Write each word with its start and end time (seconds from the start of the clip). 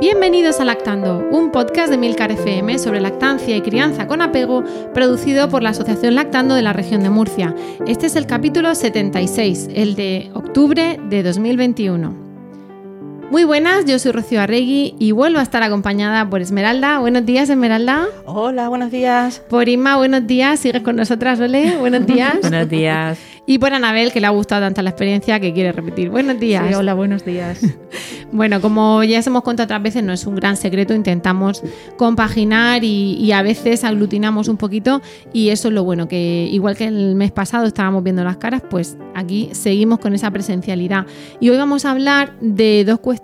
Bienvenidos 0.00 0.60
a 0.60 0.64
Lactando, 0.64 1.26
un 1.32 1.50
podcast 1.50 1.90
de 1.90 1.98
Milcar 1.98 2.30
FM 2.30 2.78
sobre 2.78 3.00
lactancia 3.00 3.56
y 3.56 3.62
crianza 3.62 4.06
con 4.06 4.22
apego, 4.22 4.62
producido 4.94 5.48
por 5.48 5.64
la 5.64 5.70
Asociación 5.70 6.14
Lactando 6.14 6.54
de 6.54 6.62
la 6.62 6.72
región 6.72 7.02
de 7.02 7.10
Murcia. 7.10 7.52
Este 7.84 8.06
es 8.06 8.14
el 8.14 8.26
capítulo 8.26 8.76
76, 8.76 9.70
el 9.74 9.96
de 9.96 10.30
octubre 10.34 11.00
de 11.10 11.22
2021. 11.24 12.27
Muy 13.30 13.44
buenas, 13.44 13.84
yo 13.84 13.98
soy 13.98 14.12
Rocío 14.12 14.40
Arregui 14.40 14.94
y 14.98 15.12
vuelvo 15.12 15.38
a 15.38 15.42
estar 15.42 15.62
acompañada 15.62 16.28
por 16.30 16.40
Esmeralda. 16.40 16.98
Buenos 16.98 17.26
días, 17.26 17.50
Esmeralda. 17.50 18.06
Hola, 18.24 18.70
buenos 18.70 18.90
días. 18.90 19.42
Por 19.50 19.68
Inma, 19.68 19.98
buenos 19.98 20.26
días. 20.26 20.60
Sigues 20.60 20.80
con 20.80 20.96
nosotras, 20.96 21.38
Ole. 21.38 21.76
Buenos 21.76 22.06
días. 22.06 22.38
buenos 22.40 22.70
días. 22.70 23.18
Y 23.44 23.58
por 23.58 23.72
Anabel, 23.72 24.12
que 24.12 24.20
le 24.20 24.26
ha 24.26 24.30
gustado 24.30 24.62
tanto 24.62 24.80
la 24.80 24.90
experiencia 24.90 25.40
que 25.40 25.52
quiere 25.52 25.72
repetir. 25.72 26.08
Buenos 26.08 26.40
días. 26.40 26.68
Sí, 26.68 26.74
hola, 26.74 26.94
buenos 26.94 27.24
días. 27.24 27.60
bueno, 28.32 28.62
como 28.62 29.04
ya 29.04 29.18
os 29.18 29.26
hemos 29.26 29.42
contado 29.42 29.64
otras 29.64 29.82
veces, 29.82 30.02
no 30.02 30.12
es 30.12 30.26
un 30.26 30.34
gran 30.34 30.56
secreto, 30.56 30.94
intentamos 30.94 31.62
compaginar 31.96 32.82
y, 32.84 33.30
a 33.32 33.42
veces 33.42 33.84
aglutinamos 33.84 34.48
un 34.48 34.56
poquito 34.56 35.02
y 35.34 35.50
eso 35.50 35.68
es 35.68 35.74
lo 35.74 35.84
bueno, 35.84 36.08
que 36.08 36.48
igual 36.50 36.76
que 36.76 36.86
el 36.86 37.14
mes 37.14 37.30
pasado 37.30 37.66
estábamos 37.66 38.02
viendo 38.02 38.24
las 38.24 38.38
caras, 38.38 38.62
pues 38.68 38.96
aquí 39.14 39.50
seguimos 39.52 39.98
con 39.98 40.14
esa 40.14 40.30
presencialidad. 40.30 41.06
Y 41.40 41.50
hoy 41.50 41.56
vamos 41.56 41.84
a 41.84 41.90
hablar 41.90 42.32
de 42.40 42.84
dos 42.84 43.00
cuestiones 43.00 43.17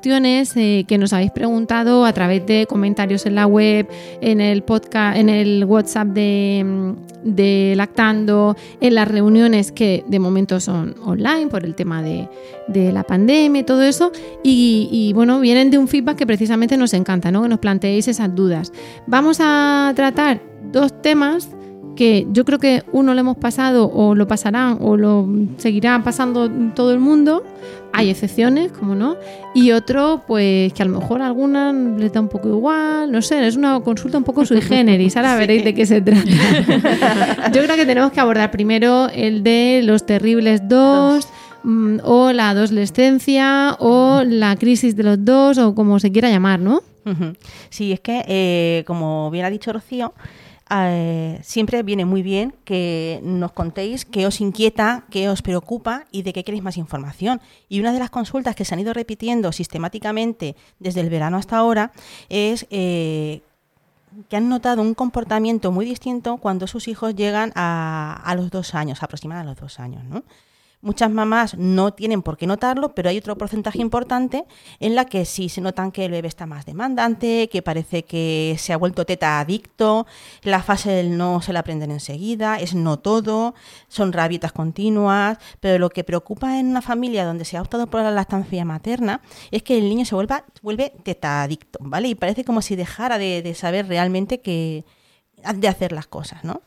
eh, 0.56 0.84
que 0.86 0.98
nos 0.98 1.12
habéis 1.12 1.30
preguntado 1.30 2.04
a 2.04 2.12
través 2.12 2.46
de 2.46 2.66
comentarios 2.66 3.26
en 3.26 3.34
la 3.34 3.46
web, 3.46 3.88
en 4.20 4.40
el 4.40 4.62
podcast, 4.62 5.16
en 5.16 5.28
el 5.28 5.64
WhatsApp 5.64 6.08
de, 6.08 6.94
de 7.22 7.74
Lactando, 7.76 8.56
en 8.80 8.94
las 8.94 9.08
reuniones 9.08 9.72
que 9.72 10.04
de 10.06 10.18
momento 10.18 10.60
son 10.60 10.94
online 11.04 11.46
por 11.48 11.64
el 11.64 11.74
tema 11.74 12.02
de, 12.02 12.28
la 12.92 13.02
pandemia 13.02 13.60
y 13.60 13.64
todo 13.64 13.82
eso. 13.82 14.12
Y, 14.42 15.12
bueno, 15.14 15.40
vienen 15.40 15.70
de 15.70 15.78
un 15.78 15.88
feedback 15.88 16.16
que 16.16 16.26
precisamente 16.26 16.76
nos 16.76 16.92
encanta, 16.94 17.30
¿no? 17.30 17.42
Que 17.42 17.48
nos 17.48 17.58
planteéis 17.58 18.08
esas 18.08 18.34
dudas. 18.34 18.72
Vamos 19.06 19.38
a 19.40 19.92
tratar 19.96 20.40
dos 20.70 21.02
temas 21.02 21.48
que 21.94 22.26
yo 22.30 22.44
creo 22.44 22.58
que 22.58 22.82
uno 22.92 23.14
lo 23.14 23.20
hemos 23.20 23.36
pasado 23.36 23.90
o 23.90 24.14
lo 24.14 24.26
pasarán 24.26 24.78
o 24.80 24.96
lo 24.96 25.26
seguirá 25.58 26.02
pasando 26.02 26.50
todo 26.74 26.92
el 26.92 27.00
mundo. 27.00 27.44
Hay 27.92 28.10
excepciones, 28.10 28.72
como 28.72 28.94
no. 28.94 29.16
Y 29.54 29.70
otro, 29.70 30.24
pues 30.26 30.72
que 30.72 30.82
a 30.82 30.86
lo 30.86 30.98
mejor 30.98 31.22
a 31.22 31.26
alguna 31.26 31.72
le 31.72 32.10
da 32.10 32.20
un 32.20 32.28
poco 32.28 32.48
igual. 32.48 33.10
No 33.12 33.22
sé, 33.22 33.46
es 33.46 33.56
una 33.56 33.78
consulta 33.80 34.18
un 34.18 34.24
poco 34.24 34.44
sui 34.44 34.60
generis. 34.62 35.16
Ahora 35.16 35.36
veréis 35.36 35.64
de 35.64 35.74
qué 35.74 35.86
se 35.86 36.00
trata. 36.00 36.24
yo 37.52 37.62
creo 37.62 37.76
que 37.76 37.86
tenemos 37.86 38.12
que 38.12 38.20
abordar 38.20 38.50
primero 38.50 39.08
el 39.14 39.42
de 39.42 39.82
los 39.84 40.04
terribles 40.06 40.68
dos. 40.68 41.28
Mm, 41.64 42.00
o 42.04 42.30
la 42.32 42.50
adolescencia 42.50 43.74
o 43.78 44.22
la 44.22 44.54
crisis 44.56 44.94
de 44.96 45.02
los 45.02 45.24
dos 45.24 45.56
o 45.56 45.74
como 45.74 45.98
se 45.98 46.12
quiera 46.12 46.28
llamar, 46.28 46.60
¿no? 46.60 46.82
Sí, 47.70 47.92
es 47.92 48.00
que, 48.00 48.24
eh, 48.26 48.84
como 48.86 49.30
bien 49.30 49.44
ha 49.44 49.50
dicho 49.50 49.72
Rocío, 49.72 50.14
eh, 50.70 51.40
siempre 51.42 51.82
viene 51.82 52.04
muy 52.04 52.22
bien 52.22 52.54
que 52.64 53.20
nos 53.22 53.52
contéis 53.52 54.04
qué 54.04 54.26
os 54.26 54.40
inquieta, 54.40 55.04
qué 55.10 55.28
os 55.28 55.42
preocupa 55.42 56.06
y 56.10 56.22
de 56.22 56.32
qué 56.32 56.44
queréis 56.44 56.62
más 56.62 56.76
información. 56.76 57.40
Y 57.68 57.80
una 57.80 57.92
de 57.92 57.98
las 57.98 58.10
consultas 58.10 58.56
que 58.56 58.64
se 58.64 58.74
han 58.74 58.80
ido 58.80 58.94
repitiendo 58.94 59.52
sistemáticamente 59.52 60.56
desde 60.78 61.00
el 61.00 61.10
verano 61.10 61.36
hasta 61.36 61.58
ahora 61.58 61.92
es 62.28 62.66
eh, 62.70 63.42
que 64.28 64.36
han 64.36 64.48
notado 64.48 64.80
un 64.80 64.94
comportamiento 64.94 65.70
muy 65.70 65.84
distinto 65.84 66.38
cuando 66.38 66.66
sus 66.66 66.88
hijos 66.88 67.14
llegan 67.14 67.52
a, 67.54 68.22
a 68.24 68.34
los 68.34 68.50
dos 68.50 68.74
años, 68.74 69.02
aproximadamente 69.02 69.50
a 69.50 69.52
los 69.52 69.60
dos 69.60 69.80
años. 69.80 70.04
¿no? 70.04 70.22
Muchas 70.84 71.10
mamás 71.10 71.56
no 71.56 71.94
tienen 71.94 72.20
por 72.20 72.36
qué 72.36 72.46
notarlo, 72.46 72.94
pero 72.94 73.08
hay 73.08 73.16
otro 73.16 73.38
porcentaje 73.38 73.80
importante 73.80 74.44
en 74.80 74.94
la 74.94 75.06
que 75.06 75.24
sí 75.24 75.48
se 75.48 75.62
notan 75.62 75.90
que 75.90 76.04
el 76.04 76.10
bebé 76.10 76.28
está 76.28 76.44
más 76.44 76.66
demandante, 76.66 77.48
que 77.48 77.62
parece 77.62 78.04
que 78.04 78.56
se 78.58 78.74
ha 78.74 78.76
vuelto 78.76 79.06
teta 79.06 79.40
adicto, 79.40 80.06
la 80.42 80.62
fase 80.62 80.90
del 80.90 81.16
no 81.16 81.40
se 81.40 81.54
la 81.54 81.60
aprenden 81.60 81.90
enseguida, 81.90 82.58
es 82.60 82.74
no 82.74 82.98
todo, 82.98 83.54
son 83.88 84.12
rabietas 84.12 84.52
continuas, 84.52 85.38
pero 85.58 85.78
lo 85.78 85.88
que 85.88 86.04
preocupa 86.04 86.58
en 86.60 86.66
una 86.66 86.82
familia 86.82 87.24
donde 87.24 87.46
se 87.46 87.56
ha 87.56 87.62
optado 87.62 87.86
por 87.86 88.02
la 88.02 88.10
lactancia 88.10 88.62
materna 88.66 89.22
es 89.50 89.62
que 89.62 89.78
el 89.78 89.88
niño 89.88 90.04
se 90.04 90.14
vuelva, 90.14 90.44
vuelve 90.60 90.92
teta 91.02 91.42
adicto, 91.42 91.78
¿vale? 91.80 92.08
Y 92.08 92.14
parece 92.14 92.44
como 92.44 92.60
si 92.60 92.76
dejara 92.76 93.16
de, 93.16 93.40
de 93.40 93.54
saber 93.54 93.88
realmente 93.88 94.42
que 94.42 94.84
de 95.54 95.68
hacer 95.68 95.92
las 95.92 96.06
cosas, 96.06 96.44
¿no? 96.44 96.60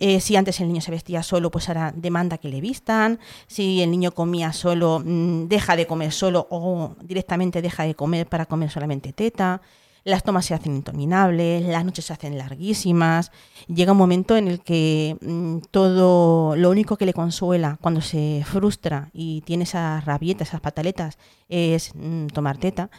Eh, 0.00 0.20
si 0.20 0.36
antes 0.36 0.60
el 0.60 0.68
niño 0.68 0.80
se 0.80 0.90
vestía 0.90 1.22
solo, 1.22 1.50
pues 1.50 1.68
ahora 1.68 1.92
demanda 1.94 2.38
que 2.38 2.48
le 2.48 2.60
vistan. 2.60 3.18
Si 3.46 3.82
el 3.82 3.90
niño 3.90 4.12
comía 4.12 4.52
solo, 4.52 5.02
mm, 5.04 5.48
deja 5.48 5.76
de 5.76 5.86
comer 5.86 6.12
solo 6.12 6.46
o 6.50 6.94
directamente 7.02 7.62
deja 7.62 7.82
de 7.82 7.94
comer 7.94 8.28
para 8.28 8.46
comer 8.46 8.70
solamente 8.70 9.12
teta. 9.12 9.60
Las 10.04 10.22
tomas 10.22 10.46
se 10.46 10.54
hacen 10.54 10.74
interminables, 10.74 11.66
las 11.66 11.84
noches 11.84 12.06
se 12.06 12.12
hacen 12.12 12.38
larguísimas. 12.38 13.30
Llega 13.66 13.92
un 13.92 13.98
momento 13.98 14.36
en 14.36 14.48
el 14.48 14.60
que 14.60 15.16
mm, 15.20 15.58
todo, 15.70 16.56
lo 16.56 16.70
único 16.70 16.96
que 16.96 17.04
le 17.04 17.12
consuela 17.12 17.78
cuando 17.80 18.00
se 18.00 18.42
frustra 18.46 19.10
y 19.12 19.42
tiene 19.42 19.64
esas 19.64 20.04
rabietas, 20.04 20.48
esas 20.48 20.60
pataletas, 20.60 21.18
es 21.48 21.92
mm, 21.94 22.28
tomar 22.28 22.56
teta. 22.58 22.90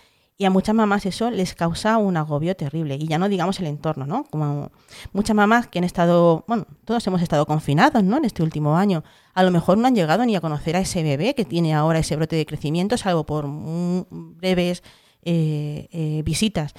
Y 0.41 0.45
a 0.45 0.50
muchas 0.50 0.73
mamás 0.73 1.05
eso 1.05 1.29
les 1.29 1.53
causa 1.53 1.97
un 1.97 2.16
agobio 2.16 2.55
terrible. 2.55 2.95
Y 2.95 3.07
ya 3.07 3.17
no 3.17 3.27
digamos 3.27 3.59
el 3.59 3.67
entorno, 3.67 4.05
¿no? 4.05 4.23
Como 4.23 4.72
muchas 5.11 5.35
mamás 5.35 5.67
que 5.67 5.79
han 5.79 5.83
estado, 5.83 6.45
bueno, 6.47 6.66
todos 6.85 7.05
hemos 7.07 7.22
estado 7.22 7.45
confinados, 7.45 8.01
¿no? 8.05 8.16
En 8.16 8.23
este 8.23 8.41
último 8.41 8.78
año. 8.78 9.03
A 9.33 9.44
lo 9.44 9.51
mejor 9.51 9.78
no 9.78 9.85
han 9.85 9.95
llegado 9.95 10.25
ni 10.25 10.38
a 10.38 10.39
conocer 10.39 10.78
a 10.78 10.79
ese 10.79 11.03
bebé 11.03 11.35
que 11.35 11.44
tiene 11.44 11.73
ahora 11.73 11.99
ese 11.99 12.16
brote 12.16 12.38
de 12.38 12.45
crecimiento, 12.45 12.95
salvo 12.95 13.25
por 13.25 13.45
breves 13.49 14.81
eh, 15.23 15.89
eh, 15.91 16.22
visitas. 16.23 16.73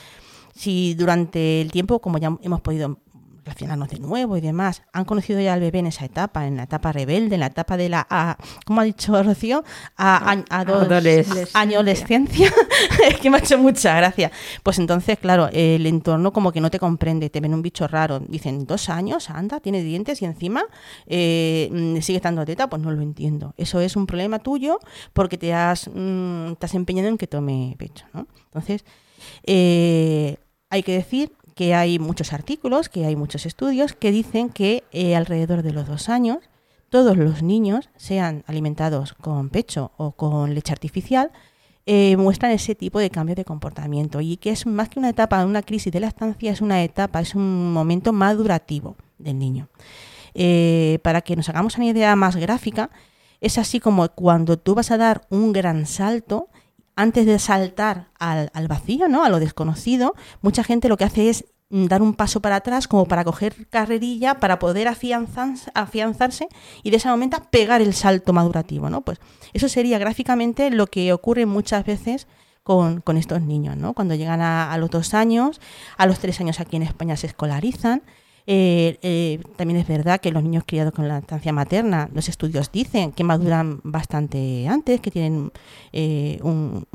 Si 0.55 0.95
durante 0.95 1.61
el 1.61 1.71
tiempo, 1.71 2.01
como 2.01 2.17
ya 2.17 2.35
hemos 2.41 2.63
podido 2.63 3.01
relacionarnos 3.45 3.89
de 3.89 3.99
nuevo 3.99 4.37
y 4.37 4.41
demás. 4.41 4.83
Han 4.93 5.05
conocido 5.05 5.41
ya 5.41 5.55
al 5.55 5.61
bebé 5.61 5.81
en 5.81 5.87
esa 5.87 6.05
etapa, 6.05 6.47
en 6.47 6.57
la 6.57 6.65
etapa 6.65 6.93
rebelde, 6.93 7.35
en 7.35 7.41
la 7.41 7.47
etapa 7.47 7.77
de 7.77 7.89
la, 7.89 8.07
a, 8.09 8.37
¿cómo 8.65 8.81
ha 8.81 8.85
dicho 8.85 9.21
Rocío? 9.23 9.65
A, 9.97 10.37
adolescencia. 10.51 12.53
es 13.09 13.17
que 13.19 13.31
me 13.31 13.39
ha 13.39 13.41
hecho 13.41 13.59
mucha 13.59 13.97
gracia. 13.97 14.31
Pues 14.63 14.79
entonces, 14.79 15.19
claro, 15.19 15.49
el 15.53 15.87
entorno 15.87 16.33
como 16.33 16.53
que 16.53 16.61
no 16.61 16.71
te 16.71 16.79
comprende, 16.79 17.31
te 17.31 17.41
ven 17.41 17.55
un 17.55 17.63
bicho 17.63 17.87
raro. 17.87 18.21
Dicen, 18.21 18.67
dos 18.67 18.89
años, 18.89 19.31
anda, 19.31 19.61
tiene 19.61 19.83
dientes 19.83 20.23
y 20.23 20.25
encima 20.25 20.65
eh, 21.07 21.69
mm, 21.73 22.01
sigue 22.01 22.17
estando 22.17 22.45
teta, 22.45 22.69
pues 22.69 22.83
no 22.83 22.91
lo 22.91 23.03
entiendo. 23.03 23.55
Eso 23.57 23.81
es 23.81 23.97
un 23.97 24.07
problema 24.07 24.39
tuyo 24.39 24.79
porque 25.13 25.39
te 25.39 25.55
has, 25.55 25.91
mm, 25.93 26.55
te 26.55 26.67
has 26.67 26.75
empeñado 26.75 27.09
en 27.09 27.19
que 27.19 27.27
tome 27.27 27.75
pecho, 27.79 28.07
¿no? 28.13 28.27
Entonces, 28.47 28.85
eh, 29.45 30.37
hay 30.71 30.83
que 30.83 30.93
decir 30.93 31.33
que 31.61 31.75
hay 31.75 31.99
muchos 31.99 32.33
artículos, 32.33 32.89
que 32.89 33.05
hay 33.05 33.17
muchos 33.17 33.45
estudios 33.45 33.93
que 33.93 34.13
dicen 34.13 34.49
que 34.49 34.83
eh, 34.93 35.15
alrededor 35.15 35.63
de 35.63 35.75
los 35.75 35.87
dos 35.87 36.09
años 36.09 36.39
todos 36.89 37.19
los 37.19 37.43
niños, 37.43 37.91
sean 37.97 38.45
alimentados 38.47 39.13
con 39.13 39.51
pecho 39.51 39.93
o 39.99 40.13
con 40.13 40.55
leche 40.55 40.73
artificial, 40.73 41.33
eh, 41.85 42.17
muestran 42.17 42.53
ese 42.53 42.75
tipo 42.75 42.99
de 42.99 43.11
cambio 43.11 43.35
de 43.35 43.45
comportamiento 43.45 44.23
y 44.23 44.39
que 44.39 44.53
es 44.53 44.65
más 44.65 44.89
que 44.89 44.99
una 45.01 45.11
etapa, 45.11 45.45
una 45.45 45.61
crisis 45.61 45.93
de 45.93 46.01
la 46.01 46.07
estancia, 46.07 46.51
es 46.51 46.63
una 46.63 46.83
etapa, 46.83 47.21
es 47.21 47.35
un 47.35 47.75
momento 47.75 48.15
madurativo 48.15 48.97
del 49.19 49.39
niño. 49.39 49.69
Eh, 50.33 50.99
para 51.03 51.21
que 51.21 51.37
nos 51.37 51.51
hagamos 51.51 51.77
una 51.77 51.85
idea 51.85 52.17
más 52.17 52.37
gráfica, 52.37 52.89
es 53.43 53.59
así 53.59 53.81
como 53.81 54.09
cuando 54.09 54.59
tú 54.59 54.75
vas 54.75 54.91
a 54.91 54.97
dar 54.97 55.27
un 55.29 55.53
gran 55.53 55.85
salto, 55.85 56.49
antes 56.97 57.27
de 57.27 57.39
saltar 57.39 58.09
al, 58.19 58.69
vacío, 58.69 59.09
¿no? 59.09 59.25
a 59.25 59.29
lo 59.29 59.41
desconocido, 59.41 60.15
mucha 60.43 60.65
gente 60.65 60.89
lo 60.89 60.97
que 60.97 61.05
hace 61.05 61.31
es 61.31 61.47
mm, 61.71 61.87
dar 61.87 62.03
un 62.03 62.15
paso 62.15 62.41
para 62.41 62.57
atrás 62.57 62.89
como 62.89 63.07
para 63.07 63.25
coger 63.25 63.69
carrerilla, 63.69 64.41
para 64.41 64.59
poder 64.59 64.89
afianzarse 64.89 66.49
y 66.83 66.91
de 66.91 66.97
ese 66.97 67.09
momento 67.09 67.43
pegar 67.51 67.81
el 67.81 67.95
salto 67.95 68.33
madurativo. 68.33 68.91
¿no? 68.91 69.01
Pues 69.03 69.19
eso 69.53 69.69
sería 69.69 69.99
gráficamente 69.99 70.71
lo 70.71 70.87
que 70.87 71.13
ocurre 71.13 71.47
muchas 71.47 71.85
veces 71.85 72.27
con, 72.63 73.17
estos 73.17 73.43
niños, 73.43 73.77
¿no? 73.77 73.95
Cuando 73.95 74.15
llegan 74.15 74.41
a, 74.41 74.77
los 74.79 74.91
dos 74.91 75.15
años, 75.15 75.61
a 75.97 76.07
los 76.07 76.19
tres 76.21 76.41
años 76.41 76.61
aquí 76.61 76.77
en 76.77 76.83
España 76.83 77.17
se 77.17 77.27
escolarizan. 77.27 78.03
Eh, 78.47 78.99
eh, 79.03 79.41
también 79.57 79.81
es 79.81 79.87
verdad 79.87 80.21
que 80.21 80.33
los 80.33 80.43
niños 80.43 80.65
criados 80.67 80.93
con 80.93 81.07
la 81.07 81.15
lactancia 81.15 81.53
materna, 81.53 82.09
los 82.13 82.29
estudios 82.29 82.73
dicen 82.73 83.13
que 83.13 83.25
maduran 83.25 83.81
bastante 83.85 84.67
antes, 84.69 85.01
que 85.01 85.11
tienen 85.11 85.53
eh, 85.93 86.39
un, 86.43 86.87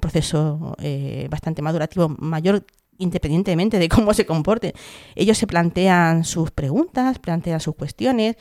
proceso 0.00 0.76
bastante 1.30 1.62
madurativo 1.62 2.08
mayor 2.08 2.64
independientemente 2.98 3.78
de 3.78 3.88
cómo 3.88 4.14
se 4.14 4.26
comporten. 4.26 4.72
Ellos 5.14 5.38
se 5.38 5.46
plantean 5.46 6.24
sus 6.24 6.50
preguntas, 6.50 7.18
plantean 7.18 7.60
sus 7.60 7.74
cuestiones, 7.74 8.36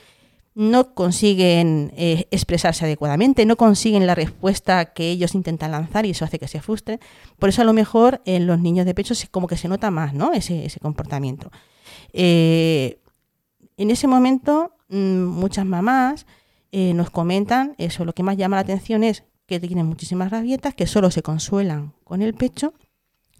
no 0.54 0.94
consiguen 0.94 1.94
expresarse 1.96 2.86
adecuadamente, 2.86 3.46
no 3.46 3.56
consiguen 3.56 4.06
la 4.06 4.16
respuesta 4.16 4.86
que 4.86 5.10
ellos 5.10 5.36
intentan 5.36 5.72
lanzar 5.72 6.06
y 6.06 6.12
eso 6.12 6.26
hace 6.26 6.40
que 6.40 6.48
se 6.48 6.62
frustren. 6.62 7.00
Por 7.40 7.50
eso 7.50 7.62
a 7.62 7.66
lo 7.66 7.74
mejor 7.74 8.22
en 8.26 8.48
los 8.48 8.60
niños 8.60 8.86
de 8.86 8.94
pecho 8.94 9.14
como 9.32 9.48
que 9.48 9.58
se 9.58 9.68
nota 9.68 9.92
más 9.92 10.14
¿no? 10.14 10.34
ese, 10.34 10.68
comportamiento. 10.82 11.52
Eh, 12.14 13.00
en 13.78 13.92
ese 13.92 14.08
momento 14.08 14.74
mm, 14.90 15.24
muchas 15.24 15.66
mamás 15.66 16.26
eh, 16.72 16.94
nos 16.94 17.10
comentan, 17.10 17.76
eso 17.78 18.06
lo 18.06 18.14
que 18.14 18.24
más 18.24 18.38
llama 18.38 18.58
la 18.58 18.62
atención 18.62 19.04
es 19.04 19.24
que 19.46 19.60
tienen 19.60 19.86
muchísimas 19.86 20.32
rabietas, 20.32 20.74
que 20.74 20.88
solo 20.88 21.12
se 21.12 21.22
consuelan 21.22 21.94
con 22.04 22.22
el 22.22 22.34
pecho 22.34 22.74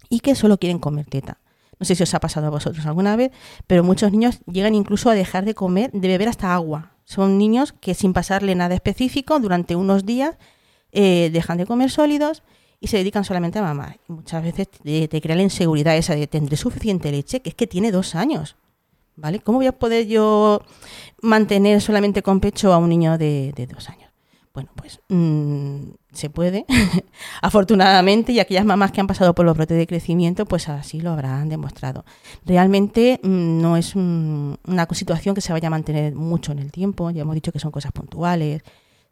y 0.08 0.20
que 0.20 0.34
solo 0.34 0.58
quieren 0.58 0.78
comer 0.78 1.06
teta. 1.06 1.38
No 1.78 1.86
sé 1.86 1.94
si 1.94 2.02
os 2.02 2.14
ha 2.14 2.20
pasado 2.20 2.46
a 2.46 2.50
vosotros 2.50 2.84
alguna 2.86 3.16
vez, 3.16 3.32
pero 3.66 3.82
muchos 3.82 4.12
niños 4.12 4.40
llegan 4.46 4.74
incluso 4.74 5.10
a 5.10 5.14
dejar 5.14 5.44
de 5.44 5.54
comer, 5.54 5.90
de 5.92 6.08
beber 6.08 6.28
hasta 6.28 6.54
agua. 6.54 6.92
Son 7.04 7.38
niños 7.38 7.72
que 7.72 7.94
sin 7.94 8.12
pasarle 8.12 8.54
nada 8.54 8.74
específico, 8.74 9.40
durante 9.40 9.74
unos 9.74 10.04
días 10.04 10.36
eh, 10.92 11.30
dejan 11.32 11.58
de 11.58 11.66
comer 11.66 11.90
sólidos 11.90 12.42
y 12.82 12.88
se 12.88 12.96
dedican 12.96 13.24
solamente 13.24 13.60
a 13.60 13.62
mamar. 13.62 14.00
Muchas 14.08 14.42
veces 14.42 14.68
te, 14.68 15.20
crea 15.20 15.36
la 15.36 15.42
inseguridad 15.42 15.96
esa 15.96 16.16
de 16.16 16.26
tendré 16.26 16.56
suficiente 16.56 17.12
leche, 17.12 17.40
que 17.40 17.50
es 17.50 17.54
que 17.54 17.68
tiene 17.68 17.92
dos 17.92 18.16
años. 18.16 18.56
¿Vale? 19.14 19.38
¿Cómo 19.38 19.58
voy 19.58 19.68
a 19.68 19.78
poder 19.78 20.08
yo 20.08 20.62
mantener 21.20 21.80
solamente 21.80 22.22
con 22.22 22.40
pecho 22.40 22.72
a 22.72 22.78
un 22.78 22.88
niño 22.88 23.18
de, 23.18 23.52
de 23.54 23.66
dos 23.68 23.88
años? 23.88 24.10
Bueno, 24.52 24.70
pues 24.74 25.00
mm, 25.08 25.92
se 26.12 26.28
puede, 26.28 26.66
afortunadamente, 27.40 28.32
y 28.32 28.40
aquellas 28.40 28.64
mamás 28.64 28.90
que 28.90 29.00
han 29.00 29.06
pasado 29.06 29.32
por 29.32 29.46
los 29.46 29.56
brotes 29.56 29.78
de 29.78 29.86
crecimiento, 29.86 30.44
pues 30.44 30.68
así 30.68 31.00
lo 31.00 31.12
habrán 31.12 31.48
demostrado. 31.48 32.04
Realmente 32.44 33.20
mm, 33.22 33.60
no 33.62 33.76
es 33.76 33.94
una 33.94 34.88
situación 34.90 35.36
que 35.36 35.40
se 35.40 35.52
vaya 35.52 35.68
a 35.68 35.70
mantener 35.70 36.16
mucho 36.16 36.50
en 36.50 36.58
el 36.58 36.72
tiempo, 36.72 37.10
ya 37.10 37.22
hemos 37.22 37.36
dicho 37.36 37.52
que 37.52 37.60
son 37.60 37.70
cosas 37.70 37.92
puntuales. 37.92 38.62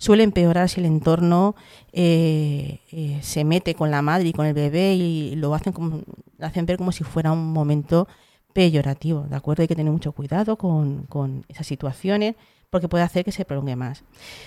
Suele 0.00 0.22
empeorar 0.22 0.70
si 0.70 0.80
el 0.80 0.86
entorno 0.86 1.54
eh, 1.92 2.80
eh, 2.90 3.18
se 3.20 3.44
mete 3.44 3.74
con 3.74 3.90
la 3.90 4.00
madre 4.00 4.30
y 4.30 4.32
con 4.32 4.46
el 4.46 4.54
bebé 4.54 4.94
y 4.94 5.36
lo 5.36 5.54
hacen, 5.54 5.74
como, 5.74 6.00
hacen 6.38 6.64
ver 6.64 6.78
como 6.78 6.90
si 6.90 7.04
fuera 7.04 7.32
un 7.32 7.52
momento 7.52 8.08
peyorativo, 8.54 9.26
¿de 9.28 9.36
acuerdo? 9.36 9.60
Hay 9.60 9.68
que 9.68 9.76
tener 9.76 9.92
mucho 9.92 10.12
cuidado 10.12 10.56
con, 10.56 11.02
con 11.02 11.44
esas 11.48 11.66
situaciones 11.66 12.34
porque 12.70 12.88
puede 12.88 13.04
hacer 13.04 13.26
que 13.26 13.32
se 13.32 13.44
prolongue 13.44 13.76
más. 13.76 14.02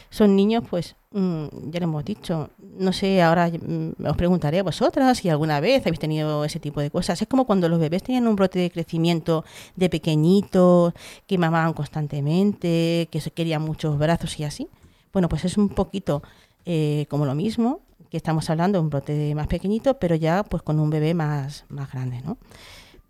Son 0.10 0.36
niños, 0.36 0.64
pues, 0.68 0.96
mm, 1.12 1.70
ya 1.70 1.80
lo 1.82 1.84
hemos 1.84 2.04
dicho, 2.04 2.50
no 2.80 2.92
sé, 2.92 3.22
ahora 3.22 3.48
mm, 3.50 4.08
os 4.08 4.18
preguntaré 4.18 4.58
a 4.58 4.64
vosotras 4.64 5.20
si 5.20 5.30
alguna 5.30 5.60
vez 5.60 5.86
habéis 5.86 6.00
tenido 6.00 6.44
ese 6.46 6.60
tipo 6.60 6.82
de 6.82 6.90
cosas. 6.90 7.22
Es 7.22 7.28
como 7.28 7.46
cuando 7.46 7.70
los 7.70 7.80
bebés 7.80 8.02
tenían 8.02 8.26
un 8.26 8.36
brote 8.36 8.58
de 8.58 8.72
crecimiento 8.72 9.46
de 9.76 9.88
pequeñitos, 9.88 10.94
que 11.28 11.38
mamaban 11.38 11.74
constantemente, 11.74 13.08
que 13.12 13.22
se 13.22 13.30
querían 13.30 13.62
muchos 13.62 14.00
brazos 14.00 14.40
y 14.40 14.46
así. 14.46 14.68
Bueno, 15.14 15.30
pues 15.30 15.46
es 15.46 15.58
un 15.58 15.70
poquito 15.70 16.24
eh, 16.66 17.06
como 17.10 17.26
lo 17.26 17.36
mismo, 17.36 17.82
que 18.10 18.18
estamos 18.18 18.50
hablando 18.50 18.80
de 18.80 18.84
un 18.84 18.90
brote 18.90 19.34
más 19.36 19.48
pequeñito, 19.48 20.00
pero 20.00 20.16
ya 20.16 20.44
pues 20.44 20.64
con 20.64 20.80
un 20.80 20.90
bebé 20.90 21.14
más, 21.14 21.66
más 21.70 21.92
grande, 21.92 22.22
¿no? 22.22 22.38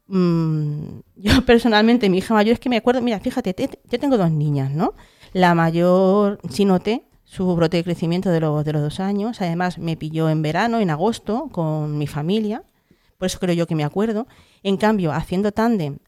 Mm, 0.07 1.00
yo 1.15 1.45
personalmente, 1.45 2.09
mi 2.09 2.19
hija 2.19 2.33
mayor 2.33 2.53
es 2.53 2.59
que 2.59 2.69
me 2.69 2.77
acuerdo, 2.77 3.01
mira, 3.01 3.19
fíjate, 3.19 3.55
yo 3.89 4.00
tengo 4.00 4.17
dos 4.17 4.31
niñas, 4.31 4.71
¿no? 4.71 4.94
La 5.31 5.55
mayor 5.55 6.39
sí 6.50 6.65
noté 6.65 7.05
su 7.23 7.55
brote 7.55 7.77
de 7.77 7.83
crecimiento 7.83 8.29
de 8.29 8.41
los, 8.41 8.63
de 8.65 8.73
los 8.73 8.81
dos 8.81 8.99
años, 8.99 9.41
además 9.41 9.77
me 9.79 9.95
pilló 9.97 10.29
en 10.29 10.41
verano, 10.41 10.79
en 10.79 10.89
agosto, 10.89 11.49
con 11.51 11.97
mi 11.97 12.06
familia, 12.06 12.63
por 13.17 13.27
eso 13.27 13.39
creo 13.39 13.56
yo 13.56 13.65
que 13.65 13.75
me 13.75 13.85
acuerdo. 13.85 14.27
En 14.63 14.75
cambio, 14.77 15.13
haciendo 15.13 15.53
tándem 15.53 15.99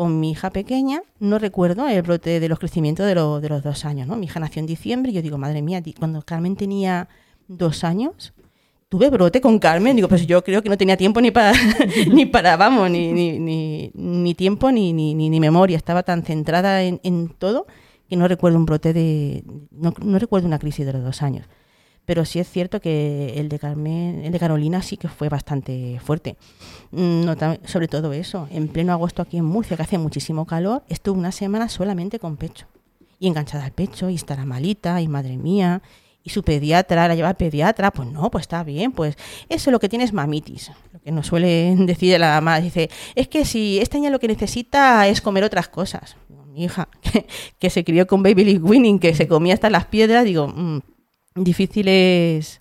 con 0.00 0.18
mi 0.18 0.30
hija 0.30 0.48
pequeña, 0.48 1.02
no 1.18 1.38
recuerdo 1.38 1.86
el 1.86 2.00
brote 2.00 2.40
de 2.40 2.48
los 2.48 2.58
crecimientos 2.58 3.04
de, 3.04 3.10
de 3.10 3.48
los 3.50 3.62
dos 3.62 3.84
años, 3.84 4.08
¿no? 4.08 4.16
Mi 4.16 4.24
hija 4.24 4.40
nació 4.40 4.60
en 4.60 4.66
diciembre 4.66 5.12
y 5.12 5.14
yo 5.14 5.20
digo, 5.20 5.36
madre 5.36 5.60
mía, 5.60 5.82
cuando 5.98 6.22
Carmen 6.22 6.56
tenía 6.56 7.06
dos 7.48 7.84
años, 7.84 8.32
tuve 8.88 9.10
brote 9.10 9.42
con 9.42 9.58
Carmen. 9.58 9.96
Digo, 9.96 10.08
pues 10.08 10.26
yo 10.26 10.42
creo 10.42 10.62
que 10.62 10.70
no 10.70 10.78
tenía 10.78 10.96
tiempo 10.96 11.20
ni 11.20 11.30
para, 11.30 11.52
ni 12.14 12.24
para 12.24 12.56
vamos, 12.56 12.90
ni, 12.90 13.12
ni, 13.12 13.38
ni, 13.38 13.90
ni 13.92 14.34
tiempo 14.34 14.72
ni, 14.72 14.94
ni, 14.94 15.12
ni, 15.14 15.38
memoria. 15.38 15.76
Estaba 15.76 16.02
tan 16.02 16.22
centrada 16.22 16.82
en, 16.82 16.98
en, 17.02 17.28
todo 17.28 17.66
que 18.08 18.16
no 18.16 18.26
recuerdo 18.26 18.56
un 18.56 18.64
brote 18.64 18.94
de. 18.94 19.44
No, 19.70 19.92
no, 20.02 20.18
recuerdo 20.18 20.46
una 20.46 20.58
crisis 20.58 20.86
de 20.86 20.94
los 20.94 21.04
dos 21.04 21.20
años. 21.20 21.46
Pero 22.06 22.24
sí 22.24 22.38
es 22.38 22.48
cierto 22.48 22.80
que 22.80 23.34
el 23.36 23.50
de 23.50 23.58
Carmen, 23.58 24.24
el 24.24 24.32
de 24.32 24.38
Carolina 24.38 24.80
sí 24.80 24.96
que 24.96 25.08
fue 25.08 25.28
bastante 25.28 26.00
fuerte. 26.02 26.38
Mm, 26.92 27.24
sobre 27.64 27.88
todo 27.88 28.12
eso. 28.12 28.48
En 28.50 28.68
pleno 28.68 28.92
agosto 28.92 29.22
aquí 29.22 29.36
en 29.36 29.44
Murcia, 29.44 29.76
que 29.76 29.82
hace 29.82 29.98
muchísimo 29.98 30.46
calor, 30.46 30.82
estuve 30.88 31.18
una 31.18 31.32
semana 31.32 31.68
solamente 31.68 32.18
con 32.18 32.36
pecho. 32.36 32.66
Y 33.18 33.28
enganchada 33.28 33.64
al 33.64 33.72
pecho, 33.72 34.08
y 34.08 34.14
estará 34.14 34.44
malita, 34.44 35.00
y 35.00 35.08
madre 35.08 35.36
mía 35.36 35.82
y 36.22 36.30
su 36.30 36.42
pediatra 36.42 37.08
la 37.08 37.14
lleva 37.14 37.28
al 37.28 37.36
pediatra, 37.36 37.90
pues 37.90 38.08
no, 38.10 38.30
pues 38.30 38.42
está 38.42 38.62
bien, 38.62 38.92
pues 38.92 39.16
eso 39.48 39.70
es 39.70 39.72
lo 39.72 39.80
que 39.80 39.88
tiene 39.88 40.04
es 40.04 40.12
mamitis, 40.12 40.70
lo 40.92 41.00
que 41.00 41.12
nos 41.12 41.26
suele 41.26 41.74
decir 41.78 42.18
la 42.18 42.34
mamá, 42.34 42.60
dice, 42.60 42.90
es 43.14 43.28
que 43.28 43.44
si 43.44 43.78
esta 43.78 43.96
niña 43.96 44.10
lo 44.10 44.18
que 44.18 44.28
necesita 44.28 45.06
es 45.08 45.20
comer 45.20 45.44
otras 45.44 45.68
cosas. 45.68 46.16
Mi 46.48 46.64
hija, 46.64 46.88
que, 47.58 47.70
se 47.70 47.84
crió 47.84 48.06
con 48.06 48.22
Baby 48.22 48.44
League 48.44 48.62
Winning, 48.62 48.98
que 48.98 49.14
se 49.14 49.28
comía 49.28 49.54
hasta 49.54 49.70
las 49.70 49.86
piedras, 49.86 50.24
digo, 50.24 50.48
mm, 50.48 50.80
difícil 51.36 51.88
es 51.88 52.60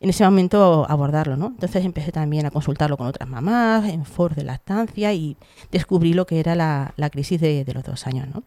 en 0.00 0.10
ese 0.10 0.24
momento 0.24 0.86
abordarlo, 0.88 1.36
¿no? 1.36 1.46
Entonces 1.48 1.84
empecé 1.84 2.12
también 2.12 2.46
a 2.46 2.50
consultarlo 2.50 2.96
con 2.96 3.06
otras 3.06 3.28
mamás, 3.28 3.88
en 3.88 4.04
for 4.04 4.34
de 4.34 4.44
lactancia 4.44 5.12
y 5.12 5.36
descubrí 5.70 6.12
lo 6.12 6.26
que 6.26 6.40
era 6.40 6.54
la, 6.54 7.10
crisis 7.10 7.40
de, 7.40 7.64
de 7.64 7.74
los 7.74 7.84
dos 7.84 8.06
años, 8.06 8.28
¿no? 8.32 8.42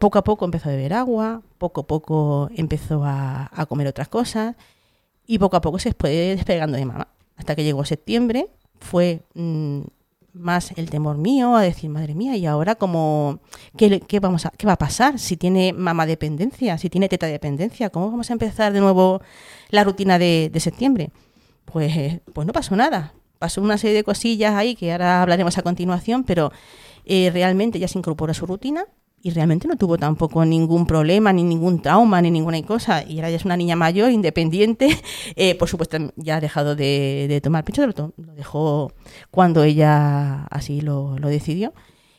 poco 0.00 0.18
a 0.18 0.24
poco 0.24 0.46
empezó 0.46 0.70
a 0.70 0.72
beber 0.72 0.94
agua, 0.94 1.42
poco 1.58 1.82
a 1.82 1.86
poco 1.86 2.48
empezó 2.56 3.02
a, 3.04 3.50
comer 3.68 3.86
otras 3.86 4.08
cosas 4.08 4.56
y 5.26 5.38
poco 5.38 5.58
a 5.58 5.60
poco 5.60 5.78
se 5.78 5.92
fue 5.92 6.10
despegando 6.34 6.78
de 6.78 6.86
mamá. 6.86 7.08
Hasta 7.36 7.54
que 7.54 7.64
llegó 7.64 7.84
septiembre, 7.84 8.48
fue 8.80 9.20
mm, 9.34 9.82
más 10.32 10.72
el 10.76 10.90
temor 10.90 11.16
mío 11.16 11.56
a 11.56 11.62
decir, 11.62 11.90
madre 11.90 12.14
mía, 12.14 12.36
¿y 12.36 12.46
ahora 12.46 12.74
cómo, 12.74 13.40
qué, 13.76 14.20
vamos 14.20 14.46
a, 14.46 14.50
qué 14.50 14.66
va 14.66 14.74
a 14.74 14.78
pasar? 14.78 15.18
Si 15.18 15.36
tiene 15.36 15.72
mamá 15.72 16.06
dependencia, 16.06 16.78
si 16.78 16.88
tiene 16.90 17.08
teta 17.08 17.26
dependencia, 17.26 17.90
¿cómo 17.90 18.10
vamos 18.10 18.30
a 18.30 18.32
empezar 18.32 18.72
de 18.72 18.80
nuevo 18.80 19.20
la 19.70 19.84
rutina 19.84 20.18
de, 20.18 20.50
septiembre? 20.60 21.10
Pues, 21.64 22.20
pues 22.32 22.46
no 22.46 22.52
pasó 22.52 22.76
nada. 22.76 23.14
Pasó 23.38 23.62
una 23.62 23.78
serie 23.78 23.96
de 23.96 24.04
cosillas 24.04 24.54
ahí 24.54 24.74
que 24.74 24.92
ahora 24.92 25.22
hablaremos 25.22 25.56
a 25.56 25.62
continuación, 25.62 26.24
pero 26.24 26.52
eh, 27.04 27.30
realmente 27.32 27.78
ya 27.78 27.88
se 27.88 27.98
incorporó 27.98 28.32
a 28.32 28.34
su 28.34 28.46
rutina, 28.46 28.84
y 29.22 29.30
realmente 29.30 29.68
no 29.68 29.76
tuvo 29.76 29.98
tampoco 29.98 30.44
ningún 30.44 30.86
problema, 30.86 31.32
ni 31.32 31.42
ningún 31.42 31.82
trauma, 31.82 32.22
ni 32.22 32.30
ninguna 32.30 32.60
cosa. 32.62 33.04
Y 33.06 33.16
ahora 33.16 33.30
ya 33.30 33.36
es 33.36 33.44
una 33.44 33.56
niña 33.56 33.76
mayor, 33.76 34.10
independiente. 34.10 34.88
Eh, 35.36 35.54
por 35.54 35.68
supuesto, 35.68 35.96
ya 36.16 36.36
ha 36.36 36.40
dejado 36.40 36.74
de, 36.74 37.40
tomar 37.42 37.64
pecho, 37.64 37.86
lo, 37.86 38.12
lo 38.16 38.34
dejó 38.34 38.92
cuando 39.30 39.62
ella 39.62 40.44
así 40.46 40.80
lo, 40.80 41.14
decidió. 41.16 41.72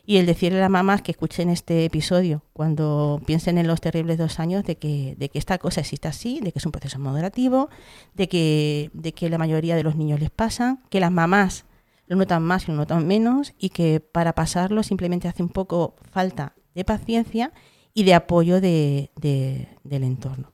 Y 0.04 0.16
el 0.16 0.26
decirle 0.26 0.58
a 0.58 0.62
las 0.62 0.70
mamás 0.70 1.02
que 1.02 1.12
escuchen 1.12 1.50
este 1.50 1.84
episodio 1.84 2.42
cuando 2.52 3.20
piensen 3.26 3.58
en 3.58 3.66
los 3.66 3.80
terribles 3.80 4.18
dos 4.18 4.40
años 4.40 4.64
de 4.64 4.76
que, 4.76 5.14
de 5.18 5.28
que 5.28 5.38
esta 5.38 5.58
cosa 5.58 5.80
existe 5.80 6.08
así, 6.08 6.40
de 6.40 6.52
que 6.52 6.58
es 6.58 6.66
un 6.66 6.72
proceso 6.72 6.98
moderativo, 6.98 7.68
de 8.14 8.28
que, 8.28 8.90
de 8.94 9.12
que 9.12 9.28
la 9.30 9.38
mayoría 9.38 9.76
de 9.76 9.82
los 9.82 9.96
niños 9.96 10.20
les 10.20 10.30
pasa, 10.30 10.78
que 10.90 11.00
las 11.00 11.12
mamás 11.12 11.64
lo 12.06 12.16
notan 12.16 12.42
más 12.42 12.64
y 12.64 12.72
lo 12.72 12.76
notan 12.76 13.06
menos 13.06 13.54
y 13.58 13.70
que 13.70 14.00
para 14.00 14.32
pasarlo 14.32 14.82
simplemente 14.82 15.28
hace 15.28 15.42
un 15.42 15.50
poco 15.50 15.94
falta 16.10 16.54
de 16.74 16.84
paciencia 16.84 17.52
y 17.94 18.04
de 18.04 18.14
apoyo 18.14 18.60
de, 18.60 19.10
del 19.84 20.04
entorno. 20.04 20.52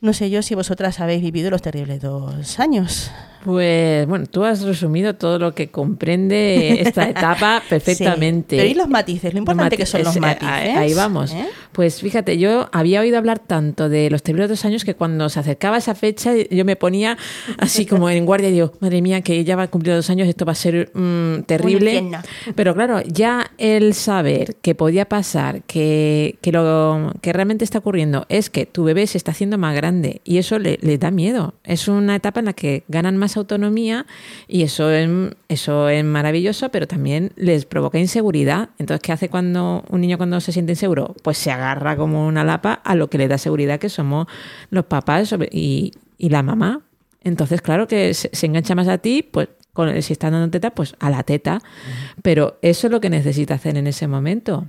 No 0.00 0.12
sé 0.12 0.30
yo 0.30 0.42
si 0.42 0.54
vosotras 0.54 1.00
habéis 1.00 1.22
vivido 1.22 1.50
los 1.50 1.62
terribles 1.62 2.00
dos 2.00 2.60
años. 2.60 3.10
Pues 3.48 4.06
bueno, 4.06 4.26
tú 4.26 4.44
has 4.44 4.60
resumido 4.60 5.14
todo 5.14 5.38
lo 5.38 5.54
que 5.54 5.68
comprende 5.68 6.82
esta 6.82 7.08
etapa 7.08 7.62
perfectamente. 7.66 8.58
pero 8.58 8.68
y 8.68 8.74
los 8.74 8.90
matices, 8.90 9.32
lo 9.32 9.38
importante 9.38 9.78
que 9.78 9.86
son 9.86 10.04
los 10.04 10.14
eh, 10.16 10.20
matices. 10.20 10.76
Ahí 10.76 10.92
vamos. 10.92 11.32
¿eh? 11.32 11.46
Pues 11.72 12.02
fíjate, 12.02 12.36
yo 12.36 12.68
había 12.72 13.00
oído 13.00 13.16
hablar 13.16 13.38
tanto 13.38 13.88
de 13.88 14.10
los 14.10 14.22
terribles 14.22 14.50
dos 14.50 14.66
años 14.66 14.84
que 14.84 14.94
cuando 14.94 15.30
se 15.30 15.40
acercaba 15.40 15.78
esa 15.78 15.94
fecha 15.94 16.34
yo 16.50 16.66
me 16.66 16.76
ponía 16.76 17.16
así 17.56 17.86
como 17.86 18.10
en 18.10 18.26
guardia 18.26 18.50
y 18.50 18.52
digo, 18.52 18.74
madre 18.80 19.00
mía, 19.00 19.22
que 19.22 19.42
ya 19.44 19.56
va 19.56 19.62
a 19.62 19.68
cumplir 19.68 19.94
dos 19.94 20.10
años, 20.10 20.28
esto 20.28 20.44
va 20.44 20.52
a 20.52 20.54
ser 20.54 20.90
mm, 20.92 21.44
terrible. 21.44 22.06
Pero 22.54 22.74
claro, 22.74 23.00
ya 23.00 23.50
el 23.56 23.94
saber 23.94 24.56
que 24.56 24.74
podía 24.74 25.06
pasar, 25.06 25.62
que, 25.62 26.36
que, 26.42 26.52
lo 26.52 27.14
que 27.22 27.32
realmente 27.32 27.64
está 27.64 27.78
ocurriendo 27.78 28.26
es 28.28 28.50
que 28.50 28.66
tu 28.66 28.84
bebé 28.84 29.06
se 29.06 29.16
está 29.16 29.30
haciendo 29.30 29.56
más 29.56 29.74
grande 29.74 30.20
y 30.24 30.36
eso 30.36 30.58
le, 30.58 30.78
le 30.82 30.98
da 30.98 31.10
miedo. 31.10 31.54
Es 31.64 31.88
una 31.88 32.14
etapa 32.14 32.40
en 32.40 32.46
la 32.46 32.52
que 32.52 32.84
ganan 32.88 33.16
más 33.16 33.37
autonomía 33.38 34.06
y 34.46 34.62
eso 34.62 34.90
es, 34.90 35.08
eso 35.48 35.88
es 35.88 36.04
maravilloso, 36.04 36.68
pero 36.70 36.86
también 36.86 37.32
les 37.36 37.64
provoca 37.64 37.98
inseguridad. 37.98 38.70
Entonces, 38.78 39.02
¿qué 39.02 39.12
hace 39.12 39.28
cuando 39.28 39.84
un 39.88 40.00
niño 40.00 40.16
cuando 40.16 40.40
se 40.40 40.52
siente 40.52 40.72
inseguro? 40.72 41.14
Pues 41.22 41.38
se 41.38 41.50
agarra 41.50 41.96
como 41.96 42.26
una 42.26 42.44
lapa 42.44 42.72
a 42.72 42.94
lo 42.94 43.08
que 43.08 43.18
le 43.18 43.28
da 43.28 43.38
seguridad, 43.38 43.78
que 43.78 43.88
somos 43.88 44.26
los 44.70 44.84
papás 44.84 45.34
y, 45.50 45.92
y 46.18 46.28
la 46.28 46.42
mamá. 46.42 46.82
Entonces, 47.22 47.62
claro 47.62 47.88
que 47.88 48.14
se, 48.14 48.30
se 48.32 48.46
engancha 48.46 48.74
más 48.74 48.88
a 48.88 48.98
ti, 48.98 49.22
pues 49.22 49.48
con, 49.72 50.02
si 50.02 50.12
está 50.12 50.30
dando 50.30 50.50
teta, 50.50 50.70
pues 50.70 50.94
a 50.98 51.10
la 51.10 51.22
teta. 51.22 51.60
Pero 52.22 52.58
eso 52.62 52.86
es 52.86 52.90
lo 52.90 53.00
que 53.00 53.10
necesita 53.10 53.54
hacer 53.54 53.76
en 53.76 53.86
ese 53.86 54.08
momento. 54.08 54.66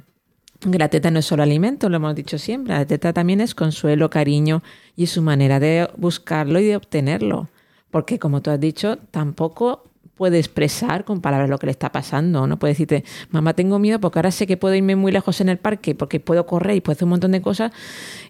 La 0.66 0.90
teta 0.90 1.10
no 1.10 1.20
es 1.20 1.26
solo 1.26 1.44
alimento, 1.44 1.88
lo 1.88 1.98
hemos 1.98 2.16
dicho 2.16 2.38
siempre. 2.38 2.74
La 2.74 2.86
teta 2.86 3.14
también 3.14 3.40
es 3.40 3.56
consuelo, 3.56 4.10
cariño 4.10 4.62
y 4.96 5.08
su 5.08 5.22
manera 5.22 5.60
de 5.60 5.90
buscarlo 5.96 6.60
y 6.60 6.66
de 6.66 6.76
obtenerlo. 6.76 7.48
Porque, 7.91 8.19
como 8.19 8.41
tú 8.41 8.51
has 8.51 8.60
dicho, 8.60 8.98
tampoco 9.12 9.84
puede 10.15 10.38
expresar 10.38 11.05
con 11.05 11.22
palabras 11.22 11.50
lo 11.50 11.58
que 11.58 11.67
le 11.67 11.72
está 11.72 11.91
pasando. 11.91 12.46
No 12.46 12.60
puede 12.60 12.74
decirte, 12.74 13.05
mamá, 13.29 13.53
tengo 13.53 13.79
miedo 13.79 14.00
porque 14.00 14.19
ahora 14.19 14.31
sé 14.31 14.46
que 14.46 14.58
puedo 14.58 14.75
irme 14.75 14.96
muy 14.96 15.12
lejos 15.12 15.39
en 15.39 15.48
el 15.48 15.58
parque 15.58 15.96
porque 15.96 16.19
puedo 16.19 16.46
correr 16.46 16.75
y 16.75 16.81
puedo 16.81 16.96
hacer 16.96 17.05
un 17.05 17.12
montón 17.12 17.31
de 17.31 17.41
cosas. 17.41 17.72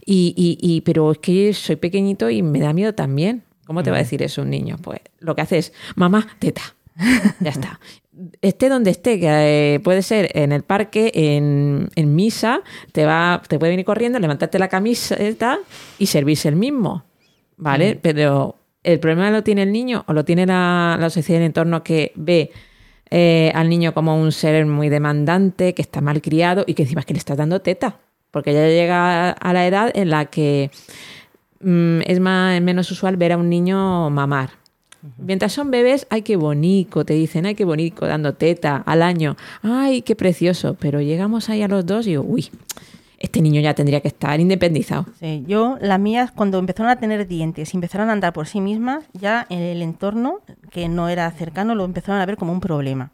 Y, 0.05 0.33
y, 0.37 0.57
y 0.61 0.81
pero 0.81 1.11
es 1.11 1.17
que 1.17 1.53
soy 1.53 1.77
pequeñito 1.77 2.29
y 2.29 2.43
me 2.43 2.59
da 2.59 2.73
miedo 2.73 2.93
también. 2.93 3.43
¿Cómo 3.65 3.83
te 3.83 3.91
va 3.91 3.97
a 3.97 3.99
decir 3.99 4.21
eso 4.21 4.43
un 4.43 4.49
niño? 4.49 4.77
Pues 4.81 4.99
lo 5.19 5.35
que 5.35 5.41
hace 5.41 5.57
es, 5.57 5.73
mamá, 5.95 6.27
teta. 6.39 6.61
ya 7.39 7.49
está 7.49 7.79
esté 8.41 8.69
donde 8.69 8.91
esté, 8.91 9.19
que 9.19 9.75
eh, 9.75 9.79
puede 9.79 10.01
ser 10.01 10.29
en 10.37 10.51
el 10.51 10.63
parque, 10.63 11.11
en, 11.13 11.89
en, 11.95 12.15
misa, 12.15 12.61
te 12.91 13.05
va, 13.05 13.41
te 13.47 13.57
puede 13.57 13.71
venir 13.71 13.85
corriendo, 13.85 14.19
levantarte 14.19 14.59
la 14.59 14.67
camiseta 14.67 15.59
y 15.97 16.07
servirse 16.07 16.49
el 16.49 16.55
mismo. 16.55 17.05
¿Vale? 17.57 17.95
Mm. 17.95 17.99
Pero 18.01 18.55
el 18.83 18.99
problema 18.99 19.31
lo 19.31 19.43
tiene 19.43 19.63
el 19.63 19.71
niño 19.71 20.03
o 20.07 20.13
lo 20.13 20.25
tiene 20.25 20.45
la, 20.45 20.97
la 20.99 21.09
sociedad 21.09 21.39
del 21.39 21.47
entorno 21.47 21.83
que 21.83 22.11
ve 22.15 22.51
eh, 23.11 23.51
al 23.55 23.69
niño 23.69 23.93
como 23.93 24.15
un 24.15 24.31
ser 24.31 24.65
muy 24.65 24.89
demandante, 24.89 25.73
que 25.73 25.81
está 25.81 25.99
mal 25.99 26.21
criado 26.21 26.63
y 26.67 26.75
que 26.75 26.83
encima 26.83 27.01
es 27.01 27.05
que 27.05 27.13
le 27.13 27.19
está 27.19 27.35
dando 27.35 27.61
teta. 27.61 27.97
Porque 28.31 28.53
ya 28.53 28.67
llega 28.67 29.31
a 29.31 29.53
la 29.53 29.65
edad 29.65 29.91
en 29.95 30.11
la 30.11 30.25
que 30.25 30.69
mm, 31.61 32.01
es 32.05 32.19
más, 32.19 32.61
menos 32.61 32.91
usual 32.91 33.17
ver 33.17 33.31
a 33.31 33.37
un 33.37 33.49
niño 33.49 34.09
mamar. 34.11 34.51
Mientras 35.17 35.53
son 35.53 35.71
bebés, 35.71 36.05
ay, 36.09 36.23
qué 36.23 36.35
bonito, 36.35 37.05
te 37.05 37.13
dicen, 37.13 37.45
ay, 37.45 37.55
qué 37.55 37.63
bonito, 37.63 38.05
dando 38.05 38.33
teta 38.33 38.83
al 38.85 39.01
año, 39.01 39.37
ay, 39.63 40.01
qué 40.01 40.15
precioso. 40.15 40.75
Pero 40.79 41.01
llegamos 41.01 41.49
ahí 41.49 41.63
a 41.63 41.67
los 41.67 41.85
dos 41.85 42.05
y 42.05 42.11
digo, 42.11 42.23
uy, 42.27 42.49
este 43.19 43.41
niño 43.41 43.61
ya 43.61 43.73
tendría 43.73 44.01
que 44.01 44.07
estar 44.07 44.39
independizado. 44.39 45.05
Sí, 45.19 45.43
yo, 45.47 45.77
las 45.81 45.99
mías, 45.99 46.31
cuando 46.31 46.57
empezaron 46.57 46.89
a 46.89 46.95
tener 46.97 47.27
dientes 47.27 47.73
y 47.73 47.77
empezaron 47.77 48.09
a 48.09 48.13
andar 48.13 48.33
por 48.33 48.47
sí 48.47 48.61
mismas, 48.61 49.05
ya 49.13 49.45
el 49.49 49.81
entorno, 49.81 50.39
que 50.71 50.87
no 50.87 51.09
era 51.09 51.29
cercano, 51.31 51.75
lo 51.75 51.85
empezaron 51.85 52.21
a 52.21 52.25
ver 52.25 52.37
como 52.37 52.53
un 52.53 52.61
problema. 52.61 53.11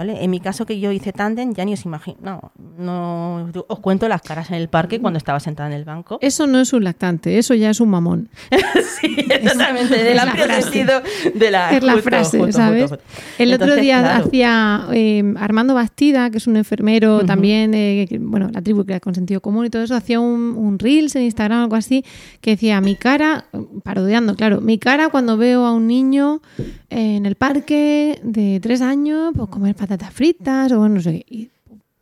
¿Vale? 0.00 0.24
En 0.24 0.30
mi 0.30 0.40
caso 0.40 0.64
que 0.64 0.80
yo 0.80 0.92
hice 0.92 1.12
tándem, 1.12 1.52
ya 1.52 1.62
ni 1.66 1.74
os 1.74 1.84
imagino, 1.84 2.16
no, 2.22 2.52
no, 2.78 3.50
os 3.68 3.80
cuento 3.80 4.08
las 4.08 4.22
caras 4.22 4.48
en 4.48 4.56
el 4.56 4.70
parque 4.70 4.98
cuando 4.98 5.18
estaba 5.18 5.40
sentada 5.40 5.68
en 5.68 5.74
el 5.74 5.84
banco. 5.84 6.16
Eso 6.22 6.46
no 6.46 6.58
es 6.58 6.72
un 6.72 6.84
lactante, 6.84 7.36
eso 7.36 7.52
ya 7.52 7.68
es 7.68 7.80
un 7.80 7.90
mamón. 7.90 8.30
sí, 8.98 9.14
exactamente, 9.28 10.02
del 10.02 10.18
amplio 10.18 10.46
sentido 10.62 11.02
de 11.34 11.50
la... 11.50 11.76
Es 11.76 11.82
la 11.82 11.92
justo, 11.92 12.08
frase, 12.08 12.38
justo, 12.38 12.52
¿sabes? 12.52 12.90
Justo, 12.90 13.04
el 13.36 13.52
Entonces, 13.52 13.72
otro 13.74 13.82
día 13.82 14.00
claro. 14.00 14.24
hacía 14.24 14.86
eh, 14.94 15.34
Armando 15.36 15.74
Bastida, 15.74 16.30
que 16.30 16.38
es 16.38 16.46
un 16.46 16.56
enfermero 16.56 17.16
uh 17.16 17.20
-huh. 17.20 17.26
también, 17.26 17.74
eh, 17.74 18.06
que, 18.08 18.18
bueno, 18.18 18.48
la 18.50 18.62
tribu 18.62 18.86
que 18.86 18.98
con 19.00 19.14
sentido 19.14 19.42
común 19.42 19.66
y 19.66 19.68
todo 19.68 19.82
eso, 19.82 19.94
hacía 19.94 20.18
un, 20.18 20.54
un 20.56 20.78
Reels 20.78 21.14
en 21.16 21.24
Instagram 21.24 21.60
o 21.60 21.62
algo 21.64 21.76
así, 21.76 22.06
que 22.40 22.52
decía, 22.52 22.80
mi 22.80 22.96
cara, 22.96 23.44
parodiando, 23.84 24.34
claro, 24.34 24.62
mi 24.62 24.78
cara 24.78 25.10
cuando 25.10 25.36
veo 25.36 25.66
a 25.66 25.74
un 25.74 25.86
niño 25.86 26.40
en 26.88 27.26
el 27.26 27.34
parque 27.34 28.18
de 28.22 28.60
tres 28.60 28.80
años, 28.80 29.32
pues 29.36 29.50
comer 29.50 29.74
patatas 29.74 29.89
fritas 29.98 30.72
o 30.72 30.88
no 30.88 31.00
sé 31.00 31.12
qué. 31.12 31.34
Y, 31.34 31.50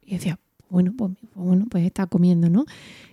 y 0.04 0.14
decía, 0.14 0.38
bueno 0.68 0.92
pues, 0.96 1.12
bueno, 1.34 1.66
pues 1.70 1.84
está 1.84 2.06
comiendo, 2.06 2.48
¿no? 2.48 2.64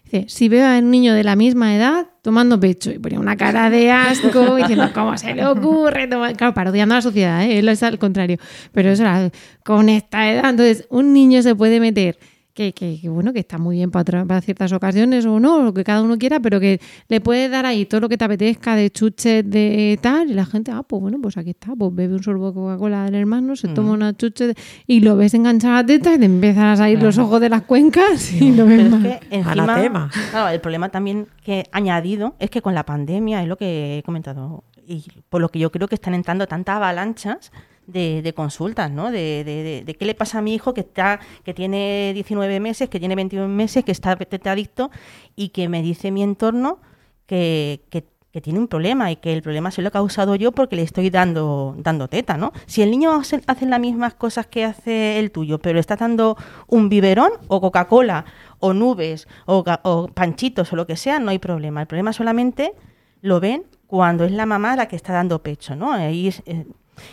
Dice, 0.03 0.25
si 0.27 0.50
veo 0.50 0.67
a 0.67 0.77
un 0.77 0.91
niño 0.91 1.13
de 1.13 1.24
la 1.24 1.36
misma 1.36 1.75
edad 1.75 2.08
tomando 2.22 2.60
pecho 2.60 2.91
y 2.91 3.00
ponía 3.00 3.20
una 3.20 3.36
cara 3.36 3.70
de 3.70 3.91
asco 3.91 4.55
diciendo, 4.58 4.89
¿cómo 4.94 5.17
se 5.17 5.34
le 5.34 5.46
ocurre? 5.46 6.08
Tomar? 6.08 6.36
Claro, 6.36 6.53
parodiando 6.53 6.94
a 6.94 6.98
la 7.00 7.01
sociedad, 7.01 7.44
¿eh? 7.44 7.58
él 7.58 7.67
es 7.70 7.82
al 7.82 7.98
contrario. 7.98 8.38
Pero 8.72 8.91
eso 8.91 9.03
era 9.03 9.32
con 9.63 9.89
esta 9.89 10.32
edad. 10.32 10.50
Entonces, 10.50 10.86
un 10.89 11.13
niño 11.13 11.41
se 11.41 11.55
puede 11.55 11.79
meter 11.79 12.20
que, 12.55 12.74
que, 12.74 12.97
que, 13.01 13.09
bueno, 13.09 13.33
que 13.33 13.39
está 13.39 13.57
muy 13.57 13.75
bien 13.75 13.91
para, 13.91 14.25
para, 14.25 14.39
ciertas 14.39 14.71
ocasiones 14.71 15.25
o 15.25 15.41
no, 15.41 15.62
lo 15.62 15.74
que 15.74 15.83
cada 15.83 16.01
uno 16.01 16.17
quiera, 16.17 16.39
pero 16.39 16.59
que 16.62 16.79
le 17.09 17.19
puedes 17.19 17.51
dar 17.51 17.65
ahí 17.65 17.85
todo 17.85 18.00
lo 18.00 18.09
que 18.09 18.17
te 18.17 18.24
apetezca 18.24 18.77
de 18.77 18.89
chuches 18.89 19.47
de 19.47 20.00
tal, 20.01 20.31
y 20.31 20.33
la 20.33 20.45
gente, 20.45 20.71
ah, 20.71 20.81
pues 20.81 21.01
bueno, 21.01 21.19
pues 21.21 21.35
aquí 21.38 21.50
está, 21.50 21.75
pues 21.75 21.93
bebe 21.93 22.13
un 22.13 22.24
sorbo 22.24 22.47
de 22.47 22.53
Coca-Cola 22.53 23.03
del 23.03 23.15
hermano, 23.15 23.57
se 23.57 23.67
mm. 23.67 23.74
toma 23.74 23.91
una 23.91 24.15
chuche 24.15 24.47
de, 24.47 24.55
y 24.88 25.01
lo 25.01 25.17
ves 25.17 25.33
enganchado 25.33 25.74
a 25.74 25.81
la 25.81 25.85
teta 25.85 26.15
y 26.15 26.19
te 26.19 26.25
empiezan 26.25 26.63
a 26.63 26.77
salir 26.77 26.95
claro. 26.95 27.07
los 27.07 27.17
ojos 27.17 27.41
de 27.41 27.50
las 27.50 27.63
cuencas 27.63 28.31
y 28.31 28.53
lo 28.53 28.65
ves 28.65 28.89
más. 28.89 29.03
Es 29.03 29.19
que 29.19 29.35
encima, 29.35 30.09
claro, 30.31 30.47
el 30.47 30.62
problema 30.62 30.88
también 30.88 31.27
que 31.43 31.65
ha 31.74 31.77
añadido 31.77 32.35
es 32.39 32.50
que 32.50 32.62
con 32.62 32.74
la 32.74 32.85
pandemia, 32.85 33.41
es 33.41 33.50
lo 33.50 33.57
que 33.57 33.97
he 33.97 34.03
comentado, 34.03 34.63
y 34.88 35.03
por 35.27 35.41
lo 35.41 35.50
que 35.50 35.59
yo 35.59 35.74
creo 35.74 35.89
que 35.89 35.95
están 35.95 36.13
entrando 36.13 36.47
tantas 36.47 36.77
avalanchas, 36.77 37.51
de, 37.88 38.22
de, 38.22 38.34
consultas, 38.34 38.92
¿no? 38.92 39.12
De, 39.12 39.44
de, 39.44 39.84
de, 39.86 39.96
qué 39.96 40.06
le 40.06 40.15
pasa 40.15 40.39
a 40.39 40.42
mi 40.42 40.54
hijo 40.54 40.74
que 40.74 40.82
está 40.82 41.20
que 41.44 41.54
tiene 41.54 42.12
19 42.13 42.60
meses, 42.60 42.89
que 42.89 43.00
tiene 43.00 43.15
21 43.15 43.48
meses, 43.48 43.84
que 43.84 43.92
está 43.92 44.18
adicto 44.46 44.92
y 45.36 45.50
que 45.50 45.70
me 45.70 45.82
dice 45.82 46.12
mi 46.12 46.24
entorno 46.24 46.80
que, 47.25 47.82
que, 47.89 48.06
que, 48.32 48.42
tiene 48.42 48.60
un 48.60 48.68
problema 48.68 49.12
y 49.12 49.15
que 49.15 49.34
el 49.34 49.42
problema 49.42 49.72
se 49.72 49.82
lo 49.82 49.88
he 49.89 49.92
causado 49.92 50.36
yo 50.36 50.51
porque 50.51 50.75
le 50.75 50.82
estoy 50.82 51.10
dando, 51.10 51.75
dando 51.77 52.08
teta, 52.08 52.38
¿no? 52.38 52.51
Si 52.65 52.82
el 52.82 52.92
niño 52.92 53.13
hace, 53.13 53.42
las 53.46 53.80
mismas 53.80 54.13
cosas 54.13 54.48
que 54.48 54.65
hace 54.65 55.20
el 55.20 55.32
tuyo, 55.32 55.60
pero 55.60 55.80
está 55.80 55.96
dando 55.96 56.38
un 56.68 56.89
biberón 56.89 57.32
o 57.48 57.62
Coca-Cola 57.62 58.25
o 58.60 58.74
nubes 58.74 59.27
o, 59.46 59.63
o 59.84 60.08
panchitos 60.08 60.72
o 60.74 60.75
lo 60.75 60.86
que 60.86 60.98
sea, 60.98 61.20
no 61.20 61.32
hay 61.32 61.39
problema. 61.39 61.82
El 61.82 61.88
problema 61.88 62.13
solamente 62.13 62.74
lo 63.22 63.39
ven 63.39 63.65
cuando 63.88 64.25
es 64.25 64.32
la 64.32 64.46
mamá 64.46 64.75
la 64.75 64.88
que 64.88 64.96
está 64.96 65.13
dando 65.13 65.42
pecho, 65.42 65.75
¿no? 65.75 65.92
Ahí 65.92 66.27
es, 66.27 66.44
eh, 66.46 66.65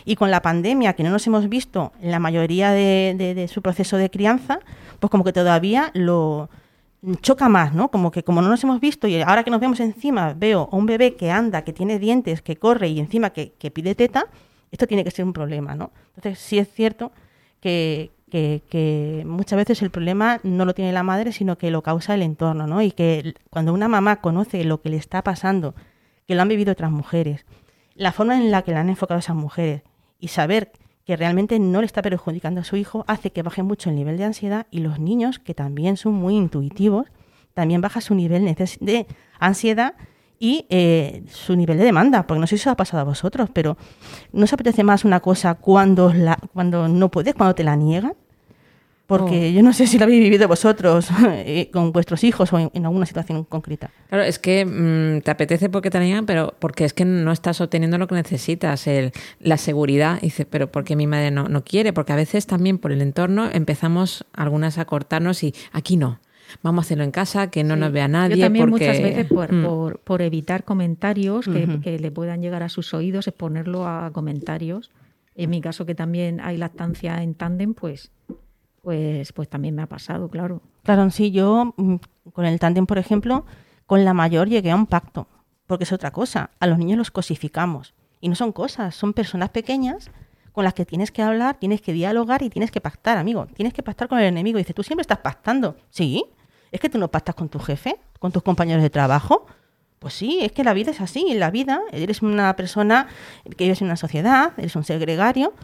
y 0.05 0.17
con 0.17 0.31
la 0.31 0.43
pandemia, 0.43 0.93
que 0.95 1.03
no 1.03 1.11
nos 1.11 1.27
hemos 1.27 1.49
visto 1.49 1.93
en 2.01 2.11
la 2.11 2.19
mayoría 2.19 2.71
de, 2.71 3.15
de, 3.17 3.35
de, 3.35 3.49
su 3.49 3.63
proceso 3.63 3.97
de 3.97 4.11
crianza, 4.11 4.61
pues 5.01 5.11
como 5.11 5.25
que 5.25 5.33
todavía 5.33 5.91
lo 5.95 6.49
choca 7.21 7.49
más, 7.49 7.75
¿no? 7.75 7.91
Como 7.91 8.11
que 8.11 8.23
como 8.23 8.43
no 8.43 8.49
nos 8.49 8.63
hemos 8.63 8.81
visto 8.81 9.09
y 9.09 9.21
ahora 9.23 9.43
que 9.43 9.51
nos 9.51 9.61
vemos 9.61 9.81
encima, 9.81 10.35
veo 10.35 10.69
a 10.71 10.77
un 10.77 10.87
bebé 10.87 11.17
que 11.17 11.31
anda, 11.31 11.63
que 11.63 11.73
tiene 11.73 11.99
dientes, 11.99 12.43
que 12.43 12.57
corre 12.57 12.89
y 12.89 13.01
encima 13.01 13.31
que, 13.31 13.53
pide 13.73 13.95
teta, 13.95 14.27
esto 14.71 14.87
tiene 14.87 15.05
que 15.05 15.11
ser 15.11 15.25
un 15.25 15.33
problema, 15.33 15.75
¿no? 15.75 15.91
Entonces 16.17 16.39
sí 16.39 16.59
es 16.59 16.73
cierto 16.73 17.13
que, 17.61 18.13
que, 18.31 19.25
muchas 19.27 19.57
veces 19.57 19.83
el 19.83 19.91
problema 19.91 20.41
no 20.45 20.65
lo 20.65 20.75
tiene 20.75 20.93
la 20.93 21.03
madre, 21.03 21.33
sino 21.33 21.59
que 21.59 21.71
lo 21.71 21.83
causa 21.83 22.15
el 22.15 22.23
entorno, 22.23 22.67
¿no? 22.67 22.81
Y 22.83 22.93
que 22.93 23.35
cuando 23.51 23.75
una 23.75 23.89
mamá 23.89 24.21
conoce 24.21 24.65
lo 24.65 24.81
que 24.81 24.89
le 24.89 24.97
está 24.97 25.23
pasando, 25.23 25.75
que 26.27 26.35
lo 26.35 26.43
han 26.43 26.49
vivido 26.49 26.73
otras 26.73 26.93
mujeres, 26.93 27.45
la 28.03 28.13
forma 28.13 28.37
en 28.37 28.51
la 28.51 28.63
que 28.63 28.73
le 28.73 28.79
han 28.79 28.89
enfocado 28.89 29.21
esas 29.21 29.37
mujeres 29.37 29.83
y 30.19 30.29
saber 30.29 30.73
que 31.05 31.17
realmente 31.17 31.59
no 31.59 31.81
le 31.81 31.87
está 31.87 32.03
perjudicando 32.03 32.61
a 32.61 32.65
su 32.65 32.77
hijo 32.77 33.05
hace 33.07 33.31
que 33.31 33.43
baje 33.43 33.63
mucho 33.63 33.91
el 33.91 33.97
nivel 33.97 34.17
de 34.17 34.25
ansiedad 34.25 34.67
y 34.71 34.81
los 34.81 34.99
niños, 34.99 35.39
que 35.39 35.55
también 35.55 35.97
son 35.97 36.15
muy 36.15 36.37
intuitivos, 36.37 37.07
también 37.55 37.81
baja 37.81 38.01
su 38.01 38.15
nivel 38.15 38.45
de 38.45 39.07
ansiedad 39.39 39.95
y 40.41 40.67
eh, 40.71 41.23
su 41.29 41.55
nivel 41.55 41.79
de 41.79 41.85
demanda, 41.85 42.27
porque 42.27 42.41
no 42.41 42.49
sé 42.49 42.57
si 42.59 42.63
os 42.69 42.73
ha 42.73 42.77
pasado 42.77 43.03
a 43.03 43.05
vosotros, 43.05 43.49
pero 43.53 43.77
¿no 44.33 44.43
os 44.43 44.53
apetece 44.53 44.83
más 44.83 45.05
una 45.05 45.21
cosa 45.21 45.55
cuando, 45.55 46.13
la, 46.13 46.37
cuando 46.53 46.89
no 46.89 47.09
puedes, 47.09 47.35
cuando 47.35 47.55
te 47.55 47.63
la 47.63 47.77
niegan? 47.77 48.15
Porque 49.07 49.49
oh. 49.49 49.51
yo 49.51 49.63
no 49.63 49.73
sé 49.73 49.87
si 49.87 49.99
lo 49.99 50.05
habéis 50.05 50.23
vivido 50.23 50.49
vosotros 50.49 51.09
eh, 51.27 51.71
con 51.73 51.93
vuestros 51.93 52.25
hijos 52.25 52.53
o 52.53 52.59
en, 52.59 52.71
en, 52.73 52.87
alguna 52.87 53.07
situación 53.07 53.45
concreta. 53.45 53.91
Claro, 54.09 54.25
es 54.25 54.39
que 54.39 54.65
mmm, 54.65 55.21
te 55.23 55.31
apetece 55.31 55.69
porque 55.69 55.91
te 55.91 56.01
niegan, 56.01 56.27
pero 56.27 56.55
porque 56.59 56.85
es 56.85 56.93
que 56.93 57.05
no 57.05 57.33
estás 57.33 57.61
obteniendo 57.61 57.99
lo 57.99 58.07
que 58.07 58.15
necesitas, 58.15 58.87
el, 58.87 59.13
la 59.41 59.57
seguridad. 59.57 60.19
Y 60.23 60.27
dices, 60.27 60.47
pero 60.49 60.71
porque 60.71 60.97
mi 60.97 61.07
madre 61.07 61.31
no, 61.31 61.49
no 61.49 61.65
quiere? 61.65 61.93
Porque 61.93 62.13
a 62.13 62.17
veces 62.17 62.47
también 62.47 62.79
por 62.79 62.93
el 62.93 63.03
entorno 63.03 63.51
empezamos 63.53 64.25
algunas 64.33 64.79
a 64.79 64.85
cortarnos 64.85 65.43
y 65.43 65.55
aquí 65.73 65.97
no 65.97 66.21
vamos 66.63 66.85
a 66.85 66.87
hacerlo 66.87 67.05
en 67.05 67.11
casa, 67.11 67.51
que 67.51 67.65
no 67.65 67.75
sí. 67.75 67.81
nos 67.81 67.93
vea 67.93 68.09
nadie. 68.09 68.37
Yo 68.37 68.45
también 68.45 68.69
porque... 68.69 68.87
muchas 68.87 69.03
veces 69.03 69.27
por, 69.27 69.53
mm. 69.53 69.65
por, 69.65 69.99
por, 70.01 70.23
evitar 70.23 70.65
comentarios 70.65 71.47
que, 71.47 71.51
uh 71.51 71.55
-huh. 71.55 71.83
que, 71.83 71.99
le 71.99 72.11
puedan 72.11 72.43
llegar 72.43 72.63
a 72.63 72.69
sus 72.69 72.93
oídos, 72.93 73.27
exponerlo 73.27 73.87
a 73.87 74.11
comentarios. 74.13 74.91
En 75.35 75.49
mi 75.49 75.63
caso, 75.63 75.87
que 75.87 75.95
también 75.95 76.41
hay 76.41 76.59
lactancia 76.59 77.23
en 77.23 77.35
tándem, 77.35 77.73
pues 77.73 78.11
pues, 78.83 79.33
pues 79.33 79.49
también 79.49 79.75
me 79.75 79.83
ha 79.83 79.87
pasado, 79.87 80.29
claro. 80.29 80.61
Claro, 80.83 81.09
sí, 81.11 81.31
yo 81.31 81.73
mm, 81.77 81.97
con 82.33 82.45
el 82.45 82.59
tándem, 82.59 82.87
por 82.87 82.99
ejemplo, 82.99 83.47
con 83.87 84.05
la 84.05 84.13
mayor 84.13 84.49
llegué 84.49 84.71
a 84.71 84.77
un 84.77 84.87
pacto, 84.87 85.29
porque 85.67 85.85
es 85.85 85.93
otra 85.93 86.11
cosa. 86.11 86.51
A 86.61 86.67
los 86.67 86.79
niños 86.79 86.99
los 86.99 87.11
cosificamos. 87.11 87.95
Y 88.21 88.29
no 88.29 88.35
son 88.35 88.53
cosas, 88.53 88.95
son 88.95 89.15
personas 89.15 89.51
pequeñas 89.51 90.11
con 90.53 90.65
las 90.65 90.75
que 90.75 90.85
tienes 90.85 91.11
que 91.11 91.23
hablar, 91.23 91.59
tienes 91.59 91.81
que 91.81 91.93
dialogar 91.93 92.43
y 92.43 92.51
tienes 92.51 92.71
que 92.71 92.81
pactar, 92.81 93.19
amigo. 93.19 93.47
Tienes 93.55 93.73
que 93.73 93.83
pactar 93.83 94.09
con 94.09 94.19
el 94.19 94.27
enemigo. 94.27 94.59
Dice, 94.59 94.75
tú 94.75 94.83
siempre 94.83 95.03
estás 95.03 95.19
pactando. 95.19 95.77
Sí, 95.89 96.25
es 96.71 96.81
que 96.81 96.91
tú 96.91 96.99
no 96.99 97.11
pactas 97.11 97.35
con 97.35 97.49
tu 97.49 97.59
jefe, 97.59 97.99
con 98.19 98.33
tus 98.33 98.43
compañeros 98.43 98.83
de 98.83 98.91
trabajo. 98.91 99.47
Pues 99.99 100.15
sí, 100.15 100.41
es 100.43 100.53
que 100.53 100.65
la 100.65 100.75
vida 100.75 100.91
es 100.91 101.01
así. 101.01 101.27
En 101.31 101.41
la 101.41 101.51
vida 101.51 101.81
eres 101.93 102.23
una 102.23 102.55
persona 102.55 103.07
que 103.57 103.65
vives 103.65 103.81
en 103.81 103.87
una 103.87 103.97
sociedad, 103.97 104.53
eres 104.57 104.77
un 104.77 104.85
ser 104.85 104.99
gregario 104.99 105.55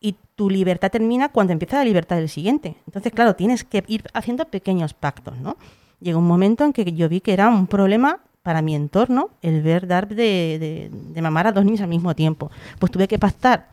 y 0.00 0.16
tu 0.34 0.50
libertad 0.50 0.90
termina 0.90 1.30
cuando 1.30 1.52
empieza 1.52 1.78
la 1.78 1.84
libertad 1.84 2.16
del 2.16 2.28
siguiente. 2.28 2.76
Entonces, 2.86 3.12
claro, 3.12 3.34
tienes 3.34 3.64
que 3.64 3.84
ir 3.86 4.04
haciendo 4.12 4.44
pequeños 4.46 4.94
pactos, 4.94 5.36
¿no? 5.38 5.56
Llegó 6.00 6.18
un 6.18 6.26
momento 6.26 6.64
en 6.64 6.72
que 6.72 6.84
yo 6.92 7.08
vi 7.08 7.20
que 7.20 7.32
era 7.32 7.48
un 7.48 7.66
problema 7.66 8.20
para 8.42 8.62
mi 8.62 8.74
entorno 8.74 9.30
el 9.42 9.62
ver 9.62 9.86
dar 9.86 10.08
de, 10.08 10.90
de 10.90 11.22
mamar 11.22 11.46
a 11.46 11.52
dos 11.52 11.64
niños 11.64 11.80
al 11.80 11.88
mismo 11.88 12.14
tiempo. 12.14 12.50
Pues 12.78 12.92
tuve 12.92 13.08
que 13.08 13.18
pactar 13.18 13.70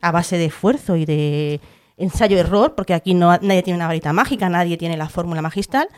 a 0.00 0.10
base 0.10 0.38
de 0.38 0.46
esfuerzo 0.46 0.96
y 0.96 1.04
de 1.04 1.60
ensayo-error, 1.96 2.74
porque 2.74 2.94
aquí 2.94 3.14
no, 3.14 3.28
nadie 3.28 3.62
tiene 3.62 3.76
una 3.76 3.86
varita 3.86 4.12
mágica, 4.12 4.48
nadie 4.48 4.76
tiene 4.76 4.96
la 4.96 5.08
fórmula 5.08 5.42
magistral, 5.42 5.88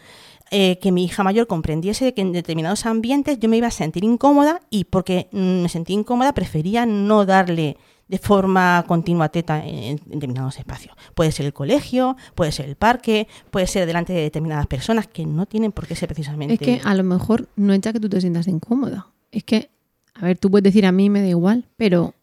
eh, 0.51 0.79
que 0.79 0.93
mi 0.93 1.05
hija 1.05 1.23
mayor 1.23 1.47
comprendiese 1.47 2.15
que 2.15 2.23
en 2.23 2.33
determinados 2.33 2.87
ambientes 2.87 3.39
yo 3.39 3.49
me 3.49 3.59
iba 3.59 3.67
a 3.67 3.73
sentir 3.73 4.05
incómoda 4.05 4.61
y 4.71 4.85
porque 4.85 5.29
mm, 5.33 5.63
me 5.63 5.69
sentí 5.69 5.93
incómoda 5.93 6.33
prefería 6.33 6.87
no 6.87 7.27
darle 7.27 7.77
de 8.09 8.19
forma 8.19 8.85
continua 8.87 9.29
teta 9.29 9.65
en, 9.65 10.01
determinados 10.07 10.59
espacios. 10.59 10.97
Puede 11.15 11.33
ser 11.33 11.47
el 11.47 11.53
colegio, 11.53 12.17
puede 12.35 12.53
ser 12.53 12.67
el 12.67 12.77
parque, 12.77 13.29
puede 13.51 13.67
ser 13.67 13.87
delante 13.87 14.13
de 14.13 14.23
determinadas 14.23 14.67
personas 14.67 15.07
que 15.07 15.27
no 15.27 15.47
tienen 15.47 15.73
por 15.73 15.87
qué 15.87 15.95
ser 15.95 16.09
precisamente. 16.09 16.55
Es 16.55 16.61
que 16.61 16.81
a 16.83 16.95
lo 16.95 17.05
mejor 17.05 17.49
no 17.57 17.73
es 17.73 17.81
ya 17.81 17.93
que 17.93 18.01
tú 18.01 18.09
te 18.09 18.21
sientas 18.21 18.49
incómoda. 18.49 19.09
Es 19.31 19.45
que, 19.45 19.71
a 20.15 20.25
ver, 20.25 20.39
tú 20.39 20.51
puedes 20.51 20.65
decir 20.65 20.87
a 20.87 20.93
mí 20.93 21.11
me 21.11 21.21
da 21.21 21.29
igual, 21.29 21.67
pero 21.77 22.15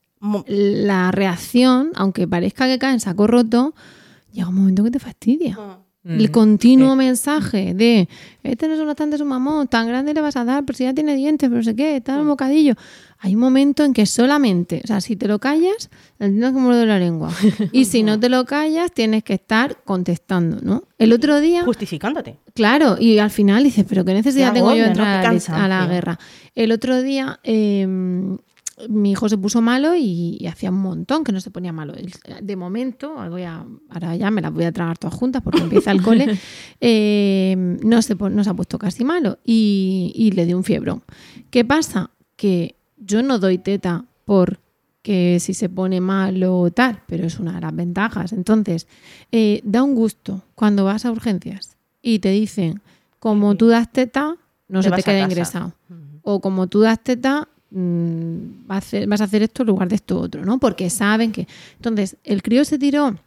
la 0.48 1.12
reacción, 1.12 1.92
aunque 1.96 2.28
parezca 2.28 2.66
que 2.68 2.80
cae 2.80 2.94
en 2.94 3.00
saco 3.00 3.28
roto, 3.28 3.76
llega 4.32 4.50
un 4.50 4.56
momento 4.56 4.84
que 4.84 4.92
te 4.92 5.00
fastidia. 5.00 5.56
Ah. 5.60 5.85
El 6.08 6.30
continuo 6.30 6.96
mensaje 6.96 7.74
de 7.74 8.08
este 8.44 8.68
no 8.68 8.76
es 8.76 8.86
bastante 8.86 9.18
su 9.18 9.26
mamón, 9.26 9.68
tan 9.68 9.88
grande 9.88 10.14
le 10.14 10.22
vas 10.22 10.36
a 10.36 10.46
dar, 10.46 10.64
pero 10.64 10.78
si 10.78 10.84
ya 10.84 10.94
tiene 10.94 11.16
dientes, 11.16 11.50
pero 11.50 11.58
no 11.58 11.64
sé 11.64 11.76
qué, 11.76 11.96
está 11.96 12.20
el 12.20 12.26
bocadillo. 12.26 12.76
Hay 13.18 13.34
un 13.34 13.42
momento 13.42 13.84
en 13.84 13.92
que 13.92 14.06
solamente, 14.06 14.82
o 14.84 14.88
sea, 14.88 15.02
si 15.02 15.16
te 15.16 15.28
lo 15.28 15.40
callas, 15.40 15.90
tienes 16.20 16.52
como 16.52 16.76
de 16.76 16.86
la 16.86 17.00
lengua. 17.00 17.32
Y 17.72 17.86
si 17.86 18.04
no 18.04 18.20
te 18.20 18.30
lo 18.30 18.46
callas, 18.46 18.92
tienes 18.92 19.24
que 19.24 19.34
estar 19.34 19.78
contestando, 19.84 20.60
¿no? 20.62 20.84
El 21.00 21.12
otro 21.12 21.42
día. 21.42 21.64
Justificándote. 21.64 22.38
Claro, 22.54 22.98
y 23.00 23.18
al 23.18 23.32
final 23.32 23.64
dices, 23.64 23.84
pero 23.90 24.06
qué 24.06 24.14
necesidad 24.14 24.54
tengo 24.54 24.76
yo 24.76 24.84
de 24.84 24.90
entrar 24.90 25.26
a, 25.26 25.68
la 25.68 25.88
guerra. 25.88 26.20
El 26.54 26.72
otro 26.72 27.02
día. 27.02 27.40
Eh, 27.44 28.38
mi 28.90 29.12
hijo 29.12 29.30
se 29.30 29.38
puso 29.38 29.62
malo 29.62 29.96
y, 29.96 30.46
hacía 30.48 30.70
un 30.70 30.82
montón 30.82 31.24
que 31.24 31.32
no 31.32 31.40
se 31.40 31.50
ponía 31.50 31.72
malo. 31.72 31.94
De 32.42 32.56
momento, 32.56 33.14
voy 33.30 33.44
a, 33.44 33.66
ahora 33.90 34.16
ya 34.16 34.32
me 34.32 34.42
las 34.42 34.52
voy 34.52 34.66
a 34.66 34.72
tragar 34.72 34.98
todas 34.98 35.14
juntas 35.14 35.42
porque 35.42 35.62
empieza 35.62 35.92
el 35.92 36.02
cole, 36.02 36.38
eh, 36.82 37.56
no, 37.84 38.02
se, 38.02 38.16
no 38.16 38.44
se 38.44 38.50
ha 38.50 38.54
puesto 38.54 38.78
casi 38.78 39.06
malo 39.06 39.40
y, 39.44 40.32
le 40.36 40.46
dio 40.46 40.58
un 40.58 40.64
fiebrón. 40.64 41.04
¿Qué 41.50 41.64
pasa? 41.64 42.12
Que 42.36 42.76
yo 42.98 43.24
no 43.24 43.40
doy 43.40 43.58
teta 43.58 44.06
por 44.26 44.60
que 45.02 45.40
si 45.40 45.54
se 45.54 45.70
pone 45.70 46.02
malo 46.02 46.60
o 46.60 46.72
tal, 46.72 47.04
pero 47.06 47.26
es 47.28 47.40
una 47.40 47.54
de 47.54 47.62
las 47.62 47.76
ventajas. 47.76 48.34
Entonces, 48.34 48.88
eh, 49.32 49.62
da 49.64 49.84
un 49.84 49.94
gusto 49.96 50.42
cuando 50.56 50.84
vas 50.84 51.06
a 51.06 51.12
urgencias 51.12 51.78
y 52.02 52.20
te 52.20 52.32
dicen, 52.32 52.82
como 53.20 53.56
tú 53.56 53.68
das 53.68 53.92
teta, 53.92 54.36
no 54.68 54.84
se 54.84 54.92
te 54.92 55.04
queda 55.04 55.22
ingresado. 55.22 55.74
O 56.24 56.42
como 56.42 56.68
tú 56.68 56.82
das 56.82 57.04
teta, 57.04 57.48
Mm, 57.78 58.68
vas 58.68 58.94
a 58.94 59.24
hacer 59.26 59.44
esto 59.44 59.64
en 59.64 59.68
lugar 59.68 59.90
de 59.90 59.96
esto 59.96 60.18
otro, 60.18 60.46
¿no? 60.46 60.60
Porque 60.60 60.90
saben 60.90 61.34
que... 61.34 61.46
Entonces, 61.76 62.16
el 62.24 62.42
crío 62.42 62.64
se 62.64 62.78
tiró... 62.78 63.18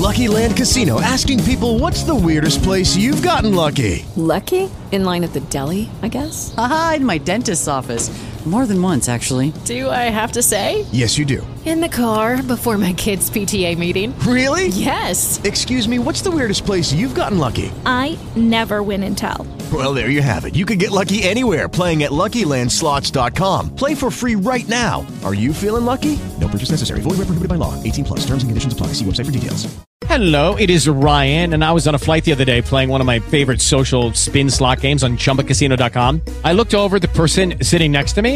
Lucky 0.00 0.28
Land 0.28 0.56
Casino, 0.56 0.98
asking 1.00 1.42
people 1.44 1.78
what's 1.78 2.04
the 2.04 2.14
weirdest 2.14 2.62
place 2.62 2.96
you've 2.96 3.22
gotten 3.22 3.54
lucky. 3.54 4.04
Lucky? 4.16 4.70
In 4.92 5.04
line 5.04 5.24
at 5.24 5.32
the 5.32 5.40
deli, 5.50 5.88
I 6.02 6.08
guess? 6.08 6.54
Aha, 6.56 6.94
in 6.96 7.04
my 7.04 7.18
dentist's 7.18 7.68
office. 7.68 8.10
More 8.46 8.64
than 8.64 8.80
once, 8.80 9.08
actually. 9.08 9.52
Do 9.64 9.90
I 9.90 10.04
have 10.08 10.30
to 10.32 10.42
say? 10.42 10.86
Yes, 10.92 11.18
you 11.18 11.24
do. 11.24 11.44
In 11.64 11.80
the 11.80 11.88
car 11.88 12.40
before 12.44 12.78
my 12.78 12.92
kids' 12.92 13.28
PTA 13.28 13.76
meeting. 13.76 14.16
Really? 14.20 14.68
Yes. 14.68 15.40
Excuse 15.42 15.88
me, 15.88 15.98
what's 15.98 16.22
the 16.22 16.30
weirdest 16.30 16.64
place 16.64 16.92
you've 16.92 17.16
gotten 17.16 17.38
lucky? 17.40 17.72
I 17.84 18.16
never 18.36 18.84
win 18.84 19.02
and 19.02 19.18
tell. 19.18 19.44
Well, 19.72 19.92
there 19.92 20.10
you 20.10 20.22
have 20.22 20.44
it. 20.44 20.54
You 20.54 20.64
can 20.64 20.78
get 20.78 20.92
lucky 20.92 21.24
anywhere 21.24 21.68
playing 21.68 22.04
at 22.04 22.12
LuckyLandSlots.com. 22.12 23.74
Play 23.74 23.96
for 23.96 24.12
free 24.12 24.36
right 24.36 24.68
now. 24.68 25.04
Are 25.24 25.34
you 25.34 25.52
feeling 25.52 25.84
lucky? 25.84 26.16
No 26.40 26.46
purchase 26.46 26.70
necessary. 26.70 27.00
Void 27.00 27.18
where 27.18 27.26
prohibited 27.26 27.48
by 27.48 27.56
law. 27.56 27.74
18 27.82 28.04
plus. 28.04 28.20
Terms 28.20 28.44
and 28.44 28.50
conditions 28.50 28.72
apply. 28.72 28.88
See 28.88 29.04
website 29.04 29.26
for 29.26 29.32
details. 29.32 29.66
Hello, 30.04 30.56
it 30.56 30.68
is 30.68 30.86
Ryan, 30.86 31.54
and 31.54 31.64
I 31.64 31.72
was 31.72 31.88
on 31.88 31.94
a 31.94 31.98
flight 31.98 32.22
the 32.24 32.32
other 32.32 32.44
day 32.44 32.60
playing 32.60 32.90
one 32.90 33.00
of 33.00 33.06
my 33.06 33.18
favorite 33.18 33.62
social 33.62 34.12
spin 34.12 34.50
slot 34.50 34.82
games 34.82 35.02
on 35.02 35.16
ChumbaCasino.com. 35.16 36.20
I 36.44 36.52
looked 36.52 36.74
over 36.74 36.98
the 36.98 37.08
person 37.08 37.54
sitting 37.64 37.92
next 37.92 38.12
to 38.12 38.22
me, 38.22 38.35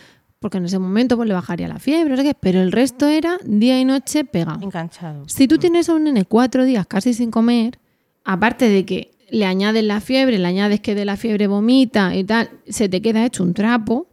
porque 0.41 0.57
en 0.57 0.65
ese 0.65 0.79
momento 0.79 1.15
pues 1.17 1.27
le 1.27 1.35
bajaría 1.35 1.67
la 1.67 1.77
fiebre, 1.77 2.09
no 2.09 2.17
sé 2.17 2.23
qué, 2.23 2.33
pero 2.33 2.61
el 2.61 2.71
resto 2.71 3.07
era 3.07 3.37
día 3.45 3.79
y 3.79 3.85
noche 3.85 4.25
pegado. 4.25 4.59
Enganchado. 4.59 5.29
Si 5.29 5.47
tú 5.47 5.59
tienes 5.59 5.87
a 5.87 5.93
un 5.93 6.05
nene 6.05 6.25
cuatro 6.25 6.65
días 6.65 6.87
casi 6.87 7.13
sin 7.13 7.29
comer, 7.29 7.77
aparte 8.23 8.67
de 8.67 8.83
que 8.83 9.11
le 9.29 9.45
añades 9.45 9.83
la 9.83 10.01
fiebre, 10.01 10.39
le 10.39 10.47
añades 10.47 10.79
que 10.79 10.95
de 10.95 11.05
la 11.05 11.15
fiebre 11.15 11.45
vomita 11.45 12.15
y 12.15 12.23
tal, 12.23 12.49
se 12.67 12.89
te 12.89 13.03
queda 13.03 13.23
hecho 13.23 13.43
un 13.43 13.53
trapo, 13.53 14.07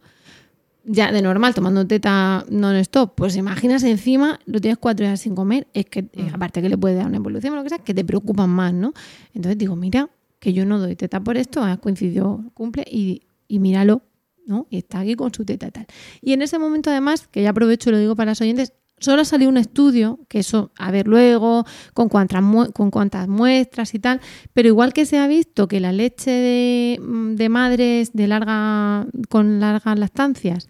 ya 0.83 1.11
de 1.11 1.23
normal 1.23 1.55
tomando 1.55 1.87
teta 1.87 2.45
non-stop, 2.47 3.15
pues 3.15 3.35
imaginas 3.35 3.81
encima, 3.81 4.39
lo 4.45 4.61
tienes 4.61 4.77
cuatro 4.77 5.07
días 5.07 5.19
sin 5.19 5.33
comer, 5.33 5.65
es 5.73 5.85
que 5.85 6.09
eh, 6.13 6.29
aparte 6.31 6.61
que 6.61 6.69
le 6.69 6.77
puede 6.77 6.93
dar 6.93 7.07
una 7.07 7.17
evolución 7.17 7.53
o 7.53 7.55
lo 7.55 7.63
que 7.63 7.69
sea, 7.69 7.79
que 7.79 7.95
te 7.95 8.05
preocupan 8.05 8.51
más, 8.51 8.71
¿no? 8.71 8.93
Entonces 9.33 9.57
digo, 9.57 9.75
mira, 9.75 10.11
que 10.39 10.53
yo 10.53 10.63
no 10.63 10.77
doy 10.77 10.95
teta 10.95 11.21
por 11.21 11.37
esto, 11.37 11.63
ha 11.63 11.77
coincidido, 11.77 12.43
cumple 12.53 12.85
y, 12.87 13.23
y 13.47 13.57
míralo, 13.57 14.03
¿no? 14.49 14.67
Y 14.69 14.79
está 14.79 14.99
aquí 14.99 15.15
con 15.15 15.33
su 15.33 15.45
teta 15.45 15.67
y 15.67 15.71
tal. 15.71 15.85
Y 16.21 16.33
en 16.33 16.41
ese 16.41 16.59
momento 16.59 16.89
además, 16.89 17.27
que 17.27 17.43
ya 17.43 17.51
aprovecho 17.51 17.89
y 17.89 17.93
lo 17.93 17.99
digo 17.99 18.15
para 18.15 18.31
los 18.31 18.41
oyentes, 18.41 18.73
solo 18.99 19.23
salió 19.23 19.47
un 19.47 19.57
estudio, 19.57 20.19
que 20.27 20.39
eso, 20.39 20.71
a 20.77 20.91
ver 20.91 21.07
luego, 21.07 21.65
con 21.93 22.09
cuántas, 22.09 22.43
con 22.73 22.91
cuántas 22.91 23.27
muestras 23.27 23.93
y 23.93 23.99
tal, 23.99 24.19
pero 24.53 24.67
igual 24.67 24.91
que 24.91 25.05
se 25.05 25.17
ha 25.17 25.27
visto 25.27 25.67
que 25.67 25.79
la 25.79 25.93
leche 25.93 26.31
de, 26.31 26.99
de 27.35 27.49
madres 27.49 28.11
de 28.13 28.27
larga, 28.27 29.07
con 29.29 29.59
largas 29.59 29.97
lactancias 29.97 30.67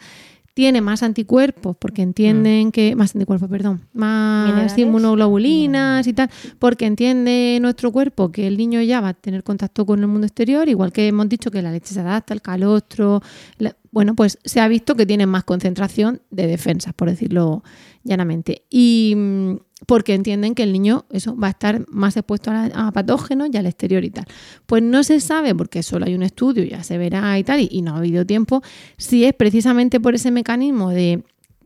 tiene 0.60 0.82
más 0.82 1.04
anticuerpos 1.04 1.78
porque 1.80 2.02
entienden 2.02 2.68
mm. 2.68 2.72
que 2.72 2.94
más 2.94 3.16
anticuerpos, 3.16 3.50
perdón, 3.50 3.80
más 3.94 4.78
inmunoglobulinas 4.78 6.06
y 6.06 6.12
tal, 6.12 6.30
porque 6.60 6.86
entiende 6.86 7.60
nuestro 7.62 7.94
cuerpo 7.94 8.30
que 8.30 8.46
el 8.46 8.58
niño 8.58 8.82
ya 8.82 9.00
va 9.00 9.08
a 9.08 9.14
tener 9.14 9.42
contacto 9.46 9.86
con 9.86 10.02
el 10.02 10.08
mundo 10.08 10.28
exterior, 10.28 10.68
igual 10.68 10.92
que 10.92 11.08
hemos 11.08 11.30
dicho 11.30 11.50
que 11.50 11.62
la 11.62 11.72
leche 11.72 11.94
se 11.94 12.02
adapta, 12.02 12.34
al 12.34 12.42
calostro, 12.42 13.22
bueno, 13.92 14.16
pues 14.16 14.38
se 14.44 14.60
ha 14.60 14.68
visto 14.68 14.96
que 14.96 15.06
tienen 15.06 15.30
más 15.30 15.44
concentración 15.44 16.22
de 16.30 16.48
defensas, 16.48 16.94
por 16.94 17.10
decirlo 17.10 17.64
llanamente. 18.04 18.64
Y 18.70 19.14
mm, 19.16 19.56
porque 19.88 20.14
entienden 20.14 20.56
que 20.56 20.64
el 20.64 20.74
niño 20.74 21.06
eso 21.10 21.36
va 21.36 21.48
a 21.48 21.52
estar 21.52 21.86
más 21.90 22.18
expuesto 22.18 22.52
a, 22.52 22.92
patógenos 22.92 23.50
y 23.52 23.58
al 23.58 23.66
exterior 23.66 24.04
y 24.04 24.10
tal. 24.10 24.26
Pues 24.66 24.84
no 24.84 25.04
se 25.04 25.20
sabe, 25.20 25.56
porque 25.56 25.84
solo 25.84 26.06
hay 26.06 26.16
un 26.16 26.24
estudio, 26.24 26.64
ya 26.64 26.84
se 26.84 26.98
verá 26.98 27.38
y 27.40 27.44
tal, 27.44 27.68
y, 27.70 27.82
no 27.82 27.96
ha 27.96 27.98
habido 27.98 28.26
tiempo, 28.26 28.62
si 28.98 29.26
es 29.26 29.34
precisamente 29.34 30.00
por 30.00 30.16
ese 30.16 30.32
mecanismo 30.32 30.90
de, 30.90 31.24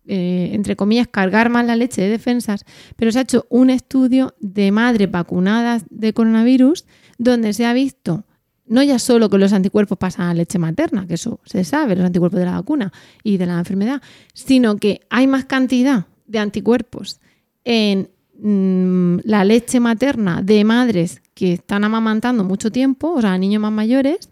eh, 0.08 0.52
entre 0.54 0.76
comillas, 0.76 1.08
cargar 1.08 1.50
más 1.50 1.66
la 1.66 1.76
leche 1.76 2.02
de 2.02 2.10
defensas, 2.10 2.66
pero 2.96 3.12
se 3.12 3.20
ha 3.20 3.24
hecho 3.24 3.48
un 3.50 3.70
estudio 3.70 4.36
de 4.40 4.72
madres 4.72 5.10
vacunadas 5.10 5.86
de 5.90 6.14
coronavirus 6.14 6.86
donde 7.18 7.54
se 7.54 7.66
ha 7.66 7.74
visto 7.74 8.26
no 8.68 8.82
ya 8.84 9.00
solo 9.00 9.30
que 9.30 9.38
los 9.38 9.54
anticuerpos 9.54 9.98
pasan 9.98 10.28
a 10.28 10.34
leche 10.34 10.58
materna, 10.60 11.06
que 11.08 11.16
eso 11.16 11.40
se 11.46 11.64
sabe, 11.64 11.96
los 11.96 12.06
anticuerpos 12.06 12.40
de 12.40 12.46
la 12.46 12.54
vacuna 12.54 12.92
y 13.24 13.38
de 13.38 13.46
la 13.46 13.60
enfermedad, 13.60 14.02
sino 14.34 14.78
que 14.78 15.02
hay 15.10 15.28
más 15.28 15.46
cantidad 15.46 16.06
de 16.28 16.40
anticuerpos 16.40 17.20
en 17.66 18.10
mm, 18.40 19.20
la 19.26 19.44
leche 19.44 19.80
materna 19.80 20.42
de 20.42 20.64
madres 20.64 21.22
que 21.34 21.54
están 21.54 21.84
amamantando 21.84 22.44
mucho 22.44 22.72
tiempo, 22.72 23.14
o 23.14 23.22
sea, 23.22 23.38
niños 23.38 23.62
más 23.62 23.72
mayores, 23.72 24.30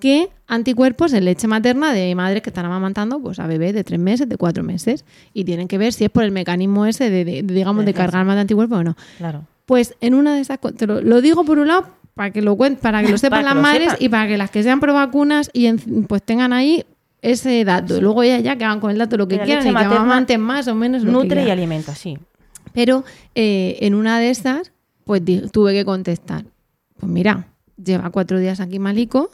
que 0.00 0.28
anticuerpos 0.46 1.12
en 1.12 1.24
leche 1.24 1.46
materna 1.46 1.92
de 1.92 2.14
madres 2.14 2.42
que 2.42 2.50
están 2.50 2.66
amamantando 2.66 3.20
pues, 3.20 3.38
a 3.38 3.46
bebés 3.46 3.72
de 3.74 3.84
tres 3.84 3.98
meses, 3.98 4.28
de 4.28 4.36
cuatro 4.36 4.62
meses. 4.62 5.04
Y 5.32 5.44
tienen 5.44 5.68
que 5.68 5.78
ver 5.78 5.92
si 5.92 6.04
es 6.04 6.10
por 6.10 6.24
el 6.24 6.30
mecanismo 6.30 6.86
ese 6.86 7.08
de, 7.10 7.42
digamos, 7.42 7.84
de 7.84 7.94
cargar 7.94 8.24
más 8.26 8.34
de 8.36 8.42
anticuerpos 8.42 8.80
o 8.80 8.84
no. 8.84 8.96
Claro. 9.18 9.46
Pues 9.66 9.94
en 10.00 10.12
una 10.14 10.34
de 10.34 10.42
esas... 10.42 10.58
Te 10.76 10.86
lo, 10.86 11.20
digo 11.22 11.44
por 11.44 11.58
un 11.58 11.68
lado 11.68 11.88
para 12.14 12.30
que 12.30 12.42
lo, 12.42 12.56
para 12.56 13.02
que 13.02 13.10
lo 13.10 13.18
sepan 13.18 13.44
las 13.44 13.56
madres 13.56 13.94
y 13.98 14.08
para 14.08 14.26
que 14.26 14.36
las 14.38 14.50
que 14.50 14.62
sean 14.62 14.80
pro 14.80 14.94
vacunas 14.94 15.50
y 15.52 15.72
pues 16.08 16.22
tengan 16.22 16.52
ahí 16.52 16.84
ese 17.22 17.64
dato. 17.64 18.00
Luego 18.00 18.22
ya, 18.22 18.38
ya 18.38 18.56
que 18.56 18.64
hagan 18.64 18.80
con 18.80 18.90
el 18.90 18.98
dato 18.98 19.16
lo 19.16 19.26
que 19.26 19.36
La 19.36 19.44
quieran 19.44 19.66
y 19.66 19.70
que 19.72 19.84
amamanten 19.84 20.40
más 20.40 20.68
o 20.68 20.74
menos 20.74 21.02
lo 21.02 21.08
que 21.08 21.28
Nutre 21.28 21.44
y 21.46 21.50
alimenta, 21.50 21.94
sí. 21.94 22.18
Pero 22.72 23.04
eh, 23.34 23.78
en 23.80 23.94
una 23.94 24.18
de 24.18 24.30
estas, 24.30 24.72
pues 25.04 25.22
tuve 25.50 25.72
que 25.72 25.84
contestar. 25.84 26.44
Pues 26.98 27.10
mira, 27.10 27.48
lleva 27.82 28.10
cuatro 28.10 28.38
días 28.38 28.60
aquí 28.60 28.78
malico 28.78 29.30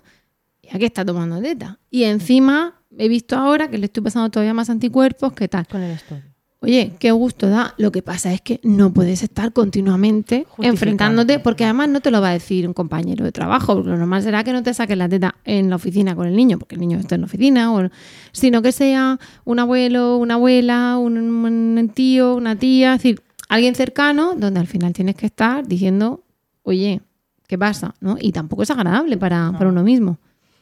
y 0.62 0.75
aquí 0.75 0.85
está 0.85 1.05
tomando 1.05 1.40
teta. 1.40 1.79
Y 1.90 2.05
encima 2.05 2.81
he 2.97 3.09
visto 3.09 3.37
ahora 3.37 3.69
que 3.69 3.79
le 3.79 3.87
estoy 3.87 4.03
pasando 4.03 4.31
todavía 4.31 4.55
más 4.55 4.71
anticuerpos, 4.71 5.33
¿qué 5.33 5.49
tal? 5.49 5.66
Con 5.66 5.83
el 5.83 5.93
estudio. 5.93 6.30
Oye, 6.62 6.92
qué 6.99 7.11
gusto 7.11 7.49
da. 7.49 7.75
Lo 7.79 7.90
que 7.90 8.03
pasa 8.03 8.35
es 8.35 8.42
que 8.42 8.61
no 8.62 8.92
puedes 8.92 9.23
estar 9.23 9.53
continuamente 9.53 10.46
enfrentándote, 10.59 11.38
porque 11.38 11.64
además 11.64 11.88
no 11.88 12.01
te 12.01 12.11
lo 12.11 12.20
va 12.20 12.29
a 12.29 12.33
decir 12.33 12.68
un 12.68 12.75
compañero 12.75 13.25
de 13.25 13.33
trabajo, 13.33 13.75
porque 13.75 13.88
lo 13.88 13.96
normal 13.96 14.23
será 14.23 14.44
que 14.44 14.53
no 14.53 14.62
te 14.62 14.75
saques 14.75 14.99
la 14.99 15.09
teta 15.09 15.37
en 15.44 15.70
la 15.70 15.77
oficina 15.77 16.14
con 16.14 16.27
el 16.27 16.37
niño, 16.37 16.59
porque 16.59 16.75
el 16.75 16.83
niño 16.83 16.99
está 16.99 17.14
en 17.14 17.23
la 17.23 17.27
oficina, 17.29 17.73
o, 17.73 17.88
sino 18.33 18.61
que 18.61 18.73
sea 18.73 19.18
un 19.44 19.59
abuelo, 19.59 20.18
una 20.18 20.35
abuela, 20.35 20.99
un, 20.99 21.16
un 21.16 21.88
tío, 21.94 22.35
una 22.35 22.57
tía, 22.57 22.94
es 22.94 23.03
decir, 23.03 23.23
alguien 23.49 23.75
cercano, 23.75 24.35
donde 24.37 24.61
al 24.61 24.66
final 24.66 24.92
tienes 24.92 25.16
que 25.16 25.27
estar 25.27 25.66
diciendo, 25.66 26.23
oye, 26.62 27.01
¿qué 27.46 27.57
pasa? 27.57 27.94
¿No? 28.01 28.18
Y 28.20 28.33
tampoco 28.33 28.64
es 28.64 28.70
agradable 28.70 29.16
para, 29.16 29.51
para 29.53 29.70
uno 29.70 29.83
mismo. 29.83 30.18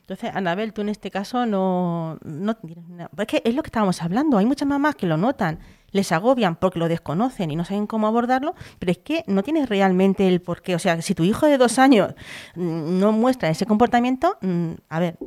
Entonces, 0.09 0.31
Anabel, 0.35 0.73
tú 0.73 0.81
en 0.81 0.89
este 0.89 1.11
caso 1.11 1.45
no, 1.45 2.19
no. 2.25 2.57
Es 3.19 3.27
que 3.27 3.43
es 3.45 3.55
lo 3.55 3.63
que 3.63 3.69
estábamos 3.69 4.01
hablando. 4.01 4.39
Hay 4.39 4.47
muchas 4.47 4.67
mamás 4.67 4.95
que 4.95 5.07
lo 5.07 5.19
notan, 5.19 5.59
les 5.91 6.13
agobian 6.13 6.57
porque 6.57 6.79
lo 6.79 6.89
desconocen 6.89 7.51
y 7.51 7.57
no 7.57 7.65
saben 7.65 7.87
cómo 7.87 8.07
abordarlo, 8.07 8.55
pero 8.79 8.93
es 8.93 8.99
que 8.99 9.25
no 9.27 9.43
tienes 9.43 9.69
realmente 9.69 10.29
el 10.29 10.41
porqué. 10.41 10.75
O 10.75 10.79
sea, 10.79 11.01
si 11.03 11.15
tu 11.15 11.25
hijo 11.25 11.47
de 11.47 11.59
dos 11.59 11.79
años 11.79 12.15
mm, 12.55 12.99
no 12.99 13.13
muestra 13.13 13.51
ese 13.51 13.67
comportamiento, 13.67 14.37
mm, 14.41 14.73
a 14.89 15.01
ver, 15.01 15.19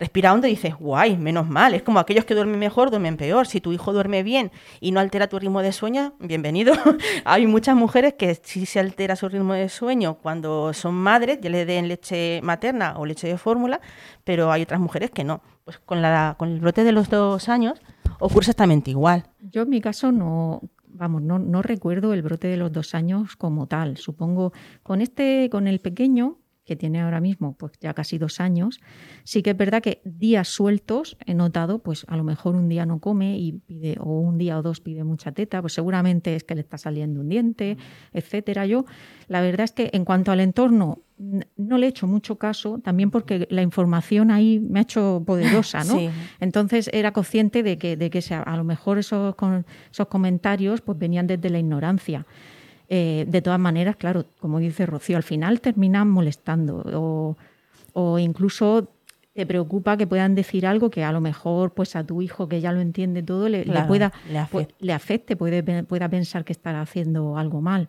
respira 0.00 0.32
hondo 0.32 0.46
y 0.46 0.50
dices, 0.50 0.74
guay, 0.76 1.16
menos 1.18 1.46
mal. 1.46 1.74
Es 1.74 1.82
como 1.82 1.98
aquellos 1.98 2.24
que 2.24 2.34
duermen 2.34 2.58
mejor, 2.58 2.90
duermen 2.90 3.18
peor. 3.18 3.46
Si 3.46 3.60
tu 3.60 3.72
hijo 3.72 3.92
duerme 3.92 4.22
bien 4.22 4.50
y 4.80 4.92
no 4.92 4.98
altera 4.98 5.28
tu 5.28 5.38
ritmo 5.38 5.60
de 5.60 5.72
sueño, 5.72 6.14
bienvenido. 6.18 6.72
Hay 7.24 7.46
muchas 7.46 7.76
mujeres 7.76 8.14
que 8.14 8.34
sí 8.34 8.64
se 8.64 8.80
altera 8.80 9.14
su 9.14 9.28
ritmo 9.28 9.52
de 9.52 9.68
sueño 9.68 10.14
cuando 10.14 10.72
son 10.72 10.94
madres, 10.94 11.38
ya 11.42 11.50
le 11.50 11.66
den 11.66 11.86
leche 11.86 12.40
materna 12.42 12.94
o 12.96 13.04
leche 13.04 13.28
de 13.28 13.36
fórmula, 13.36 13.80
pero 14.24 14.50
hay 14.50 14.62
otras 14.62 14.80
mujeres 14.80 15.10
que 15.10 15.22
no. 15.22 15.42
Pues 15.64 15.78
con, 15.78 16.00
la, 16.00 16.34
con 16.38 16.48
el 16.48 16.60
brote 16.60 16.82
de 16.82 16.92
los 16.92 17.10
dos 17.10 17.50
años 17.50 17.80
ocurre 18.20 18.40
exactamente 18.40 18.90
igual. 18.90 19.24
Yo 19.40 19.62
en 19.62 19.70
mi 19.70 19.80
caso 19.80 20.12
no, 20.12 20.62
vamos, 20.86 21.22
no, 21.22 21.38
no 21.38 21.62
recuerdo 21.62 22.12
el 22.12 22.22
brote 22.22 22.48
de 22.48 22.56
los 22.56 22.72
dos 22.72 22.94
años 22.94 23.36
como 23.36 23.66
tal. 23.66 23.96
Supongo 23.96 24.52
con 24.82 25.00
este, 25.00 25.48
con 25.50 25.66
el 25.66 25.80
pequeño 25.80 26.39
que 26.70 26.76
tiene 26.76 27.00
ahora 27.00 27.20
mismo, 27.20 27.56
pues 27.58 27.72
ya 27.80 27.94
casi 27.94 28.16
dos 28.16 28.38
años, 28.38 28.78
sí 29.24 29.42
que 29.42 29.50
es 29.50 29.56
verdad 29.56 29.82
que 29.82 30.02
días 30.04 30.46
sueltos 30.46 31.16
he 31.26 31.34
notado, 31.34 31.80
pues 31.80 32.04
a 32.06 32.16
lo 32.16 32.22
mejor 32.22 32.54
un 32.54 32.68
día 32.68 32.86
no 32.86 33.00
come 33.00 33.36
y 33.40 33.54
pide, 33.54 33.96
o 33.98 34.20
un 34.20 34.38
día 34.38 34.56
o 34.56 34.62
dos 34.62 34.78
pide 34.80 35.02
mucha 35.02 35.32
teta, 35.32 35.60
pues 35.62 35.72
seguramente 35.72 36.36
es 36.36 36.44
que 36.44 36.54
le 36.54 36.60
está 36.60 36.78
saliendo 36.78 37.20
un 37.22 37.28
diente, 37.28 37.76
etcétera. 38.12 38.66
Yo, 38.66 38.84
la 39.26 39.40
verdad 39.40 39.64
es 39.64 39.72
que 39.72 39.90
en 39.92 40.04
cuanto 40.04 40.30
al 40.30 40.38
entorno, 40.38 41.00
no 41.56 41.76
le 41.76 41.86
he 41.86 41.88
hecho 41.88 42.06
mucho 42.06 42.36
caso, 42.36 42.78
también 42.78 43.10
porque 43.10 43.48
la 43.50 43.62
información 43.62 44.30
ahí 44.30 44.60
me 44.60 44.78
ha 44.78 44.82
hecho 44.82 45.24
poderosa, 45.26 45.82
¿no? 45.82 45.98
Sí. 45.98 46.08
Entonces 46.38 46.88
era 46.92 47.12
consciente 47.12 47.64
de 47.64 47.78
que, 47.78 47.96
de 47.96 48.10
que 48.10 48.20
a 48.32 48.56
lo 48.56 48.62
mejor 48.62 48.98
esos, 48.98 49.34
con- 49.34 49.66
esos 49.90 50.06
comentarios 50.06 50.82
pues 50.82 50.96
venían 50.98 51.26
desde 51.26 51.50
la 51.50 51.58
ignorancia. 51.58 52.24
Eh, 52.92 53.24
de 53.28 53.40
todas 53.40 53.60
maneras, 53.60 53.94
claro, 53.96 54.26
como 54.40 54.58
dice 54.58 54.84
Rocío, 54.84 55.16
al 55.16 55.22
final 55.22 55.60
terminan 55.60 56.10
molestando 56.10 56.82
o, 56.92 57.36
o 57.92 58.18
incluso 58.18 58.88
te 59.32 59.46
preocupa 59.46 59.96
que 59.96 60.08
puedan 60.08 60.34
decir 60.34 60.66
algo 60.66 60.90
que 60.90 61.04
a 61.04 61.12
lo 61.12 61.20
mejor 61.20 61.72
pues 61.72 61.94
a 61.94 62.02
tu 62.04 62.20
hijo 62.20 62.48
que 62.48 62.60
ya 62.60 62.72
lo 62.72 62.80
entiende 62.80 63.22
todo 63.22 63.48
le, 63.48 63.64
pueda 63.86 64.12
le 64.80 64.92
afecte, 64.92 65.36
puede, 65.36 65.62
pueda 65.84 66.08
pensar 66.08 66.44
que 66.44 66.52
estará 66.52 66.80
haciendo 66.82 67.36
algo 67.38 67.60
mal. 67.60 67.88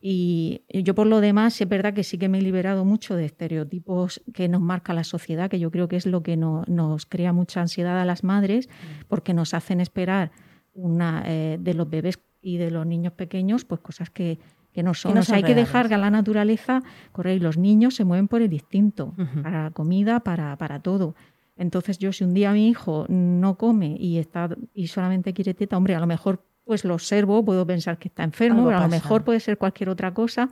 Y 0.00 0.62
yo 0.68 0.94
por 0.94 1.08
lo 1.08 1.20
demás, 1.20 1.60
es 1.60 1.68
verdad 1.68 1.92
que 1.92 2.04
sí 2.04 2.16
que 2.18 2.28
me 2.28 2.38
he 2.38 2.42
liberado 2.42 2.84
mucho 2.84 3.16
de 3.16 3.24
estereotipos 3.24 4.22
que 4.32 4.48
nos 4.48 4.60
marca 4.60 4.94
la 4.94 5.02
sociedad, 5.02 5.50
que 5.50 5.58
yo 5.58 5.72
creo 5.72 5.88
que 5.88 5.96
es 5.96 6.06
lo 6.06 6.22
que 6.22 6.36
no- 6.36 6.62
nos 6.68 7.04
crea 7.06 7.32
mucha 7.32 7.60
ansiedad 7.60 7.98
a 8.00 8.04
las 8.04 8.22
madres, 8.22 8.68
porque 9.08 9.34
nos 9.34 9.54
hacen 9.54 9.80
esperar 9.80 10.30
una 10.74 11.24
eh, 11.26 11.58
de 11.60 11.74
los 11.74 11.90
bebés 11.90 12.20
y 12.40 12.58
de 12.58 12.70
los 12.70 12.86
niños 12.86 13.12
pequeños, 13.12 13.64
pues 13.64 13.80
cosas 13.80 14.10
que, 14.10 14.38
que 14.72 14.82
no 14.82 14.94
son. 14.94 15.14
no 15.14 15.20
O 15.20 15.22
sea, 15.22 15.36
son 15.36 15.36
hay 15.36 15.42
que 15.42 15.54
dejar 15.54 15.88
que 15.88 15.94
a 15.94 15.98
la 15.98 16.10
naturaleza 16.10 16.82
correr 17.12 17.36
y 17.36 17.40
los 17.40 17.58
niños 17.58 17.94
se 17.94 18.04
mueven 18.04 18.28
por 18.28 18.42
el 18.42 18.52
instinto, 18.52 19.14
para 19.42 19.64
la 19.64 19.70
comida, 19.70 20.20
para, 20.20 20.56
para 20.56 20.80
todo. 20.80 21.14
Entonces 21.56 21.98
yo 21.98 22.12
si 22.12 22.24
un 22.24 22.34
día 22.34 22.52
mi 22.52 22.68
hijo 22.68 23.06
no 23.08 23.58
come 23.58 23.96
y 23.98 24.18
está 24.18 24.48
y 24.74 24.86
solamente 24.86 25.32
quiere 25.34 25.54
teta, 25.54 25.76
hombre, 25.76 25.94
a 25.94 26.00
lo 26.00 26.06
mejor 26.06 26.44
pues 26.64 26.84
lo 26.84 26.94
observo, 26.94 27.44
puedo 27.44 27.66
pensar 27.66 27.98
que 27.98 28.08
está 28.08 28.22
enfermo, 28.22 28.66
pero 28.66 28.78
a 28.78 28.82
lo 28.82 28.88
mejor 28.88 29.24
puede 29.24 29.40
ser 29.40 29.58
cualquier 29.58 29.88
otra 29.88 30.14
cosa, 30.14 30.50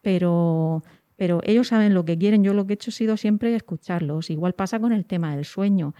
pero 0.00 0.82
pero 1.14 1.40
ellos 1.44 1.68
saben 1.68 1.94
lo 1.94 2.04
que 2.04 2.18
quieren. 2.18 2.42
Yo 2.42 2.52
lo 2.52 2.66
que 2.66 2.72
he 2.72 2.74
hecho 2.74 2.90
ha 2.90 2.92
sido 2.92 3.16
siempre 3.16 3.54
escucharlos. 3.54 4.28
Igual 4.30 4.54
pasa 4.54 4.80
con 4.80 4.92
el 4.92 5.04
tema 5.04 5.36
del 5.36 5.44
sueño. 5.44 5.94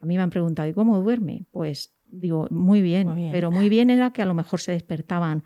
A 0.00 0.06
mí 0.06 0.16
me 0.16 0.22
han 0.22 0.30
preguntado, 0.30 0.68
¿y 0.68 0.72
cómo 0.72 1.00
duerme? 1.00 1.46
Pues 1.50 1.97
digo, 2.10 2.46
muy 2.50 2.82
bien, 2.82 3.08
Muy 3.08 3.16
bien. 3.16 3.32
pero 3.32 3.50
muy 3.50 3.68
bien 3.68 3.90
era 3.90 4.12
que 4.12 4.22
a 4.22 4.26
lo 4.26 4.34
mejor 4.34 4.60
se 4.60 4.72
despertaban 4.72 5.44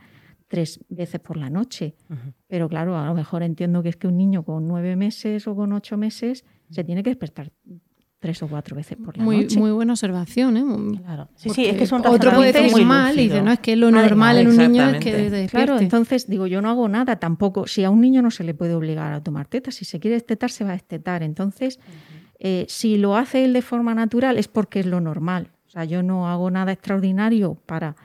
tres 0.49 0.81
veces 0.89 1.21
por 1.21 1.37
la 1.37 1.49
noche. 1.49 1.95
Pero 2.47 2.69
claro, 2.69 2.97
a 2.99 3.07
lo 3.07 3.15
mejor 3.15 3.43
entiendo 3.43 3.83
que 3.83 3.89
es 3.89 3.97
que 3.97 4.07
un 4.07 4.17
niño 4.19 4.45
con 4.45 4.69
nueve 4.69 4.97
meses 4.97 5.47
o 5.47 5.57
con 5.57 5.73
ocho 5.73 5.97
meses 5.97 6.45
se 6.71 6.85
tiene 6.85 7.03
que 7.03 7.11
despertar 7.11 7.53
tres 8.19 8.41
o 8.43 8.47
cuatro 8.47 8.77
veces 8.77 8.97
por 9.05 9.17
la 9.19 9.25
Muy, 9.25 9.43
noche. 9.43 9.59
muy 9.59 9.73
buena 9.73 9.95
observación, 9.95 10.57
¿eh? 10.57 10.65
Claro. 11.03 11.29
Sí, 11.35 11.51
sí, 11.51 11.67
es 11.67 11.77
que 11.77 11.85
es 11.85 11.91
un 11.93 12.07
Otro 12.07 12.33
puede 12.33 12.53
decir 12.53 12.87
mal 12.87 13.19
y 13.19 13.25
dice, 13.25 13.43
no, 13.43 13.51
es 13.51 13.59
que 13.59 13.75
lo 13.75 13.91
normal 13.91 14.39
en 14.39 14.47
un 14.49 14.57
niño 14.59 14.91
es 14.91 15.01
que 15.03 15.49
Claro, 15.51 15.79
entonces 15.79 16.29
digo, 16.29 16.47
yo 16.47 16.63
no 16.63 16.71
hago 16.71 16.89
nada 16.89 17.17
tampoco. 17.17 17.67
Si 17.67 17.83
a 17.83 17.91
un 17.91 18.01
niño 18.01 18.23
no 18.23 18.31
se 18.31 18.45
le 18.45 18.55
puede 18.55 18.75
obligar 18.75 19.13
a 19.13 19.23
tomar 19.23 19.49
teta, 19.49 19.73
si 19.73 19.85
se 19.85 19.99
quiere 19.99 20.15
destetar, 20.15 20.51
se 20.51 20.63
va 20.63 20.71
a 20.71 20.75
destetar. 20.75 21.25
Entonces, 21.25 21.81
eh, 22.39 22.65
si 22.69 22.97
lo 22.97 23.17
hace 23.17 23.45
él 23.45 23.53
de 23.55 23.63
forma 23.63 23.93
natural 23.95 24.39
es 24.39 24.47
porque 24.47 24.81
es 24.81 24.87
lo 24.87 25.01
normal. 25.01 25.49
O 25.73 25.75
sea, 25.75 25.85
yo 25.87 26.03
no 26.03 26.29
hago 26.29 26.51
nada 26.51 26.71
extraordinario 26.73 27.55
para, 27.65 27.97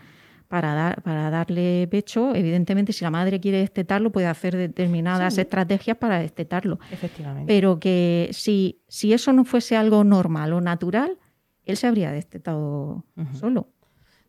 para, 0.48 0.74
dar, 0.74 1.02
para 1.04 1.30
darle 1.30 1.86
pecho. 1.92 2.34
Evidentemente, 2.34 2.94
si 2.94 3.04
la 3.04 3.12
madre 3.12 3.42
quiere 3.42 3.58
destetarlo, 3.58 4.10
puede 4.10 4.28
hacer 4.28 4.56
determinadas 4.56 5.38
estrategias 5.42 5.98
para 5.98 6.20
destetarlo. 6.20 6.80
Efectivamente. 6.92 7.46
Pero 7.46 7.78
que 7.78 8.30
si, 8.32 8.80
si 8.88 9.12
eso 9.12 9.34
no 9.34 9.44
fuese 9.44 9.76
algo 9.76 10.06
normal 10.06 10.54
o 10.54 10.62
natural, 10.62 11.18
él 11.66 11.76
se 11.76 11.88
habría 11.88 12.12
destetado 12.14 13.04
solo. 13.34 13.68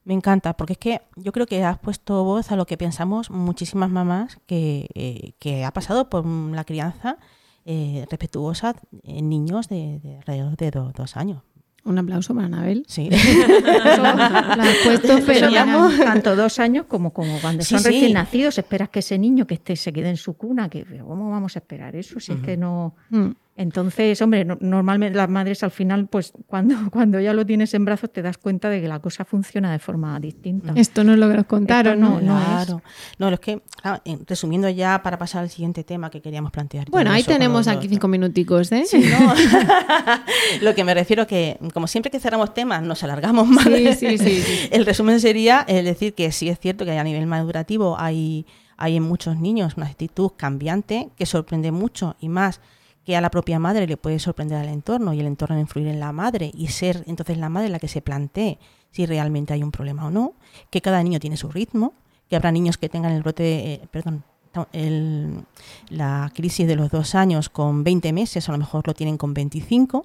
Me 0.02 0.14
encanta, 0.14 0.56
porque 0.56 0.72
es 0.72 0.78
que 0.78 1.02
yo 1.14 1.30
creo 1.30 1.46
que 1.46 1.62
has 1.62 1.78
puesto 1.78 2.24
voz 2.24 2.50
a 2.50 2.56
lo 2.56 2.66
que 2.66 2.76
pensamos 2.76 3.30
muchísimas 3.30 3.90
mamás 3.90 4.38
que, 4.46 4.88
eh, 4.94 5.34
que 5.38 5.64
ha 5.64 5.70
pasado 5.72 6.08
por 6.08 6.26
la 6.26 6.64
crianza 6.64 7.18
eh, 7.64 8.04
respetuosa 8.10 8.74
en 9.04 9.28
niños 9.28 9.68
de, 9.68 10.00
de 10.00 10.16
alrededor 10.16 10.56
de 10.56 10.70
do- 10.72 10.92
dos 10.92 11.16
años. 11.16 11.42
Un 11.84 11.98
aplauso 11.98 12.34
para 12.34 12.46
Anabel. 12.46 12.84
Sí. 12.86 13.08
La 13.62 14.54
has 14.62 14.76
puesto 14.84 15.18
ya, 15.50 15.66
tanto 16.04 16.36
dos 16.36 16.58
años 16.58 16.86
como, 16.86 17.12
como 17.12 17.38
cuando 17.40 17.62
Sí, 17.62 17.70
son 17.70 17.80
sí. 17.80 17.88
recién 17.88 18.12
nacidos, 18.14 18.58
esperas 18.58 18.88
que 18.90 18.98
ese 18.98 19.18
niño 19.18 19.46
que 19.46 19.54
esté 19.54 19.76
se 19.76 19.92
quede 19.92 20.10
en 20.10 20.16
su 20.16 20.34
cuna, 20.34 20.68
que 20.68 20.84
pero 20.84 21.06
¿cómo 21.06 21.30
vamos 21.30 21.56
a 21.56 21.60
esperar 21.60 21.96
eso? 21.96 22.20
Si 22.20 22.32
es 22.32 22.38
que 22.40 22.56
no. 22.56 22.94
Mm. 23.10 23.28
Entonces, 23.60 24.22
hombre, 24.22 24.44
no- 24.44 24.56
normalmente 24.60 25.16
las 25.18 25.28
madres 25.28 25.62
al 25.64 25.72
final, 25.72 26.06
pues 26.06 26.32
cuando, 26.46 26.76
cuando 26.92 27.18
ya 27.20 27.32
lo 27.34 27.44
tienes 27.44 27.74
en 27.74 27.84
brazos, 27.84 28.12
te 28.12 28.22
das 28.22 28.38
cuenta 28.38 28.70
de 28.70 28.80
que 28.80 28.86
la 28.88 29.00
cosa 29.00 29.24
funciona 29.24 29.72
de 29.72 29.80
forma 29.80 30.18
distinta. 30.20 30.72
Esto 30.76 31.02
no 31.02 31.12
es 31.12 31.18
lo 31.18 31.28
que 31.28 31.34
nos 31.34 31.46
contaron, 31.46 32.02
Esto 32.02 32.20
¿no? 32.20 32.20
no 32.20 32.38
es. 32.38 32.44
claro. 32.46 32.82
No, 33.18 33.28
es 33.30 33.40
que, 33.40 33.60
claro, 33.82 34.00
en- 34.04 34.24
resumiendo 34.26 34.68
ya 34.68 35.02
para 35.02 35.18
pasar 35.18 35.42
al 35.42 35.50
siguiente 35.50 35.82
tema 35.82 36.08
que 36.08 36.22
queríamos 36.22 36.52
plantear. 36.52 36.88
Bueno, 36.88 37.10
ahí 37.10 37.24
tenemos 37.24 37.66
los 37.66 37.76
aquí 37.76 37.88
cinco 37.88 38.06
minuticos, 38.06 38.70
¿eh? 38.70 38.84
Sí, 38.86 38.98
¿no? 39.10 39.34
Lo 40.62 40.74
que 40.74 40.84
me 40.84 40.94
refiero 40.94 41.26
que, 41.26 41.58
como 41.74 41.86
siempre 41.88 42.10
que 42.12 42.20
cerramos 42.20 42.54
temas, 42.54 42.82
nos 42.82 43.02
alargamos 43.02 43.48
más. 43.48 43.64
Sí, 43.64 43.92
sí, 43.94 44.18
sí, 44.18 44.40
sí. 44.42 44.68
El 44.70 44.86
resumen 44.86 45.18
sería 45.20 45.64
el 45.68 45.84
decir 45.84 46.14
que 46.14 46.30
sí 46.32 46.48
es 46.48 46.58
cierto 46.60 46.84
que 46.84 46.96
a 46.96 47.02
nivel 47.04 47.26
madurativo 47.26 47.96
hay, 47.98 48.46
hay 48.76 48.96
en 48.96 49.02
muchos 49.02 49.36
niños 49.36 49.76
una 49.76 49.86
actitud 49.86 50.30
cambiante 50.36 51.08
que 51.16 51.26
sorprende 51.26 51.72
mucho 51.72 52.16
y 52.20 52.28
más 52.28 52.60
que 53.08 53.16
a 53.16 53.22
la 53.22 53.30
propia 53.30 53.58
madre 53.58 53.86
le 53.86 53.96
puede 53.96 54.18
sorprender 54.18 54.58
al 54.58 54.68
entorno 54.68 55.14
y 55.14 55.20
el 55.20 55.26
entorno 55.26 55.58
influir 55.58 55.88
en 55.88 55.98
la 55.98 56.12
madre 56.12 56.50
y 56.54 56.66
ser 56.66 57.04
entonces 57.06 57.38
la 57.38 57.48
madre 57.48 57.70
la 57.70 57.78
que 57.78 57.88
se 57.88 58.02
plantee 58.02 58.58
si 58.90 59.06
realmente 59.06 59.54
hay 59.54 59.62
un 59.62 59.70
problema 59.70 60.04
o 60.04 60.10
no, 60.10 60.34
que 60.68 60.82
cada 60.82 61.02
niño 61.02 61.18
tiene 61.18 61.38
su 61.38 61.48
ritmo, 61.50 61.94
que 62.28 62.36
habrá 62.36 62.52
niños 62.52 62.76
que 62.76 62.90
tengan 62.90 63.12
el 63.12 63.22
brote, 63.22 63.72
eh, 63.72 63.80
perdón, 63.90 64.24
el- 64.72 65.42
la 65.88 66.30
crisis 66.34 66.66
de 66.66 66.76
los 66.76 66.90
dos 66.90 67.14
años 67.14 67.48
con 67.48 67.82
20 67.82 68.12
meses, 68.12 68.46
a 68.46 68.52
lo 68.52 68.58
mejor 68.58 68.86
lo 68.86 68.92
tienen 68.92 69.16
con 69.16 69.32
25, 69.32 70.04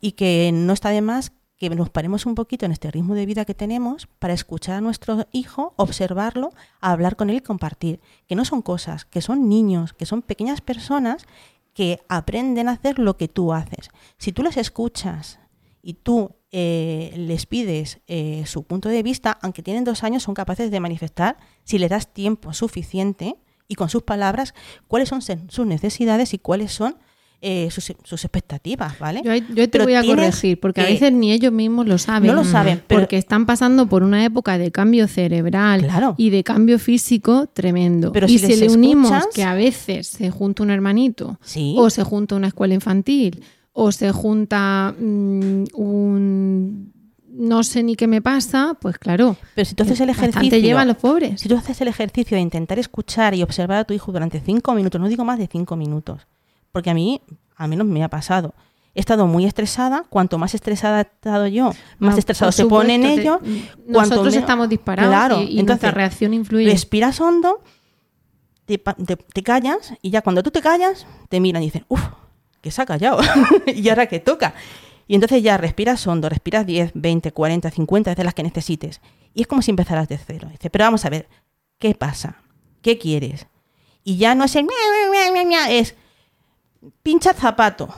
y 0.00 0.12
que 0.12 0.52
no 0.54 0.74
está 0.74 0.90
de 0.90 1.00
más 1.00 1.32
que 1.56 1.70
nos 1.70 1.88
paremos 1.88 2.26
un 2.26 2.34
poquito 2.34 2.66
en 2.66 2.72
este 2.72 2.90
ritmo 2.90 3.14
de 3.14 3.26
vida 3.26 3.44
que 3.44 3.54
tenemos 3.54 4.08
para 4.18 4.34
escuchar 4.34 4.76
a 4.76 4.80
nuestro 4.80 5.26
hijo, 5.32 5.72
observarlo, 5.76 6.50
hablar 6.80 7.16
con 7.16 7.30
él 7.30 7.36
y 7.36 7.40
compartir. 7.40 8.00
Que 8.28 8.34
no 8.34 8.44
son 8.44 8.60
cosas, 8.60 9.04
que 9.04 9.22
son 9.22 9.48
niños, 9.48 9.92
que 9.92 10.04
son 10.04 10.22
pequeñas 10.22 10.60
personas 10.60 11.26
que 11.74 12.00
aprenden 12.08 12.68
a 12.68 12.72
hacer 12.72 12.98
lo 12.98 13.16
que 13.16 13.28
tú 13.28 13.52
haces. 13.52 13.90
Si 14.16 14.32
tú 14.32 14.42
les 14.42 14.56
escuchas 14.56 15.40
y 15.82 15.94
tú 15.94 16.36
eh, 16.52 17.12
les 17.16 17.46
pides 17.46 18.00
eh, 18.06 18.44
su 18.46 18.62
punto 18.62 18.88
de 18.88 19.02
vista, 19.02 19.38
aunque 19.42 19.62
tienen 19.62 19.84
dos 19.84 20.04
años, 20.04 20.22
son 20.22 20.34
capaces 20.34 20.70
de 20.70 20.80
manifestar, 20.80 21.36
si 21.64 21.78
le 21.78 21.88
das 21.88 22.14
tiempo 22.14 22.52
suficiente 22.52 23.36
y 23.66 23.74
con 23.74 23.88
sus 23.88 24.02
palabras, 24.02 24.54
cuáles 24.86 25.08
son 25.08 25.20
sus 25.20 25.66
necesidades 25.66 26.32
y 26.32 26.38
cuáles 26.38 26.72
son 26.72 26.96
eh, 27.46 27.68
sus, 27.70 27.92
sus 28.04 28.24
expectativas, 28.24 28.98
¿vale? 28.98 29.20
Yo, 29.22 29.32
te 29.54 29.68
Pero 29.68 29.84
voy 29.84 29.94
a 29.94 30.02
corregir, 30.02 30.58
porque 30.58 30.80
a 30.80 30.84
veces 30.84 31.12
ni 31.12 31.30
ellos 31.30 31.52
mismos 31.52 31.86
lo 31.86 31.98
saben. 31.98 32.28
No 32.28 32.34
lo 32.34 32.44
saben, 32.44 32.80
pero- 32.86 33.02
Porque 33.02 33.18
están 33.18 33.44
pasando 33.44 33.86
por 33.86 34.02
una 34.02 34.24
época 34.24 34.56
de 34.56 34.72
cambio 34.72 35.06
cerebral 35.08 35.82
Claro. 35.82 36.14
y 36.16 36.30
de 36.30 36.42
cambio 36.42 36.78
físico 36.78 37.46
tremendo. 37.52 38.12
Pero 38.12 38.26
y 38.26 38.38
si 38.38 38.38
si, 38.38 38.46
les 38.46 38.60
le 38.60 38.68
unimos 38.70 39.12
que 39.34 39.44
a 39.44 39.54
veces 39.54 40.06
se 40.06 40.30
junta 40.30 40.62
un 40.62 40.70
hermanito, 40.70 41.38
Sí. 41.42 41.74
o 41.76 41.90
se 41.90 42.02
junta 42.02 42.34
una 42.34 42.48
escuela 42.48 42.72
infantil, 42.74 43.42
o 43.72 43.92
se 43.92 44.10
junta 44.12 44.94
mm, 44.98 45.64
un 45.74 46.92
no 47.36 47.64
sé 47.64 47.82
ni 47.82 47.96
qué 47.96 48.06
me 48.06 48.22
pasa, 48.22 48.78
pues 48.80 48.96
claro. 48.96 49.36
Pero 49.56 49.64
si 49.64 49.74
tú 49.74 49.82
haces 49.82 50.00
el 50.00 50.08
ejercicio. 50.08 50.56
llevan 50.58 50.86
los 50.86 50.96
pobres. 50.98 51.40
Si 51.40 51.48
tú 51.48 51.56
haces 51.56 51.80
el 51.80 51.88
ejercicio 51.88 52.36
de 52.36 52.40
intentar 52.40 52.78
escuchar 52.78 53.34
y 53.34 53.42
observar 53.42 53.78
a 53.78 53.84
tu 53.84 53.92
hijo 53.92 54.12
durante 54.12 54.38
cinco 54.40 54.72
minutos, 54.74 55.00
no 55.00 55.08
digo 55.08 55.24
más 55.24 55.38
de 55.40 55.48
cinco 55.48 55.74
minutos, 55.74 56.28
porque 56.74 56.90
a 56.90 56.94
mí, 56.94 57.22
al 57.56 57.68
menos 57.68 57.86
me 57.86 58.02
ha 58.02 58.08
pasado. 58.08 58.52
He 58.96 59.00
estado 59.00 59.26
muy 59.28 59.44
estresada, 59.44 60.04
cuanto 60.10 60.38
más 60.38 60.54
estresada 60.54 60.98
he 60.98 61.02
estado 61.02 61.46
yo, 61.46 61.72
más 61.98 62.16
Ah, 62.16 62.18
estresado 62.18 62.50
se 62.52 62.64
pone 62.66 62.96
en 62.96 63.02
supuesto, 63.02 63.20
ello. 63.20 63.38
te- 63.38 63.92
cuanto 63.92 64.16
nosotros 64.16 64.34
estamos 64.34 64.68
disparados 64.68 65.10
Claro, 65.10 65.40
y, 65.40 65.44
y 65.44 65.60
entonces, 65.60 65.66
nuestra 65.84 65.90
reacción 65.92 66.34
influye. 66.34 66.66
Respiras 66.70 67.20
hondo, 67.20 67.62
te, 68.66 68.78
te- 68.78 69.16
te 69.16 69.42
callas 69.44 69.94
y 70.02 70.10
ya 70.10 70.20
cuando 70.22 70.42
tú 70.42 70.50
te 70.50 70.60
callas, 70.60 71.06
te 71.28 71.38
miran 71.40 71.62
y 71.62 71.66
dicen, 71.66 71.84
uff, 71.88 72.02
que 72.60 72.70
se 72.72 72.82
ha 72.82 72.86
callado. 72.86 73.20
y 73.66 73.88
ahora 73.88 74.06
que 74.06 74.18
toca. 74.20 74.54
Y 75.06 75.14
entonces 75.14 75.42
ya 75.42 75.58
respiras 75.58 76.04
hondo, 76.08 76.28
respiras 76.28 76.66
10, 76.66 76.92
20, 76.94 77.30
40, 77.32 77.70
50 77.70 78.10
veces 78.10 78.24
las 78.24 78.34
que 78.34 78.42
necesites. 78.42 79.00
Y 79.34 79.42
es 79.42 79.46
como 79.46 79.62
si 79.62 79.70
empezaras 79.70 80.08
de 80.08 80.18
cero. 80.18 80.48
Dice, 80.50 80.70
pero 80.70 80.84
vamos 80.86 81.04
a 81.04 81.10
ver, 81.10 81.28
¿qué 81.78 81.94
pasa? 81.94 82.36
¿Qué 82.82 82.96
quieres? 82.98 83.46
Y 84.02 84.16
ya 84.16 84.34
no 84.34 84.44
es 84.44 84.56
el... 84.56 84.66
es 85.70 85.94
pincha 87.02 87.32
zapato. 87.32 87.88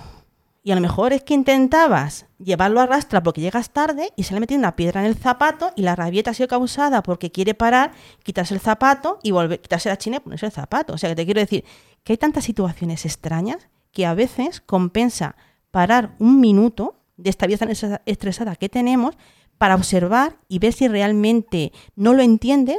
Y 0.62 0.72
a 0.72 0.74
lo 0.74 0.80
mejor 0.80 1.12
es 1.12 1.22
que 1.22 1.34
intentabas 1.34 2.26
llevarlo 2.38 2.80
a 2.80 2.86
rastra 2.86 3.22
porque 3.22 3.40
llegas 3.40 3.70
tarde 3.70 4.12
y 4.16 4.24
se 4.24 4.32
le 4.32 4.38
ha 4.38 4.40
metido 4.40 4.58
una 4.58 4.74
piedra 4.74 5.00
en 5.00 5.06
el 5.06 5.14
zapato 5.14 5.70
y 5.76 5.82
la 5.82 5.94
rabieta 5.94 6.32
ha 6.32 6.34
sido 6.34 6.48
causada 6.48 7.04
porque 7.04 7.30
quiere 7.30 7.54
parar, 7.54 7.92
quitarse 8.24 8.52
el 8.54 8.58
zapato 8.60 9.20
y 9.22 9.30
volver, 9.30 9.60
quitarse 9.60 9.88
la 9.88 9.96
china 9.96 10.16
y 10.16 10.20
ponerse 10.20 10.46
el 10.46 10.52
zapato. 10.52 10.94
O 10.94 10.98
sea 10.98 11.08
que 11.08 11.14
te 11.14 11.24
quiero 11.24 11.40
decir 11.40 11.64
que 12.02 12.14
hay 12.14 12.16
tantas 12.16 12.42
situaciones 12.44 13.04
extrañas 13.04 13.68
que 13.92 14.06
a 14.06 14.14
veces 14.14 14.60
compensa 14.60 15.36
parar 15.70 16.16
un 16.18 16.40
minuto 16.40 16.96
de 17.16 17.30
esta 17.30 17.46
vida 17.46 17.58
tan 17.58 17.70
estresa- 17.70 18.02
estresada 18.04 18.56
que 18.56 18.68
tenemos 18.68 19.16
para 19.58 19.76
observar 19.76 20.36
y 20.48 20.58
ver 20.58 20.72
si 20.72 20.88
realmente 20.88 21.72
no 21.94 22.12
lo 22.12 22.22
entiende 22.22 22.76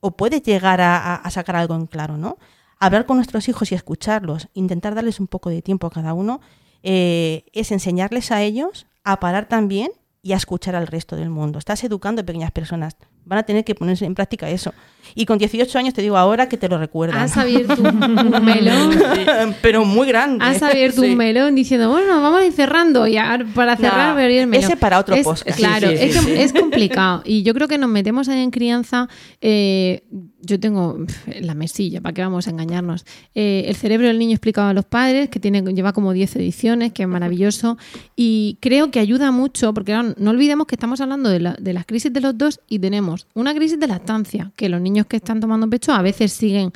o 0.00 0.18
puede 0.18 0.42
llegar 0.42 0.82
a 0.82 1.26
sacar 1.30 1.56
algo 1.56 1.74
en 1.76 1.86
claro, 1.86 2.18
¿no? 2.18 2.36
Hablar 2.82 3.06
con 3.06 3.16
nuestros 3.16 3.48
hijos 3.48 3.70
y 3.70 3.76
escucharlos, 3.76 4.48
intentar 4.54 4.96
darles 4.96 5.20
un 5.20 5.28
poco 5.28 5.50
de 5.50 5.62
tiempo 5.62 5.86
a 5.86 5.90
cada 5.90 6.14
uno, 6.14 6.40
eh, 6.82 7.44
es 7.52 7.70
enseñarles 7.70 8.32
a 8.32 8.42
ellos 8.42 8.88
a 9.04 9.20
parar 9.20 9.46
también 9.46 9.92
y 10.20 10.32
a 10.32 10.36
escuchar 10.36 10.74
al 10.74 10.88
resto 10.88 11.14
del 11.14 11.30
mundo. 11.30 11.60
Estás 11.60 11.84
educando 11.84 12.22
a 12.22 12.24
pequeñas 12.24 12.50
personas. 12.50 12.96
Van 13.24 13.38
a 13.38 13.42
tener 13.44 13.64
que 13.64 13.74
ponerse 13.74 14.04
en 14.04 14.14
práctica 14.14 14.50
eso. 14.50 14.72
Y 15.14 15.26
con 15.26 15.36
18 15.36 15.78
años 15.78 15.94
te 15.94 16.00
digo 16.02 16.16
ahora 16.16 16.48
que 16.48 16.56
te 16.56 16.68
lo 16.68 16.78
recuerdan. 16.78 17.18
Has 17.22 17.36
abierto 17.36 17.74
un, 17.82 18.44
melón. 18.44 18.90
Pero 19.62 19.84
muy 19.84 20.06
grande. 20.06 20.44
Has 20.44 20.62
abierto 20.62 21.02
Sí. 21.02 21.10
un 21.10 21.16
melón 21.16 21.54
diciendo, 21.54 21.90
bueno, 21.90 22.20
vamos 22.22 22.40
a 22.40 22.46
ir 22.46 22.52
cerrando. 22.52 23.06
Y 23.06 23.16
ahora, 23.16 23.44
para 23.54 23.76
cerrar, 23.76 24.08
No, 24.08 24.14
voy 24.14 24.22
a 24.22 24.24
abrir 24.24 24.38
el 24.40 24.46
melón. 24.46 24.64
ese 24.64 24.76
para 24.76 24.98
otro 25.00 25.14
Es- 25.16 25.24
podcast. 25.24 25.58
Claro, 25.58 25.88
Sí, 25.90 25.96
sí, 25.96 26.02
es, 26.04 26.14
sí, 26.16 26.26
que 26.26 26.36
sí. 26.36 26.40
es 26.42 26.52
complicado. 26.52 27.22
Y 27.24 27.42
yo 27.42 27.52
creo 27.52 27.68
que 27.68 27.78
nos 27.78 27.90
metemos 27.90 28.28
en 28.28 28.50
crianza. 28.50 29.08
eh, 29.40 30.04
yo 30.44 30.58
tengo 30.58 30.98
la 31.40 31.54
mesilla, 31.54 32.00
¿para 32.00 32.14
qué 32.14 32.22
vamos 32.22 32.48
a 32.48 32.50
engañarnos? 32.50 33.04
Eh, 33.32 33.64
el 33.68 33.76
cerebro 33.76 34.08
del 34.08 34.18
niño 34.18 34.32
explicado 34.32 34.68
a 34.70 34.74
los 34.74 34.84
padres, 34.84 35.28
que 35.28 35.38
tiene, 35.38 35.62
lleva 35.72 35.92
como 35.92 36.12
10 36.12 36.34
ediciones, 36.34 36.92
que 36.92 37.02
es 37.04 37.08
maravilloso. 37.08 37.78
Y 38.16 38.58
creo 38.60 38.90
que 38.90 38.98
ayuda 38.98 39.30
mucho, 39.30 39.72
porque 39.72 39.92
claro, 39.92 40.14
no 40.18 40.30
olvidemos 40.30 40.66
que 40.66 40.74
estamos 40.74 41.00
hablando 41.00 41.28
de, 41.30 41.38
la- 41.38 41.56
de 41.60 41.72
las 41.72 41.86
crisis 41.86 42.12
de 42.12 42.20
los 42.20 42.36
dos 42.36 42.60
y 42.68 42.80
tenemos 42.80 43.11
una 43.34 43.54
crisis 43.54 43.78
de 43.78 43.86
lactancia, 43.86 44.52
que 44.56 44.68
los 44.68 44.80
niños 44.80 45.06
que 45.06 45.16
están 45.16 45.40
tomando 45.40 45.68
pecho 45.68 45.92
a 45.92 46.02
veces 46.02 46.32
siguen 46.32 46.72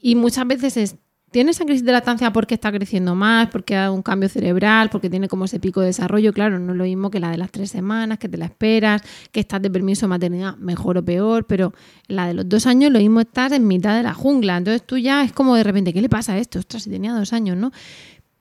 y 0.00 0.14
muchas 0.14 0.46
veces 0.46 0.76
es, 0.76 0.96
tiene 1.30 1.52
esa 1.52 1.64
crisis 1.64 1.84
de 1.84 1.92
lactancia 1.92 2.32
porque 2.32 2.54
está 2.54 2.72
creciendo 2.72 3.14
más, 3.14 3.48
porque 3.48 3.76
ha 3.76 3.82
dado 3.82 3.94
un 3.94 4.02
cambio 4.02 4.28
cerebral, 4.28 4.90
porque 4.90 5.08
tiene 5.08 5.28
como 5.28 5.44
ese 5.44 5.60
pico 5.60 5.80
de 5.80 5.86
desarrollo. 5.86 6.32
Claro, 6.32 6.58
no 6.58 6.72
es 6.72 6.78
lo 6.78 6.84
mismo 6.84 7.10
que 7.10 7.20
la 7.20 7.30
de 7.30 7.38
las 7.38 7.52
tres 7.52 7.70
semanas, 7.70 8.18
que 8.18 8.28
te 8.28 8.36
la 8.36 8.46
esperas, 8.46 9.02
que 9.30 9.40
estás 9.40 9.62
de 9.62 9.70
permiso 9.70 10.06
de 10.06 10.08
maternidad, 10.08 10.56
mejor 10.56 10.98
o 10.98 11.04
peor, 11.04 11.46
pero 11.46 11.72
la 12.08 12.26
de 12.26 12.34
los 12.34 12.48
dos 12.48 12.66
años 12.66 12.90
lo 12.90 12.98
mismo 12.98 13.20
estás 13.20 13.52
en 13.52 13.66
mitad 13.66 13.96
de 13.96 14.02
la 14.02 14.14
jungla. 14.14 14.56
Entonces 14.56 14.84
tú 14.84 14.96
ya 14.98 15.22
es 15.22 15.32
como 15.32 15.54
de 15.54 15.62
repente, 15.62 15.92
¿qué 15.92 16.00
le 16.00 16.08
pasa 16.08 16.32
a 16.32 16.38
esto? 16.38 16.58
Ostras, 16.58 16.82
si 16.82 16.90
tenía 16.90 17.12
dos 17.12 17.32
años, 17.32 17.56
¿no? 17.56 17.70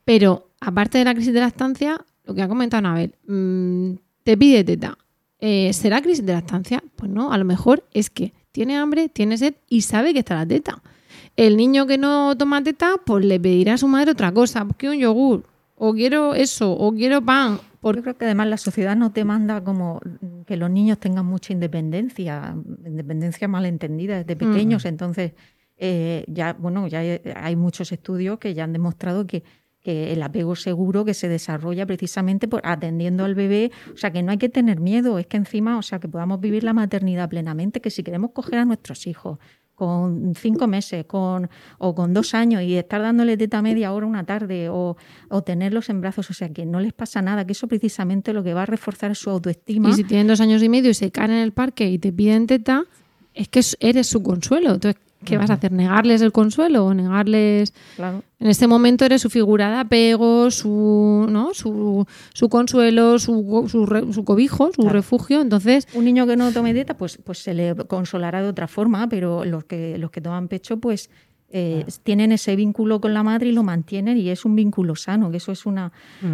Pero 0.06 0.50
aparte 0.60 0.98
de 0.98 1.04
la 1.04 1.14
crisis 1.14 1.34
de 1.34 1.42
lactancia, 1.42 2.04
lo 2.26 2.34
que 2.34 2.42
ha 2.42 2.48
comentado 2.48 2.80
Anabel, 2.80 3.14
mm, 3.28 3.92
te 4.24 4.38
pide 4.38 4.64
teta. 4.64 4.98
Eh, 5.40 5.72
¿Será 5.74 6.02
crisis 6.02 6.26
de 6.26 6.34
lactancia? 6.34 6.84
Pues 6.96 7.10
no, 7.10 7.32
a 7.32 7.38
lo 7.38 7.46
mejor 7.46 7.86
es 7.94 8.10
que 8.10 8.34
tiene 8.52 8.78
hambre, 8.78 9.10
tiene 9.10 9.38
sed 9.38 9.56
y 9.70 9.82
sabe 9.82 10.14
que 10.14 10.20
está 10.20 10.36
la 10.36 10.46
teta. 10.46 10.82
El 11.36 11.56
niño 11.56 11.88
que 11.88 11.98
no 11.98 12.36
toma 12.38 12.62
teta, 12.64 12.96
pues 13.06 13.24
le 13.24 13.40
pedirá 13.40 13.76
a 13.76 13.78
su 13.78 13.88
madre 13.88 14.12
otra 14.12 14.34
cosa, 14.34 14.66
pues 14.66 14.76
quiero 14.78 14.94
un 14.94 15.00
yogur, 15.00 15.44
o 15.76 15.94
quiero 15.94 16.36
eso, 16.36 16.72
o 16.72 16.92
quiero 16.94 17.24
pan. 17.24 17.60
Yo 17.82 18.02
creo 18.02 18.18
que 18.18 18.26
además 18.26 18.48
la 18.48 18.58
sociedad 18.58 18.98
no 18.98 19.14
te 19.14 19.24
manda 19.24 19.64
como 19.64 20.02
que 20.46 20.58
los 20.58 20.70
niños 20.70 20.98
tengan 21.00 21.26
mucha 21.26 21.54
independencia, 21.54 22.54
independencia 22.86 23.48
malentendida 23.48 24.18
desde 24.18 24.36
pequeños. 24.36 24.84
Entonces, 24.84 25.32
eh, 25.78 26.26
ya, 26.28 26.52
bueno, 26.60 26.88
ya 26.88 27.00
hay, 27.00 27.22
hay 27.36 27.56
muchos 27.56 27.94
estudios 27.94 28.38
que 28.38 28.54
ya 28.54 28.66
han 28.66 28.74
demostrado 28.74 29.26
que, 29.26 29.44
que 29.82 30.12
el 30.12 30.22
apego 30.22 30.56
seguro 30.56 31.06
que 31.06 31.14
se 31.14 31.30
desarrolla 31.30 31.86
precisamente 31.86 32.48
por 32.48 32.62
atendiendo 32.66 33.26
al 33.26 33.36
bebé, 33.36 33.72
o 33.94 33.98
sea 33.98 34.12
que 34.12 34.24
no 34.24 34.32
hay 34.32 34.38
que 34.38 34.50
tener 34.50 34.80
miedo, 34.80 35.20
es 35.20 35.28
que 35.28 35.38
encima, 35.38 35.78
o 35.78 35.82
sea 35.82 36.00
que 36.00 36.08
podamos 36.08 36.40
vivir 36.42 36.64
la 36.64 36.74
maternidad 36.74 37.30
plenamente, 37.30 37.80
que 37.82 37.90
si 37.90 38.04
queremos 38.04 38.32
coger 38.32 38.60
a 38.60 38.66
nuestros 38.66 39.08
hijos 39.08 39.40
con 39.80 40.36
cinco 40.36 40.68
meses 40.68 41.06
con, 41.06 41.50
o 41.78 41.96
con 41.96 42.14
dos 42.14 42.34
años 42.34 42.62
y 42.64 42.76
estar 42.76 43.02
dándole 43.02 43.38
teta 43.38 43.62
media 43.62 43.94
hora 43.94 44.06
una 44.06 44.26
tarde 44.26 44.68
o, 44.68 44.98
o 45.30 45.42
tenerlos 45.42 45.88
en 45.90 46.02
brazos, 46.02 46.30
o 46.30 46.34
sea 46.34 46.50
que 46.50 46.66
no 46.66 46.82
les 46.82 46.92
pasa 46.92 47.22
nada, 47.22 47.46
que 47.46 47.54
eso 47.54 47.66
precisamente 47.70 48.34
lo 48.34 48.44
que 48.44 48.54
va 48.54 48.64
a 48.64 48.66
reforzar 48.66 49.16
su 49.16 49.30
autoestima. 49.30 49.90
Y 49.90 49.94
si 49.94 50.04
tienen 50.04 50.28
dos 50.28 50.42
años 50.42 50.62
y 50.62 50.68
medio 50.68 50.90
y 50.90 50.94
se 50.94 51.12
caen 51.12 51.32
en 51.32 51.38
el 51.38 51.54
parque 51.54 51.90
y 51.90 51.98
te 51.98 52.12
piden 52.12 52.46
teta, 52.46 52.84
es 53.34 53.48
que 53.48 53.62
eres 53.80 54.08
su 54.08 54.22
consuelo. 54.22 54.74
Entonces, 54.74 55.02
¿qué 55.26 55.38
vas 55.38 55.50
a 55.50 55.54
hacer? 55.54 55.72
¿Negarles 55.72 56.22
el 56.22 56.32
consuelo 56.32 56.86
o 56.86 56.94
negarles...? 56.94 57.74
Claro. 57.96 58.24
En 58.40 58.48
este 58.48 58.68
momento 58.68 59.04
eres 59.06 59.22
su 59.22 59.30
figura 59.30 59.70
de 59.70 59.76
apego, 59.78 60.50
su, 60.50 61.28
¿no? 61.30 61.54
su, 61.54 62.06
su 62.34 62.48
consuelo, 62.50 63.20
su, 63.20 63.66
su, 63.70 63.86
re- 63.86 64.14
su 64.14 64.24
cobijo, 64.24 64.68
su 64.74 64.82
Claro. 64.84 64.94
refugio. 64.94 65.42
Entonces, 65.42 65.88
Un 65.94 66.06
niño 66.06 66.26
que 66.26 66.38
no 66.38 66.52
tome 66.54 66.74
dieta, 66.74 66.96
pues, 66.96 67.18
pues 67.24 67.40
se 67.40 67.54
le 67.54 67.76
consolará 67.76 68.42
de 68.42 68.48
otra 68.48 68.68
forma, 68.68 69.10
pero 69.10 69.44
los 69.44 69.66
que, 69.66 69.98
los 69.98 70.10
que 70.12 70.22
toman 70.22 70.48
pecho, 70.48 70.78
pues 70.78 71.10
eh, 71.52 71.84
tienen 72.04 72.32
ese 72.32 72.56
vínculo 72.56 73.02
con 73.02 73.14
la 73.14 73.24
madre 73.24 73.50
y 73.50 73.52
lo 73.52 73.64
mantienen 73.64 74.18
y 74.20 74.30
es 74.30 74.46
un 74.46 74.56
vínculo 74.56 74.96
sano, 74.96 75.32
que 75.32 75.38
eso 75.38 75.52
es 75.52 75.66
una, 75.66 75.92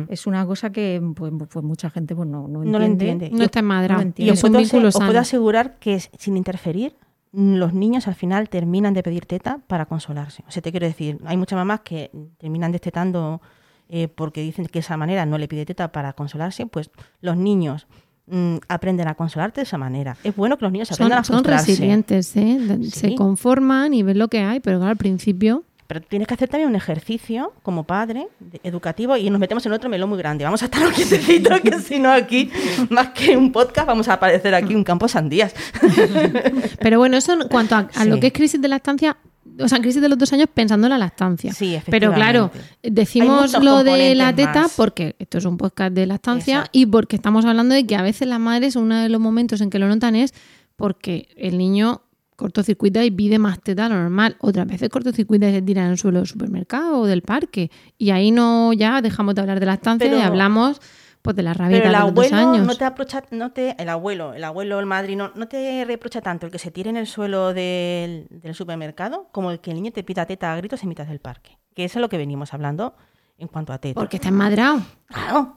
es 0.10 0.28
una 0.28 0.46
cosa 0.46 0.72
que 0.72 1.02
pues, 1.16 1.32
pues 1.50 1.64
mucha 1.66 1.90
gente 1.90 2.14
pues, 2.16 2.28
no, 2.28 2.48
no 2.50 2.62
entiende. 2.64 2.72
No 2.72 2.80
lo 2.80 2.86
entiende. 2.86 3.30
no 3.32 3.44
está 3.46 3.60
enmadrado. 3.60 4.02
no 4.02 4.04
Y 4.04 4.08
entiende. 4.08 4.32
os 4.34 4.38
es 4.40 4.44
un 4.44 4.52
puedo, 4.52 4.62
vínculo 4.64 4.88
os 4.90 4.94
puedo 4.96 5.08
sano. 5.08 5.20
asegurar 5.20 5.80
que 5.80 6.00
sin 6.20 6.36
interferir, 6.38 6.92
mm, 6.92 7.05
los 7.36 7.74
niños 7.74 8.08
al 8.08 8.16
final 8.16 8.50
terminan 8.50 8.94
de 8.94 9.04
pedir 9.04 9.26
teta 9.26 9.60
para 9.68 9.86
consolarse. 9.86 10.44
O 10.48 10.52
sea, 10.52 10.62
te 10.62 10.72
quiero 10.72 10.88
decir, 10.88 11.20
hay 11.26 11.38
muchas 11.38 11.58
mamás 11.58 11.82
que 11.82 12.12
terminan 12.38 12.72
destetando 12.72 13.42
eh, 13.90 14.08
porque 14.08 14.42
dicen 14.42 14.66
que 14.68 14.80
esa 14.80 14.96
manera 14.98 15.26
no 15.26 15.38
le 15.38 15.48
pide 15.48 15.66
teta 15.66 15.92
para 15.92 16.14
consolarse, 16.14 16.66
pues 16.66 16.90
los 17.22 17.36
niños 17.36 17.88
mm, 18.28 18.58
aprenden 18.70 19.08
a 19.08 19.16
consolarte 19.16 19.62
de 19.62 19.66
esa 19.66 19.78
manera. 19.78 20.16
Es 20.24 20.36
bueno 20.36 20.58
que 20.58 20.66
los 20.66 20.72
niños 20.72 20.92
aprendan 20.92 21.24
son, 21.26 21.36
a 21.36 21.38
son 21.38 21.44
frustrarse. 21.44 21.72
resilientes, 21.72 22.36
¿eh? 22.38 22.80
Se 22.90 23.16
conforman 23.16 23.94
y 23.94 24.04
ven 24.04 24.18
lo 24.18 24.30
que 24.30 24.40
hay, 24.40 24.60
pero 24.60 24.78
claro, 24.78 24.92
al 24.92 24.98
principio... 24.98 25.64
Pero 25.88 26.02
tienes 26.02 26.28
que 26.28 26.34
hacer 26.34 26.50
también 26.50 26.70
un 26.70 26.76
ejercicio 26.76 27.54
como 27.62 27.84
padre 27.84 28.28
de- 28.40 28.60
educativo 28.64 29.16
y 29.18 29.30
nos 29.30 29.40
metemos 29.40 29.64
en 29.68 29.74
otro 29.74 29.90
melón 29.90 30.10
muy 30.10 30.18
grande. 30.18 30.44
Vamos 30.44 30.62
a 30.64 30.66
estar 30.66 30.86
un 30.86 30.92
quietecitos, 30.94 31.62
que 31.64 31.80
si 31.80 32.00
no 32.00 32.12
aquí, 32.12 32.50
más 32.90 33.10
que 33.10 33.38
un 33.38 33.52
podcast, 33.52 33.88
vamos 33.88 34.08
a 34.08 34.14
aparecer 34.14 34.56
aquí 34.56 34.74
un 34.74 34.84
campo 34.84 35.08
sandías. 35.08 35.54
Pero 36.80 36.98
bueno, 37.00 37.18
eso 37.18 37.34
en 37.34 37.48
cuanto 37.48 37.76
a, 37.76 37.90
a 37.96 38.06
lo 38.06 38.20
que 38.20 38.28
es 38.28 38.34
crisis 38.34 38.62
de 38.62 38.68
lactancia, 38.68 39.18
o 39.60 39.68
sea, 39.68 39.80
crisis 39.80 40.02
de 40.02 40.10
los 40.10 40.18
dos 40.18 40.34
años 40.34 40.48
pensando 40.54 40.88
en 40.88 40.92
la 40.92 40.98
lactancia. 40.98 41.54
Sí, 41.54 41.80
Pero 41.90 42.14
claro, 42.14 42.46
efectivamente. 42.82 42.92
Decimos 43.02 43.64
lo 43.64 43.84
de 43.84 44.16
la 44.16 44.36
teta 44.36 44.64
más. 44.64 44.74
porque 44.76 45.16
esto 45.20 45.38
es 45.38 45.46
un 45.46 45.58
podcast 45.58 45.94
de 45.94 46.06
lactancia 46.08 46.56
Exacto. 46.56 46.78
y 46.78 46.86
porque 46.88 47.16
estamos 47.16 47.46
hablando 47.46 47.76
de 47.76 47.86
que 47.86 47.96
a 47.96 48.02
veces 48.02 48.28
las 48.28 48.40
madres, 48.40 48.76
uno 48.76 48.98
de 48.98 49.10
los 49.10 49.22
momentos 49.22 49.62
en 49.62 49.70
que 49.70 49.80
lo 49.80 49.88
notan 49.88 50.16
es 50.16 50.34
porque 50.76 51.30
el 51.38 51.58
niño 51.58 52.02
cortocircuita 52.36 53.04
y 53.04 53.12
pide 53.12 53.40
más 53.40 53.60
teta 53.62 53.88
lo 53.90 53.96
normal. 53.96 54.36
Otras 54.40 54.68
veces 54.68 54.90
cortocircuita 54.90 55.50
y 55.50 55.54
se 55.54 55.62
tira 55.62 55.84
en 55.86 55.92
el 55.92 55.98
suelo 55.98 56.20
del 56.20 56.28
supermercado 56.28 57.00
o 57.00 57.06
del 57.06 57.22
parque. 57.22 57.72
Y 57.98 58.10
ahí 58.12 58.32
no 58.32 58.74
ya 58.74 59.02
dejamos 59.02 59.36
de 59.36 59.42
hablar 59.42 59.60
de 59.60 59.66
lactancia 59.66 60.08
Pero- 60.08 60.20
y 60.20 60.22
hablamos 60.22 60.82
Pues 61.22 61.36
de 61.36 61.42
la 61.44 61.54
el 61.54 61.72
de 61.72 61.86
los 61.86 61.96
abuelo 61.96 62.36
años. 62.38 62.68
no 62.68 62.76
te 62.76 62.86
aprocha, 62.86 63.24
no 63.32 63.52
te, 63.52 63.76
el 63.82 63.90
abuelo, 63.90 64.34
el 64.36 64.44
abuelo, 64.44 64.80
el 64.80 64.86
madrino, 64.86 65.32
no 65.36 65.48
te 65.48 65.84
reprocha 65.86 66.22
tanto 66.22 66.46
el 66.46 66.52
que 66.52 66.60
se 66.60 66.70
tire 66.72 66.90
en 66.92 66.98
el 66.98 67.08
suelo 67.08 67.54
del, 67.54 68.28
del 68.30 68.54
supermercado 68.54 69.28
como 69.32 69.50
el 69.50 69.60
que 69.60 69.72
el 69.72 69.78
niño 69.78 69.92
te 69.92 70.04
pida 70.04 70.26
teta 70.28 70.54
a 70.54 70.58
gritos 70.58 70.84
en 70.84 70.90
mitad 70.90 71.08
del 71.08 71.20
parque. 71.20 71.58
Que 71.74 71.86
eso 71.86 71.98
es 72.00 72.02
lo 72.02 72.10
que 72.10 72.18
venimos 72.18 72.54
hablando 72.54 72.96
en 73.38 73.48
cuanto 73.48 73.74
a 73.74 73.80
teta. 73.80 73.96
Porque 74.00 74.18
está 74.18 74.30
enmadrado. 74.30 74.82
Claro. 75.08 75.56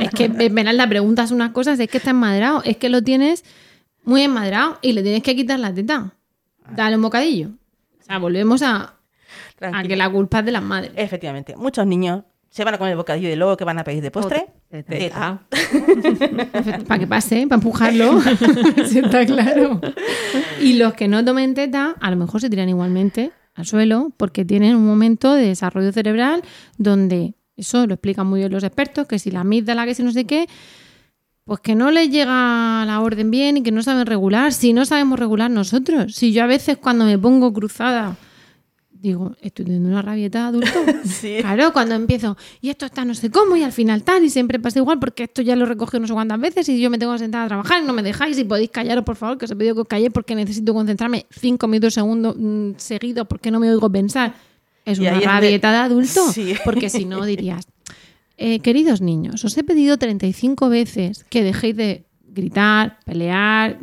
es 0.00 0.10
que, 0.10 0.24
Esmeralda, 0.46 0.88
preguntas 0.88 1.30
unas 1.30 1.50
cosas, 1.52 1.78
es 1.80 1.88
que 1.88 1.98
está 1.98 2.10
enmadrado, 2.10 2.62
es 2.64 2.76
que 2.78 2.88
lo 2.88 3.02
tienes 3.02 3.44
muy 4.08 4.22
enmadrado 4.22 4.78
y 4.80 4.92
le 4.92 5.02
tienes 5.02 5.22
que 5.22 5.36
quitar 5.36 5.60
la 5.60 5.72
teta. 5.72 6.14
Dale 6.74 6.96
un 6.96 7.02
bocadillo. 7.02 7.50
O 8.00 8.02
sea, 8.02 8.18
volvemos 8.18 8.62
a, 8.62 8.94
a 9.60 9.82
que 9.82 9.96
la 9.96 10.10
culpa 10.10 10.38
es 10.38 10.46
de 10.46 10.52
las 10.52 10.62
madres. 10.62 10.92
Efectivamente, 10.96 11.54
muchos 11.56 11.86
niños 11.86 12.22
se 12.48 12.64
van 12.64 12.72
a 12.72 12.78
comer 12.78 12.92
el 12.92 12.96
bocadillo 12.96 13.28
y 13.28 13.36
luego 13.36 13.58
que 13.58 13.64
van 13.64 13.78
a 13.78 13.84
pedir 13.84 14.02
de 14.02 14.10
postre, 14.10 14.46
teta. 14.70 15.42
para 16.88 16.98
que 16.98 17.06
pase, 17.06 17.46
para 17.46 17.56
empujarlo. 17.56 18.20
Sí, 18.86 19.00
está 19.00 19.26
claro. 19.26 19.78
Y 20.58 20.78
los 20.78 20.94
que 20.94 21.06
no 21.06 21.22
tomen 21.22 21.52
teta, 21.52 21.94
a 22.00 22.10
lo 22.10 22.16
mejor 22.16 22.40
se 22.40 22.48
tiran 22.48 22.70
igualmente 22.70 23.32
al 23.54 23.66
suelo 23.66 24.10
porque 24.16 24.46
tienen 24.46 24.74
un 24.74 24.86
momento 24.86 25.34
de 25.34 25.48
desarrollo 25.48 25.92
cerebral 25.92 26.42
donde, 26.78 27.34
eso 27.58 27.86
lo 27.86 27.92
explican 27.92 28.26
muy 28.26 28.40
bien 28.40 28.52
los 28.52 28.64
expertos, 28.64 29.06
que 29.06 29.18
si 29.18 29.30
la 29.30 29.40
amígdala, 29.40 29.84
que 29.84 29.94
si 29.94 30.02
no 30.02 30.12
sé 30.12 30.24
qué, 30.24 30.48
pues 31.48 31.60
que 31.60 31.74
no 31.74 31.90
les 31.90 32.08
llega 32.10 32.84
la 32.86 33.00
orden 33.00 33.30
bien 33.32 33.56
y 33.56 33.62
que 33.62 33.72
no 33.72 33.82
saben 33.82 34.06
regular. 34.06 34.52
Si 34.52 34.72
no 34.72 34.84
sabemos 34.84 35.18
regular 35.18 35.50
nosotros. 35.50 36.14
Si 36.14 36.32
yo 36.32 36.44
a 36.44 36.46
veces 36.46 36.76
cuando 36.78 37.04
me 37.04 37.18
pongo 37.18 37.52
cruzada 37.52 38.16
digo, 39.00 39.36
estoy 39.42 39.64
teniendo 39.64 39.88
una 39.90 40.02
rabieta 40.02 40.40
de 40.40 40.44
adulto. 40.48 40.78
Claro, 41.40 41.72
cuando 41.72 41.94
empiezo, 41.94 42.36
y 42.60 42.68
esto 42.68 42.84
está 42.84 43.04
no 43.04 43.14
sé 43.14 43.30
cómo, 43.30 43.54
y 43.56 43.62
al 43.62 43.70
final 43.70 44.02
tal, 44.02 44.24
y 44.24 44.28
siempre 44.30 44.58
pasa 44.58 44.80
igual, 44.80 44.98
porque 44.98 45.22
esto 45.24 45.40
ya 45.40 45.54
lo 45.54 45.66
recogido 45.66 46.00
no 46.00 46.08
sé 46.08 46.12
cuántas 46.14 46.40
veces, 46.40 46.68
y 46.68 46.80
yo 46.80 46.90
me 46.90 46.98
tengo 46.98 47.12
que 47.12 47.20
sentar 47.20 47.44
a 47.44 47.46
trabajar, 47.46 47.80
y 47.80 47.86
no 47.86 47.92
me 47.92 48.02
dejáis, 48.02 48.36
y 48.38 48.44
podéis 48.44 48.70
callaros, 48.70 49.04
por 49.04 49.14
favor, 49.14 49.38
que 49.38 49.44
os 49.44 49.50
he 49.52 49.56
pedido 49.56 49.76
que 49.76 49.80
os 49.82 49.86
calléis 49.86 50.10
porque 50.12 50.34
necesito 50.34 50.74
concentrarme 50.74 51.26
cinco 51.30 51.68
minutos 51.68 51.94
segundo, 51.94 52.34
mm, 52.36 52.72
seguidos, 52.76 53.26
porque 53.28 53.52
no 53.52 53.60
me 53.60 53.70
oigo 53.70 53.88
pensar. 53.88 54.34
Es 54.84 54.98
Y 54.98 55.02
una 55.02 55.12
es 55.12 55.20
de- 55.20 55.26
rabieta 55.26 55.70
de 55.70 55.76
adulto, 55.78 56.20
Sí. 56.32 56.54
porque 56.64 56.90
si 56.90 57.04
no 57.04 57.24
dirías, 57.24 57.66
eh, 58.38 58.60
queridos 58.60 59.00
niños, 59.00 59.44
os 59.44 59.58
he 59.58 59.64
pedido 59.64 59.98
35 59.98 60.68
veces 60.68 61.24
que 61.28 61.42
dejéis 61.42 61.76
de 61.76 62.06
gritar, 62.28 63.00
pelear, 63.04 63.78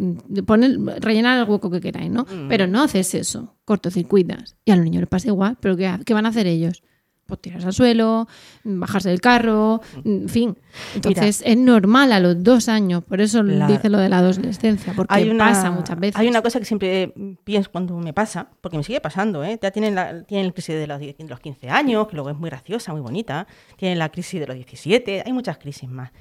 poner, 0.46 0.80
rellenar 1.02 1.38
el 1.38 1.50
hueco 1.50 1.70
que 1.70 1.82
queráis, 1.82 2.10
¿no? 2.10 2.24
Mm. 2.24 2.48
Pero 2.48 2.65
no 2.65 2.84
haces 2.84 3.13
eso, 3.13 3.58
cortocircuitas. 3.65 4.56
Y 4.63 4.72
a 4.72 4.78
los 4.78 4.86
niños 4.86 5.02
les 5.02 5.10
pasa 5.10 5.28
igual, 5.28 5.58
pero 5.60 5.76
¿qué, 5.76 5.94
qué 6.06 6.13
van 6.13 6.26
a 6.26 6.30
hacer 6.30 6.48
ellos? 6.48 6.84
Pues 7.26 7.42
tirarse 7.42 7.66
al 7.66 7.74
suelo, 7.74 8.28
bajarse 8.64 9.10
del 9.10 9.20
carro, 9.20 9.82
en 10.04 10.30
fin. 10.30 10.56
Entonces 10.94 11.42
es 11.44 11.58
normal 11.58 12.12
a 12.12 12.20
los 12.20 12.44
dos 12.44 12.70
años, 12.70 13.04
por 13.04 13.20
eso 13.20 13.42
La- 13.42 13.66
dice 13.66 13.90
lo 13.90 13.98
de 13.98 14.10
la 14.10 14.20
adolescencia, 14.20 14.94
porque 14.96 15.12
Hay 15.12 15.30
una, 15.30 15.46
pasa 15.48 15.72
muchas 15.72 16.00
veces. 16.00 16.16
Hay 16.18 16.28
una 16.28 16.44
cosa 16.44 16.60
que 16.60 16.66
siempre 16.66 17.12
pienso 17.44 17.72
cuando 17.72 17.98
me 17.98 18.14
pasa, 18.14 18.48
porque 18.62 18.78
me 18.78 18.84
sigue 18.84 19.02
pasando, 19.02 19.44
¿eh? 19.44 19.58
Ya 19.60 19.72
tienen 19.72 19.96
la, 19.96 20.22
tienen 20.24 20.46
la 20.48 20.54
crisis 20.54 20.76
de 20.76 20.86
los, 20.86 21.00
de 21.00 21.16
los 21.28 21.40
15 21.40 21.68
años, 21.70 22.08
que 22.08 22.14
luego 22.16 22.30
es 22.30 22.38
muy 22.38 22.50
graciosa, 22.52 22.92
muy 22.92 23.02
bonita. 23.02 23.48
Tienen 23.76 23.98
la 23.98 24.10
crisis 24.10 24.40
de 24.40 24.46
los 24.46 24.56
17, 24.56 25.24
hay 25.26 25.34
muchas 25.34 25.58
crisis 25.58 25.90
más. 25.90 26.12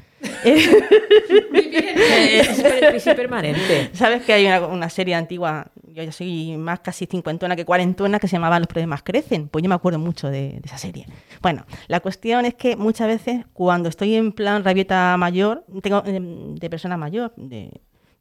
Permanente. 3.15 3.91
¿Sabes 3.95 4.23
que 4.23 4.33
hay 4.33 4.47
una, 4.47 4.89
serie 4.91 5.15
antigua, 5.15 5.67
yo 5.89 6.03
ya 6.03 6.13
soy 6.13 6.57
más 6.57 6.81
casi 6.81 7.07
cincuentona 7.07 7.57
que 7.57 7.65
cuarentona, 7.65 8.19
que 8.19 8.29
se 8.29 8.37
llamaba 8.37 8.59
Los 8.59 8.69
problemas 8.69 9.03
crecen? 9.03 9.49
Pues 9.49 9.63
yo 9.63 9.69
me 9.69 9.75
acuerdo 9.75 9.99
mucho 9.99 10.29
de, 10.29 10.61
de 10.61 10.63
esa 10.65 10.79
serie. 10.79 11.07
Bueno, 11.43 11.67
la 11.89 12.01
cuestión 12.01 12.45
es 12.45 12.55
que 12.55 12.77
muchas 12.77 13.07
veces 13.09 13.45
cuando 13.53 13.89
estoy 13.89 14.15
en 14.15 14.33
plan 14.33 14.65
rabieta 14.65 15.17
mayor, 15.17 15.65
tengo 15.83 16.03
em, 16.07 16.55
de 16.55 16.71
persona 16.71 16.97
mayor, 16.97 17.33
de, 17.37 17.71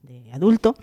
de 0.01 0.31
adulto, 0.33 0.75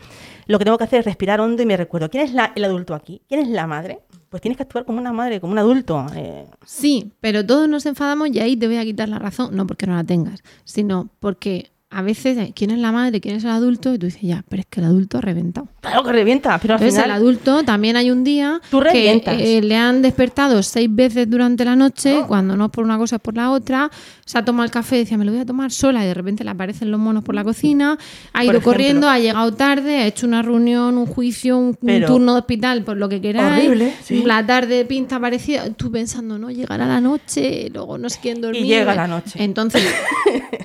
lo 0.47 0.59
que 0.59 0.65
tengo 0.65 0.79
que 0.79 0.85
hacer 0.85 1.01
es 1.01 1.05
respirar 1.07 1.41
hondo 1.41 1.63
y 1.63 1.67
me 1.67 1.77
recuerdo, 1.77 2.09
¿quién 2.11 2.25
es 2.25 2.33
la- 2.33 2.53
el 2.55 2.65
adulto 2.65 2.95
aquí? 2.95 3.23
¿Quién 3.29 3.41
es 3.41 3.49
la 3.49 3.67
madre? 3.67 4.01
Pues 4.31 4.41
tienes 4.41 4.57
que 4.57 4.63
actuar 4.63 4.85
como 4.85 4.99
una 5.01 5.13
madre, 5.13 5.41
como 5.41 5.53
un 5.53 5.59
adulto. 5.59 6.07
eh, 6.15 6.47
Sí, 6.65 7.13
pero 7.21 7.45
todos 7.45 7.69
nos 7.69 7.85
enfadamos 7.85 8.29
y 8.31 8.39
ahí 8.39 8.57
te 8.57 8.67
voy 8.69 8.77
a 8.77 8.85
quitar 8.85 9.09
la 9.09 9.19
razón, 9.19 9.55
no 9.57 9.67
porque 9.67 9.87
no 9.87 9.95
la 9.97 10.05
tengas, 10.05 10.41
sino 10.65 11.11
porque 11.19 11.73
a 11.93 12.03
veces, 12.03 12.39
eh, 12.39 12.53
¿quién 12.55 12.71
es 12.71 12.79
la 12.79 12.93
madre? 12.93 13.21
¿Quién 13.21 13.35
es 13.35 13.43
el 13.43 13.51
adulto? 13.51 13.93
Y 13.93 13.99
tú 13.99 14.07
dices, 14.07 14.23
ya, 14.23 14.45
pero 14.49 14.61
es 14.61 14.67
que 14.71 14.79
el 14.79 14.87
adulto 14.87 15.19
ha 15.19 15.23
reventado. 15.23 15.67
claro 15.81 16.05
que 16.05 16.13
revienta, 16.13 16.57
pero 16.59 16.75
al 16.75 16.81
Entonces, 16.81 17.03
final... 17.03 17.17
el 17.17 17.23
adulto 17.23 17.65
también 17.65 17.97
hay 17.97 18.13
un 18.13 18.23
día 18.23 18.61
Tú 18.71 18.81
que 18.81 19.21
eh, 19.27 19.61
le 19.61 19.77
han 19.77 20.01
despertado 20.01 20.63
seis 20.63 20.89
veces 20.89 21.29
durante 21.29 21.65
la 21.65 21.75
noche, 21.75 22.23
cuando 22.29 22.57
no 22.57 22.67
es 22.67 22.71
por 22.71 22.85
una 22.85 22.97
cosa 22.97 23.17
es 23.17 23.23
por 23.23 23.35
la 23.35 23.51
otra, 23.51 23.91
se 24.25 24.39
ha 24.39 24.45
tomado 24.45 24.67
el 24.67 24.71
café 24.71 24.97
y 24.97 24.99
decía, 25.01 25.19
me 25.19 25.25
lo 25.25 25.33
voy 25.33 25.41
a 25.41 25.47
tomar 25.47 25.73
sola, 25.73 26.05
y 26.05 26.07
de 26.07 26.15
repente 26.15 26.45
le 26.45 26.51
aparecen 26.51 26.93
los 26.93 27.01
monos 27.01 27.25
por 27.25 27.35
la 27.35 27.43
cocina, 27.43 27.99
ha 28.33 28.45
ido 28.45 28.63
corriendo, 28.63 29.09
ha 29.09 29.19
llegado 29.19 29.53
tarde, 29.55 29.97
ha 29.97 30.07
hecho 30.07 30.29
una 30.29 30.43
reunión, 30.43 30.97
un 30.97 31.07
juicio, 31.07 31.59
un, 31.59 31.77
turno 32.07 32.35
de 32.35 32.39
hospital, 32.39 32.85
por 32.85 32.99
lo 32.99 33.09
que 33.09 33.21
queráis. 33.21 33.67
Horrible, 33.67 33.93
sí. 34.05 34.23
La 34.25 34.47
tarde 34.47 34.85
pinta 34.85 35.19
parecida, 35.19 35.69
tú 35.71 35.91
pensando, 35.91 36.39
no, 36.39 36.53
llegará 36.53 36.87
la 36.87 37.01
noche, 37.01 37.69
luego 37.75 37.99
no 37.99 38.09
se 38.09 38.21
quieren 38.21 38.43
dormir. 38.43 38.65
llega 38.65 38.95
la 38.95 39.09
noche. 39.09 39.43
Entonces, 39.43 39.83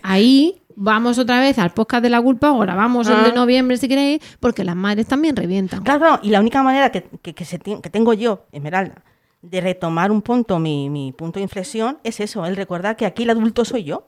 ahí 0.03 0.61
vamos 0.75 1.17
otra 1.17 1.39
vez 1.39 1.57
al 1.59 1.71
podcast 1.71 2.03
de 2.03 2.09
la 2.09 2.21
culpa, 2.21 2.51
o 2.51 2.59
grabamos 2.59 3.07
el 3.07 3.15
Ah. 3.15 3.23
de 3.23 3.33
noviembre 3.33 3.77
si 3.77 3.87
queréis, 3.87 4.19
porque 4.39 4.63
las 4.63 4.75
madres 4.75 5.07
también 5.07 5.35
revientan. 5.35 5.83
Claro, 5.83 6.19
y 6.21 6.29
la 6.29 6.39
única 6.39 6.61
manera 6.63 6.91
que, 6.91 7.03
que- 7.21 7.33
que 7.33 7.45
se 7.45 7.59
que 7.59 7.89
tengo 7.89 8.13
yo, 8.13 8.45
Esmeralda, 8.51 9.03
de 9.41 9.61
retomar 9.61 10.11
un 10.11 10.21
punto, 10.21 10.59
mi, 10.59 10.89
mi 10.89 11.11
punto 11.11 11.39
de 11.39 11.43
inflexión, 11.43 11.99
es 12.03 12.19
eso, 12.19 12.45
el 12.45 12.55
recordar 12.55 12.95
que 12.95 13.05
aquí 13.05 13.23
el 13.23 13.29
adulto 13.29 13.63
soy 13.65 13.83
yo. 13.83 14.07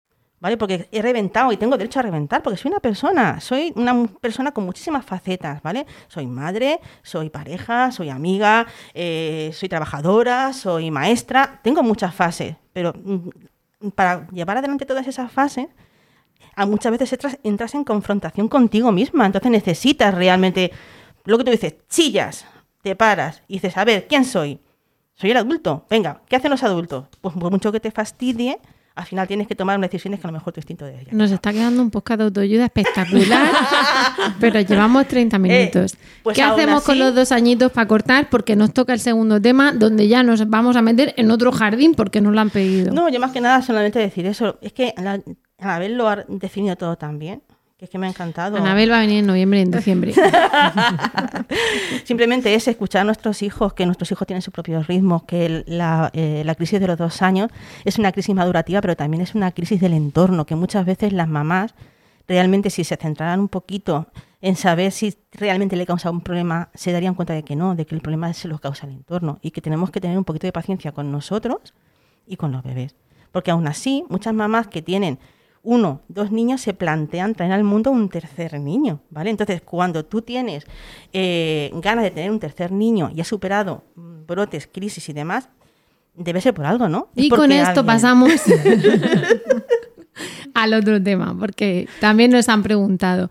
¿Vale? 0.41 0.57
Porque 0.57 0.89
he 0.91 1.03
reventado 1.03 1.51
y 1.51 1.57
tengo 1.57 1.77
derecho 1.77 1.99
a 1.99 2.01
reventar, 2.01 2.41
porque 2.41 2.57
soy 2.57 2.71
una 2.71 2.79
persona, 2.79 3.39
soy 3.39 3.71
una 3.75 4.07
persona 4.07 4.51
con 4.51 4.65
muchísimas 4.65 5.05
facetas, 5.05 5.61
¿vale? 5.61 5.85
Soy 6.07 6.25
madre, 6.25 6.79
soy 7.03 7.29
pareja, 7.29 7.91
soy 7.91 8.09
amiga, 8.09 8.65
eh, 8.95 9.51
soy 9.53 9.69
trabajadora, 9.69 10.51
soy 10.51 10.89
maestra, 10.89 11.59
tengo 11.63 11.83
muchas 11.83 12.15
fases, 12.15 12.55
pero 12.73 12.91
mm, 12.91 13.89
para 13.93 14.27
llevar 14.31 14.57
adelante 14.57 14.87
todas 14.87 15.05
esas 15.05 15.31
fases, 15.31 15.67
a 16.55 16.65
muchas 16.65 16.91
veces 16.91 17.37
entras, 17.43 17.75
en 17.75 17.83
confrontación 17.83 18.47
contigo 18.47 18.91
misma, 18.91 19.27
entonces 19.27 19.51
necesitas 19.51 20.11
realmente, 20.13 20.71
lo 21.23 21.37
que 21.37 21.43
tú 21.43 21.51
dices, 21.51 21.75
chillas, 21.87 22.45
te 22.81 22.95
paras 22.95 23.43
y 23.47 23.53
dices, 23.55 23.77
a 23.77 23.85
ver, 23.85 24.07
¿quién 24.07 24.25
soy? 24.25 24.59
Soy 25.13 25.29
el 25.29 25.37
adulto, 25.37 25.85
venga, 25.87 26.23
¿qué 26.27 26.35
hacen 26.35 26.49
los 26.49 26.63
adultos? 26.63 27.05
Pues 27.21 27.35
mucho 27.35 27.71
que 27.71 27.79
te 27.79 27.91
fastidie, 27.91 28.59
al 28.93 29.05
final 29.05 29.27
tienes 29.27 29.47
que 29.47 29.55
tomar 29.55 29.77
unas 29.77 29.89
decisiones 29.89 30.19
que 30.19 30.27
a 30.27 30.31
lo 30.31 30.33
mejor 30.33 30.53
tu 30.53 30.59
instinto 30.59 30.85
de 30.85 30.99
ella. 30.99 31.11
Nos 31.11 31.31
está 31.31 31.53
quedando 31.53 31.81
un 31.81 31.91
podcast 31.91 32.19
de 32.19 32.23
autoayuda 32.25 32.65
espectacular, 32.65 33.51
pero 34.39 34.59
llevamos 34.59 35.07
30 35.07 35.39
minutos. 35.39 35.97
pues 36.23 36.35
¿Qué 36.35 36.43
hacemos 36.43 36.83
con 36.83 36.99
los 36.99 37.15
dos 37.15 37.31
añidos 37.31 37.71
para 37.71 37.87
cortar? 37.87 38.29
Porque 38.29 38.55
nos 38.55 38.73
toca 38.73 38.93
el 38.93 38.99
segundo 38.99 39.41
tema, 39.41 39.71
donde 39.71 40.07
ya 40.07 40.23
nos 40.23 40.49
vamos 40.49 40.75
a 40.75 40.81
meter 40.81 41.13
en 41.17 41.31
otro 41.31 41.51
jardín 41.51 41.95
porque 41.95 42.19
nos 42.19 42.33
lo 42.33 42.41
han 42.41 42.49
pedido. 42.49 42.93
No, 42.93 43.07
yo 43.09 43.19
más 43.19 43.31
que 43.31 43.41
nada 43.41 43.61
solamente 43.61 43.99
decir 43.99 44.25
eso. 44.25 44.57
Es 44.61 44.73
que 44.73 44.93
al, 44.97 45.23
haberlo 45.59 46.09
definido 46.27 46.75
todo 46.75 46.97
tan 46.97 47.17
bien, 47.17 47.43
que 47.81 47.85
es 47.85 47.89
que 47.89 47.97
me 47.97 48.05
ha 48.05 48.09
encantado. 48.11 48.57
Anabel 48.57 48.91
va 48.91 48.97
a 48.99 49.01
venir 49.01 49.17
en 49.21 49.25
noviembre 49.25 49.57
y 49.57 49.63
en 49.63 49.71
diciembre. 49.71 50.13
Simplemente 52.05 52.53
es 52.53 52.67
escuchar 52.67 53.01
a 53.01 53.05
nuestros 53.05 53.41
hijos, 53.41 53.73
que 53.73 53.87
nuestros 53.87 54.11
hijos 54.11 54.27
tienen 54.27 54.43
sus 54.43 54.53
propios 54.53 54.85
ritmos, 54.85 55.23
que 55.23 55.47
el- 55.47 55.63
la, 55.65 56.11
eh, 56.13 56.43
la 56.45 56.53
crisis 56.53 56.79
de 56.79 56.85
los 56.85 56.99
dos 56.99 57.23
años 57.23 57.49
es 57.83 57.97
una 57.97 58.11
crisis 58.11 58.35
madurativa, 58.35 58.81
pero 58.81 58.95
también 58.95 59.21
es 59.21 59.33
una 59.33 59.51
crisis 59.51 59.81
del 59.81 59.93
entorno, 59.93 60.45
que 60.45 60.53
muchas 60.55 60.85
veces 60.85 61.11
las 61.11 61.27
mamás 61.27 61.73
realmente 62.27 62.69
si 62.69 62.83
se 62.83 62.97
centraran 62.97 63.39
un 63.39 63.47
poquito 63.47 64.05
en 64.41 64.55
saber 64.55 64.91
si 64.91 65.15
realmente 65.31 65.75
le 65.75 65.87
causa 65.87 66.11
un 66.11 66.21
problema, 66.21 66.69
se 66.75 66.91
darían 66.91 67.15
cuenta 67.15 67.33
de 67.33 67.41
que 67.41 67.55
no, 67.55 67.73
de 67.73 67.87
que 67.87 67.95
el 67.95 68.01
problema 68.01 68.31
se 68.33 68.47
lo 68.47 68.59
causa 68.59 68.85
el 68.85 68.93
entorno 68.93 69.39
y 69.41 69.49
que 69.49 69.61
tenemos 69.61 69.89
que 69.89 69.99
tener 69.99 70.19
un 70.19 70.23
poquito 70.23 70.45
de 70.45 70.53
paciencia 70.53 70.91
con 70.91 71.11
nosotros 71.11 71.73
y 72.27 72.35
con 72.37 72.51
los 72.51 72.61
bebés. 72.61 72.95
Porque 73.31 73.49
aún 73.49 73.65
así, 73.67 74.03
muchas 74.07 74.35
mamás 74.35 74.67
que 74.67 74.83
tienen 74.83 75.17
uno, 75.63 76.01
dos 76.07 76.31
niños 76.31 76.61
se 76.61 76.73
plantean 76.73 77.35
traer 77.35 77.51
al 77.51 77.63
mundo 77.63 77.91
un 77.91 78.09
tercer 78.09 78.59
niño, 78.59 79.01
¿vale? 79.11 79.29
Entonces, 79.29 79.61
cuando 79.61 80.03
tú 80.05 80.21
tienes 80.23 80.65
eh, 81.13 81.69
ganas 81.75 82.03
de 82.03 82.09
tener 82.11 82.31
un 82.31 82.39
tercer 82.39 82.71
niño 82.71 83.11
y 83.15 83.21
has 83.21 83.27
superado 83.27 83.83
mm, 83.95 84.25
brotes, 84.25 84.67
crisis 84.71 85.07
y 85.09 85.13
demás, 85.13 85.49
debe 86.15 86.41
ser 86.41 86.55
por 86.55 86.65
algo, 86.65 86.89
¿no? 86.89 87.09
Es 87.15 87.25
Y 87.25 87.29
con 87.29 87.51
esto 87.51 87.81
alguien- 87.81 87.85
pasamos 87.85 88.31
al 90.53 90.73
otro 90.73 91.01
tema, 91.01 91.35
porque 91.39 91.87
también 91.99 92.31
nos 92.31 92.49
han 92.49 92.63
preguntado. 92.63 93.29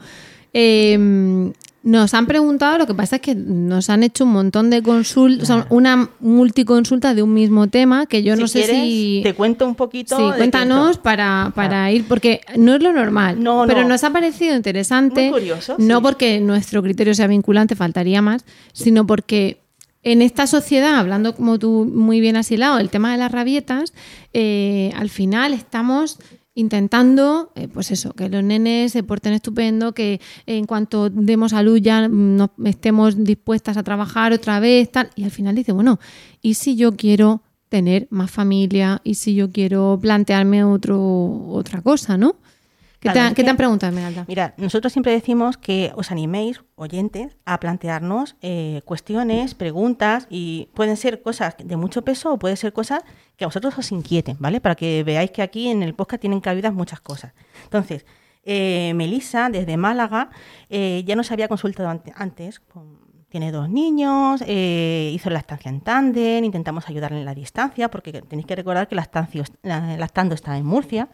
Eh, 0.53 1.53
nos 1.83 2.13
han 2.13 2.27
preguntado, 2.27 2.77
lo 2.77 2.87
que 2.87 2.95
pasa 2.95 3.17
es 3.17 3.23
que 3.23 3.35
nos 3.35 3.89
han 3.89 4.03
hecho 4.03 4.25
un 4.25 4.33
montón 4.33 4.69
de 4.69 4.83
consultas, 4.83 5.51
una 5.71 6.11
multiconsulta 6.21 7.15
de 7.15 7.23
un 7.23 7.33
mismo 7.33 7.69
tema, 7.69 8.05
que 8.07 8.23
yo 8.23 8.35
Si 8.37 8.41
no 8.43 8.49
sé 8.49 8.65
quieres, 8.65 8.83
si... 8.83 9.21
Te 9.23 9.35
cuento 9.35 9.67
un 9.67 9.75
poquito. 9.75 10.17
Sí, 10.17 10.23
cuéntanos 10.37 10.99
para, 10.99 11.53
para 11.55 11.91
ir, 11.91 12.05
porque 12.07 12.43
no 12.59 12.75
es 12.75 12.83
lo 12.83 12.93
normal, 12.93 13.43
No, 13.43 13.65
pero 13.67 13.83
no. 13.83 13.89
nos 13.89 14.05
ha 14.05 14.11
parecido 14.13 14.55
interesante, 14.55 15.31
Muy 15.31 15.41
curioso, 15.41 15.77
no 15.79 15.97
sí. 15.99 16.03
porque 16.03 16.41
nuestro 16.41 16.83
criterio 16.83 17.15
sea 17.15 17.27
vinculante, 17.27 17.75
faltaría 17.77 18.21
más, 18.21 18.45
sino 18.75 19.07
porque 19.07 19.61
en 20.03 20.23
esta 20.23 20.47
sociedad, 20.47 20.97
hablando 20.97 21.35
como 21.35 21.59
tú 21.59 21.91
muy 21.91 22.21
bien 22.21 22.37
has 22.37 22.51
hilado, 22.51 22.79
el 22.79 22.91
tema 22.91 23.13
de 23.13 23.19
las 23.19 23.33
rabietas, 23.33 23.93
eh, 24.33 24.93
al 24.97 25.09
final 25.11 25.53
estamos 25.55 26.19
intentando, 26.55 27.53
eh, 27.55 27.69
pues 27.69 27.91
eso, 27.91 28.13
que 28.13 28.29
los 28.29 28.43
nenes 28.43 28.93
se 28.93 29.03
porten 29.03 29.33
estupendo, 29.33 29.93
que 29.93 30.21
en 30.47 30.67
cuanto 30.67 31.11
demos 31.11 31.53
a 31.53 31.63
luz 31.63 31.81
ya 31.81 32.09
mm, 32.09 32.37
no 32.37 32.53
estemos 32.65 33.23
dispuestas 33.23 33.77
a 33.77 33.83
trabajar 33.83 34.33
otra 34.33 34.61
vez, 34.61 34.91
tal. 34.91 35.11
Y 35.15 35.25
al 35.25 35.31
final 35.31 35.55
dice, 35.55 35.73
bueno, 35.73 36.01
¿y 36.43 36.55
si 36.55 36.77
yo 36.77 36.97
quiero 36.97 37.43
tener 37.69 38.09
más 38.11 38.31
familia? 38.31 39.01
¿Y 39.05 39.15
si 39.15 39.35
yo 39.35 39.51
quiero 39.51 39.99
plantearme 40.01 40.65
otro, 40.65 41.47
otra 41.49 41.83
cosa, 41.83 42.17
no? 42.17 42.37
¿Qué, 43.01 43.09
Claro, 43.09 43.15
te, 43.15 43.21
han- 43.21 43.27
es 43.29 43.31
qué 43.35 43.43
te 43.43 43.45
que- 43.45 43.51
han 43.51 43.57
preguntado, 43.57 43.89
Esmeralda? 43.91 44.25
Mira, 44.29 44.55
nosotros 44.59 44.93
siempre 44.93 45.13
decimos 45.13 45.57
que 45.57 45.91
os 45.97 46.11
animéis, 46.11 46.61
oyentes, 46.77 47.37
a 47.47 47.59
plantearnos 47.59 48.37
eh, 48.43 48.83
cuestiones, 48.85 49.55
preguntas, 49.55 50.27
y 50.29 50.69
pueden 50.75 50.99
ser 50.99 51.23
cosas 51.23 51.57
de 51.63 51.77
mucho 51.77 52.03
peso 52.03 52.35
o 52.35 52.39
pueden 52.39 52.59
ser 52.59 52.75
cosas 52.75 53.03
que 53.37 53.45
a 53.45 53.47
vosotros 53.49 53.77
os 53.79 53.91
inquieten, 53.91 54.37
¿vale? 54.39 54.61
Para 54.61 54.75
que 54.75 55.03
veáis 55.03 55.31
que 55.31 55.41
aquí 55.41 55.69
en 55.69 55.83
el 55.83 55.95
podcast 55.95 56.21
tienen 56.21 56.41
cabidas 56.41 56.75
muchas 56.75 57.01
cosas. 57.01 57.33
Entonces, 57.65 58.05
eh, 58.45 58.93
Melissa, 58.95 59.49
desde 59.49 59.79
Málaga, 59.79 60.29
eh, 60.69 61.03
ya 61.07 61.17
nos 61.17 61.31
había 61.33 61.49
consultado 61.49 61.89
ante- 61.89 62.13
antes, 62.15 62.61
con- 62.61 63.09
tiene 63.31 63.53
dos 63.53 63.71
niños, 63.71 64.43
eh, 64.45 65.13
hizo 65.15 65.31
la 65.31 65.39
estancia 65.39 65.69
en 65.69 65.81
tándem, 65.83 66.43
intentamos 66.45 66.89
ayudarle 66.89 67.21
en 67.21 67.25
la 67.25 67.35
distancia, 67.35 67.89
porque 67.89 68.23
tenéis 68.23 68.45
que 68.45 68.57
recordar 68.57 68.89
que 68.89 68.97
la 68.97 69.03
estancia, 69.03 69.45
la, 69.63 69.97
lactando 69.97 70.35
está 70.35 70.59
en 70.59 70.67
Murcia. 70.67 71.09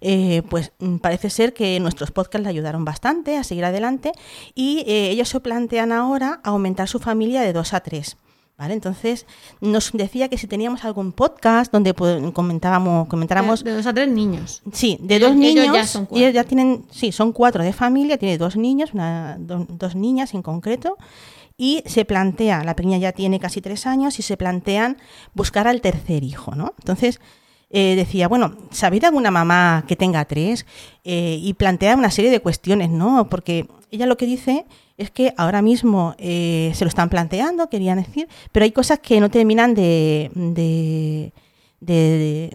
Eh, 0.00 0.42
pues 0.48 0.72
mm, 0.78 0.96
parece 0.98 1.30
ser 1.30 1.52
que 1.54 1.78
nuestros 1.80 2.10
podcasts 2.10 2.42
le 2.44 2.48
ayudaron 2.50 2.84
bastante 2.84 3.36
a 3.36 3.44
seguir 3.44 3.64
adelante 3.64 4.12
y 4.54 4.84
eh, 4.86 5.10
ellos 5.10 5.28
se 5.28 5.40
plantean 5.40 5.92
ahora 5.92 6.40
aumentar 6.44 6.88
su 6.88 6.98
familia 6.98 7.42
de 7.42 7.52
dos 7.52 7.74
a 7.74 7.80
tres. 7.80 8.16
¿Vale? 8.56 8.74
Entonces 8.74 9.24
nos 9.60 9.92
decía 9.92 10.28
que 10.28 10.36
si 10.36 10.48
teníamos 10.48 10.84
algún 10.84 11.12
podcast 11.12 11.70
donde 11.72 11.94
pues, 11.94 12.20
comentábamos, 12.32 13.06
comentáramos 13.06 13.62
De, 13.62 13.70
de 13.70 13.76
dos 13.76 13.86
a 13.86 13.94
tres 13.94 14.08
niños. 14.08 14.62
Sí, 14.72 14.98
de 15.00 15.14
Ellos- 15.14 15.30
dos 15.30 15.38
ellos 15.40 15.54
niños. 15.54 15.76
ya 15.76 15.86
son 15.86 16.06
cuatro. 16.06 16.18
ellos 16.24 16.34
ya 16.34 16.42
tienen, 16.42 16.84
sí, 16.90 17.12
son 17.12 17.30
cuatro 17.32 17.62
de 17.62 17.72
familia, 17.72 18.18
tiene 18.18 18.36
dos 18.36 18.56
niños, 18.56 18.92
una, 18.94 19.36
do- 19.38 19.64
dos 19.68 19.94
niñas 19.94 20.34
en 20.34 20.42
concreto, 20.42 20.96
y 21.56 21.84
se 21.86 22.04
plantea, 22.04 22.64
la 22.64 22.74
pequeña 22.74 22.98
ya 22.98 23.12
tiene 23.12 23.38
casi 23.38 23.60
tres 23.60 23.86
años, 23.86 24.18
y 24.18 24.22
se 24.22 24.36
plantean 24.36 24.96
buscar 25.34 25.68
al 25.68 25.80
tercer 25.80 26.24
hijo, 26.24 26.56
¿no? 26.56 26.74
Entonces 26.80 27.20
eh, 27.70 27.94
decía, 27.96 28.28
bueno, 28.28 28.54
¿sabéis 28.70 29.04
alguna 29.04 29.30
mamá 29.30 29.84
que 29.86 29.96
tenga 29.96 30.24
tres? 30.24 30.66
Eh, 31.04 31.38
y 31.42 31.54
plantea 31.54 31.96
una 31.96 32.10
serie 32.10 32.30
de 32.30 32.40
cuestiones, 32.40 32.90
¿no? 32.90 33.28
Porque 33.28 33.66
ella 33.90 34.06
lo 34.06 34.16
que 34.16 34.26
dice 34.26 34.64
es 34.96 35.10
que 35.10 35.34
ahora 35.36 35.62
mismo 35.62 36.14
eh, 36.18 36.72
se 36.74 36.84
lo 36.84 36.88
están 36.88 37.08
planteando, 37.08 37.68
querían 37.68 37.98
decir, 38.02 38.28
pero 38.52 38.64
hay 38.64 38.72
cosas 38.72 38.98
que 38.98 39.20
no 39.20 39.30
terminan 39.30 39.74
de 39.74 41.32
de, 41.80 42.50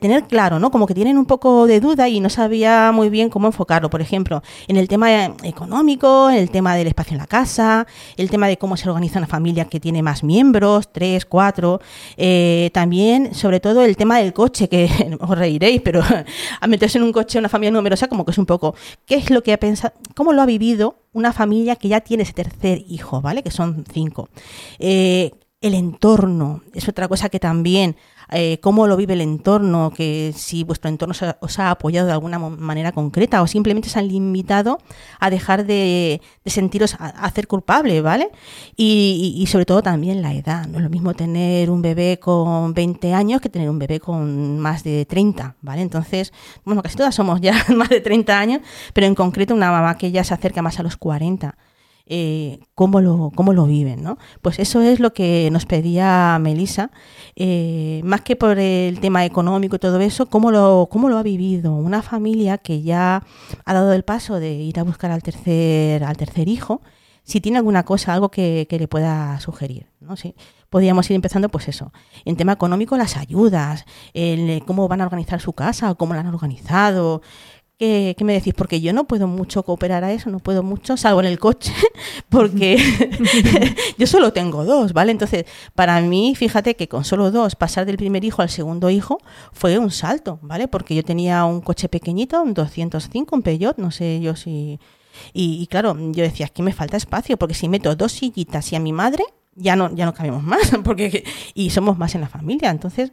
tener 0.00 0.24
claro, 0.24 0.58
¿no? 0.58 0.70
Como 0.70 0.86
que 0.86 0.94
tienen 0.94 1.18
un 1.18 1.26
poco 1.26 1.66
de 1.66 1.80
duda 1.80 2.08
y 2.08 2.20
no 2.20 2.30
sabía 2.30 2.90
muy 2.92 3.10
bien 3.10 3.28
cómo 3.28 3.48
enfocarlo. 3.48 3.90
Por 3.90 4.00
ejemplo, 4.00 4.42
en 4.66 4.76
el 4.76 4.88
tema 4.88 5.26
económico, 5.42 6.30
en 6.30 6.36
el 6.36 6.50
tema 6.50 6.74
del 6.74 6.86
espacio 6.86 7.14
en 7.14 7.18
la 7.18 7.26
casa, 7.26 7.86
el 8.16 8.30
tema 8.30 8.48
de 8.48 8.56
cómo 8.56 8.76
se 8.76 8.88
organiza 8.88 9.18
una 9.18 9.26
familia 9.26 9.66
que 9.66 9.80
tiene 9.80 10.02
más 10.02 10.24
miembros, 10.24 10.90
tres, 10.92 11.26
cuatro. 11.26 11.80
eh, 12.16 12.70
también, 12.72 13.34
sobre 13.34 13.60
todo, 13.60 13.84
el 13.84 13.96
tema 13.96 14.18
del 14.18 14.32
coche, 14.32 14.68
que 14.68 14.88
os 15.20 15.38
reiréis, 15.38 15.82
pero 15.82 16.02
a 16.60 16.66
meterse 16.66 16.98
en 16.98 17.04
un 17.04 17.12
coche 17.12 17.38
una 17.38 17.48
familia 17.48 17.72
numerosa, 17.72 18.08
como 18.08 18.24
que 18.24 18.30
es 18.30 18.38
un 18.38 18.46
poco, 18.46 18.74
¿qué 19.04 19.16
es 19.16 19.30
lo 19.30 19.42
que 19.42 19.52
ha 19.52 19.58
pensado, 19.58 19.94
cómo 20.14 20.32
lo 20.32 20.42
ha 20.42 20.46
vivido 20.46 20.96
una 21.12 21.32
familia 21.32 21.76
que 21.76 21.88
ya 21.88 22.00
tiene 22.00 22.22
ese 22.22 22.32
tercer 22.32 22.82
hijo, 22.88 23.20
¿vale? 23.20 23.42
Que 23.42 23.50
son 23.50 23.84
cinco. 23.92 24.28
Eh, 24.78 25.32
el 25.60 25.74
entorno 25.74 26.62
es 26.74 26.88
otra 26.88 27.08
cosa 27.08 27.28
que 27.28 27.40
también 27.40 27.96
eh, 28.32 28.58
cómo 28.60 28.86
lo 28.86 28.96
vive 28.96 29.14
el 29.14 29.20
entorno, 29.20 29.92
que 29.94 30.32
si 30.36 30.64
vuestro 30.64 30.88
entorno 30.88 31.14
os 31.40 31.58
ha, 31.58 31.70
apoyado 31.70 32.06
de 32.06 32.12
alguna 32.12 32.38
manera 32.38 32.92
concreta 32.92 33.42
o 33.42 33.46
simplemente 33.46 33.88
se 33.88 33.98
han 33.98 34.08
limitado 34.08 34.78
a 35.20 35.30
dejar 35.30 35.66
de, 35.66 36.20
de 36.44 36.50
sentiros 36.50 36.94
a, 36.94 37.06
a 37.06 37.24
hacer 37.26 37.46
culpable, 37.46 38.00
¿vale? 38.00 38.30
Y, 38.76 39.34
y- 39.36 39.42
y 39.42 39.46
sobre 39.46 39.66
todo 39.66 39.82
también 39.82 40.22
la 40.22 40.34
edad. 40.34 40.66
No 40.66 40.78
es 40.78 40.84
lo 40.84 40.90
mismo 40.90 41.14
tener 41.14 41.70
un 41.70 41.82
bebé 41.82 42.18
con 42.18 42.74
20 42.74 43.14
años 43.14 43.40
que 43.40 43.48
tener 43.48 43.70
un 43.70 43.78
bebé 43.78 44.00
con 44.00 44.58
más 44.58 44.82
de 44.84 45.04
30, 45.06 45.56
¿vale? 45.62 45.82
Entonces, 45.82 46.32
bueno, 46.64 46.82
casi 46.82 46.96
todas 46.96 47.14
somos 47.14 47.40
ya 47.40 47.54
más 47.76 47.88
de 47.88 48.00
30 48.00 48.38
años, 48.38 48.60
pero 48.92 49.06
en 49.06 49.14
concreto 49.14 49.54
una 49.54 49.70
mamá 49.70 49.96
que 49.96 50.10
ya 50.10 50.24
se 50.24 50.34
acerca 50.34 50.62
más 50.62 50.78
a 50.78 50.82
los 50.82 50.96
40 50.96 51.56
eh, 52.06 52.60
cómo, 52.74 53.00
lo, 53.00 53.32
cómo 53.34 53.52
lo 53.52 53.66
viven, 53.66 54.02
¿no? 54.02 54.16
Pues 54.40 54.60
eso 54.60 54.80
es 54.80 55.00
lo 55.00 55.12
que 55.12 55.48
nos 55.50 55.66
pedía 55.66 56.38
Melissa, 56.40 56.90
eh, 57.34 58.00
más 58.04 58.20
que 58.20 58.36
por 58.36 58.58
el 58.58 59.00
tema 59.00 59.24
económico 59.24 59.76
y 59.76 59.78
todo 59.80 59.98
eso, 60.00 60.26
cómo 60.26 60.52
lo, 60.52 60.88
cómo 60.90 61.08
lo 61.08 61.18
ha 61.18 61.22
vivido 61.24 61.74
una 61.74 62.02
familia 62.02 62.58
que 62.58 62.82
ya 62.82 63.24
ha 63.64 63.74
dado 63.74 63.92
el 63.92 64.04
paso 64.04 64.38
de 64.38 64.54
ir 64.54 64.78
a 64.78 64.84
buscar 64.84 65.10
al 65.10 65.22
tercer, 65.22 66.04
al 66.04 66.16
tercer 66.16 66.48
hijo, 66.48 66.80
si 67.24 67.40
tiene 67.40 67.58
alguna 67.58 67.84
cosa, 67.84 68.14
algo 68.14 68.30
que, 68.30 68.68
que 68.70 68.78
le 68.78 68.86
pueda 68.86 69.40
sugerir, 69.40 69.88
¿no? 69.98 70.16
Sí. 70.16 70.36
Podríamos 70.70 71.08
ir 71.10 71.16
empezando, 71.16 71.48
pues 71.48 71.68
eso, 71.68 71.92
en 72.24 72.36
tema 72.36 72.52
económico, 72.52 72.96
las 72.96 73.16
ayudas, 73.16 73.84
el, 74.14 74.62
cómo 74.64 74.86
van 74.88 75.00
a 75.00 75.04
organizar 75.04 75.40
su 75.40 75.52
casa, 75.52 75.90
o 75.90 75.96
cómo 75.96 76.14
la 76.14 76.20
han 76.20 76.26
organizado, 76.26 77.22
¿Qué, 77.78 78.14
qué 78.16 78.24
me 78.24 78.32
decís? 78.32 78.54
Porque 78.54 78.80
yo 78.80 78.94
no 78.94 79.06
puedo 79.06 79.26
mucho 79.26 79.62
cooperar 79.62 80.02
a 80.02 80.10
eso, 80.10 80.30
no 80.30 80.38
puedo 80.38 80.62
mucho, 80.62 80.96
salvo 80.96 81.20
en 81.20 81.26
el 81.26 81.38
coche, 81.38 81.74
porque 82.30 82.78
yo 83.98 84.06
solo 84.06 84.32
tengo 84.32 84.64
dos, 84.64 84.94
¿vale? 84.94 85.12
Entonces, 85.12 85.44
para 85.74 86.00
mí, 86.00 86.34
fíjate 86.34 86.74
que 86.74 86.88
con 86.88 87.04
solo 87.04 87.30
dos, 87.30 87.54
pasar 87.54 87.84
del 87.84 87.98
primer 87.98 88.24
hijo 88.24 88.40
al 88.40 88.48
segundo 88.48 88.88
hijo 88.88 89.18
fue 89.52 89.78
un 89.78 89.90
salto, 89.90 90.38
¿vale? 90.40 90.68
Porque 90.68 90.94
yo 90.94 91.04
tenía 91.04 91.44
un 91.44 91.60
coche 91.60 91.90
pequeñito, 91.90 92.42
un 92.42 92.54
205, 92.54 93.36
un 93.36 93.42
Peugeot, 93.42 93.76
no 93.76 93.90
sé 93.90 94.20
yo 94.20 94.36
si... 94.36 94.80
Y, 95.34 95.62
y 95.62 95.66
claro, 95.66 95.94
yo 96.12 96.22
decía, 96.22 96.46
es 96.46 96.52
que 96.52 96.62
me 96.62 96.72
falta 96.72 96.96
espacio, 96.96 97.36
porque 97.36 97.54
si 97.54 97.68
meto 97.68 97.94
dos 97.94 98.12
sillitas 98.12 98.72
y 98.72 98.76
a 98.76 98.80
mi 98.80 98.92
madre, 98.94 99.24
ya 99.54 99.76
no, 99.76 99.94
ya 99.94 100.06
no 100.06 100.14
cabemos 100.14 100.42
más, 100.42 100.72
porque 100.84 101.24
y 101.54 101.70
somos 101.70 101.98
más 101.98 102.14
en 102.14 102.22
la 102.22 102.28
familia, 102.28 102.70
entonces... 102.70 103.12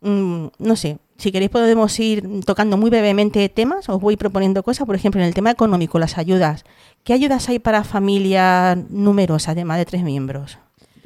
Mm, 0.00 0.48
no 0.58 0.76
sé, 0.76 0.98
si 1.16 1.30
queréis 1.32 1.50
podemos 1.50 1.98
ir 2.00 2.44
tocando 2.44 2.76
muy 2.76 2.90
brevemente 2.90 3.48
temas, 3.48 3.88
os 3.88 4.00
voy 4.00 4.16
proponiendo 4.16 4.62
cosas, 4.62 4.86
por 4.86 4.96
ejemplo, 4.96 5.20
en 5.20 5.26
el 5.28 5.34
tema 5.34 5.50
económico, 5.50 5.98
las 5.98 6.18
ayudas. 6.18 6.64
¿Qué 7.04 7.12
ayudas 7.12 7.48
hay 7.48 7.58
para 7.58 7.84
familias 7.84 8.78
numerosas 8.90 9.54
de 9.54 9.64
más 9.64 9.78
de 9.78 9.84
tres 9.84 10.02
miembros? 10.02 10.58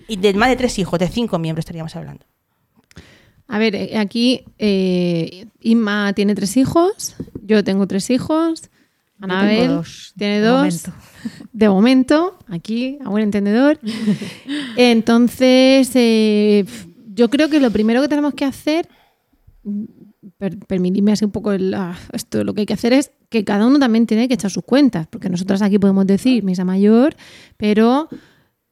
Y 0.09 0.17
de 0.17 0.33
más 0.35 0.49
de 0.49 0.57
tres 0.57 0.79
hijos, 0.79 0.99
de 0.99 1.09
cinco 1.09 1.39
miembros 1.39 1.63
estaríamos 1.63 1.95
hablando. 1.95 2.25
A 3.47 3.59
ver, 3.59 3.75
eh, 3.75 3.97
aquí 3.97 4.45
eh, 4.59 5.47
Inma 5.61 6.13
tiene 6.15 6.35
tres 6.35 6.57
hijos, 6.57 7.17
yo 7.43 7.65
tengo 7.65 7.87
tres 7.87 8.11
hijos, 8.11 8.71
Anabel 9.21 9.69
dos, 9.69 10.13
tiene 10.17 10.41
de 10.41 10.47
dos. 10.47 10.59
momento. 10.59 10.93
De 11.53 11.69
momento, 11.69 12.39
aquí, 12.49 12.99
a 13.05 13.09
buen 13.09 13.25
entendedor. 13.25 13.81
Entonces, 14.77 15.91
eh, 15.95 16.65
yo 17.15 17.29
creo 17.29 17.49
que 17.49 17.59
lo 17.59 17.71
primero 17.71 18.01
que 18.01 18.09
tenemos 18.09 18.35
que 18.35 18.45
hacer, 18.45 18.89
per- 20.39 20.59
permitidme 20.59 21.13
así 21.13 21.25
un 21.25 21.31
poco 21.33 21.53
el, 21.53 21.75
ah, 21.75 21.97
esto 22.13 22.43
lo 22.45 22.55
que 22.55 22.61
hay 22.61 22.67
que 22.67 22.75
hacer 22.75 22.93
es 22.93 23.11
que 23.29 23.45
cada 23.45 23.67
uno 23.67 23.79
también 23.79 24.07
tiene 24.07 24.29
que 24.29 24.35
echar 24.35 24.51
sus 24.51 24.65
cuentas, 24.65 25.07
porque 25.11 25.29
nosotras 25.29 25.61
aquí 25.63 25.79
podemos 25.79 26.07
decir 26.07 26.43
misa 26.45 26.65
mayor, 26.65 27.15
pero 27.57 28.09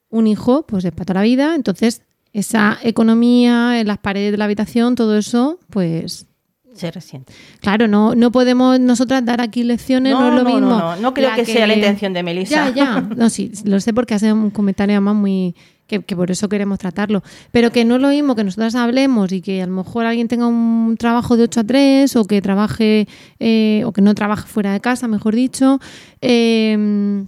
un 0.08 0.26
hijo 0.26 0.64
pues 0.66 0.84
es 0.84 0.92
para 0.92 1.04
toda 1.06 1.20
la 1.20 1.24
vida, 1.24 1.54
entonces 1.54 2.02
esa 2.32 2.78
economía 2.82 3.80
en 3.80 3.86
las 3.86 3.98
paredes 3.98 4.30
de 4.32 4.38
la 4.38 4.44
habitación, 4.44 4.94
todo 4.94 5.16
eso, 5.16 5.58
pues 5.70 6.26
Se 6.74 6.90
resiente. 6.90 7.32
claro, 7.60 7.88
no, 7.88 8.14
no 8.14 8.30
podemos 8.30 8.78
nosotras 8.78 9.24
dar 9.24 9.40
aquí 9.40 9.62
lecciones, 9.64 10.12
no, 10.12 10.20
No, 10.20 10.28
es 10.28 10.34
lo 10.34 10.42
no, 10.44 10.50
mismo. 10.54 10.68
no, 10.70 10.78
no, 10.78 10.96
no 10.96 11.14
creo 11.14 11.34
que 11.34 11.44
sea 11.46 11.66
la 11.66 11.74
intención 11.74 12.12
de 12.12 12.22
Melissa. 12.22 12.70
Ya, 12.70 12.74
ya, 12.74 13.00
no, 13.00 13.30
sí, 13.30 13.50
lo 13.64 13.80
sé 13.80 13.92
porque 13.94 14.14
hace 14.14 14.32
un 14.32 14.50
comentario 14.50 14.94
además 14.96 15.16
muy 15.16 15.54
que, 15.86 16.02
que 16.02 16.16
por 16.16 16.30
eso 16.30 16.48
queremos 16.48 16.78
tratarlo, 16.78 17.22
pero 17.52 17.70
que 17.70 17.84
no 17.84 17.96
es 17.96 18.02
lo 18.02 18.08
mismo 18.08 18.34
que 18.34 18.44
nosotras 18.44 18.74
hablemos 18.74 19.32
y 19.32 19.40
que 19.40 19.62
a 19.62 19.66
lo 19.66 19.72
mejor 19.72 20.06
alguien 20.06 20.28
tenga 20.28 20.46
un 20.46 20.96
trabajo 20.98 21.36
de 21.36 21.44
8 21.44 21.60
a 21.60 21.64
3 21.64 22.16
o 22.16 22.24
que 22.24 22.42
trabaje 22.42 23.08
eh, 23.38 23.82
o 23.84 23.92
que 23.92 24.02
no 24.02 24.14
trabaje 24.14 24.46
fuera 24.46 24.72
de 24.72 24.80
casa, 24.80 25.08
mejor 25.08 25.34
dicho, 25.34 25.80
eh, 26.20 27.24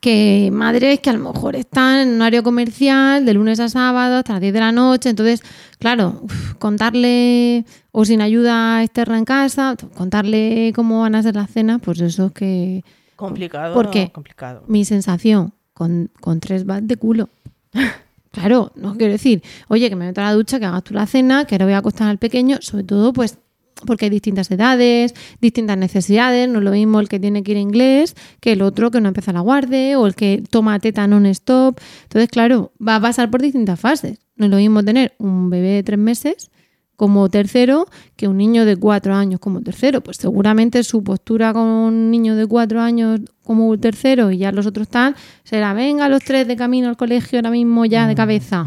que 0.00 0.50
madres 0.52 1.00
que 1.00 1.10
a 1.10 1.12
lo 1.12 1.32
mejor 1.32 1.54
están 1.54 2.00
en 2.00 2.08
un 2.14 2.22
horario 2.22 2.42
comercial 2.42 3.24
de 3.24 3.34
lunes 3.34 3.60
a 3.60 3.68
sábado 3.68 4.16
hasta 4.16 4.34
las 4.34 4.42
10 4.42 4.52
de 4.52 4.60
la 4.60 4.72
noche, 4.72 5.10
entonces, 5.10 5.42
claro, 5.78 6.20
uf, 6.22 6.54
contarle 6.54 7.64
o 7.92 8.04
sin 8.04 8.20
ayuda 8.20 8.82
externa 8.82 9.18
en 9.18 9.24
casa, 9.24 9.76
contarle 9.94 10.72
cómo 10.74 11.02
van 11.02 11.14
a 11.14 11.22
ser 11.22 11.36
las 11.36 11.50
cenas, 11.50 11.80
pues 11.82 12.00
eso 12.00 12.26
es 12.26 12.32
que... 12.32 12.84
Complicado. 13.14 13.74
Porque 13.74 14.10
complicado. 14.12 14.64
mi 14.66 14.84
sensación 14.84 15.54
con, 15.72 16.10
con 16.20 16.40
tres 16.40 16.66
vas 16.66 16.86
de 16.86 16.96
culo. 16.96 17.30
Claro, 18.32 18.70
no 18.76 18.94
quiero 18.98 19.12
decir, 19.12 19.42
oye, 19.68 19.88
que 19.88 19.96
me 19.96 20.04
meto 20.04 20.20
a 20.20 20.24
la 20.24 20.34
ducha, 20.34 20.58
que 20.58 20.66
hagas 20.66 20.84
tú 20.84 20.92
la 20.92 21.06
cena, 21.06 21.46
que 21.46 21.54
ahora 21.54 21.64
voy 21.64 21.72
a 21.72 21.78
acostar 21.78 22.08
al 22.08 22.18
pequeño, 22.18 22.58
sobre 22.60 22.84
todo, 22.84 23.14
pues, 23.14 23.38
porque 23.86 24.04
hay 24.04 24.10
distintas 24.10 24.50
edades, 24.50 25.14
distintas 25.40 25.78
necesidades, 25.78 26.46
no 26.46 26.58
es 26.58 26.64
lo 26.64 26.72
mismo 26.72 27.00
el 27.00 27.08
que 27.08 27.18
tiene 27.18 27.42
que 27.42 27.52
ir 27.52 27.56
a 27.56 27.60
inglés 27.60 28.14
que 28.40 28.52
el 28.52 28.60
otro 28.60 28.90
que 28.90 29.00
no 29.00 29.08
empieza 29.08 29.32
la 29.32 29.40
guardia 29.40 29.98
o 29.98 30.06
el 30.06 30.14
que 30.14 30.42
toma 30.50 30.78
teta 30.80 31.06
non-stop. 31.06 31.78
Entonces, 32.02 32.28
claro, 32.28 32.72
va 32.76 32.96
a 32.96 33.00
pasar 33.00 33.30
por 33.30 33.40
distintas 33.40 33.80
fases. 33.80 34.18
No 34.36 34.46
es 34.46 34.50
lo 34.50 34.58
mismo 34.58 34.84
tener 34.84 35.14
un 35.18 35.48
bebé 35.48 35.68
de 35.68 35.82
tres 35.82 35.98
meses 35.98 36.50
como 36.96 37.28
tercero 37.28 37.86
que 38.16 38.26
un 38.28 38.36
niño 38.38 38.64
de 38.64 38.76
cuatro 38.76 39.14
años 39.14 39.38
como 39.40 39.60
tercero. 39.60 40.00
Pues 40.00 40.16
seguramente 40.16 40.82
su 40.82 41.02
postura 41.04 41.52
con 41.52 41.62
un 41.66 42.10
niño 42.10 42.34
de 42.36 42.46
cuatro 42.46 42.80
años 42.80 43.20
como 43.44 43.78
tercero 43.78 44.30
y 44.32 44.38
ya 44.38 44.50
los 44.52 44.66
otros 44.66 44.86
están, 44.86 45.14
será, 45.44 45.72
venga 45.74 46.08
los 46.08 46.22
tres 46.24 46.48
de 46.48 46.56
camino 46.56 46.88
al 46.88 46.96
colegio 46.96 47.38
ahora 47.38 47.50
mismo 47.50 47.84
ya 47.84 48.06
de 48.08 48.14
cabeza. 48.14 48.64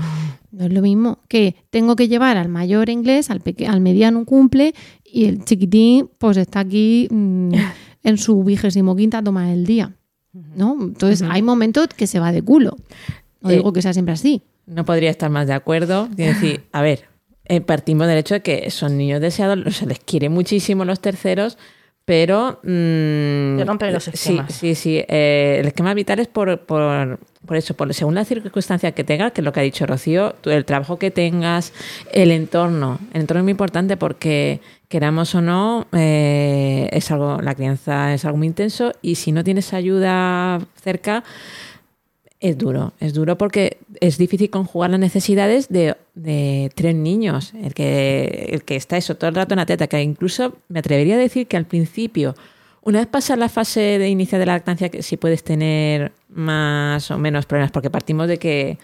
No 0.52 0.66
es 0.66 0.74
lo 0.74 0.82
mismo 0.82 1.20
que 1.28 1.56
tengo 1.70 1.96
que 1.96 2.08
llevar 2.08 2.38
al 2.38 2.50
mayor 2.50 2.90
inglés, 2.90 3.30
al, 3.30 3.40
peque- 3.42 3.68
al 3.68 3.82
mediano 3.82 4.26
cumple 4.26 4.74
y 5.04 5.26
el 5.26 5.44
chiquitín 5.46 6.10
pues 6.18 6.38
está 6.38 6.60
aquí 6.62 7.08
mm, 7.12 7.52
en 8.04 8.18
su 8.18 8.44
vigésimo 8.44 8.96
quinta 8.96 9.22
toma 9.24 9.48
del 9.48 9.66
día. 9.66 9.94
¿no? 10.56 10.78
Entonces 10.80 11.28
hay 11.30 11.42
momentos 11.42 11.88
que 11.88 12.06
se 12.08 12.20
va 12.20 12.32
de 12.32 12.42
culo. 12.44 12.78
No 13.42 13.50
Eh, 13.50 13.56
digo 13.58 13.74
que 13.74 13.82
sea 13.82 13.94
siempre 13.94 14.14
así. 14.14 14.42
No 14.68 14.86
podría 14.86 15.10
estar 15.10 15.30
más 15.32 15.48
de 15.48 15.54
acuerdo. 15.54 16.08
Quiero 16.16 16.34
decir, 16.34 16.64
a 16.72 16.82
ver, 16.84 17.06
eh, 17.50 17.62
partimos 17.62 18.08
del 18.08 18.20
hecho 18.20 18.36
de 18.36 18.42
que 18.42 18.72
son 18.72 18.98
niños 18.98 19.20
deseados, 19.20 19.76
se 19.76 19.86
les 19.86 20.00
quiere 20.00 20.30
muchísimo 20.30 20.86
los 20.86 21.02
terceros, 21.02 21.58
pero... 22.06 22.60
mm, 22.64 23.62
rompen 23.68 23.94
los 23.94 24.06
sí, 24.06 24.12
esquemas. 24.14 24.54
Sí, 24.54 24.76
sí. 24.76 25.04
eh, 25.08 25.58
el 25.60 25.68
esquema 25.68 25.94
vital 25.94 26.20
es 26.20 26.28
por, 26.28 26.60
por, 26.62 27.20
por 27.46 27.58
eso, 27.58 27.74
por, 27.74 27.94
según 27.94 28.16
la 28.16 28.26
circunstancia 28.26 28.92
que 28.94 29.04
tengas, 29.04 29.32
que 29.32 29.42
es 29.42 29.46
lo 29.46 29.52
que 29.52 29.60
ha 29.60 29.64
dicho 29.64 29.86
Rocío, 29.86 30.36
tú, 30.42 30.50
el 30.50 30.66
trabajo 30.66 30.98
que 30.98 31.12
tengas, 31.12 31.74
el 32.12 32.32
entorno. 32.32 33.00
El 33.14 33.22
entorno 33.22 33.42
es 33.42 33.44
muy 33.44 33.52
importante 33.52 33.98
porque, 33.98 34.60
queramos 34.88 35.36
o 35.36 35.42
no, 35.42 35.88
eh, 35.92 36.90
es 36.92 37.12
algo, 37.12 37.42
la 37.42 37.54
crianza 37.54 38.14
es 38.14 38.26
algo 38.26 38.38
muy 38.38 38.48
intenso 38.48 38.92
y 39.02 39.16
si 39.16 39.32
no 39.32 39.44
tienes 39.44 39.74
ayuda 39.74 40.60
cerca, 40.82 41.24
es 42.40 42.58
duro, 42.58 42.94
es 43.00 43.14
duro 43.14 43.38
porque 43.38 43.78
es 44.00 44.18
difícil 44.18 44.50
conjugar 44.50 44.92
las 44.92 45.00
necesidades 45.00 45.68
de, 45.70 45.96
tres 46.74 46.96
niños. 46.96 47.54
El 47.62 47.74
que, 47.74 48.50
el 48.52 48.64
que 48.64 48.76
está 48.76 48.98
eso 48.98 49.16
todo 49.16 49.30
el 49.30 49.36
rato 49.36 49.54
en 49.54 49.58
la 49.58 49.66
teta, 49.66 49.88
que 49.88 50.02
incluso 50.02 50.56
me 50.70 50.80
atrevería 50.80 51.16
a 51.16 51.20
decir 51.20 51.48
que 51.48 51.58
al 51.58 51.66
principio, 51.66 52.36
una 52.82 53.00
vez 53.00 53.08
pasa 53.08 53.36
la 53.36 53.50
fase 53.50 54.00
de 54.00 54.10
inicio 54.10 54.40
de 54.40 54.46
la 54.46 54.54
lactancia, 54.54 54.90
que 54.90 55.04
sí 55.04 55.18
puedes 55.18 55.44
tener 55.44 56.14
más 56.30 57.12
o 57.12 57.18
menos 57.18 57.46
problemas, 57.46 57.72
porque 57.72 57.90
partimos 57.90 58.28
de 58.28 58.38
que, 58.38 58.78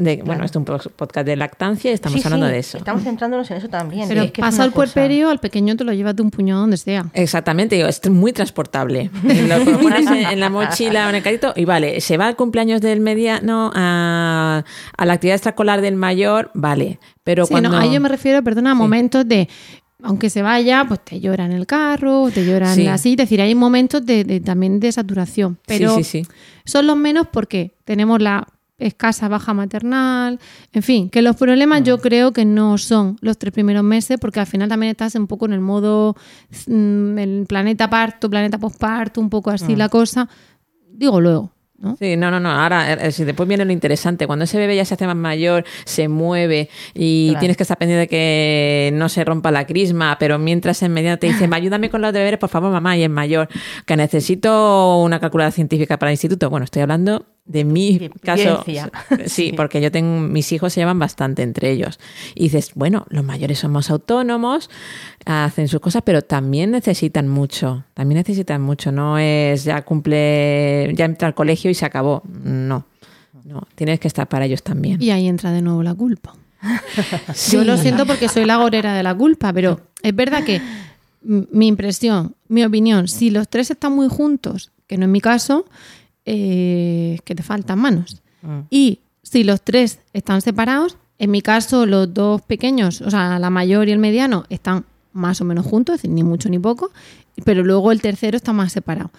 de, 0.00 0.22
bueno, 0.24 0.44
esto 0.44 0.58
es 0.58 0.60
un 0.60 0.64
po- 0.64 0.90
podcast 0.96 1.26
de 1.26 1.36
lactancia 1.36 1.90
y 1.90 1.94
estamos 1.94 2.20
Sí, 2.20 2.26
hablando 2.26 2.46
sí, 2.46 2.52
de 2.52 2.58
eso. 2.58 2.78
Estamos 2.78 3.02
centrándonos 3.02 3.50
en 3.50 3.56
eso 3.58 3.68
también. 3.68 4.08
Pero 4.08 4.22
es 4.22 4.32
que 4.32 4.40
pasa 4.40 4.64
el 4.64 4.70
cosa- 4.72 4.92
puerperio, 4.94 5.30
al 5.30 5.38
pequeño 5.38 5.76
te 5.76 5.84
lo 5.84 5.92
llevas 5.92 6.16
de 6.16 6.22
un 6.22 6.30
puñado 6.30 6.60
donde 6.62 6.76
sea. 6.76 7.06
Exactamente, 7.14 7.76
digo, 7.76 7.88
es 7.88 8.08
muy 8.10 8.32
transportable. 8.32 9.10
Lo 9.22 9.78
pones 9.78 10.06
en, 10.06 10.26
en 10.26 10.40
la 10.40 10.50
mochila 10.50 11.06
o 11.06 11.10
en 11.10 11.16
el 11.16 11.22
carrito 11.22 11.52
y 11.54 11.64
vale, 11.64 12.00
se 12.00 12.16
va 12.16 12.26
al 12.26 12.36
cumpleaños 12.36 12.80
del 12.80 13.00
mediano, 13.00 13.70
a, 13.74 14.64
a 14.96 15.06
la 15.06 15.12
actividad 15.12 15.36
extraescolar 15.36 15.80
del 15.80 15.96
mayor, 15.96 16.50
vale. 16.54 16.98
Pero 17.24 17.44
Sí, 17.46 17.52
cuando... 17.52 17.68
no, 17.70 17.78
ahí 17.78 17.92
yo 17.92 18.00
me 18.00 18.08
refiero, 18.08 18.42
perdona, 18.42 18.72
a 18.72 18.74
momentos 18.74 19.28
de, 19.28 19.48
aunque 20.02 20.30
se 20.30 20.40
vaya, 20.42 20.84
pues 20.88 21.00
te 21.04 21.20
llora 21.20 21.44
en 21.44 21.52
el 21.52 21.66
carro, 21.66 22.30
te 22.32 22.44
llora 22.46 22.74
Sí. 22.74 22.82
en 22.86 22.88
así, 22.88 23.10
es 23.10 23.16
decir, 23.18 23.40
hay 23.42 23.54
momentos 23.54 24.04
de, 24.06 24.24
de- 24.24 24.40
también 24.40 24.80
de 24.80 24.90
saturación, 24.90 25.58
pero 25.66 25.96
sí, 25.96 26.04
sí, 26.04 26.24
sí. 26.24 26.30
son 26.64 26.86
los 26.86 26.96
menos 26.96 27.26
porque 27.30 27.72
tenemos 27.84 28.20
la 28.22 28.46
escasa 28.80 29.28
baja 29.28 29.54
maternal, 29.54 30.38
en 30.72 30.82
fin, 30.82 31.10
que 31.10 31.22
los 31.22 31.36
problemas 31.36 31.82
yo 31.84 31.98
creo 31.98 32.32
que 32.32 32.44
no 32.44 32.78
son 32.78 33.16
los 33.20 33.38
tres 33.38 33.52
primeros 33.52 33.84
meses 33.84 34.18
porque 34.20 34.40
al 34.40 34.46
final 34.46 34.68
también 34.68 34.90
estás 34.90 35.14
un 35.14 35.26
poco 35.26 35.46
en 35.46 35.52
el 35.52 35.60
modo 35.60 36.16
mm, 36.66 37.18
el 37.18 37.44
planeta 37.48 37.88
parto, 37.88 38.28
planeta 38.28 38.58
posparto, 38.58 39.20
un 39.20 39.30
poco 39.30 39.50
así 39.50 39.76
la 39.76 39.88
cosa, 39.88 40.28
digo 40.92 41.20
luego, 41.20 41.52
¿no? 41.78 41.96
Sí, 41.96 42.14
no, 42.16 42.30
no, 42.30 42.38
no. 42.40 42.50
Ahora, 42.50 42.92
eh, 42.92 43.10
si 43.10 43.24
después 43.24 43.48
viene 43.48 43.64
lo 43.64 43.72
interesante. 43.72 44.26
Cuando 44.26 44.44
ese 44.44 44.58
bebé 44.58 44.76
ya 44.76 44.84
se 44.84 44.92
hace 44.94 45.06
más 45.06 45.16
mayor, 45.16 45.64
se 45.86 46.08
mueve 46.08 46.68
y 46.92 47.28
Claro. 47.28 47.40
tienes 47.40 47.56
que 47.56 47.62
estar 47.62 47.78
pendiente 47.78 48.00
de 48.00 48.08
que 48.08 48.90
no 48.92 49.08
se 49.08 49.24
rompa 49.24 49.50
la 49.50 49.66
crisma, 49.66 50.16
pero 50.20 50.38
mientras 50.38 50.82
en 50.82 50.92
medio 50.92 51.18
te 51.18 51.28
dice, 51.28 51.48
ayúdame 51.50 51.88
con 51.88 52.02
los 52.02 52.12
deberes, 52.12 52.38
por 52.38 52.50
favor, 52.50 52.70
mamá, 52.70 52.98
y 52.98 53.04
es 53.04 53.10
mayor, 53.10 53.48
que 53.86 53.96
necesito 53.96 54.98
una 54.98 55.20
calculadora 55.20 55.52
científica 55.52 55.98
para 55.98 56.10
el 56.10 56.14
instituto. 56.14 56.50
Bueno, 56.50 56.64
estoy 56.64 56.82
hablando 56.82 57.24
de 57.50 57.64
mi 57.64 58.10
caso. 58.22 58.64
Sí, 58.66 58.78
Sí. 59.26 59.52
porque 59.56 59.80
yo 59.80 59.90
tengo, 59.90 60.20
mis 60.20 60.52
hijos 60.52 60.72
se 60.72 60.80
llevan 60.80 60.98
bastante 60.98 61.42
entre 61.42 61.70
ellos. 61.72 61.98
Y 62.34 62.44
dices, 62.44 62.72
bueno, 62.74 63.06
los 63.10 63.24
mayores 63.24 63.58
somos 63.58 63.90
autónomos, 63.90 64.70
hacen 65.26 65.66
sus 65.68 65.80
cosas, 65.80 66.02
pero 66.04 66.22
también 66.22 66.70
necesitan 66.70 67.28
mucho. 67.28 67.84
También 67.94 68.18
necesitan 68.18 68.62
mucho. 68.62 68.92
No 68.92 69.18
es 69.18 69.64
ya 69.64 69.82
cumple, 69.82 70.92
ya 70.94 71.04
entra 71.06 71.26
al 71.28 71.34
colegio 71.34 71.70
y 71.70 71.74
se 71.74 71.84
acabó. 71.84 72.22
No. 72.44 72.86
No, 73.44 73.66
tienes 73.74 73.98
que 73.98 74.06
estar 74.06 74.28
para 74.28 74.44
ellos 74.44 74.62
también. 74.62 75.02
Y 75.02 75.10
ahí 75.10 75.26
entra 75.26 75.50
de 75.50 75.60
nuevo 75.62 75.82
la 75.82 75.94
culpa. 75.94 76.34
Sí. 77.34 77.56
Yo 77.56 77.64
lo 77.64 77.76
siento 77.78 78.06
porque 78.06 78.28
soy 78.28 78.44
la 78.44 78.56
gorera 78.58 78.94
de 78.94 79.02
la 79.02 79.14
culpa, 79.14 79.52
pero 79.52 79.80
es 80.02 80.14
verdad 80.14 80.44
que 80.44 80.60
mi 81.22 81.66
impresión, 81.66 82.34
mi 82.48 82.62
opinión, 82.64 83.08
si 83.08 83.30
los 83.30 83.48
tres 83.48 83.70
están 83.70 83.92
muy 83.92 84.08
juntos, 84.08 84.70
que 84.86 84.96
no 84.98 85.06
es 85.06 85.10
mi 85.10 85.20
caso, 85.20 85.64
eh, 86.32 87.18
que 87.24 87.34
te 87.34 87.42
faltan 87.42 87.80
manos. 87.80 88.22
Mm. 88.42 88.60
Y 88.70 89.00
si 89.24 89.42
los 89.42 89.62
tres 89.62 89.98
están 90.12 90.42
separados, 90.42 90.96
en 91.18 91.32
mi 91.32 91.42
caso 91.42 91.86
los 91.86 92.14
dos 92.14 92.40
pequeños, 92.42 93.00
o 93.00 93.10
sea, 93.10 93.40
la 93.40 93.50
mayor 93.50 93.88
y 93.88 93.90
el 93.90 93.98
mediano, 93.98 94.44
están 94.48 94.84
más 95.12 95.40
o 95.40 95.44
menos 95.44 95.66
juntos, 95.66 95.96
es 95.96 96.02
decir, 96.02 96.14
ni 96.14 96.22
mucho 96.22 96.48
ni 96.48 96.60
poco, 96.60 96.92
pero 97.44 97.64
luego 97.64 97.90
el 97.90 98.00
tercero 98.00 98.36
está 98.36 98.52
más 98.52 98.72
separado. 98.72 99.10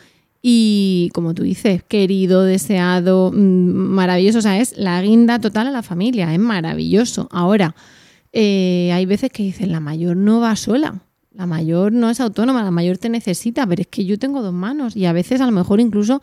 Y 0.42 1.10
como 1.14 1.34
tú 1.34 1.44
dices, 1.44 1.84
querido, 1.84 2.44
deseado, 2.44 3.34
mm, 3.34 3.36
maravilloso, 3.36 4.40
o 4.40 4.42
sea, 4.42 4.58
es 4.58 4.78
la 4.78 5.02
guinda 5.02 5.40
total 5.40 5.68
a 5.68 5.72
la 5.72 5.84
familia, 5.84 6.34
es 6.34 6.40
maravilloso. 6.40 7.28
Ahora, 7.30 7.76
eh, 8.32 8.90
hay 8.94 9.06
veces 9.06 9.32
que 9.32 9.44
dicen, 9.44 9.74
la 9.74 9.82
mayor 9.82 10.16
no 10.16 10.40
va 10.40 10.56
sola, 10.56 11.02
la 11.34 11.46
mayor 11.46 11.92
no 11.92 12.10
es 12.10 12.22
autónoma, 12.22 12.64
la 12.64 12.72
mayor 12.72 12.98
te 12.98 13.10
necesita, 13.10 13.68
pero 13.68 13.82
es 13.82 13.88
que 13.88 14.06
yo 14.06 14.18
tengo 14.18 14.42
dos 14.42 14.54
manos 14.54 14.96
y 14.96 15.08
a 15.08 15.12
veces 15.12 15.42
a 15.42 15.46
lo 15.46 15.52
mejor 15.52 15.82
incluso 15.82 16.22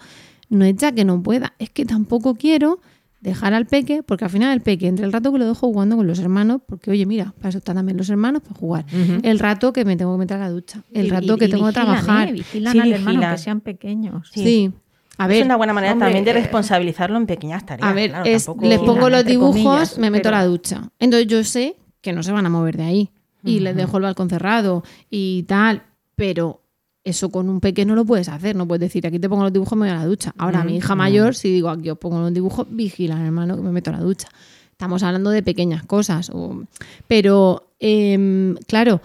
no 0.49 0.64
es 0.64 0.76
ya 0.76 0.92
que 0.92 1.05
no 1.05 1.22
pueda, 1.22 1.55
es 1.59 1.70
que 1.70 1.84
tampoco 1.84 2.34
quiero 2.34 2.80
dejar 3.20 3.53
al 3.53 3.66
peque, 3.66 4.03
porque 4.05 4.24
al 4.24 4.30
final 4.30 4.53
el 4.53 4.61
peque, 4.61 4.86
entre 4.86 5.05
el 5.05 5.12
rato 5.12 5.32
que 5.32 5.38
lo 5.38 5.46
dejo 5.46 5.66
jugando 5.66 5.96
con 5.96 6.07
los 6.07 6.18
hermanos, 6.20 6.61
porque 6.66 6.90
oye, 6.92 7.05
mira, 7.05 7.34
para 7.38 7.49
eso 7.49 7.59
están 7.59 7.74
también 7.76 7.96
los 7.99 8.09
hermanos, 8.11 8.42
para 8.42 8.55
jugar, 8.55 8.86
el 9.22 9.38
rato 9.40 9.72
que 9.72 9.84
me 9.84 9.96
tengo 9.96 10.12
que 10.14 10.18
meter 10.20 10.36
a 10.36 10.40
la 10.40 10.51
ducha, 10.51 10.82
el 10.92 11.07
Y- 11.07 11.11
rato 11.11 11.34
y- 11.34 11.38
que 11.38 11.44
y 11.46 11.49
tengo 11.51 11.64
que 11.66 11.70
vigilan, 11.70 11.72
trabajar. 11.72 12.28
¿eh? 12.28 12.32
Vigilan 12.32 12.72
Sí, 12.72 12.78
al 12.80 12.92
hermano, 12.92 13.20
que 13.32 13.38
sean 13.38 13.61
pequeños. 13.61 14.30
Sí. 14.32 14.42
Sí. 14.44 14.72
A 15.20 15.26
ver, 15.26 15.38
es 15.38 15.44
una 15.46 15.57
buena 15.57 15.72
manera 15.72 15.94
hombre, 15.94 16.07
también 16.07 16.24
de 16.24 16.30
eh, 16.30 16.34
responsabilizarlo 16.34 17.16
en 17.16 17.26
pequeñas 17.26 17.66
tareas. 17.66 17.88
A 17.88 17.92
ver, 17.92 18.11
claro, 18.11 18.24
es, 18.24 18.44
tampoco- 18.46 18.68
les 18.68 18.78
pongo 18.78 19.11
los 19.11 19.24
dibujos, 19.24 19.57
comillas, 19.64 19.99
me 19.99 20.11
meto 20.12 20.28
a 20.28 20.32
la 20.32 20.44
ducha. 20.44 20.88
Entonces 21.01 21.26
yo 21.26 21.42
sé 21.42 21.74
que 22.01 22.12
no 22.12 22.22
se 22.22 22.30
van 22.30 22.46
a 22.46 22.49
mover 22.49 22.76
de 22.76 22.84
ahí. 22.84 23.11
Y 23.42 23.59
les 23.61 23.74
dejo 23.74 23.96
el 23.96 24.03
balcón 24.05 24.28
cerrado 24.30 24.84
y 25.11 25.42
tal. 25.44 25.82
Pero 26.14 26.61
eso 27.09 27.30
con 27.30 27.48
un 27.48 27.61
pequeño 27.61 27.88
no 27.88 27.94
lo 27.96 28.04
puedes 28.04 28.28
hacer. 28.28 28.54
No 28.56 28.66
puedes 28.66 28.80
decir, 28.80 29.06
aquí 29.06 29.18
te 29.18 29.28
pongo 29.28 29.42
los 29.44 29.52
dibujos, 29.52 29.76
me 29.78 29.86
voy 29.86 29.94
a 29.96 29.98
la 30.00 30.06
ducha. 30.06 30.32
Ahora, 30.38 30.62
mi 30.64 30.76
hija 30.76 30.94
mayor, 30.94 31.34
si 31.34 31.50
digo, 31.52 31.68
aquí 31.70 31.90
os 31.90 31.98
pongo 31.98 32.20
los 32.20 32.32
dibujos, 32.32 32.66
vigila, 32.70 33.24
hermano, 33.24 33.56
que 33.56 33.62
me 33.62 33.70
meto 33.72 33.90
a 33.90 33.94
la 33.94 34.00
ducha. 34.00 34.28
Estamos 34.70 35.02
hablando 35.02 35.30
de 35.30 35.42
pequeñas 35.42 35.84
cosas. 35.84 36.30
o- 36.32 36.62
Pero, 37.06 37.68
em, 37.80 38.54
claro, 38.66 39.00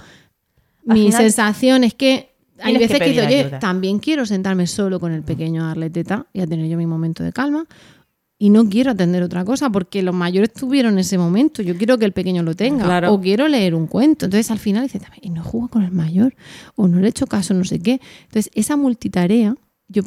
Al 0.87 0.95
Mi 0.95 1.05
final, 1.05 1.21
sensación 1.21 1.83
es 1.85 1.93
que 1.93 2.33
hay 2.59 2.73
que 2.73 2.79
veces 2.79 2.99
que, 2.99 3.09
digo, 3.09 3.25
oye, 3.25 3.39
ayuda". 3.45 3.59
también 3.59 3.99
quiero 3.99 4.25
sentarme 4.25 4.67
solo 4.67 4.99
con 4.99 5.13
el 5.13 5.23
pequeño 5.23 5.63
a 5.63 5.67
darle 5.67 5.89
teta 5.89 6.25
y 6.33 6.41
a 6.41 6.47
tener 6.47 6.67
yo 6.67 6.77
mi 6.77 6.85
momento 6.85 7.23
de 7.23 7.31
calma. 7.31 7.65
Y 8.43 8.49
no 8.49 8.67
quiero 8.67 8.91
atender 8.91 9.23
otra 9.23 9.45
cosa 9.45 9.69
porque 9.69 10.03
los 10.03 10.13
mayores 10.13 10.51
tuvieron 10.51 10.99
ese 10.99 11.17
momento. 11.17 11.61
Yo 11.61 11.77
quiero 11.77 11.97
que 11.97 12.03
el 12.03 12.11
pequeño 12.11 12.43
lo 12.43 12.53
tenga. 12.53 12.83
Claro. 12.83 13.13
O 13.13 13.21
quiero 13.21 13.47
leer 13.47 13.73
un 13.73 13.87
cuento. 13.87 14.25
Entonces 14.25 14.51
al 14.51 14.59
final 14.59 14.83
dices, 14.83 15.01
y 15.21 15.29
no 15.29 15.41
juego 15.45 15.69
con 15.69 15.83
el 15.83 15.93
mayor. 15.93 16.35
O 16.75 16.89
no 16.89 16.99
le 16.99 17.05
he 17.05 17.09
hecho 17.09 17.25
caso, 17.25 17.53
no 17.53 17.63
sé 17.63 17.79
qué. 17.79 18.01
Entonces 18.23 18.51
esa 18.53 18.75
multitarea, 18.75 19.55
yo 19.87 20.03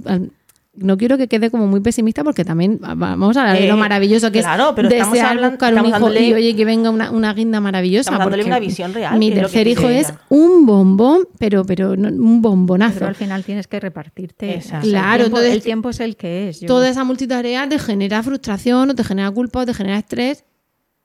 no 0.79 0.97
quiero 0.99 1.17
que 1.17 1.27
quede 1.29 1.51
como 1.51 1.67
muy 1.67 1.81
pesimista 1.81 2.23
porque 2.23 2.45
también 2.45 2.79
va- 2.83 2.95
vamos 2.95 3.37
a 3.37 3.41
hablar 3.41 3.57
de 3.59 3.65
Eh, 3.65 3.69
lo 3.69 3.77
maravilloso 3.77 4.31
que 4.31 4.41
claro, 4.41 4.69
es 4.71 4.75
pero 4.77 4.89
estamos 4.89 5.13
desear 5.15 5.31
hablando- 5.31 5.51
buscar 5.57 5.73
un 5.75 5.79
hijo 5.81 5.89
y 5.89 5.91
dándole- 5.93 6.35
oye 6.35 6.55
que 6.57 6.65
venga 6.65 6.91
una, 6.91 7.11
una 7.11 7.33
guinda 7.35 7.61
maravillosa. 7.61 8.11
Estamos 8.11 8.19
dándole 8.21 8.43
porque 8.43 8.51
una 8.51 8.61
visión 8.61 8.93
real, 8.95 9.19
Mi 9.19 9.31
tercer 9.31 9.67
hijo 9.69 9.89
es 9.89 10.13
un 10.29 10.67
bombón, 10.67 11.27
pero, 11.39 11.65
pero 11.65 11.97
no- 11.97 12.09
un 12.09 12.43
bombonazo. 12.43 12.95
Pero 12.99 13.09
al 13.09 13.15
final 13.15 13.43
tienes 13.45 13.67
que 13.67 13.81
repartirte. 13.81 14.55
Exacto. 14.55 14.87
Claro, 14.89 15.15
el 15.15 15.19
tiempo, 15.31 15.37
entonces- 15.39 15.55
el 15.55 15.63
tiempo 15.63 15.91
es 15.91 16.01
el 16.01 16.17
que 16.17 16.49
es. 16.49 16.61
Yo- 16.61 16.67
Toda 16.67 16.89
esa 16.89 17.05
multitarea 17.05 17.69
te 17.69 17.79
genera 17.79 18.23
frustración 18.23 18.91
o 18.91 18.95
te 18.95 19.03
genera 19.05 19.31
culpa 19.31 19.61
o 19.61 19.67
te 19.67 19.73
genera 19.75 19.99
estrés. 19.99 20.45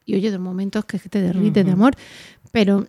Y 0.06 0.16
oye, 0.16 0.32
de 0.32 0.38
momentos 0.40 0.84
que 0.86 0.98
te 1.00 1.22
derrites 1.22 1.66
de 1.66 1.72
amor. 1.72 1.94
Pero 2.52 2.88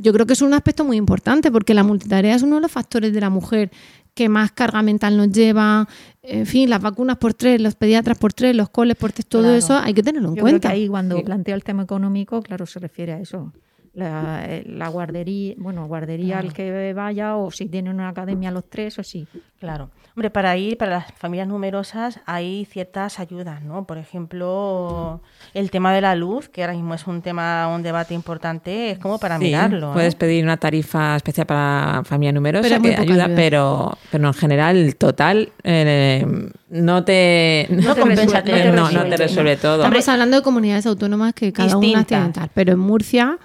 yo 0.00 0.12
creo 0.12 0.26
que 0.26 0.32
es 0.34 0.42
un 0.42 0.52
aspecto 0.54 0.84
muy 0.84 0.96
importante 0.96 1.50
porque 1.50 1.74
la 1.74 1.82
multitarea 1.82 2.34
es 2.34 2.42
uno 2.42 2.56
de 2.56 2.62
los 2.62 2.70
factores 2.70 3.12
de 3.12 3.20
la 3.20 3.30
mujer 3.30 3.70
que 4.18 4.28
más 4.28 4.50
carga 4.50 4.82
mental 4.82 5.16
nos 5.16 5.30
lleva. 5.30 5.86
En 6.22 6.44
fin, 6.44 6.68
las 6.68 6.82
vacunas 6.82 7.18
por 7.18 7.34
tres, 7.34 7.60
los 7.60 7.76
pediatras 7.76 8.18
por 8.18 8.32
tres, 8.32 8.54
los 8.56 8.68
coles 8.68 8.96
por 8.96 9.12
tres, 9.12 9.26
todo 9.26 9.42
Claro. 9.42 9.56
eso 9.56 9.78
hay 9.78 9.94
que 9.94 10.02
tenerlo 10.02 10.30
en 10.30 10.34
Yo 10.34 10.42
creo 10.42 10.52
cuenta. 10.54 10.68
que 10.70 10.74
ahí 10.74 10.88
cuando 10.88 11.16
Sí. 11.16 11.22
plantea 11.22 11.54
el 11.54 11.62
tema 11.62 11.84
económico, 11.84 12.42
claro, 12.42 12.66
se 12.66 12.80
refiere 12.80 13.12
a 13.12 13.20
eso. 13.20 13.52
La, 13.98 14.44
eh, 14.46 14.62
la 14.64 14.86
guardería, 14.88 15.54
bueno, 15.58 15.88
guardería 15.88 16.38
al 16.38 16.52
que 16.52 16.92
vaya 16.94 17.34
o 17.34 17.50
si 17.50 17.66
tiene 17.66 17.90
una 17.90 18.08
academia 18.10 18.52
los 18.52 18.62
tres 18.70 18.96
o 19.00 19.02
sí. 19.02 19.26
Claro. 19.58 19.90
Hombre, 20.14 20.30
para 20.30 20.56
ir, 20.56 20.78
para 20.78 20.90
las 20.92 21.12
familias 21.14 21.48
numerosas 21.48 22.20
hay 22.24 22.64
ciertas 22.70 23.18
ayudas, 23.18 23.62
¿no? 23.62 23.86
Por 23.86 23.98
ejemplo, 23.98 25.20
el 25.52 25.70
tema 25.72 25.92
de 25.92 26.00
la 26.00 26.14
luz, 26.14 26.48
que 26.48 26.62
ahora 26.62 26.74
mismo 26.74 26.94
es 26.94 27.06
un 27.08 27.22
tema, 27.22 27.66
un 27.74 27.82
debate 27.82 28.14
importante, 28.14 28.92
es 28.92 28.98
como 29.00 29.18
para 29.18 29.36
Sí, 29.38 29.44
mirarlo. 29.46 29.90
¿eh? 29.90 29.94
Puedes 29.94 30.14
pedir 30.14 30.44
una 30.44 30.56
tarifa 30.58 31.16
especial 31.16 31.46
para 31.46 32.02
familia 32.04 32.30
numerosa 32.32 32.68
Pero 32.68 32.80
que 32.82 32.90
poca 32.90 33.02
ayuda, 33.02 33.24
ayuda. 33.24 33.36
pero, 33.36 33.98
pero 34.12 34.28
en 34.28 34.34
general, 34.34 34.96
total 34.96 35.50
eh, 35.64 36.24
no 36.70 37.04
te. 37.04 37.66
No 37.70 37.94
te 37.94 38.00
compensa, 38.00 38.42
resuelve- 38.42 38.62
te 38.62 38.70
no, 38.70 38.76
no 38.76 38.86
resuelve, 38.86 39.10
te 39.10 39.16
resuelve 39.16 39.54
¿no? 39.56 39.60
todo. 39.60 39.82
Estamos 39.84 40.08
hablando 40.08 40.36
de 40.36 40.42
comunidades 40.42 40.86
autónomas 40.86 41.32
que 41.34 41.52
cada 41.52 41.76
una 41.76 42.04
tiene 42.04 42.28
tal. 42.32 42.50
Pero 42.54 42.72
en 42.74 42.78
Murcia, 42.78 43.38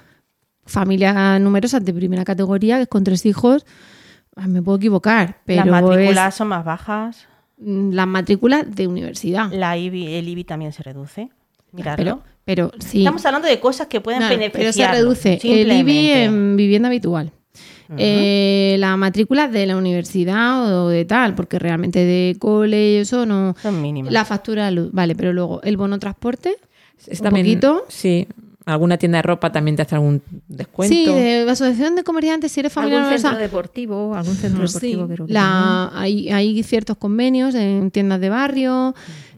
familias 0.65 1.39
numerosas 1.41 1.83
de 1.83 1.93
primera 1.93 2.23
categoría, 2.23 2.77
que 2.77 2.83
es 2.83 2.87
con 2.87 3.03
tres 3.03 3.25
hijos, 3.25 3.65
ah, 4.35 4.47
me 4.47 4.61
puedo 4.61 4.77
equivocar, 4.77 5.39
pero 5.45 5.65
Las 5.65 5.81
matrículas 5.83 6.29
es 6.29 6.35
son 6.35 6.47
más 6.49 6.63
bajas, 6.65 7.27
mm, 7.57 7.91
las 7.91 8.07
matrículas 8.07 8.73
de 8.75 8.87
universidad. 8.87 9.51
la 9.51 9.77
IBI, 9.77 10.15
el 10.15 10.27
IBI 10.29 10.43
también 10.43 10.71
se 10.73 10.83
reduce. 10.83 11.29
Mirarlo. 11.71 12.21
Pero, 12.45 12.69
pero 12.69 12.71
sí. 12.79 12.99
Estamos 12.99 13.25
hablando 13.25 13.47
de 13.47 13.59
cosas 13.59 13.87
que 13.87 13.99
pueden 13.99 14.19
Claro, 14.19 14.37
beneficiar. 14.37 14.91
pero 14.91 15.15
se 15.15 15.31
reduce 15.37 15.39
el 15.61 15.71
IBI 15.71 16.11
en 16.11 16.55
vivienda 16.55 16.87
habitual. 16.87 17.31
Eh, 17.97 18.75
la 18.79 18.95
matrícula 18.97 19.47
de 19.47 19.65
la 19.67 19.77
universidad 19.77 20.83
o 20.83 20.89
de 20.89 21.05
tal, 21.05 21.35
porque 21.35 21.59
realmente 21.59 21.99
de 21.99 22.35
cole 22.39 22.91
y 22.93 22.95
eso 22.97 23.25
no. 23.25 23.55
Son 23.61 23.81
mínimas. 23.81 24.11
La 24.11 24.25
factura 24.25 24.65
de 24.65 24.71
luz, 24.71 24.89
vale, 24.91 25.15
pero 25.15 25.33
luego 25.33 25.61
el 25.63 25.77
bono 25.77 25.99
transporte, 25.99 26.55
Es 27.07 27.19
un 27.19 27.23
también- 27.25 27.45
poquito. 27.45 27.85
Sí. 27.89 28.27
Alguna 28.65 28.97
tienda 28.97 29.17
de 29.17 29.23
ropa 29.23 29.51
también 29.51 29.75
te 29.75 29.81
hace 29.81 29.95
algún 29.95 30.21
descuento. 30.47 30.93
Sí, 30.95 31.05
de 31.05 31.49
asociación 31.49 31.95
de 31.95 32.03
comerciantes, 32.03 32.51
si 32.51 32.61
eres 32.61 32.71
familiar 32.71 33.01
Algún 33.03 33.19
centro 33.19 33.37
deportivo, 33.37 34.15
algún 34.15 34.35
centro 34.35 34.65
Sí, 34.67 34.73
deportivo 34.91 35.07
creo 35.07 35.27
que 35.27 35.33
la- 35.33 35.91
hay, 35.93 36.29
hay 36.29 36.63
ciertos 36.63 36.95
convenios 36.97 37.55
en 37.55 37.91
tiendas 37.91 38.21
de 38.21 38.29
barrio. 38.29 38.95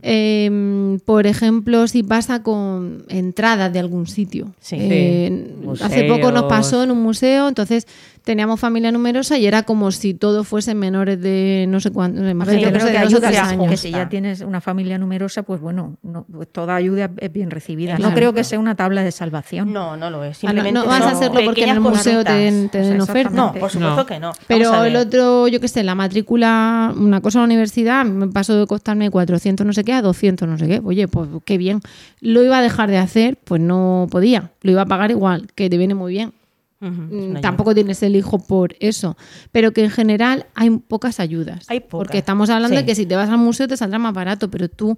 Eh, 0.08 1.00
por 1.06 1.26
ejemplo, 1.26 1.88
si 1.88 2.04
pasa 2.04 2.44
con 2.44 3.04
entradas 3.10 3.74
de 3.74 3.80
algún 3.80 4.06
sitio. 4.06 4.54
Sí. 4.60 4.78
Eh, 4.80 5.52
Sí. 5.76 5.84
hace 5.84 6.04
poco 6.04 6.32
nos 6.32 6.44
pasó 6.44 6.84
en 6.84 6.92
un 6.92 7.02
museo, 7.02 7.48
entonces 7.48 7.88
teníamos 8.24 8.60
familia 8.60 8.92
numerosa 8.92 9.38
y 9.38 9.46
era 9.46 9.64
como 9.64 9.92
si 9.92 10.14
todos 10.14 10.48
fuesen 10.48 10.78
menores 10.80 11.22
de 11.22 11.66
no 11.70 11.80
sé 11.80 11.92
cuántos, 11.92 12.22
Sí, 12.22 12.26
de 12.28 12.34
yo 12.62 12.68
no 12.72 12.74
creo 12.74 12.86
sé, 12.88 12.92
que 12.92 12.98
ayuda, 12.98 13.30
años. 13.50 13.70
que 13.70 13.78
si 13.78 13.92
ya 13.92 14.08
tienes 14.10 14.42
una 14.42 14.62
familia 14.62 14.98
numerosa, 14.98 15.44
pues 15.44 15.60
bueno, 15.62 15.98
no, 16.04 16.26
pues 16.32 16.52
toda 16.52 16.76
ayuda 16.76 17.10
es 17.18 17.32
bien 17.34 17.52
recibida. 17.52 17.96
Claro. 17.98 18.10
No 18.12 18.16
creo 18.16 18.34
que 18.34 18.44
sea 18.44 18.58
una 18.60 18.76
tabla 18.76 19.04
de 19.04 19.12
salvación. 19.12 19.74
No, 19.74 19.98
no 19.98 20.10
lo 20.10 20.24
es. 20.24 20.44
Ah, 20.44 20.54
no- 20.54 20.72
no 20.72 20.86
vas 20.86 21.02
a 21.02 21.12
hacerlo 21.12 21.40
porque 21.46 21.64
en 21.64 21.70
el 21.70 21.80
museo 21.82 22.24
te 22.24 22.36
te 22.72 22.78
den 22.80 23.02
O 23.02 23.06
sea, 23.06 23.14
oferta. 23.14 23.30
No, 23.36 23.54
por 23.54 23.70
supuesto 23.72 23.96
No. 23.98 24.06
que 24.06 24.20
no. 24.20 24.30
A 24.30 24.36
Pero 24.48 24.84
el 24.86 24.96
otro, 24.96 25.48
yo 25.48 25.60
qué 25.60 25.68
sé, 25.68 25.84
la 25.84 25.96
matrícula, 25.96 26.94
una 26.96 27.22
cosa 27.22 27.40
en 27.40 27.42
la 27.44 27.46
universidad, 27.46 28.02
a 28.02 28.04
me 28.06 28.28
pasó 28.28 28.56
de 28.60 28.66
costarme 28.68 29.10
400 29.12 29.66
no 29.66 29.74
sé 29.74 29.84
qué 29.84 29.94
a 29.96 30.02
200 30.02 30.48
no 30.48 30.58
sé 30.58 30.68
qué. 30.68 30.82
Oye, 30.84 31.08
pues 31.08 31.30
qué 31.46 31.58
bien. 31.58 31.82
Lo 32.22 32.44
iba 32.44 32.60
a 32.60 32.62
dejar 32.62 32.90
de 32.90 32.98
hacer, 32.98 33.38
pues 33.44 33.62
no 33.62 34.08
podía. 34.10 34.52
Lo 34.62 34.72
iba 34.72 34.82
a 34.82 34.86
pagar 34.86 35.12
igual, 35.12 35.48
que 35.56 35.70
te 35.70 35.78
viene 35.78 35.96
muy 35.96 36.14
bien. 36.14 36.34
Mm, 36.80 37.10
ayuda. 37.12 37.42
Tampoco 37.42 37.74
tienes 37.74 38.04
el 38.04 38.16
hijo 38.16 38.40
por 38.40 38.76
eso. 38.80 39.18
Pero 39.52 39.72
que 39.72 39.84
en 39.84 39.92
general 39.92 40.46
hay 40.56 40.70
pocas 40.70 41.20
ayudas. 41.20 41.66
Hay 41.70 41.80
pocas, 41.80 41.98
Porque 41.98 42.18
estamos 42.18 42.50
hablando 42.50 42.76
sí. 42.76 42.84
de 42.84 42.86
que 42.86 42.96
si 42.96 43.06
te 43.06 43.16
vas 43.16 43.30
al 43.30 43.38
museo 43.38 43.68
te 43.68 43.78
saldrá 43.78 44.00
más 44.00 44.14
barato, 44.14 44.50
pero 44.50 44.70
tú... 44.70 44.98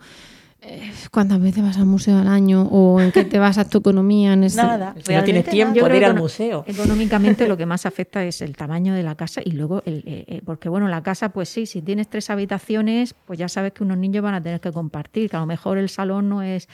eh, 0.61 0.91
¿Cuántas 1.11 1.39
veces 1.41 1.63
vas 1.63 1.77
al 1.77 1.85
museo 1.85 2.17
al 2.17 2.27
año? 2.27 2.63
¿O 2.63 2.99
en 2.99 3.11
qué 3.11 3.23
te 3.23 3.37
basas 3.39 3.69
tu 3.69 3.77
economía? 3.77 4.33
En 4.33 4.43
ese... 4.43 4.57
Nada. 4.57 4.95
Si 5.03 5.13
no 5.13 5.23
tienes 5.23 5.45
tiempo 5.45 5.75
nada. 5.81 5.89
De 5.89 5.97
ir 5.97 6.05
al 6.05 6.15
museo. 6.17 6.63
Económicamente 6.67 7.47
lo 7.47 7.55
que 7.57 7.65
más 7.65 7.85
afecta 7.85 8.23
es 8.23 8.41
el 8.41 8.55
tamaño 8.57 8.93
de 8.93 9.03
la 9.03 9.15
casa 9.15 9.41
y 9.43 9.51
luego, 9.51 9.83
el, 9.85 10.03
eh, 10.07 10.25
eh, 10.27 10.41
porque 10.43 10.67
bueno, 10.69 10.87
la 10.87 11.03
casa, 11.03 11.29
pues 11.29 11.49
sí, 11.49 11.65
si 11.67 11.81
tienes 11.81 12.09
tres 12.09 12.29
habitaciones, 12.29 13.13
pues 13.25 13.37
ya 13.39 13.47
sabes 13.49 13.71
que 13.73 13.83
unos 13.83 13.97
niños 13.97 14.23
van 14.23 14.33
a 14.33 14.41
tener 14.41 14.59
que 14.59 14.71
compartir, 14.71 15.29
que 15.29 15.37
a 15.37 15.39
lo 15.41 15.45
mejor 15.45 15.77
el 15.77 15.89
salón 15.89 16.27
no 16.27 16.41
es, 16.41 16.67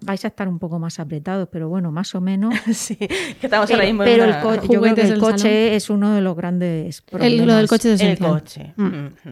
vais 0.00 0.24
a 0.24 0.28
estar 0.28 0.48
un 0.48 0.58
poco 0.58 0.78
más 0.78 0.98
apretados, 0.98 1.48
pero 1.52 1.68
bueno, 1.68 1.92
más 1.92 2.14
o 2.14 2.20
menos. 2.20 2.54
Sí, 2.72 2.96
que 2.96 3.38
estamos 3.42 3.66
Pero, 3.66 3.76
ahora 3.80 3.86
mismo 3.86 4.02
en 4.04 4.08
pero 4.10 4.24
el 4.24 4.30
una- 4.30 4.40
co- 4.40 4.54
yo 4.72 4.80
creo 4.80 4.94
que 4.94 5.00
el 5.02 5.18
coche 5.18 5.38
salón. 5.38 5.76
es 5.76 5.90
uno 5.90 6.14
de 6.14 6.20
los 6.22 6.34
grandes 6.36 6.98
El- 6.98 7.04
problemas. 7.18 7.46
lo 7.46 7.54
del 7.56 7.68
coche 7.68 7.92
es 7.92 8.00
el 8.00 8.18
coche. 8.18 8.72
Mm. 8.76 8.86
Ujú. 8.86 9.30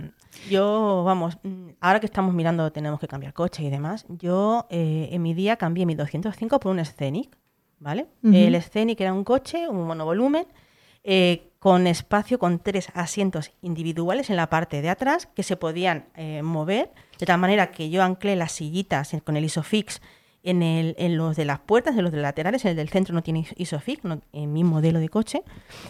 Yo, 0.48 1.02
vamos, 1.04 1.38
mm, 1.42 1.70
ahora 1.80 2.00
que 2.00 2.06
estamos 2.06 2.34
mirando, 2.34 2.70
tenemos 2.72 3.00
que 3.00 3.08
cambiar 3.08 3.32
coche 3.32 3.62
y 3.62 3.70
demás. 3.70 4.06
Yo 4.08 4.66
eh, 4.70 5.08
en 5.12 5.22
mi 5.22 5.34
día 5.34 5.56
cambié 5.56 5.86
mi 5.86 5.94
205 5.94 6.60
por 6.60 6.72
un 6.72 6.84
Scenic, 6.84 7.36
¿vale? 7.78 8.06
El 8.22 8.60
Scenic 8.60 9.00
era 9.00 9.12
un 9.12 9.24
coche, 9.24 9.68
un 9.68 9.86
monovolumen, 9.86 10.46
eh, 11.04 11.50
con 11.58 11.86
espacio, 11.86 12.38
con 12.38 12.58
tres 12.58 12.88
asientos 12.94 13.50
individuales 13.60 14.30
en 14.30 14.36
la 14.36 14.48
parte 14.48 14.82
de 14.82 14.88
atrás 14.88 15.26
que 15.26 15.42
se 15.42 15.56
podían 15.56 16.06
eh, 16.14 16.42
mover, 16.42 16.92
de 17.18 17.26
tal 17.26 17.38
manera 17.38 17.70
que 17.70 17.90
yo 17.90 18.02
anclé 18.02 18.36
las 18.36 18.52
sillitas 18.52 19.16
con 19.24 19.36
el 19.36 19.44
ISOFIX 19.44 20.00
en, 20.46 20.62
el, 20.62 20.94
en 20.98 21.16
los 21.18 21.36
de 21.36 21.44
las 21.44 21.58
puertas, 21.58 21.96
en 21.96 22.04
los 22.04 22.12
de 22.12 22.18
laterales, 22.22 22.64
el 22.64 22.74
del 22.76 22.88
centro 22.88 23.14
no 23.14 23.22
tiene 23.22 23.46
ISOFIX, 23.56 24.04
no- 24.04 24.22
en 24.32 24.52
mi 24.52 24.64
modelo 24.64 24.98
de 25.00 25.08
coche, 25.08 25.42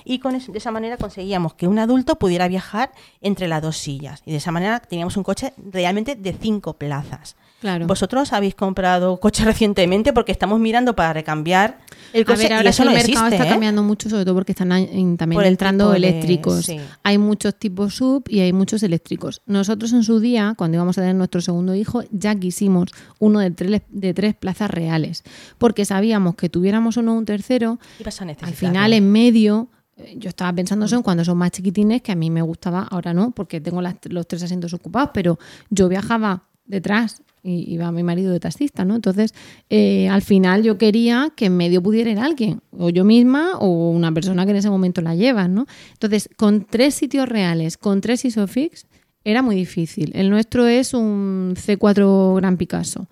y 0.05 0.19
con 0.19 0.33
de 0.37 0.59
esa 0.59 0.71
manera 0.73 0.97
conseguíamos 0.97 1.55
que 1.55 1.69
un 1.69 1.79
adulto 1.79 2.17
pudiera 2.19 2.49
viajar 2.49 2.91
entre 3.21 3.47
las 3.49 3.63
dos 3.63 3.77
sillas, 3.77 4.23
y 4.27 4.33
de 4.33 4.39
esa 4.39 4.51
manera 4.51 4.81
teníamos 4.81 5.17
un 5.17 5.23
coche 5.23 5.53
realmente 5.71 6.17
de 6.17 6.33
cinco 6.33 6.73
plazas. 6.75 7.37
Claro. 7.61 7.87
¿Vosotros 7.87 8.33
habéis 8.33 8.55
comprado 8.55 9.19
coche 9.19 9.45
recientemente? 9.45 10.13
Porque 10.13 10.31
estamos 10.31 10.61
mirando 10.61 10.95
para 10.95 11.13
recambiar 11.15 11.79
el 12.13 12.23
A 12.23 12.25
coche 12.27 12.43
ver, 12.43 12.51
y 12.51 12.55
ahora 12.55 12.71
eso 12.71 12.83
que 12.83 12.89
el 12.91 12.95
no 12.95 12.95
mercado 13.03 13.13
existe, 13.27 13.35
está 13.37 13.47
¿eh? 13.47 13.49
cambiando 13.51 13.83
mucho, 13.83 14.11
sobre 14.11 14.25
todo 14.25 14.35
porque 14.35 14.53
están 14.53 14.73
a- 14.73 14.81
en- 14.81 15.17
también 15.17 15.37
Por 15.39 15.45
el 15.45 15.53
entrando 15.53 15.91
de- 15.91 15.97
eléctricos. 15.97 16.67
sí. 16.67 16.79
Hay 17.03 17.17
muchos 17.19 17.55
tipos 17.59 17.95
sub 17.95 18.25
y 18.29 18.41
hay 18.41 18.53
muchos 18.53 18.83
eléctricos. 18.83 19.41
Nosotros 19.47 19.93
en 19.95 20.03
su 20.05 20.21
día, 20.21 20.55
cuando 20.57 20.77
íbamos 20.77 20.99
a 20.99 21.01
tener 21.01 21.17
nuestro 21.17 21.41
segundo 21.41 21.75
hijo, 21.75 22.03
ya 22.11 22.35
quisimos 22.35 22.91
uno 23.19 23.41
de 23.41 23.51
tres, 23.51 23.83
de 23.89 24.13
tres 24.15 24.35
plazas 24.35 24.71
reales, 24.71 25.23
porque 25.59 25.85
sabíamos 25.87 26.35
que 26.37 26.49
tuviéramos 26.51 26.97
uno 26.99 27.15
un 27.15 27.25
tercero, 27.25 27.79
a 28.05 28.47
al 28.47 28.55
final 28.55 28.93
en 28.93 29.11
medio... 29.11 29.69
eh, 29.97 30.15
Yo 30.19 30.29
estaba 30.29 30.53
pensando 30.53 30.85
eso 30.85 30.97
en 30.97 31.03
cuando 31.03 31.25
son 31.25 31.39
más 31.39 31.53
chiquitines, 31.53 32.03
que 32.03 32.13
a 32.13 32.17
mí 32.17 32.31
me 32.31 32.43
gustaba, 32.43 32.83
ahora 32.91 33.15
no, 33.15 33.31
porque 33.31 33.63
tengo 33.63 33.81
las- 33.81 33.97
los 34.11 34.29
tres 34.29 34.43
asientos 34.43 34.75
ocupados, 34.75 35.11
pero 35.15 35.39
yo 35.71 35.89
viajaba 35.89 36.43
detrás 36.67 37.23
y 37.47 37.73
iba 37.73 37.91
mi 37.93 38.03
marido 38.03 38.33
de 38.33 38.41
taxista, 38.41 38.85
¿no? 38.85 38.97
Entonces, 38.97 39.33
eh, 39.71 40.09
al 40.09 40.23
final 40.23 40.63
yo 40.65 40.79
quería 40.79 41.33
que 41.37 41.47
en 41.47 41.57
medio 41.57 41.83
pudiera 41.83 42.11
ir 42.11 42.19
alguien, 42.19 42.61
o 42.73 42.91
yo 42.91 43.05
misma 43.05 43.57
o 43.59 43.91
una 43.91 44.13
persona 44.13 44.45
que 44.45 44.51
en 44.51 44.57
ese 44.57 44.71
momento 44.71 45.01
la 45.01 45.15
lleva, 45.15 45.47
¿no? 45.47 45.67
Entonces, 45.93 46.29
con 46.37 46.65
tres 46.65 46.95
sitios 46.95 47.29
reales, 47.29 47.77
con 47.77 48.01
tres 48.01 48.25
ISOFIX, 48.25 48.87
era 49.25 49.43
muy 49.43 49.57
difícil. 49.57 50.13
El 50.15 50.31
nuestro 50.31 50.67
es 50.67 50.95
un 50.95 51.55
C4 51.57 52.37
Gran 52.37 52.57
Picasso. 52.57 53.09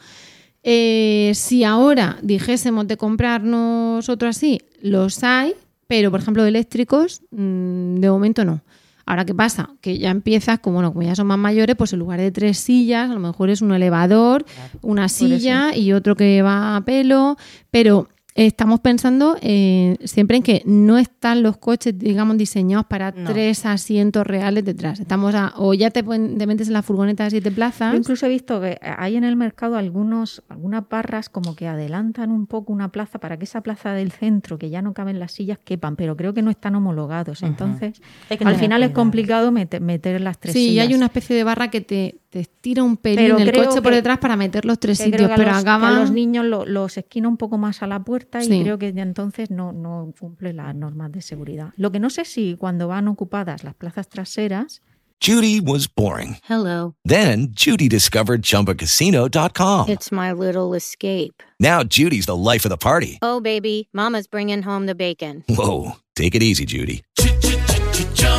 Eh, 0.62 1.32
si 1.34 1.62
ahora 1.62 2.18
dijésemos 2.22 2.86
de 2.88 2.96
comprarnos 2.96 4.08
otro 4.08 4.28
así, 4.28 4.60
los 4.80 5.22
hay, 5.22 5.54
pero 5.86 6.10
por 6.10 6.20
ejemplo 6.20 6.44
eléctricos, 6.44 7.22
mm, 7.30 7.96
de 7.96 8.10
momento 8.10 8.44
no. 8.44 8.62
Ahora, 9.06 9.24
¿qué 9.24 9.34
pasa? 9.34 9.70
Que 9.80 9.98
ya 9.98 10.10
empiezas, 10.10 10.58
como, 10.60 10.76
bueno, 10.76 10.92
como 10.92 11.02
ya 11.06 11.14
son 11.14 11.26
más 11.26 11.38
mayores, 11.38 11.76
pues 11.76 11.92
en 11.92 11.98
lugar 11.98 12.20
de 12.20 12.30
tres 12.30 12.58
sillas, 12.58 13.10
a 13.10 13.14
lo 13.14 13.20
mejor 13.20 13.50
es 13.50 13.60
un 13.60 13.72
elevador, 13.72 14.46
una 14.80 15.08
silla 15.08 15.76
y 15.76 15.92
otro 15.92 16.16
que 16.16 16.40
va 16.40 16.76
a 16.76 16.80
pelo, 16.84 17.36
pero 17.70 18.08
estamos 18.36 18.80
pensando 18.80 19.36
eh, 19.42 19.96
siempre 20.04 20.36
en 20.38 20.42
que 20.42 20.62
no 20.66 20.98
están 20.98 21.42
los 21.42 21.56
coches, 21.56 21.96
digamos, 21.96 22.36
diseñados 22.36 22.86
para 22.86 23.12
No. 23.12 23.30
tres 23.30 23.64
asientos 23.64 24.26
reales 24.26 24.64
detrás. 24.64 24.98
Estamos 24.98 25.34
a, 25.36 25.52
o 25.56 25.72
ya 25.74 25.90
te, 25.90 26.02
te 26.02 26.46
metes 26.46 26.66
en 26.66 26.72
la 26.72 26.82
furgoneta 26.82 27.24
de 27.24 27.30
siete 27.30 27.52
plazas. 27.52 27.92
Yo 27.92 27.98
incluso 27.98 28.26
he 28.26 28.28
visto 28.28 28.60
que 28.60 28.78
hay 28.82 29.16
en 29.16 29.22
el 29.24 29.36
mercado 29.36 29.76
algunos, 29.76 30.42
algunas 30.48 30.88
barras 30.88 31.28
como 31.28 31.54
que 31.54 31.68
adelantan 31.68 32.32
un 32.32 32.46
poco 32.46 32.72
una 32.72 32.90
plaza 32.90 33.20
para 33.20 33.36
que 33.38 33.44
esa 33.44 33.60
plaza 33.62 33.92
del 33.92 34.10
centro, 34.10 34.58
que 34.58 34.68
ya 34.68 34.82
no 34.82 34.94
caben 34.94 35.18
las 35.20 35.32
sillas, 35.32 35.58
quepan, 35.64 35.94
pero 35.94 36.16
creo 36.16 36.34
que 36.34 36.42
no 36.42 36.50
están 36.50 36.74
homologados. 36.74 37.42
Entonces, 37.44 38.00
al 38.44 38.56
final 38.56 38.82
es 38.82 38.90
complicado 38.90 39.52
meter, 39.52 39.80
meter 39.80 40.20
las 40.20 40.38
tres 40.38 40.54
Sí, 40.54 40.64
y 40.64 40.68
sillas. 40.70 40.88
hay 40.88 40.94
una 40.94 41.06
especie 41.06 41.36
de 41.36 41.44
barra 41.44 41.68
que 41.70 41.80
te, 41.80 42.16
te 42.34 42.40
estira 42.40 42.82
un 42.82 42.96
pelín 42.96 43.36
Pero 43.36 43.38
el 43.38 43.52
coche 43.52 43.80
por 43.80 43.92
que- 43.92 43.96
detrás 43.98 44.18
para 44.18 44.34
meter 44.34 44.64
los 44.64 44.80
tres 44.80 44.98
Que 44.98 45.04
creo 45.04 45.28
sitios, 45.28 45.30
pero 45.36 45.52
los, 45.52 45.62
que 45.62 45.70
acaba... 45.70 45.86
a 45.90 45.92
los 46.00 46.10
niños 46.10 46.44
lo- 46.44 46.66
los 46.66 46.96
esquina 46.98 47.28
un 47.28 47.36
poco 47.36 47.58
más 47.58 47.80
a 47.80 47.86
la 47.86 48.00
puerta 48.02 48.40
Sí. 48.40 48.52
y 48.52 48.62
creo 48.64 48.76
que 48.76 48.88
entonces 48.88 49.52
no, 49.52 49.70
no 49.72 50.12
cumple 50.18 50.52
las 50.52 50.74
normas 50.74 51.12
de 51.12 51.22
seguridad. 51.22 51.68
Lo 51.76 51.92
que 51.92 52.00
no 52.00 52.10
sé 52.10 52.24
si 52.24 52.56
cuando 52.58 52.88
van 52.88 53.06
ocupadas 53.06 53.62
las 53.62 53.74
plazas 53.76 54.08
traseras 54.08 54.82
Judy 55.24 55.60
was 55.60 55.86
boring. 55.94 56.36
Hello. 56.48 56.96
Then 57.04 57.52
Judy 57.54 57.88
discovered 57.88 58.42
ChumbaCasino.com. 58.42 59.88
It's 59.88 60.10
my 60.10 60.32
little 60.32 60.74
escape. 60.76 61.40
Now 61.60 61.84
Judy's 61.88 62.26
the 62.26 62.34
life 62.36 62.66
of 62.66 62.70
the 62.70 62.76
party. 62.76 63.18
Oh, 63.22 63.40
baby, 63.40 63.88
Mama's 63.92 64.26
bringing 64.26 64.62
home 64.64 64.86
the 64.86 64.96
bacon. 64.96 65.44
Whoa, 65.48 65.92
take 66.16 66.34
it 66.34 66.42
easy, 66.42 66.64
Judy. 66.66 67.02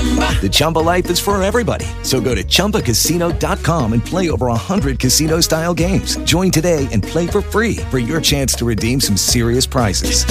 The 0.05 0.49
Chumba 0.51 0.79
life 0.79 1.09
is 1.09 1.19
for 1.19 1.41
everybody. 1.41 1.85
So 2.03 2.19
go 2.21 2.35
to 2.35 2.43
ChumbaCasino.com 2.43 3.93
and 3.93 4.05
play 4.05 4.29
over 4.29 4.47
100 4.47 4.99
casino 4.99 5.39
style 5.41 5.73
games. 5.73 6.17
Join 6.25 6.51
today 6.51 6.87
and 6.91 7.01
play 7.01 7.25
for 7.25 7.41
free 7.41 7.77
for 7.89 7.97
your 7.97 8.21
chance 8.21 8.53
to 8.57 8.65
redeem 8.65 8.99
some 9.01 9.17
serious 9.17 9.65
prizes. 9.65 10.25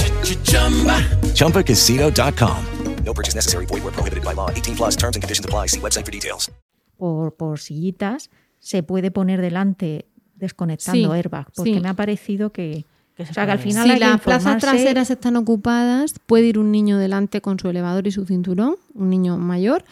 ChumbaCasino.com. 1.35 2.65
No 3.05 3.12
purchase 3.12 3.35
necessary. 3.35 3.67
Void 3.67 3.83
where 3.85 3.93
prohibited 3.93 4.25
by 4.25 4.33
law. 4.35 4.51
18 4.51 4.77
plus 4.77 4.97
terms 4.97 5.17
and 5.17 5.23
conditions 5.23 5.45
apply. 5.45 5.67
See 5.67 5.81
website 5.81 6.05
for 6.07 6.11
details. 6.12 6.51
por, 6.97 7.35
por 7.37 7.59
sillitas 7.59 8.31
se 8.61 8.83
puede 8.83 9.11
poner 9.11 9.43
delante 9.43 10.07
desconectando 10.37 11.12
Sí, 11.12 11.19
airbag, 11.19 11.47
porque 11.55 11.75
sí. 11.75 11.81
me 11.81 11.89
ha 11.89 11.95
parecido 11.95 12.51
que, 12.51 12.87
Que 13.17 13.25
se 13.25 13.31
o 13.31 13.35
sea, 13.35 13.47
que 13.47 13.53
al 13.53 13.59
puede. 13.59 13.71
final 13.71 13.91
si 13.91 13.99
las 13.99 14.21
plazas 14.21 14.59
traseras 14.59 15.11
están 15.11 15.37
ocupadas, 15.37 16.15
puede 16.27 16.47
ir 16.47 16.59
un 16.59 16.73
niño 16.73 16.99
delante 16.99 17.41
con 17.41 17.59
su 17.59 17.69
elevador 17.69 18.07
y 18.07 18.11
su 18.11 18.25
cinturón, 18.27 18.77
un 18.95 19.09
niño 19.11 19.39
mayor, 19.39 19.85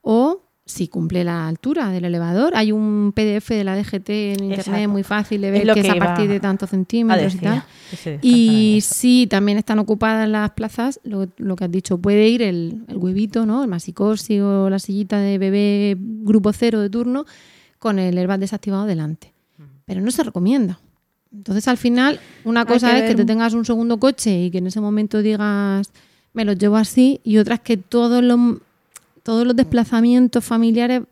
o 0.00 0.42
si 0.64 0.86
cumple 0.86 1.24
la 1.24 1.48
altura 1.48 1.88
del 1.90 2.04
elevador. 2.04 2.52
Hay 2.54 2.72
un 2.72 3.12
PDF 3.14 3.48
de 3.48 3.64
la 3.64 3.74
DGT 3.74 4.10
en 4.10 4.30
internet 4.44 4.58
Exacto. 4.58 4.88
muy 4.90 5.02
fácil 5.02 5.40
de 5.40 5.48
Es 5.48 5.52
ver 5.54 5.66
lo 5.66 5.74
que 5.74 5.80
es 5.80 5.88
a 5.88 5.96
partir 5.96 6.28
de 6.28 6.40
tantos 6.40 6.70
centímetros 6.70 7.34
y 7.34 7.38
tal. 7.38 7.64
Y 8.20 8.80
si 8.82 9.26
también 9.26 9.56
están 9.56 9.78
ocupadas 9.78 10.28
las 10.28 10.50
plazas, 10.50 11.00
lo, 11.04 11.26
lo 11.38 11.56
que 11.56 11.64
has 11.64 11.70
dicho, 11.70 11.98
puede 11.98 12.28
ir 12.28 12.42
el, 12.42 12.84
el 12.86 12.96
huevito, 12.98 13.46
¿no? 13.46 13.62
El 13.62 13.68
masicosi 13.70 14.40
o 14.40 14.68
la 14.68 14.78
sillita 14.78 15.18
de 15.18 15.38
bebé 15.38 15.96
grupo 15.98 16.52
cero 16.52 16.80
de 16.80 16.90
turno 16.90 17.24
con 17.78 17.98
el 17.98 18.18
airbag 18.18 18.38
desactivado 18.38 18.84
delante. 18.86 19.32
Pero 19.86 20.02
no 20.02 20.10
se 20.10 20.22
recomienda. 20.22 20.78
Entonces, 21.32 21.68
al 21.68 21.76
final, 21.76 22.20
una 22.44 22.64
cosa 22.64 22.92
que 22.92 22.98
es 23.00 23.04
que 23.10 23.14
te 23.14 23.24
tengas 23.24 23.54
un 23.54 23.64
segundo 23.64 23.98
coche 23.98 24.44
y 24.44 24.50
que 24.50 24.58
en 24.58 24.66
ese 24.66 24.80
momento 24.80 25.20
digas, 25.20 25.90
me 26.32 26.44
los 26.44 26.56
llevo 26.56 26.76
así, 26.76 27.20
y 27.24 27.38
otra 27.38 27.56
es 27.56 27.60
que 27.60 27.76
todos 27.76 28.22
los, 28.22 28.58
todos 29.22 29.46
los 29.46 29.54
desplazamientos 29.54 30.44
familiares 30.44 31.02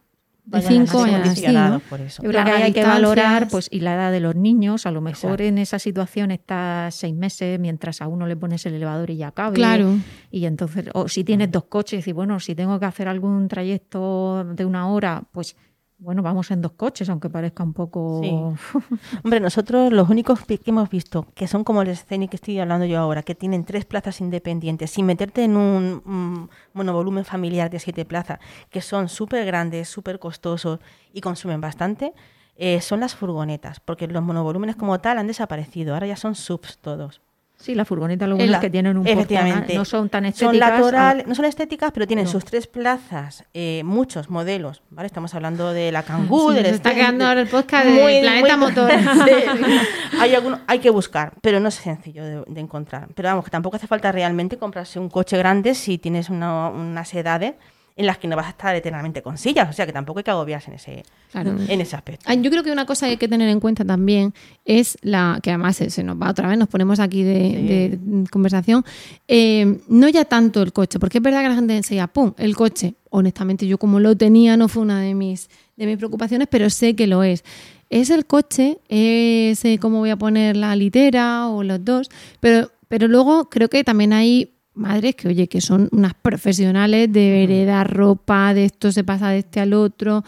de 0.46 0.62
cinco 0.62 1.02
así 1.02 1.44
así, 1.44 1.52
¿no? 1.52 1.80
por 1.80 2.00
eso. 2.00 2.22
Yo 2.22 2.28
creo 2.28 2.44
Largas 2.44 2.58
que 2.58 2.62
hay 2.62 2.72
que 2.72 2.84
valorar 2.84 3.48
pues 3.48 3.68
y 3.70 3.80
la 3.80 3.94
edad 3.94 4.12
de 4.12 4.20
los 4.20 4.36
niños. 4.36 4.86
A 4.86 4.92
lo 4.92 5.00
mejor 5.00 5.32
Exacto. 5.32 5.42
en 5.42 5.58
esa 5.58 5.78
situación 5.80 6.30
está 6.30 6.88
seis 6.92 7.14
meses 7.14 7.58
mientras 7.58 8.00
a 8.00 8.06
uno 8.06 8.28
le 8.28 8.36
pones 8.36 8.64
el 8.64 8.74
elevador 8.74 9.10
y 9.10 9.16
ya 9.16 9.32
cabe. 9.32 9.56
Claro. 9.56 9.96
Y 10.30 10.46
entonces, 10.46 10.86
o 10.94 11.08
si 11.08 11.24
tienes 11.24 11.50
dos 11.50 11.64
coches 11.64 12.06
y 12.06 12.12
bueno, 12.12 12.38
si 12.38 12.54
tengo 12.54 12.78
que 12.78 12.86
hacer 12.86 13.08
algún 13.08 13.48
trayecto 13.48 14.44
de 14.44 14.64
una 14.64 14.88
hora, 14.88 15.24
pues 15.32 15.56
bueno, 15.98 16.22
vamos 16.22 16.50
en 16.50 16.60
dos 16.60 16.72
coches, 16.72 17.08
aunque 17.08 17.30
parezca 17.30 17.62
un 17.62 17.72
poco. 17.72 18.20
Hombre, 19.24 19.40
nosotros 19.40 19.92
los 19.92 20.08
únicos 20.10 20.44
que 20.44 20.60
hemos 20.66 20.90
visto, 20.90 21.26
que 21.34 21.48
son 21.48 21.64
como 21.64 21.82
el 21.82 21.96
Scenic 21.96 22.30
que 22.30 22.36
estoy 22.36 22.58
hablando 22.58 22.84
yo 22.84 22.98
ahora, 22.98 23.22
que 23.22 23.34
tienen 23.34 23.64
tres 23.64 23.84
plazas 23.86 24.20
independientes, 24.20 24.90
sin 24.90 25.06
meterte 25.06 25.44
en 25.44 25.56
un 25.56 26.50
monovolumen 26.74 27.24
familiar 27.24 27.70
de 27.70 27.78
siete 27.78 28.04
plazas, 28.04 28.40
que 28.70 28.82
son 28.82 29.08
súper 29.08 29.46
grandes, 29.46 29.88
súper 29.88 30.18
costosos 30.18 30.80
y 31.12 31.20
consumen 31.22 31.60
bastante, 31.60 32.12
eh, 32.56 32.80
son 32.80 33.00
las 33.00 33.14
furgonetas, 33.14 33.80
porque 33.80 34.06
los 34.06 34.22
monovolúmenes 34.22 34.76
como 34.76 35.00
tal 35.00 35.18
han 35.18 35.26
desaparecido, 35.26 35.94
ahora 35.94 36.06
ya 36.06 36.16
son 36.16 36.34
subs 36.34 36.78
todos. 36.78 37.20
Sí, 37.58 37.74
la 37.74 37.84
furgoneta 37.86 38.26
lo 38.26 38.34
En 38.34 38.38
bueno 38.38 38.50
la- 38.52 38.58
es 38.58 38.60
que 38.60 38.70
tienen 38.70 38.98
un 38.98 39.04
portal, 39.04 39.64
no 39.74 39.84
son 39.86 40.08
tan 40.10 40.24
Son 40.34 40.54
estéticas. 40.54 40.78
lateral, 40.80 41.20
ah, 41.20 41.24
no 41.26 41.34
son 41.34 41.46
estéticas, 41.46 41.90
pero 41.90 42.06
tienen 42.06 42.26
No. 42.26 42.30
sus 42.30 42.44
tres 42.44 42.66
plazas, 42.66 43.44
eh, 43.54 43.82
muchos 43.84 44.28
modelos, 44.28 44.82
¿vale? 44.90 45.06
Estamos 45.06 45.34
hablando 45.34 45.72
de 45.72 45.90
la 45.90 46.02
Kangoo, 46.38 46.50
Sí, 46.50 46.56
del 46.56 46.66
está 46.66 46.94
quedando 46.94 47.26
ahora 47.26 47.40
el 47.40 47.48
podcast 47.48 47.86
de 47.86 47.92
muy- 47.92 48.20
Planeta 48.20 48.56
muy- 48.58 48.66
Motor. 48.68 48.90
Sí. 49.26 49.32
hay, 50.20 50.34
alguno- 50.34 50.60
hay 50.66 50.78
que 50.80 50.90
buscar, 50.90 51.32
pero 51.40 51.58
no 51.58 51.68
es 51.68 51.74
sencillo 51.76 52.24
de, 52.24 52.44
de 52.46 52.60
encontrar. 52.60 53.08
Pero 53.14 53.30
vamos, 53.30 53.44
que 53.46 53.50
tampoco 53.50 53.76
hace 53.76 53.86
falta 53.86 54.12
realmente 54.12 54.58
comprarse 54.58 54.98
un 55.00 55.08
coche 55.08 55.36
grande 55.38 55.74
si 55.74 55.96
tienes 55.98 56.28
una- 56.28 56.68
unas 56.68 57.12
edades 57.14 57.54
en 57.98 58.04
las 58.04 58.18
que 58.18 58.28
no 58.28 58.36
vas 58.36 58.46
a 58.46 58.50
estar 58.50 58.76
eternamente 58.76 59.22
con 59.22 59.38
sillas. 59.38 59.70
O 59.70 59.72
sea, 59.72 59.86
que 59.86 59.92
tampoco 59.92 60.18
hay 60.18 60.24
que 60.24 60.30
agobiarse 60.30 60.70
en 60.70 60.76
ese, 60.76 61.02
Claro. 61.32 61.56
en 61.66 61.80
ese 61.80 61.96
aspecto. 61.96 62.30
Yo 62.30 62.50
creo 62.50 62.62
que 62.62 62.70
una 62.70 62.84
cosa 62.84 63.06
que 63.06 63.12
hay 63.12 63.16
que 63.16 63.26
tener 63.26 63.48
en 63.48 63.58
cuenta 63.58 63.86
también 63.86 64.34
es 64.66 64.98
la 65.00 65.40
que 65.42 65.50
además 65.50 65.76
se, 65.76 66.04
nos 66.04 66.20
va 66.20 66.30
otra 66.30 66.46
vez, 66.48 66.58
nos 66.58 66.68
ponemos 66.68 67.00
aquí 67.00 67.22
de, 67.22 67.38
Sí. 67.38 67.66
de, 68.06 68.24
conversación, 68.30 68.84
eh, 69.28 69.78
no 69.88 70.08
ya 70.10 70.26
tanto 70.26 70.62
el 70.62 70.74
coche, 70.74 70.98
porque 70.98 71.18
es 71.18 71.24
verdad 71.24 71.42
que 71.42 71.48
la 71.48 71.54
gente 71.54 71.74
enseguida, 71.76 72.06
¡pum!, 72.06 72.34
el 72.36 72.54
coche. 72.54 72.94
Honestamente, 73.08 73.66
yo 73.66 73.78
como 73.78 73.98
lo 73.98 74.14
tenía 74.14 74.58
no 74.58 74.68
fue 74.68 74.82
una 74.82 75.00
de 75.00 75.14
mis, 75.14 75.48
de 75.76 75.86
mis 75.86 75.96
preocupaciones, 75.96 76.48
pero 76.50 76.68
sé 76.68 76.94
que 76.94 77.06
lo 77.06 77.22
es. 77.22 77.44
Es 77.88 78.10
el 78.10 78.26
coche, 78.26 78.78
es 78.88 79.64
eh, 79.64 79.78
cómo 79.80 80.00
voy 80.00 80.10
a 80.10 80.16
poner 80.16 80.56
la 80.56 80.76
litera 80.76 81.48
o 81.48 81.62
los 81.62 81.82
dos, 81.82 82.10
pero, 82.40 82.70
pero 82.88 83.08
luego 83.08 83.48
creo 83.48 83.70
que 83.70 83.84
también 83.84 84.12
hay 84.12 84.52
madres 84.76 85.16
que, 85.16 85.28
oye, 85.28 85.48
que 85.48 85.60
son 85.60 85.88
unas 85.92 86.14
profesionales 86.14 87.12
de 87.12 87.42
heredar 87.42 87.92
ropa, 87.92 88.54
de 88.54 88.66
esto 88.66 88.92
se 88.92 89.04
pasa 89.04 89.30
de 89.30 89.38
este 89.38 89.60
al 89.60 89.72
otro. 89.72 90.24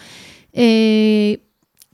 Eh, 0.52 1.40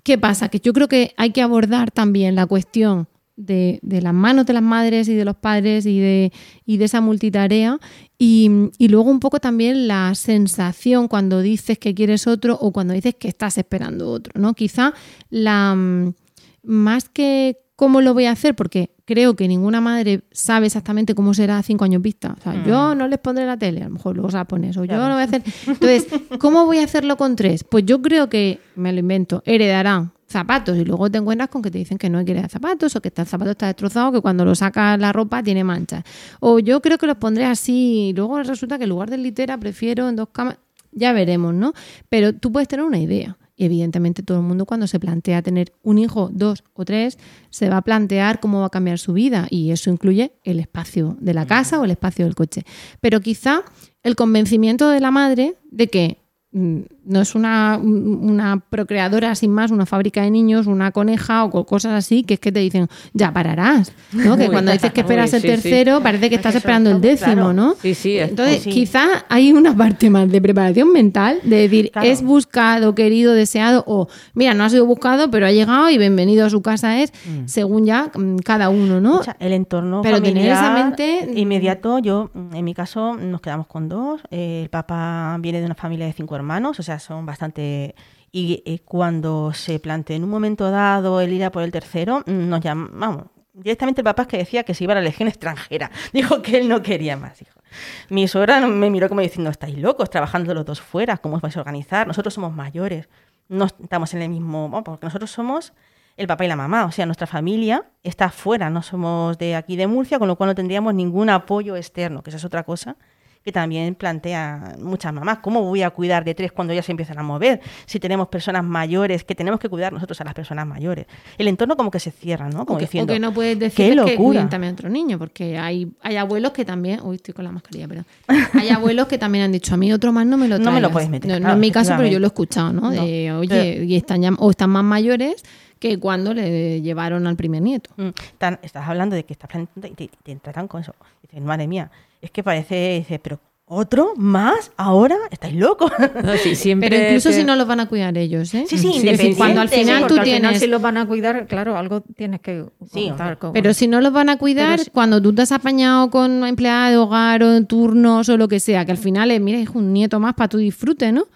¿Qué 0.02 0.18
pasa? 0.18 0.48
Que 0.48 0.60
yo 0.60 0.72
creo 0.72 0.88
que 0.88 1.12
hay 1.16 1.30
que 1.30 1.42
abordar 1.42 1.90
también 1.90 2.34
la 2.34 2.46
cuestión 2.46 3.08
de, 3.36 3.80
de 3.82 4.00
las 4.00 4.14
manos 4.14 4.46
de 4.46 4.52
las 4.52 4.62
madres 4.62 5.08
y 5.08 5.14
de 5.14 5.24
los 5.24 5.36
padres 5.36 5.86
y 5.86 5.98
de, 5.98 6.32
y 6.64 6.76
de 6.76 6.84
esa 6.84 7.00
multitarea 7.00 7.78
y, 8.18 8.50
y 8.78 8.88
luego 8.88 9.10
un 9.10 9.18
poco 9.18 9.40
también 9.40 9.88
la 9.88 10.14
sensación 10.14 11.08
cuando 11.08 11.40
dices 11.40 11.78
que 11.78 11.94
quieres 11.94 12.26
otro 12.26 12.56
o 12.60 12.72
cuando 12.72 12.94
dices 12.94 13.16
que 13.16 13.28
estás 13.28 13.58
esperando 13.58 14.08
otro, 14.10 14.40
¿no? 14.40 14.54
Quizá 14.54 14.94
la 15.30 15.74
mm, 15.74 16.14
más 16.62 17.08
que 17.08 17.63
cómo 17.76 18.00
lo 18.00 18.14
voy 18.14 18.26
a 18.26 18.30
hacer, 18.32 18.54
porque 18.54 18.90
creo 19.04 19.34
que 19.34 19.48
ninguna 19.48 19.80
madre 19.80 20.22
sabe 20.32 20.66
exactamente 20.66 21.14
cómo 21.14 21.34
será 21.34 21.58
a 21.58 21.62
cinco 21.62 21.84
años 21.84 22.00
vista. 22.02 22.34
O 22.38 22.42
sea, 22.42 22.52
Mm. 22.52 22.64
yo 22.66 22.94
no 22.94 23.08
les 23.08 23.18
pondré 23.18 23.46
la 23.46 23.56
tele, 23.56 23.82
a 23.82 23.84
lo 23.84 23.90
mejor 23.94 24.14
luego 24.14 24.30
se 24.30 24.36
la 24.36 24.44
pones, 24.44 24.76
o 24.76 24.84
yo 24.84 24.96
no 24.96 25.12
voy 25.12 25.20
a 25.20 25.24
hacer. 25.24 25.42
Entonces, 25.66 26.06
¿cómo 26.38 26.66
voy 26.66 26.78
a 26.78 26.84
hacerlo 26.84 27.16
con 27.16 27.34
tres? 27.36 27.64
Pues 27.64 27.84
yo 27.84 28.00
creo 28.00 28.28
que, 28.28 28.60
me 28.76 28.92
lo 28.92 29.00
invento, 29.00 29.42
heredarán 29.44 30.12
zapatos 30.26 30.76
y 30.76 30.84
luego 30.84 31.10
te 31.10 31.18
encuentras 31.18 31.48
con 31.48 31.62
que 31.62 31.70
te 31.70 31.78
dicen 31.78 31.96
que 31.98 32.08
no 32.10 32.18
heredar 32.18 32.48
zapatos 32.50 32.96
o 32.96 33.00
que 33.00 33.12
el 33.14 33.26
zapato 33.26 33.50
está 33.52 33.66
destrozado, 33.66 34.10
que 34.10 34.20
cuando 34.20 34.44
lo 34.44 34.54
sacas 34.54 34.98
la 34.98 35.12
ropa 35.12 35.42
tiene 35.42 35.62
manchas. 35.64 36.02
O 36.40 36.58
yo 36.58 36.80
creo 36.80 36.98
que 36.98 37.06
los 37.06 37.16
pondré 37.18 37.44
así 37.44 38.08
y 38.08 38.12
luego 38.14 38.42
resulta 38.42 38.78
que 38.78 38.84
en 38.84 38.90
lugar 38.90 39.10
de 39.10 39.18
litera 39.18 39.58
prefiero 39.58 40.08
en 40.08 40.16
dos 40.16 40.28
camas. 40.32 40.56
Ya 40.92 41.12
veremos, 41.12 41.52
¿no? 41.54 41.72
Pero 42.08 42.32
tú 42.34 42.50
puedes 42.52 42.68
tener 42.68 42.84
una 42.84 42.98
idea. 42.98 43.36
Y 43.56 43.64
evidentemente 43.64 44.22
todo 44.22 44.38
el 44.38 44.44
mundo 44.44 44.66
cuando 44.66 44.86
se 44.86 44.98
plantea 44.98 45.42
tener 45.42 45.72
un 45.82 45.98
hijo, 45.98 46.28
dos 46.32 46.64
o 46.72 46.84
tres, 46.84 47.18
se 47.50 47.68
va 47.68 47.78
a 47.78 47.82
plantear 47.82 48.40
cómo 48.40 48.60
va 48.60 48.66
a 48.66 48.70
cambiar 48.70 48.98
su 48.98 49.12
vida 49.12 49.46
y 49.50 49.70
eso 49.70 49.90
incluye 49.90 50.32
el 50.42 50.58
espacio 50.58 51.16
de 51.20 51.34
la 51.34 51.46
casa 51.46 51.78
o 51.80 51.84
el 51.84 51.92
espacio 51.92 52.24
del 52.24 52.34
coche. 52.34 52.64
Pero 53.00 53.20
quizá 53.20 53.62
el 54.02 54.16
convencimiento 54.16 54.88
de 54.88 55.00
la 55.00 55.10
madre 55.10 55.54
de 55.70 55.88
que 55.88 56.18
mm, 56.52 56.80
no 57.06 57.20
es 57.20 57.34
una, 57.34 57.78
una 57.82 58.60
procreadora 58.70 59.34
sin 59.34 59.50
más, 59.52 59.70
una 59.70 59.86
fábrica 59.86 60.22
de 60.22 60.30
niños, 60.30 60.66
una 60.66 60.90
coneja 60.92 61.44
o 61.44 61.50
co- 61.50 61.64
cosas 61.66 61.92
así, 61.92 62.22
que 62.22 62.34
es 62.34 62.40
que 62.40 62.52
te 62.52 62.60
dicen, 62.60 62.88
ya 63.12 63.32
pararás, 63.32 63.92
¿no? 64.12 64.36
Que 64.36 64.44
Uy, 64.44 64.50
cuando 64.50 64.72
dices 64.72 64.92
que 64.92 65.00
esperas 65.02 65.30
uy, 65.32 65.36
el 65.36 65.42
sí. 65.42 65.48
tercero, 65.48 66.00
parece 66.02 66.28
que 66.28 66.36
Es 66.36 66.38
estás 66.40 66.52
que 66.52 66.58
esperando 66.58 66.90
el 66.90 67.00
décimo, 67.00 67.32
claro. 67.34 67.52
¿no? 67.52 67.74
Sí, 67.80 67.94
sí. 67.94 68.16
es- 68.16 68.30
Entonces, 68.30 68.62
Sí. 68.62 68.70
quizá 68.70 69.24
hay 69.28 69.52
una 69.52 69.76
parte 69.76 70.08
más 70.10 70.30
de 70.30 70.40
preparación 70.40 70.92
mental, 70.92 71.40
de 71.44 71.56
decir, 71.56 71.90
Claro. 71.90 72.08
es 72.08 72.22
buscado, 72.22 72.94
querido, 72.94 73.32
deseado, 73.34 73.84
o 73.86 74.08
mira, 74.34 74.54
no 74.54 74.64
ha 74.64 74.70
sido 74.70 74.86
buscado, 74.86 75.30
pero 75.30 75.46
ha 75.46 75.52
llegado 75.52 75.90
y 75.90 75.98
bienvenido 75.98 76.46
a 76.46 76.50
su 76.50 76.62
casa 76.62 77.00
es, 77.02 77.12
según 77.46 77.84
ya 77.84 78.10
mm, 78.14 78.36
cada 78.38 78.68
uno, 78.70 79.00
¿no? 79.00 79.20
El 79.38 79.52
entorno 79.52 80.00
Pero 80.02 80.16
tener 80.22 80.32
familiar 80.34 80.56
esa 80.56 80.72
mente, 80.72 81.28
mm, 81.32 81.38
inmediato, 81.38 81.98
yo 81.98 82.30
mm, 82.32 82.54
en 82.54 82.64
mi 82.64 82.74
caso 82.74 83.16
nos 83.16 83.40
quedamos 83.40 83.66
con 83.66 83.88
dos. 83.88 84.20
Eh, 84.30 84.60
el 84.64 84.70
papá 84.70 85.36
viene 85.40 85.60
de 85.60 85.66
una 85.66 85.74
familia 85.74 86.06
de 86.06 86.12
cinco 86.12 86.34
hermanos, 86.36 86.78
o 86.80 86.82
sea, 86.82 86.93
son 87.02 87.26
bastante... 87.26 87.94
Y 88.32 88.62
eh, 88.66 88.80
cuando 88.84 89.52
se 89.52 89.78
planteó 89.78 90.16
en 90.16 90.24
un 90.24 90.30
momento 90.30 90.70
dado 90.70 91.20
el 91.20 91.32
ir 91.32 91.44
a 91.44 91.52
por 91.52 91.62
el 91.62 91.70
tercero, 91.70 92.24
nos 92.26 92.60
llam- 92.60 92.90
vamos, 92.92 93.26
directamente 93.52 94.00
el 94.00 94.04
papá 94.04 94.22
es 94.22 94.28
que 94.28 94.38
decía 94.38 94.64
que 94.64 94.74
se 94.74 94.82
iba 94.82 94.92
a 94.92 94.96
la 94.96 95.02
legión 95.02 95.28
extranjera. 95.28 95.90
Dijo 96.12 96.42
que 96.42 96.58
él 96.58 96.68
no 96.68 96.82
quería 96.82 97.16
más. 97.16 97.38
Dijo. 97.38 97.60
Mi 98.08 98.26
suegra 98.26 98.60
me 98.66 98.90
miró 98.90 99.08
como 99.08 99.20
diciendo, 99.20 99.50
estáis 99.50 99.78
locos, 99.78 100.10
trabajando 100.10 100.52
los 100.52 100.64
dos 100.64 100.80
fuera, 100.80 101.16
¿cómo 101.18 101.36
os 101.36 101.42
vais 101.42 101.56
a 101.56 101.60
organizar? 101.60 102.06
Nosotros 102.08 102.34
somos 102.34 102.52
mayores, 102.52 103.08
no 103.48 103.66
estamos 103.66 104.12
en 104.14 104.22
el 104.22 104.28
mismo... 104.30 104.68
bueno, 104.68 104.82
porque 104.82 105.06
nosotros 105.06 105.30
somos 105.30 105.72
el 106.16 106.26
papá 106.26 106.44
y 106.44 106.48
la 106.48 106.56
mamá, 106.56 106.84
o 106.86 106.92
sea, 106.92 107.06
nuestra 107.06 107.26
familia 107.26 107.86
está 108.04 108.30
fuera, 108.30 108.70
no 108.70 108.82
somos 108.82 109.36
de 109.38 109.56
aquí 109.56 109.76
de 109.76 109.86
Murcia, 109.88 110.18
con 110.18 110.28
lo 110.28 110.36
cual 110.36 110.48
no 110.50 110.54
tendríamos 110.54 110.94
ningún 110.94 111.30
apoyo 111.30 111.74
externo, 111.76 112.22
que 112.22 112.30
esa 112.30 112.36
es 112.36 112.44
otra 112.44 112.62
cosa 112.62 112.96
que 113.44 113.52
también 113.52 113.94
plantea 113.94 114.76
muchas 114.80 115.12
mamás. 115.12 115.38
¿Cómo 115.42 115.62
voy 115.62 115.82
a 115.82 115.90
cuidar 115.90 116.24
de 116.24 116.34
tres 116.34 116.50
cuando 116.50 116.72
ya 116.72 116.82
se 116.82 116.92
empiezan 116.92 117.18
a 117.18 117.22
mover? 117.22 117.60
Si 117.84 118.00
tenemos 118.00 118.28
personas 118.28 118.64
mayores, 118.64 119.22
que 119.22 119.34
tenemos 119.34 119.60
que 119.60 119.68
cuidar 119.68 119.92
nosotros 119.92 120.18
a 120.22 120.24
las 120.24 120.32
personas 120.32 120.66
mayores. 120.66 121.04
El 121.36 121.48
entorno 121.48 121.76
como 121.76 121.90
que 121.90 122.00
se 122.00 122.10
cierra, 122.10 122.48
¿no? 122.48 122.64
Como 122.64 122.76
o, 122.76 122.78
que, 122.78 122.86
diciendo, 122.86 123.12
o 123.12 123.16
que 123.16 123.20
no 123.20 123.34
puedes 123.34 123.58
decir 123.58 123.94
¡qué 123.98 124.12
que 124.12 124.16
cuiden 124.16 124.48
también 124.48 124.70
a 124.70 124.74
otro 124.74 124.88
niño, 124.88 125.18
porque 125.18 125.58
hay, 125.58 125.92
hay 126.00 126.16
abuelos 126.16 126.52
que 126.52 126.64
también... 126.64 127.00
Uy, 127.02 127.16
estoy 127.16 127.34
con 127.34 127.44
la 127.44 127.52
mascarilla, 127.52 127.86
pero... 127.86 128.04
Hay 128.54 128.70
abuelos 128.70 129.08
que 129.08 129.18
también 129.18 129.44
han 129.44 129.52
dicho, 129.52 129.74
a 129.74 129.76
mí 129.76 129.92
otro 129.92 130.10
más 130.12 130.24
no 130.26 130.38
me 130.38 130.48
lo 130.48 130.58
No 130.58 130.70
me 130.72 130.80
lo 130.80 130.88
traigas". 130.88 130.92
puedes 130.92 131.10
meter, 131.10 131.28
No, 131.28 131.34
no 131.34 131.40
claro, 131.40 131.54
en 131.54 131.60
mi 131.60 131.70
caso, 131.70 131.92
pero 131.98 132.08
yo 132.08 132.18
lo 132.20 132.26
he 132.26 132.28
escuchado, 132.28 132.72
¿no? 132.72 132.90
De, 132.90 133.26
No. 133.28 133.40
oye, 133.40 133.48
Pero- 133.74 133.84
y 133.84 133.96
están 133.96 134.22
ya, 134.22 134.30
o 134.38 134.50
están 134.50 134.70
más 134.70 134.84
mayores 134.84 135.42
que 135.88 135.98
cuando 135.98 136.32
le 136.32 136.80
llevaron 136.80 137.26
al 137.26 137.36
primer 137.36 137.60
nieto. 137.60 137.90
Mm, 137.98 138.08
tan- 138.38 138.58
estás 138.62 138.88
hablando 138.88 139.14
de 139.16 139.24
que 139.24 139.34
estás 139.34 139.50
planteando 139.50 139.86
y 139.86 139.90
te, 140.08 140.10
te 140.22 140.34
tratan 140.36 140.66
con 140.66 140.80
eso. 140.80 140.94
Dices, 141.20 141.42
madre 141.42 141.66
mía, 141.68 141.90
es 142.22 142.30
que 142.30 142.42
parece, 142.42 143.00
dices, 143.00 143.20
pero 143.22 143.38
¿otro 143.66 144.14
más 144.16 144.72
ahora? 144.78 145.16
¿Estáis 145.30 145.54
locos? 145.56 145.92
No, 146.24 146.36
sí, 146.38 146.54
siempre 146.56 146.88
Pero 146.88 147.02
incluso 147.04 147.32
si 147.32 147.44
no 147.44 147.54
los 147.54 147.66
van 147.66 147.80
a 147.80 147.86
cuidar 147.86 148.16
ellos, 148.16 148.54
¿eh? 148.54 148.64
Sí, 148.66 148.78
sí, 148.78 148.92
Sí, 148.92 148.96
independiente. 149.00 149.36
Cuando 149.36 149.60
al 149.60 149.68
final 149.68 150.06
tú 150.06 150.14
al 150.14 150.24
final 150.24 150.40
tienes... 150.40 150.60
si 150.60 150.66
los 150.68 150.80
van 150.80 150.96
a 150.96 151.06
cuidar, 151.06 151.46
claro, 151.46 151.76
algo 151.76 152.00
tienes 152.00 152.40
que 152.40 152.64
Sí, 152.90 153.08
contar 153.08 153.36
con- 153.38 153.52
Pero 153.52 153.74
si 153.74 153.86
no 153.86 154.00
los 154.00 154.12
van 154.12 154.30
a 154.30 154.38
cuidar, 154.38 154.80
si- 154.80 154.88
cuando 154.90 155.20
tú 155.20 155.34
te 155.34 155.42
has 155.42 155.52
apañado 155.52 156.08
con 156.08 156.46
empleada 156.46 156.88
de 156.90 156.96
hogar 156.96 157.42
o 157.42 157.52
en 157.54 157.66
turnos 157.66 158.30
o 158.30 158.38
lo 158.38 158.48
que 158.48 158.58
sea, 158.58 158.86
que 158.86 158.92
al 158.92 158.98
final 158.98 159.30
es, 159.30 159.38
mira, 159.40 159.58
es 159.58 159.68
un 159.68 159.92
nieto 159.92 160.18
más 160.18 160.32
para 160.32 160.48
tu 160.48 160.56
disfrute, 160.56 161.12
¿no? 161.12 161.26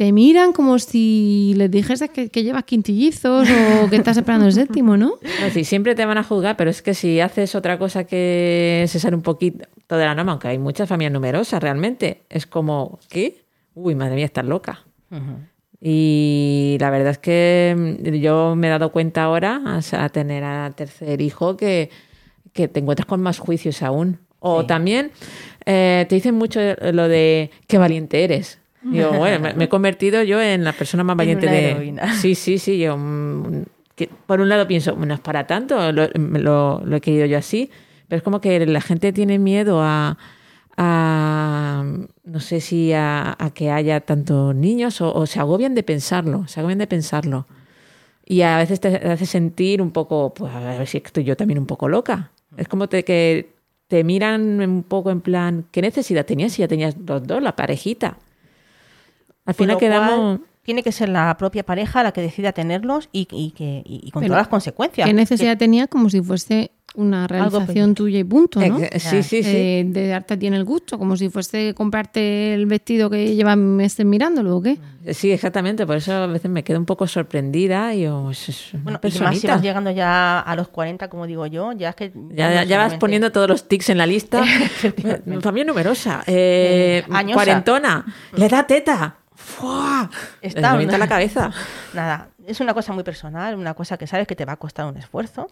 Te 0.00 0.12
miran 0.12 0.54
como 0.54 0.78
si 0.78 1.52
les 1.58 1.70
dijeses 1.70 2.08
que, 2.08 2.30
que 2.30 2.42
llevas 2.42 2.64
quintillizos 2.64 3.46
o 3.50 3.90
que 3.90 3.96
estás 3.96 4.16
esperando 4.16 4.46
el 4.46 4.54
séptimo, 4.54 4.96
¿no? 4.96 5.18
No, 5.42 5.50
sí, 5.52 5.62
siempre 5.62 5.94
te 5.94 6.06
van 6.06 6.16
a 6.16 6.24
juzgar, 6.24 6.56
pero 6.56 6.70
es 6.70 6.80
que 6.80 6.94
si 6.94 7.20
haces 7.20 7.54
otra 7.54 7.78
cosa 7.78 8.04
que 8.04 8.86
se 8.88 8.98
sale 8.98 9.14
un 9.14 9.20
poquito 9.20 9.66
de 9.90 10.04
la 10.06 10.14
norma, 10.14 10.32
aunque 10.32 10.48
hay 10.48 10.58
muchas 10.58 10.88
familias 10.88 11.12
numerosas 11.12 11.62
realmente, 11.62 12.22
es 12.30 12.46
como, 12.46 12.98
¿qué? 13.10 13.44
Uy, 13.74 13.94
madre 13.94 14.14
mía, 14.14 14.24
estás 14.24 14.46
loca. 14.46 14.86
Y 15.82 16.78
la 16.80 16.88
verdad 16.88 17.10
es 17.10 17.18
que 17.18 17.98
mm, 18.02 18.14
yo 18.22 18.56
me 18.56 18.68
he 18.68 18.70
dado 18.70 18.92
cuenta 18.92 19.24
ahora, 19.24 19.60
a, 19.66 20.02
a 20.02 20.08
tener 20.08 20.44
al 20.44 20.74
tercer 20.74 21.20
hijo, 21.20 21.58
que, 21.58 21.90
que 22.54 22.68
te 22.68 22.80
encuentras 22.80 23.04
con 23.04 23.20
más 23.20 23.38
juicios 23.38 23.82
aún. 23.82 24.18
O 24.38 24.64
también 24.64 25.10
eh, 25.66 26.06
te 26.08 26.14
dicen 26.14 26.36
mucho 26.36 26.58
lo 26.90 27.06
de 27.06 27.50
qué 27.66 27.76
valiente 27.76 28.24
eres. 28.24 28.59
Digo, 28.82 29.12
bueno, 29.18 29.40
me, 29.40 29.54
me 29.54 29.64
he 29.64 29.68
convertido 29.68 30.22
yo 30.22 30.40
en 30.40 30.64
la 30.64 30.72
persona 30.72 31.04
más 31.04 31.14
En 31.14 31.18
valiente 31.18 31.46
de. 31.46 31.70
heroína. 31.72 32.14
Sí, 32.20 32.34
sí, 32.34 32.58
sí. 32.58 32.78
Yo, 32.78 32.96
mm, 32.96 33.62
que 33.94 34.08
por 34.26 34.40
un 34.40 34.48
lado 34.48 34.66
pienso, 34.66 34.96
no 34.96 35.12
es 35.14 35.20
para 35.20 35.46
tanto, 35.46 35.92
lo, 35.92 36.08
lo- 36.14 36.80
lo 36.84 36.96
he 36.96 37.00
querido 37.00 37.26
yo 37.26 37.36
así, 37.38 37.70
pero 38.08 38.18
es 38.18 38.22
como 38.22 38.40
que 38.40 38.64
la 38.66 38.80
gente 38.80 39.12
tiene 39.12 39.38
miedo 39.38 39.80
a, 39.82 40.16
a, 40.76 41.84
no 42.24 42.40
sé 42.40 42.60
si 42.60 42.92
a, 42.92 43.36
a 43.38 43.50
que 43.50 43.70
haya 43.70 44.00
tantos 44.00 44.54
niños 44.54 45.00
o, 45.00 45.12
o 45.14 45.26
se 45.26 45.38
agobian 45.40 45.74
de 45.74 45.82
pensarlo, 45.82 46.46
se 46.48 46.60
agobian 46.60 46.78
de 46.78 46.86
pensarlo. 46.86 47.46
Y 48.24 48.42
a 48.42 48.56
veces 48.58 48.80
te 48.80 48.88
hace 48.96 49.26
sentir 49.26 49.82
un 49.82 49.90
poco, 49.90 50.32
pues 50.32 50.52
a 50.54 50.60
ver 50.60 50.86
si 50.86 50.98
estoy 50.98 51.24
yo 51.24 51.36
también 51.36 51.58
un 51.58 51.66
poco 51.66 51.88
loca. 51.88 52.30
Es 52.56 52.68
como 52.68 52.88
te- 52.88 53.04
que 53.04 53.50
te 53.88 54.04
miran 54.04 54.60
un 54.60 54.82
poco 54.84 55.10
en 55.10 55.20
plan, 55.20 55.66
¿qué 55.72 55.82
necesidad 55.82 56.24
tenías 56.24 56.52
si 56.52 56.60
ya 56.62 56.68
tenías 56.68 56.96
los 57.06 57.26
dos, 57.26 57.42
la 57.42 57.56
parejita? 57.56 58.18
Al 59.50 59.54
final 59.54 59.76
quedamos... 59.78 60.38
cual, 60.38 60.46
tiene 60.62 60.82
que 60.82 60.92
ser 60.92 61.08
la 61.08 61.36
propia 61.38 61.64
pareja 61.64 62.02
la 62.02 62.12
que 62.12 62.20
decida 62.20 62.52
tenerlos 62.52 63.08
y, 63.12 63.26
y 63.32 63.50
que, 63.52 63.82
y, 63.84 64.00
y 64.06 64.10
con 64.10 64.20
Pero, 64.20 64.32
todas 64.32 64.42
las 64.42 64.48
consecuencias. 64.48 65.06
¿Qué 65.08 65.14
necesidad 65.14 65.56
tenía 65.58 65.86
como 65.88 66.10
si 66.10 66.20
fuese 66.22 66.70
una 66.96 67.26
realización 67.28 67.94
tuya 67.94 68.18
y 68.18 68.24
punto, 68.24 68.60
¿no? 68.60 68.78
Eh, 68.80 68.98
sí, 68.98 69.22
sí, 69.22 69.42
sí. 69.44 69.50
Eh, 69.56 69.84
de 69.86 70.08
darte 70.08 70.34
a 70.34 70.38
ti 70.38 70.48
en 70.48 70.54
el 70.54 70.64
gusto, 70.64 70.98
como 70.98 71.16
si 71.16 71.28
fuese 71.30 71.72
comprarte 71.72 72.52
el 72.52 72.66
vestido 72.66 73.08
que 73.08 73.34
llevas 73.34 73.56
meses 73.56 74.04
mirándolo 74.04 74.56
o 74.56 74.62
qué. 74.62 74.76
Sí, 75.12 75.30
exactamente. 75.32 75.86
Por 75.86 75.96
eso 75.96 76.12
a 76.12 76.26
veces 76.26 76.50
me 76.50 76.62
quedo 76.64 76.78
un 76.78 76.86
poco 76.86 77.06
sorprendida 77.06 77.94
y 77.94 78.06
pues, 78.08 78.48
es 78.48 78.74
una 78.74 78.82
Bueno, 78.82 78.98
y 79.02 79.06
más 79.06 79.12
si 79.14 79.18
personita. 79.20 79.54
vas 79.54 79.62
llegando 79.62 79.90
ya 79.92 80.40
a 80.40 80.56
los 80.56 80.68
40, 80.68 81.08
como 81.08 81.26
digo 81.26 81.46
yo, 81.46 81.72
ya 81.72 81.90
es 81.90 81.94
que... 81.94 82.12
Ya, 82.32 82.52
ya- 82.52 82.64
ya 82.64 82.78
vas 82.78 82.94
poniendo 82.94 83.30
todos 83.32 83.48
los 83.48 83.66
tics 83.68 83.88
en 83.90 83.98
la 83.98 84.06
lista. 84.06 84.42
Familia 85.40 85.64
numerosa, 85.64 86.22
eh, 86.26 87.02
Eh, 87.06 87.10
añosa. 87.12 87.34
cuarentona, 87.34 88.04
le 88.36 88.48
da 88.48 88.66
teta. 88.66 89.16
¡Fua! 89.42 90.10
Está- 90.42 90.72
revienta 90.72 90.98
la 90.98 91.08
cabeza. 91.08 91.50
Nada, 91.94 92.28
es 92.46 92.60
una 92.60 92.74
cosa 92.74 92.92
muy 92.92 93.02
personal, 93.04 93.56
una 93.56 93.74
cosa 93.74 93.96
que 93.96 94.06
sabes 94.06 94.26
que 94.26 94.36
te 94.36 94.44
va 94.44 94.52
a 94.52 94.56
costar 94.56 94.86
un 94.86 94.96
esfuerzo, 94.98 95.48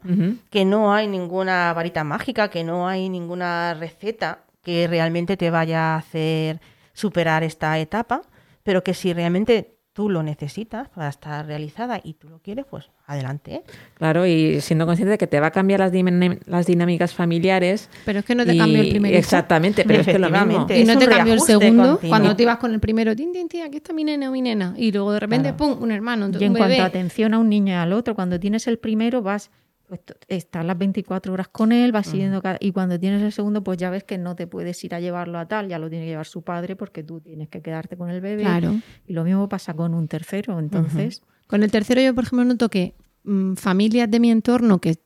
que 0.50 0.64
no 0.64 0.92
hay 0.92 1.06
ninguna 1.08 1.72
varita 1.72 2.04
mágica, 2.04 2.48
que 2.50 2.64
no 2.64 2.86
hay 2.86 3.08
ninguna 3.08 3.74
receta 3.74 4.40
que 4.62 4.86
realmente 4.86 5.36
te 5.38 5.50
vaya 5.50 5.94
a 5.94 5.96
hacer 5.98 6.60
superar 6.92 7.42
esta 7.44 7.78
etapa, 7.78 8.20
pero 8.62 8.84
que 8.84 8.92
si 8.92 9.12
realmente 9.14 9.77
tú 9.98 10.08
lo 10.08 10.22
necesitas 10.22 10.88
para 10.90 11.08
estar 11.08 11.44
realizada 11.44 12.00
y 12.00 12.12
tú 12.12 12.28
lo 12.28 12.38
quieres, 12.38 12.64
pues 12.70 12.88
adelante. 13.06 13.54
¿eh? 13.54 13.62
Claro, 13.94 14.24
y 14.28 14.60
siendo 14.60 14.86
consciente 14.86 15.10
de 15.10 15.18
que 15.18 15.26
te 15.26 15.40
va 15.40 15.48
a 15.48 15.50
cambiar 15.50 15.80
las, 15.80 16.66
dinámicas 16.66 17.12
familiares. 17.12 17.90
Pero 18.04 18.20
es 18.20 18.24
que 18.24 18.36
no 18.36 18.46
te 18.46 18.54
y- 18.54 18.58
cambió 18.58 18.80
el 18.80 18.90
primer 18.90 19.10
hijo. 19.10 19.18
Exactamente, 19.18 19.82
pero 19.84 20.02
es 20.02 20.06
que 20.06 20.12
es 20.12 20.20
lo 20.20 20.30
mismo. 20.30 20.68
Y 20.72 20.84
no 20.84 20.96
te 20.96 21.08
cambió 21.08 21.34
el 21.34 21.40
segundo 21.40 21.82
continuo. 21.94 22.10
cuando 22.10 22.36
te 22.36 22.44
ibas 22.44 22.58
con 22.58 22.72
el 22.72 22.78
primero, 22.78 23.16
tin, 23.16 23.32
tin, 23.32 23.48
tin, 23.48 23.62
aquí 23.62 23.78
está 23.78 23.92
mi 23.92 24.04
nena 24.04 24.28
o 24.28 24.32
mi 24.32 24.40
nena. 24.40 24.72
Y 24.76 24.92
luego 24.92 25.10
de 25.10 25.18
repente, 25.18 25.52
Claro. 25.52 25.74
pum, 25.74 25.82
un 25.82 25.90
hermano, 25.90 26.30
Y 26.38 26.44
en 26.44 26.54
cuanto 26.54 26.80
a 26.80 26.84
atención 26.84 27.34
a 27.34 27.40
un 27.40 27.48
niño 27.48 27.72
y 27.72 27.76
al 27.76 27.92
otro, 27.92 28.14
cuando 28.14 28.38
tienes 28.38 28.68
el 28.68 28.78
primero 28.78 29.20
vas, 29.22 29.50
pues, 29.88 30.00
estás 30.28 30.64
las 30.64 30.76
24 30.76 31.32
horas 31.32 31.48
con 31.48 31.72
él, 31.72 31.92
vas 31.92 32.06
siguiendo 32.06 32.42
cada- 32.42 32.58
y 32.60 32.72
cuando 32.72 32.98
tienes 33.00 33.22
el 33.22 33.32
segundo, 33.32 33.64
pues 33.64 33.78
ya 33.78 33.90
ves 33.90 34.04
que 34.04 34.18
no 34.18 34.36
te 34.36 34.46
puedes 34.46 34.82
ir 34.84 34.94
a 34.94 35.00
llevarlo 35.00 35.38
a 35.38 35.46
tal, 35.46 35.68
ya 35.68 35.78
lo 35.78 35.88
tiene 35.88 36.04
que 36.04 36.10
llevar 36.10 36.26
su 36.26 36.42
padre 36.42 36.76
porque 36.76 37.02
tú 37.02 37.20
tienes 37.20 37.48
que 37.48 37.62
quedarte 37.62 37.96
con 37.96 38.10
el 38.10 38.20
bebé. 38.20 38.42
Claro. 38.42 38.74
Y 39.06 39.12
lo 39.14 39.24
mismo 39.24 39.48
pasa 39.48 39.74
con 39.74 39.94
un 39.94 40.06
tercero, 40.08 40.58
entonces... 40.58 41.22
Con 41.46 41.62
el 41.62 41.70
tercero 41.70 42.00
yo, 42.02 42.14
por 42.14 42.24
ejemplo, 42.24 42.44
noto 42.44 42.68
que 42.68 42.94
mm, 43.24 43.54
familias 43.54 44.10
de 44.10 44.20
mi 44.20 44.30
entorno 44.30 44.78
que, 44.80 44.98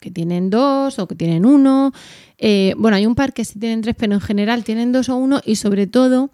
que 0.00 0.10
tienen 0.10 0.50
dos 0.50 0.98
o 0.98 1.06
que 1.06 1.14
tienen 1.14 1.46
uno, 1.46 1.92
eh, 2.36 2.74
bueno, 2.76 2.96
hay 2.96 3.06
un 3.06 3.14
par 3.14 3.32
que 3.32 3.44
sí 3.44 3.60
tienen 3.60 3.82
tres, 3.82 3.94
pero 3.96 4.14
en 4.14 4.20
general 4.20 4.64
tienen 4.64 4.90
dos 4.90 5.08
o 5.08 5.16
uno 5.16 5.40
y 5.44 5.54
sobre 5.54 5.86
todo 5.86 6.30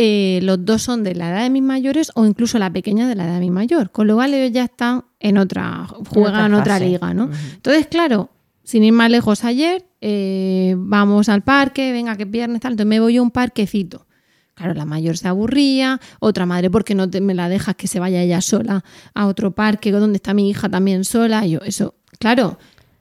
eh, 0.00 0.38
los 0.44 0.64
dos 0.64 0.82
son 0.82 1.02
de 1.02 1.16
la 1.16 1.30
edad 1.30 1.42
de 1.42 1.50
mis 1.50 1.62
mayores 1.64 2.12
o 2.14 2.24
incluso 2.24 2.56
la 2.60 2.72
pequeña 2.72 3.08
de 3.08 3.16
la 3.16 3.24
edad 3.24 3.34
de 3.34 3.40
mi 3.40 3.50
mayor, 3.50 3.90
con 3.90 4.06
lo 4.06 4.14
cual 4.14 4.32
ellos 4.32 4.52
ya 4.52 4.62
están 4.62 5.06
en 5.18 5.38
otra, 5.38 5.88
juegan 6.08 6.46
en 6.46 6.54
otra 6.54 6.78
liga, 6.78 7.12
¿no? 7.14 7.28
Entonces, 7.54 7.88
claro, 7.88 8.30
sin 8.62 8.84
ir 8.84 8.92
más 8.92 9.10
lejos 9.10 9.42
ayer, 9.42 9.86
eh, 10.00 10.76
vamos 10.78 11.28
al 11.28 11.42
parque, 11.42 11.90
venga, 11.90 12.14
que 12.16 12.26
viernes 12.26 12.60
tal, 12.60 12.74
entonces 12.74 12.88
me 12.88 13.00
voy 13.00 13.16
a 13.16 13.22
un 13.22 13.32
parquecito. 13.32 14.06
Claro, 14.54 14.72
la 14.74 14.84
mayor 14.84 15.16
se 15.16 15.26
aburría, 15.26 16.00
otra 16.20 16.46
madre, 16.46 16.70
porque 16.70 16.94
no 16.94 17.10
te, 17.10 17.20
me 17.20 17.34
la 17.34 17.48
dejas 17.48 17.74
que 17.74 17.88
se 17.88 17.98
vaya 17.98 18.22
ella 18.22 18.40
sola 18.40 18.84
a 19.14 19.26
otro 19.26 19.50
parque 19.50 19.90
donde 19.90 20.18
está 20.18 20.32
mi 20.32 20.48
hija 20.48 20.68
también 20.68 21.02
sola? 21.02 21.44
Y 21.44 21.50
yo, 21.50 21.58
eso, 21.64 21.96
claro, 22.20 22.56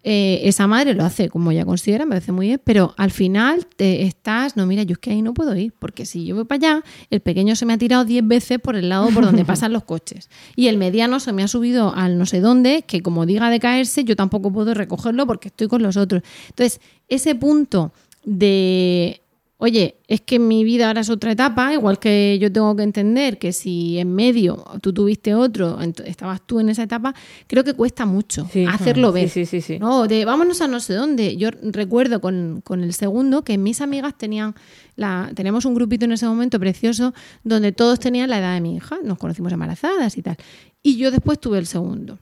eh, 0.10 0.48
esa 0.48 0.68
madre 0.68 0.94
lo 0.94 1.04
hace 1.04 1.28
como 1.28 1.52
ella 1.52 1.66
considera, 1.66 2.06
me 2.06 2.12
parece 2.12 2.32
muy 2.32 2.48
bien, 2.48 2.62
pero 2.64 2.94
al 2.96 3.12
final 3.12 3.68
te 3.76 4.04
estás, 4.04 4.56
no, 4.56 4.66
mira, 4.66 4.84
yo 4.84 4.94
es 4.94 5.00
que 5.00 5.12
ahí 5.12 5.22
no 5.22 5.34
puedo 5.34 5.54
ir, 5.54 5.74
porque 5.78 6.06
si 6.06 6.26
yo 6.26 6.34
voy 6.34 6.46
para 6.46 6.76
allá, 6.76 6.84
el 7.10 7.20
pequeño 7.20 7.58
se 7.58 7.66
me 7.66 7.74
ha 7.74 7.78
tirado 7.78 8.06
10 8.06 8.26
veces 8.26 8.58
por 8.58 8.78
el 8.78 8.88
lado 8.88 9.10
por 9.10 9.26
donde 9.26 9.44
pasan 9.46 9.74
los 9.74 9.84
coches. 9.84 10.30
Y 10.56 10.68
el 10.68 10.78
mediano 10.78 11.20
se 11.20 11.34
me 11.34 11.44
ha 11.44 11.50
subido 11.50 11.94
al 11.94 12.18
no 12.18 12.26
sé 12.26 12.40
dónde, 12.40 12.84
que 12.88 13.02
como 13.02 13.26
diga 13.26 13.50
de 13.50 13.60
caerse, 13.60 14.06
yo 14.06 14.16
tampoco 14.16 14.50
puedo 14.50 14.74
recogerlo 14.74 15.28
porque 15.28 15.50
estoy 15.50 15.68
con 15.68 15.84
los 15.84 15.98
otros. 15.98 16.24
Entonces, 16.52 16.80
ese 17.10 17.36
punto 17.36 17.92
de 18.24 19.20
oye, 19.60 19.98
es 20.08 20.22
que 20.22 20.38
mi 20.38 20.64
vida 20.64 20.88
ahora 20.88 21.02
es 21.02 21.10
otra 21.10 21.32
etapa, 21.32 21.74
igual 21.74 21.98
que 22.00 22.38
yo 22.40 22.52
tengo 22.52 22.76
que 22.76 22.84
entender 22.84 23.40
que 23.40 23.52
si 23.54 23.98
en 23.98 24.14
medio 24.14 24.64
tú 24.82 24.94
tuviste 24.94 25.34
otro, 25.34 25.80
estabas 26.06 26.46
tú 26.46 26.60
en 26.60 26.70
esa 26.70 26.84
etapa, 26.84 27.16
creo 27.48 27.64
que 27.64 27.74
cuesta 27.74 28.06
mucho 28.06 28.48
Sí. 28.52 28.66
hacerlo 28.66 29.08
Sí, 29.10 29.14
ver. 29.14 29.30
sí, 29.30 29.46
sí, 29.48 29.62
sí. 29.62 29.80
No, 29.80 30.08
de 30.08 30.26
vámonos 30.26 30.62
a 30.62 30.68
no 30.68 30.80
sé 30.80 30.94
dónde. 30.94 31.38
Yo 31.38 31.50
recuerdo 31.64 32.22
con, 32.22 32.62
con 32.64 32.84
el 32.84 32.94
segundo 32.94 33.44
que 33.44 33.58
mis 33.58 33.82
amigas 33.82 34.16
tenían, 34.18 34.54
la, 34.96 35.32
teníamos 35.34 35.66
un 35.66 35.74
grupito 35.74 36.06
en 36.06 36.12
ese 36.12 36.28
momento 36.28 36.60
precioso 36.60 37.14
donde 37.44 37.72
todos 37.72 38.00
tenían 38.00 38.30
la 38.30 38.38
edad 38.40 38.54
de 38.54 38.62
mi 38.62 38.76
hija, 38.76 38.98
nos 39.04 39.18
conocimos 39.18 39.52
embarazadas 39.52 40.18
y 40.18 40.22
tal. 40.22 40.38
Y 40.84 40.98
yo 40.98 41.10
después 41.12 41.40
tuve 41.40 41.58
el 41.58 41.66
segundo. 41.66 42.20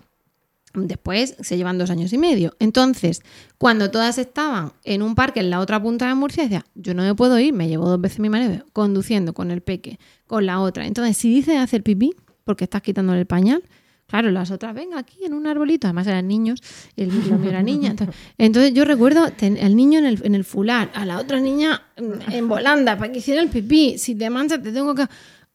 Después 0.75 1.35
se 1.39 1.57
llevan 1.57 1.77
dos 1.77 1.89
años 1.89 2.13
y 2.13 2.17
medio. 2.17 2.55
Entonces, 2.59 3.21
cuando 3.57 3.91
todas 3.91 4.17
estaban 4.17 4.73
en 4.83 5.01
un 5.01 5.15
parque 5.15 5.39
en 5.39 5.49
la 5.49 5.59
otra 5.59 5.81
punta 5.81 6.07
de 6.07 6.15
Murcia, 6.15 6.43
decía, 6.43 6.65
yo 6.75 6.93
no 6.93 7.03
me 7.03 7.15
puedo 7.15 7.39
ir, 7.39 7.53
me 7.53 7.67
llevo 7.67 7.89
dos 7.89 8.01
veces 8.01 8.19
mi 8.19 8.29
marido 8.29 8.65
conduciendo 8.73 9.33
con 9.33 9.51
el 9.51 9.61
peque, 9.61 9.99
con 10.27 10.45
la 10.45 10.59
otra. 10.59 10.85
Entonces, 10.85 11.17
si 11.17 11.29
dice 11.29 11.57
hacer 11.57 11.83
pipí, 11.83 12.13
porque 12.43 12.65
estás 12.65 12.81
quitándole 12.81 13.21
el 13.21 13.27
pañal, 13.27 13.63
Claro, 14.07 14.29
las 14.29 14.51
otras, 14.51 14.75
venga, 14.75 14.99
aquí 14.99 15.25
en 15.25 15.33
un 15.33 15.47
arbolito, 15.47 15.87
además 15.87 16.05
eran 16.05 16.27
niños, 16.27 16.61
el 16.95 17.11
mío 17.11 17.39
era 17.43 17.63
niña. 17.63 17.95
Entonces, 18.37 18.73
yo 18.73 18.85
recuerdo 18.85 19.27
el 19.41 19.75
niño 19.75 19.97
en 19.97 20.05
el, 20.05 20.21
en 20.23 20.35
el 20.35 20.43
fular, 20.43 20.91
a 20.93 21.05
la 21.05 21.19
otra 21.19 21.39
niña 21.39 21.81
mm, 21.97 22.31
en 22.31 22.47
volanda 22.47 22.97
para 22.97 23.11
que 23.11 23.17
hiciera 23.17 23.41
el 23.41 23.49
pipí. 23.49 23.97
Si 23.97 24.13
te 24.13 24.29
manchas, 24.29 24.61
te 24.61 24.71
tengo 24.71 24.93
que. 24.93 25.07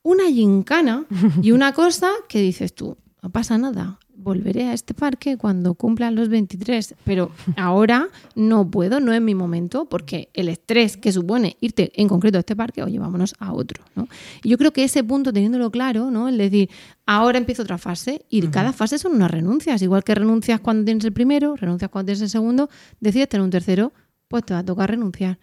Una 0.03 0.25
gincana 0.25 1.05
y 1.43 1.53
una 1.53 1.73
cosa 1.73 2.11
que 2.29 2.41
dices 2.41 2.75
tú, 2.75 2.97
no 3.23 3.31
pasa 3.31 3.57
nada. 3.57 4.00
Volveré 4.23 4.69
a 4.69 4.75
este 4.75 4.93
parque 4.93 5.39
cuando 5.39 5.75
cumplan 5.75 6.15
los 6.15 6.29
23, 6.29 6.95
pero 7.05 7.31
ahora 7.57 8.09
no 8.35 8.71
puedo, 8.71 9.01
no 9.01 9.15
es 9.15 9.21
mi 9.23 9.35
momento, 9.35 9.87
porque 9.87 10.29
el 10.35 10.49
estrés 10.49 10.99
que 10.99 11.11
supone 11.11 11.57
irte 11.61 11.91
en 11.95 12.07
concreto 12.07 12.37
a 12.37 12.41
este 12.41 12.55
parque, 12.55 12.83
oye, 12.83 12.99
vámonos 12.99 13.35
a 13.39 13.53
otro. 13.53 13.83
¿no? 13.95 14.09
Y 14.43 14.51
yo 14.51 14.59
creo 14.59 14.73
que 14.73 14.85
ese 14.85 15.03
punto, 15.03 15.33
teniéndolo 15.33 15.71
claro, 15.71 16.11
¿no? 16.11 16.29
el 16.29 16.37
decir, 16.37 16.69
ahora 17.07 17.39
empiezo 17.39 17.63
otra 17.63 17.79
fase, 17.79 18.27
y 18.29 18.47
cada 18.49 18.73
fase 18.73 18.99
son 18.99 19.13
unas 19.13 19.31
renuncias, 19.31 19.81
igual 19.81 20.05
que 20.05 20.15
renuncias 20.15 20.61
cuando 20.61 20.85
tienes 20.85 21.05
el 21.05 21.13
primero, 21.13 21.57
renuncias 21.57 21.91
cuando 21.91 22.07
tienes 22.07 22.23
el 22.23 22.31
segundo, 22.31 22.69
decides 23.01 23.29
tener 23.29 23.43
un 23.43 23.51
tercero, 23.51 23.93
pues 24.29 24.45
te 24.45 24.53
va 24.53 24.61
a 24.61 24.65
tocar 24.65 24.91
renunciar. 24.91 25.39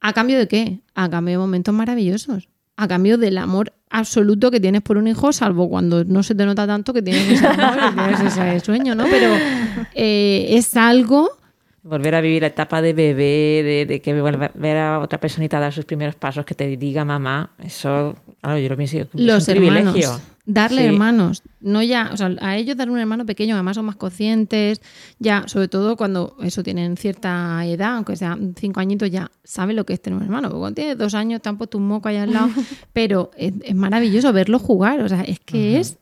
¿A 0.00 0.12
cambio 0.12 0.38
de 0.38 0.46
qué? 0.46 0.80
A 0.94 1.10
cambio 1.10 1.32
de 1.32 1.38
momentos 1.38 1.74
maravillosos. 1.74 2.48
A 2.76 2.88
cambio 2.88 3.16
del 3.16 3.38
amor 3.38 3.72
absoluto 3.90 4.50
que 4.50 4.60
tienes 4.60 4.82
por 4.82 4.98
un 4.98 5.08
hijo, 5.08 5.32
salvo 5.32 5.68
cuando 5.68 6.04
no 6.04 6.22
se 6.22 6.34
te 6.34 6.44
nota 6.44 6.66
tanto 6.66 6.92
que 6.92 7.02
tienes 7.02 7.28
ese 7.28 7.46
amor 7.46 7.78
y 7.90 7.94
tienes 7.94 8.20
ese 8.20 8.60
sueño, 8.60 8.94
¿no? 8.94 9.04
Pero 9.04 9.34
eh, 9.94 10.46
es 10.50 10.76
algo 10.76 11.30
Volver 11.88 12.14
a 12.16 12.20
vivir 12.20 12.42
la 12.42 12.48
etapa 12.48 12.82
de 12.82 12.92
bebé, 12.92 13.62
de, 13.62 13.86
de 13.86 14.00
que 14.00 14.12
vuelva- 14.20 14.50
ver 14.54 14.76
a 14.76 14.98
otra 14.98 15.20
personita 15.20 15.60
dar 15.60 15.72
sus 15.72 15.84
primeros 15.84 16.16
pasos, 16.16 16.44
que 16.44 16.54
te 16.54 16.76
diga 16.76 17.04
mamá, 17.04 17.50
eso, 17.62 18.16
claro, 18.40 18.58
yo 18.58 18.68
lo 18.68 18.76
pienso, 18.76 18.98
es 18.98 19.06
los 19.14 19.46
un 19.48 19.54
hermanos. 19.56 19.92
privilegio. 19.92 20.20
Darle 20.48 20.82
Sí. 20.82 20.86
hermanos, 20.88 21.42
no 21.60 21.82
ya, 21.82 22.10
o 22.12 22.16
sea, 22.16 22.30
a 22.40 22.56
ellos 22.56 22.76
dar 22.76 22.88
un 22.88 22.98
hermano 23.00 23.26
pequeño, 23.26 23.54
además 23.56 23.74
son 23.76 23.84
más 23.86 23.96
conscientes, 23.96 24.80
ya, 25.18 25.42
sobre 25.46 25.66
todo 25.66 25.96
cuando 25.96 26.36
eso 26.42 26.62
tienen 26.62 26.96
cierta 26.96 27.64
edad, 27.66 27.96
aunque 27.96 28.14
sea 28.16 28.38
cinco 28.56 28.78
añitos, 28.80 29.10
ya 29.10 29.28
saben 29.42 29.74
lo 29.76 29.84
que 29.84 29.92
es 29.94 30.00
tener 30.02 30.16
un 30.18 30.22
hermano. 30.24 30.48
Porque 30.48 30.60
cuando 30.60 30.74
tienes 30.76 30.98
dos 30.98 31.14
años 31.14 31.42
te 31.42 31.48
han 31.48 31.56
puesto 31.58 31.78
un 31.78 31.88
moco 31.88 32.08
ahí 32.08 32.16
al 32.16 32.32
lado, 32.32 32.48
pero 32.92 33.30
es, 33.36 33.54
es 33.62 33.74
maravilloso 33.74 34.32
verlo 34.32 34.58
jugar, 34.60 35.00
o 35.02 35.08
sea, 35.08 35.22
es 35.22 35.40
que 35.40 35.78
es. 35.80 35.98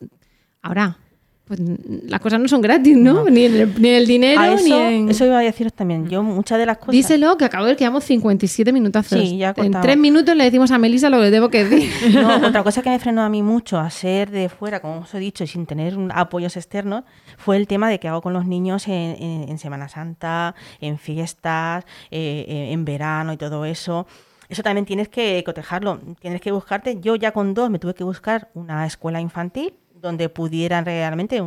Ahora, 0.61 0.97
pues 1.45 1.59
las 2.07 2.19
cosas 2.19 2.39
no 2.39 2.47
son 2.47 2.59
gratis, 2.61 2.97
¿no? 2.97 3.25
Ni, 3.29 3.43
el, 3.45 3.79
ni 3.79 3.89
el 3.89 4.07
dinero, 4.07 4.41
A 4.41 4.53
eso, 4.53 4.63
ni 4.65 4.71
en. 4.73 5.09
eso 5.09 5.25
iba 5.25 5.37
a 5.37 5.41
deciros 5.41 5.73
también. 5.73 6.09
Yo 6.09 6.23
muchas 6.23 6.57
de 6.57 6.65
las 6.65 6.77
cosas... 6.79 6.91
Díselo, 6.93 7.37
que 7.37 7.45
acabo 7.45 7.65
de 7.65 7.69
ver 7.71 7.77
que 7.77 7.83
llevamos 7.83 8.03
57 8.03 8.73
minutazos. 8.73 9.19
Sí, 9.19 9.37
ya 9.37 9.53
en 9.57 9.71
tres 9.79 9.95
minutos 9.97 10.35
le 10.35 10.43
decimos 10.43 10.71
a 10.71 10.77
Melissa 10.79 11.09
lo 11.11 11.17
que 11.17 11.23
le 11.23 11.31
debo 11.31 11.49
que 11.49 11.65
decir. 11.65 11.91
No, 12.15 12.47
otra 12.47 12.63
cosa 12.63 12.81
que 12.81 12.89
me 12.89 12.97
frenó 12.97 13.21
a 13.21 13.29
mí 13.29 13.43
mucho 13.43 13.77
a 13.79 13.89
ser 13.91 14.31
de 14.31 14.49
fuera, 14.49 14.79
como 14.79 14.99
os 15.01 15.13
he 15.13 15.19
dicho, 15.19 15.43
y 15.43 15.47
sin 15.47 15.65
tener 15.67 15.97
un- 15.97 16.11
apoyos 16.11 16.57
externos, 16.57 17.03
fue 17.37 17.57
el 17.57 17.67
tema 17.67 17.89
de 17.89 17.99
qué 17.99 18.07
hago 18.07 18.21
con 18.21 18.33
los 18.33 18.45
niños 18.47 18.87
en, 18.87 18.93
en- 19.21 19.49
en 19.49 19.57
Semana 19.59 19.87
Santa, 19.87 20.55
en 20.81 20.97
fiestas, 20.97 21.83
eh, 22.09 22.45
eh, 22.47 22.71
en 22.71 22.85
verano 22.85 23.33
y 23.33 23.37
todo 23.37 23.65
eso. 23.65 24.07
Eso 24.49 24.61
también 24.63 24.85
tienes 24.85 25.09
que 25.09 25.43
cotejarlo. 25.45 25.99
Tienes 26.19 26.39
que 26.41 26.51
buscarte. 26.51 26.99
Yo 27.01 27.15
ya 27.15 27.31
con 27.31 27.53
dos 27.53 27.69
me 27.69 27.79
tuve 27.79 27.93
que 27.95 28.03
buscar 28.03 28.49
una 28.53 28.85
escuela 28.85 29.19
infantil 29.19 29.73
donde 30.01 30.29
pudieran 30.29 30.85
realmente 30.85 31.41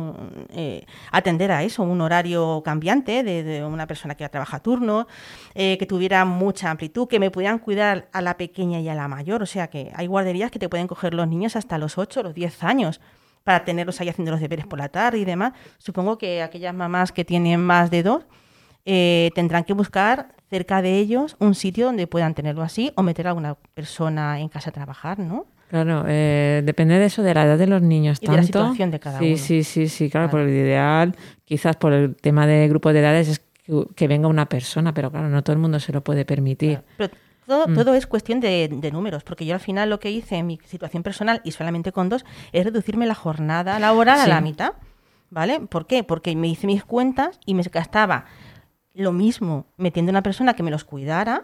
eh, 0.49 0.85
atender 1.11 1.51
a 1.51 1.63
eso, 1.63 1.83
un 1.83 2.01
horario 2.01 2.61
cambiante 2.63 3.23
de, 3.23 3.63
una 3.63 3.87
persona 3.87 4.15
que 4.15 4.27
trabaja 4.29 4.59
turno, 4.59 5.07
eh, 5.53 5.77
que 5.77 5.85
tuviera 5.85 6.25
mucha 6.25 6.69
amplitud, 6.69 7.07
que 7.07 7.19
me 7.19 7.31
pudieran 7.31 7.59
cuidar 7.59 8.09
a 8.11 8.21
la 8.21 8.37
pequeña 8.37 8.79
y 8.79 8.89
a 8.89 8.95
la 8.95 9.07
mayor. 9.07 9.43
O 9.43 9.45
sea 9.45 9.67
que 9.67 9.91
hay 9.95 10.07
guarderías 10.07 10.51
que 10.51 10.59
te 10.59 10.69
pueden 10.69 10.87
coger 10.87 11.13
los 11.13 11.27
niños 11.27 11.55
hasta 11.55 11.77
los 11.77 11.97
8 11.97 12.19
o 12.19 12.23
los 12.23 12.33
10 12.33 12.63
años 12.63 12.99
para 13.43 13.63
tenerlos 13.63 13.99
ahí 14.01 14.09
haciendo 14.09 14.31
los 14.31 14.41
deberes 14.41 14.67
por 14.67 14.79
la 14.79 14.89
tarde 14.89 15.19
y 15.19 15.25
demás. 15.25 15.53
Supongo 15.77 16.17
que 16.17 16.41
aquellas 16.41 16.73
mamás 16.73 17.11
que 17.11 17.25
tienen 17.25 17.61
más 17.61 17.89
de 17.91 18.03
dos 18.03 18.25
eh, 18.85 19.31
tendrán 19.35 19.63
que 19.63 19.73
buscar 19.73 20.35
cerca 20.49 20.81
de 20.81 20.97
ellos 20.97 21.35
un 21.39 21.53
sitio 21.53 21.85
donde 21.85 22.07
puedan 22.07 22.33
tenerlo 22.33 22.63
así 22.63 22.91
o 22.95 23.03
meter 23.03 23.27
a 23.27 23.29
alguna 23.31 23.55
persona 23.73 24.39
en 24.39 24.49
casa 24.49 24.71
a 24.71 24.73
trabajar, 24.73 25.19
¿no? 25.19 25.45
Claro, 25.69 26.03
eh, 26.07 26.61
depende 26.65 26.97
de 26.97 27.05
eso, 27.05 27.21
de 27.21 27.33
la 27.33 27.43
edad 27.45 27.57
de 27.57 27.67
los 27.67 27.81
niños. 27.81 28.17
Y 28.21 28.25
de 28.25 28.31
la 28.31 28.37
tanto. 28.39 28.47
situación 28.59 28.91
de 28.91 28.99
cada 28.99 29.19
sí, 29.19 29.27
uno. 29.29 29.37
Sí, 29.37 29.63
sí, 29.63 29.87
sí, 29.87 30.09
claro, 30.09 30.29
por 30.29 30.39
el 30.41 30.49
ideal, 30.49 31.15
quizás 31.45 31.75
por 31.75 31.93
el 31.93 32.15
tema 32.15 32.47
de 32.47 32.67
grupo 32.67 32.91
de 32.91 32.99
edades, 32.99 33.27
es 33.27 33.39
que, 33.39 33.85
que 33.95 34.07
venga 34.07 34.27
una 34.27 34.47
persona, 34.47 34.93
pero 34.93 35.11
claro, 35.11 35.29
no 35.29 35.43
todo 35.43 35.53
el 35.53 35.59
mundo 35.59 35.79
se 35.79 35.93
lo 35.93 36.03
puede 36.03 36.25
permitir. 36.25 36.81
Pero 36.97 37.13
todo, 37.45 37.67
Mm. 37.67 37.75
todo 37.75 37.93
es 37.93 38.07
cuestión 38.07 38.39
de, 38.39 38.67
de 38.71 38.91
números, 38.91 39.23
porque 39.23 39.45
yo 39.45 39.53
al 39.53 39.59
final 39.59 39.89
lo 39.91 39.99
que 39.99 40.09
hice 40.09 40.37
en 40.37 40.47
mi 40.47 40.59
situación 40.65 41.03
personal 41.03 41.39
y 41.43 41.51
solamente 41.51 41.91
con 41.91 42.09
dos 42.09 42.25
es 42.51 42.65
reducirme 42.65 43.05
la 43.05 43.15
jornada 43.15 43.77
laboral 43.79 44.19
a 44.19 44.23
Sí. 44.23 44.29
la 44.29 44.41
mitad. 44.41 44.73
¿Vale? 45.31 45.59
¿Por 45.59 45.85
qué? 45.85 46.03
Porque 46.03 46.35
me 46.35 46.47
hice 46.47 46.65
mis 46.65 46.83
cuentas 46.83 47.39
y 47.45 47.53
me 47.53 47.61
gastaba 47.61 48.25
lo 48.95 49.11
mismo 49.11 49.67
metiendo 49.77 50.09
una 50.09 50.23
persona 50.23 50.55
que 50.55 50.63
me 50.63 50.71
los 50.71 50.83
cuidara 50.83 51.43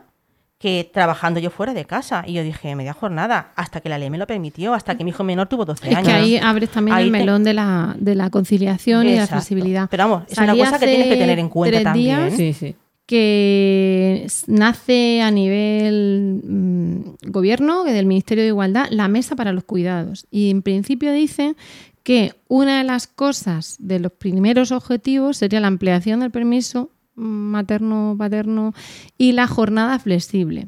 que 0.57 0.89
trabajando 0.93 1.39
yo 1.39 1.49
fuera 1.49 1.73
de 1.73 1.85
casa. 1.85 2.23
Y 2.25 2.33
yo 2.33 2.43
dije, 2.43 2.75
media 2.75 2.93
jornada, 2.93 3.51
hasta 3.55 3.81
que 3.81 3.89
la 3.89 3.97
ley 3.97 4.09
me 4.09 4.17
lo 4.17 4.25
permitió, 4.25 4.73
hasta 4.73 4.95
que 4.97 5.03
mi 5.03 5.09
hijo 5.11 5.23
menor 5.23 5.47
tuvo 5.47 5.65
12 5.65 5.89
Es 5.89 5.95
años. 5.95 6.07
que 6.07 6.13
ahí 6.13 6.37
abres 6.37 6.69
también 6.69 6.95
Ahí 6.97 7.05
el 7.07 7.11
te- 7.11 7.17
melón 7.19 7.43
de 7.43 7.53
la, 7.53 7.95
de 7.99 8.15
la 8.15 8.29
conciliación 8.29 9.05
y 9.07 9.11
de 9.11 9.17
la 9.17 9.27
flexibilidad. 9.27 9.87
Pero 9.91 10.03
vamos, 10.09 10.23
es 10.29 10.37
una 10.37 10.55
cosa 10.55 10.79
que 10.79 10.87
tienes 10.87 11.07
que 11.07 11.17
tener 11.17 11.39
en 11.39 11.49
cuenta 11.49 11.71
tres 11.77 11.83
también. 11.83 12.17
días 12.29 12.33
Sí, 12.37 12.53
sí. 12.53 12.75
que 13.05 14.27
nace 14.47 15.21
a 15.21 15.31
nivel 15.31 16.41
mm, 16.43 17.31
gobierno, 17.31 17.83
que 17.83 17.91
del 17.91 18.05
Ministerio 18.05 18.43
de 18.43 18.49
Igualdad, 18.49 18.87
la 18.91 19.07
mesa 19.07 19.35
para 19.35 19.51
los 19.51 19.63
cuidados. 19.63 20.25
Y 20.31 20.49
en 20.49 20.61
principio 20.61 21.11
dice 21.11 21.55
que 22.03 22.33
una 22.47 22.77
de 22.77 22.83
las 22.83 23.07
cosas 23.07 23.75
de 23.79 23.99
los 23.99 24.11
primeros 24.11 24.71
objetivos 24.71 25.37
sería 25.37 25.59
la 25.59 25.67
ampliación 25.67 26.19
del 26.19 26.31
permiso 26.31 26.91
materno, 27.16 28.16
paterno 28.18 28.74
y 29.18 29.32
la 29.32 29.47
jornada 29.47 29.97
flexible. 29.99 30.68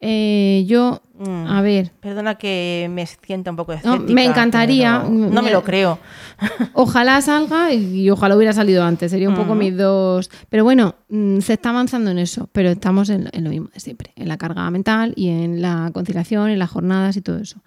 Eh, 0.00 0.64
yo, 0.68 1.02
Mm, 1.18 1.46
a 1.48 1.62
ver, 1.62 1.90
Perdona 1.98 2.36
que 2.36 2.88
me 2.92 3.04
sienta 3.04 3.50
un 3.50 3.56
poco 3.56 3.72
No, 3.72 3.78
escéptica. 3.78 4.12
me 4.14 4.24
encantaría. 4.24 5.00
No 5.08 5.42
me 5.42 5.50
lo 5.50 5.64
creo. 5.64 5.98
Ojalá 6.74 7.20
salga 7.22 7.72
y 7.74 8.08
ojalá 8.08 8.36
hubiera 8.36 8.52
salido 8.52 8.84
antes. 8.84 9.10
Sería 9.10 9.28
un 9.28 9.34
poco 9.34 9.50
Ujú. 9.50 9.58
mis 9.58 9.76
dos. 9.76 10.30
Pero 10.48 10.62
bueno, 10.62 10.94
mm, 11.08 11.40
se 11.40 11.54
está 11.54 11.70
avanzando 11.70 12.12
en 12.12 12.20
eso. 12.20 12.48
Pero 12.52 12.68
estamos 12.68 13.08
en, 13.10 13.28
en 13.32 13.42
lo 13.42 13.50
mismo 13.50 13.68
de 13.74 13.80
siempre: 13.80 14.12
en 14.14 14.28
la 14.28 14.36
carga 14.38 14.70
mental 14.70 15.12
y 15.16 15.28
en 15.30 15.60
la 15.60 15.90
conciliación, 15.92 16.50
en 16.50 16.60
las 16.60 16.70
jornadas 16.70 17.16
y 17.16 17.20
todo 17.20 17.38
eso. 17.38 17.58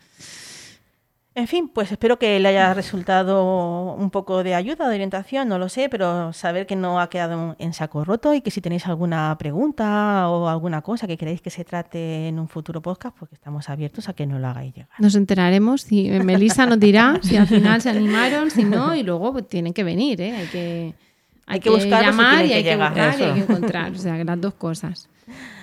En 1.34 1.48
fin, 1.48 1.70
pues 1.70 1.90
espero 1.90 2.20
que 2.20 2.42
le 2.42 2.50
haya 2.50 2.74
resultado 2.74 3.96
un 3.96 4.10
poco 4.10 4.44
de 4.44 4.54
ayuda, 4.54 4.90
de 4.90 4.96
orientación, 4.96 5.48
no 5.48 5.58
lo 5.58 5.70
sé, 5.70 5.88
pero 5.88 6.34
saber 6.34 6.66
que 6.68 6.76
no 6.76 7.00
ha 7.00 7.10
quedado 7.10 7.56
en 7.58 7.72
saco 7.72 8.04
roto 8.04 8.34
y 8.34 8.42
que 8.42 8.52
si 8.52 8.60
tenéis 8.60 8.86
alguna 8.86 9.38
pregunta 9.40 10.28
o 10.28 10.50
alguna 10.50 10.82
cosa 10.82 11.08
que 11.08 11.18
queréis 11.18 11.40
que 11.40 11.50
se 11.50 11.64
trate 11.64 12.28
en 12.28 12.38
un 12.38 12.50
futuro 12.50 12.82
podcast, 12.82 13.18
pues 13.18 13.30
que 13.30 13.36
estamos 13.36 13.70
abiertos 13.70 14.10
a 14.10 14.14
que 14.14 14.26
nos 14.26 14.42
lo 14.42 14.48
hagáis 14.48 14.74
llegar. 14.74 14.90
Nos 15.00 15.16
enteraremos. 15.16 15.84
Si 15.84 16.10
Melissa 16.24 16.66
nos 16.66 16.82
dirá 16.82 17.18
si 17.22 17.38
al 17.38 17.48
final 17.48 17.82
se 17.82 17.90
animaron, 17.90 18.52
si 18.52 18.66
no, 18.66 18.94
y 18.94 19.04
luego 19.04 19.32
pues, 19.32 19.48
tienen 19.48 19.74
que 19.74 19.86
venir. 19.86 20.20
¿eh? 20.20 20.36
Hay 20.36 20.48
que, 20.48 20.94
hay 21.46 21.60
que 21.62 21.70
y 21.70 21.90
llamar 21.90 22.44
y 22.44 22.50
que 22.50 22.54
hay 22.56 22.64
que 22.64 22.72
llegar. 22.72 22.92
buscar 22.92 23.20
y 23.20 23.24
hay 23.24 23.34
que 23.36 23.40
encontrar. 23.40 23.92
O 23.94 23.98
sea, 23.98 24.18
que 24.18 24.26
las 24.26 24.42
dos 24.42 24.56
cosas. 24.56 25.08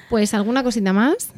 Pues 0.09 0.33
alguna 0.33 0.63
cosita 0.63 0.95
más. 0.95 1.31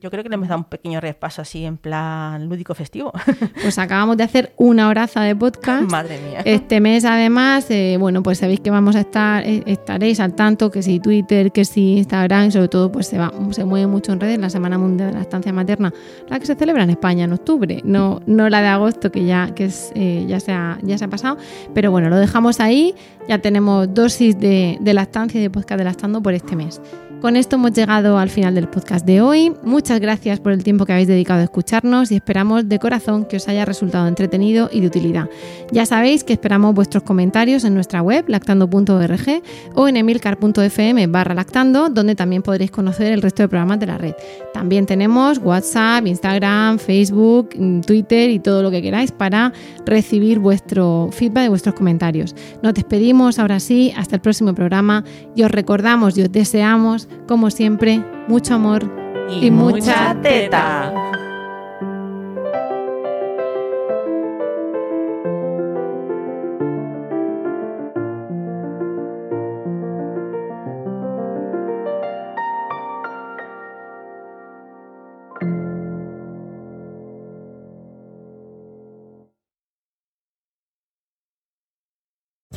Yo 0.00 0.10
creo 0.10 0.22
que 0.22 0.30
le 0.30 0.36
hemos 0.36 0.48
dado 0.48 0.60
un 0.60 0.64
pequeño 0.64 0.98
repaso 0.98 1.42
así 1.42 1.66
en 1.66 1.76
plan 1.76 2.48
lúdico 2.48 2.74
festivo. 2.74 3.12
Pues 3.62 3.78
acabamos 3.78 4.16
de 4.16 4.24
hacer 4.24 4.52
una 4.56 4.88
horaza 4.88 5.20
de 5.22 5.36
podcast. 5.36 5.90
Madre 5.90 6.18
mía. 6.20 6.40
Este 6.44 6.80
mes, 6.80 7.04
además, 7.04 7.70
eh, 7.70 7.96
bueno, 8.00 8.22
pues 8.22 8.38
sabéis 8.38 8.60
que 8.60 8.70
vamos 8.70 8.96
a 8.96 9.00
estar, 9.00 9.46
eh, 9.46 9.62
estaréis 9.66 10.18
al 10.18 10.34
tanto, 10.34 10.70
que 10.70 10.82
si 10.82 10.98
Twitter, 10.98 11.52
que 11.52 11.64
si 11.64 11.98
Instagram, 11.98 12.46
y 12.46 12.50
sobre 12.52 12.68
todo, 12.68 12.90
pues 12.90 13.06
se, 13.06 13.18
va, 13.18 13.32
se 13.50 13.64
mueve 13.64 13.86
mucho 13.86 14.12
en 14.12 14.20
redes 14.20 14.38
la 14.38 14.48
Semana 14.48 14.78
Mundial 14.78 15.10
de 15.10 15.16
la 15.16 15.20
Estancia 15.20 15.52
Materna, 15.52 15.92
la 16.28 16.40
que 16.40 16.46
se 16.46 16.54
celebra 16.54 16.84
en 16.84 16.90
España 16.90 17.24
en 17.24 17.32
octubre, 17.32 17.80
no, 17.84 18.22
no 18.26 18.48
la 18.48 18.62
de 18.62 18.68
agosto, 18.68 19.12
que 19.12 19.26
ya, 19.26 19.54
que 19.54 19.66
es, 19.66 19.92
eh, 19.94 20.24
ya, 20.26 20.40
se 20.40 20.52
ha, 20.52 20.78
ya 20.82 20.96
se 20.96 21.04
ha 21.04 21.08
pasado. 21.08 21.36
Pero 21.74 21.90
bueno, 21.90 22.08
lo 22.08 22.16
dejamos 22.16 22.60
ahí, 22.60 22.94
ya 23.28 23.38
tenemos 23.38 23.92
dosis 23.92 24.38
de, 24.38 24.78
de 24.80 24.94
lactancia 24.94 25.38
y 25.38 25.42
de 25.42 25.50
podcast 25.50 25.78
de 25.78 25.84
lactando 25.84 26.22
por 26.22 26.32
este 26.32 26.56
mes. 26.56 26.80
Con 27.20 27.36
esto 27.36 27.56
hemos 27.56 27.72
llegado 27.72 28.16
al 28.16 28.30
final 28.30 28.54
del 28.54 28.66
podcast 28.66 29.04
de 29.04 29.20
hoy. 29.20 29.52
Muchas 29.62 30.00
gracias 30.00 30.40
por 30.40 30.52
el 30.52 30.64
tiempo 30.64 30.86
que 30.86 30.92
habéis 30.94 31.06
dedicado 31.06 31.40
a 31.40 31.44
escucharnos 31.44 32.10
y 32.10 32.14
esperamos 32.14 32.66
de 32.66 32.78
corazón 32.78 33.26
que 33.26 33.36
os 33.36 33.46
haya 33.46 33.66
resultado 33.66 34.08
entretenido 34.08 34.70
y 34.72 34.80
de 34.80 34.86
utilidad. 34.86 35.28
Ya 35.70 35.84
sabéis 35.84 36.24
que 36.24 36.32
esperamos 36.32 36.74
vuestros 36.74 37.02
comentarios 37.02 37.64
en 37.64 37.74
nuestra 37.74 38.00
web 38.00 38.24
lactando.org 38.26 39.42
o 39.74 39.86
en 39.86 39.98
emilcar.fm 39.98 41.06
barra 41.08 41.34
lactando, 41.34 41.90
donde 41.90 42.14
también 42.14 42.40
podréis 42.40 42.70
conocer 42.70 43.12
el 43.12 43.20
resto 43.20 43.42
de 43.42 43.50
programas 43.50 43.78
de 43.80 43.86
la 43.86 43.98
red. 43.98 44.14
También 44.54 44.86
tenemos 44.86 45.36
WhatsApp, 45.44 46.06
Instagram, 46.06 46.78
Facebook, 46.78 47.50
mm, 47.54 47.82
Twitter 47.82 48.30
y 48.30 48.38
todo 48.38 48.62
lo 48.62 48.70
que 48.70 48.80
queráis 48.80 49.12
para 49.12 49.52
recibir 49.84 50.38
vuestro 50.38 51.10
feedback 51.12 51.44
y 51.44 51.48
vuestros 51.48 51.74
comentarios. 51.74 52.34
Nos 52.62 52.72
despedimos 52.72 53.38
ahora 53.38 53.60
sí, 53.60 53.92
hasta 53.94 54.16
el 54.16 54.22
próximo 54.22 54.54
programa 54.54 55.04
y 55.36 55.42
os 55.42 55.50
recordamos 55.50 56.16
y 56.16 56.22
os 56.22 56.32
deseamos, 56.32 57.09
como 57.26 57.50
siempre, 57.50 58.04
mucho 58.28 58.54
amor 58.54 58.90
y, 59.30 59.50
mucha 59.50 60.16
teta. 60.22 60.92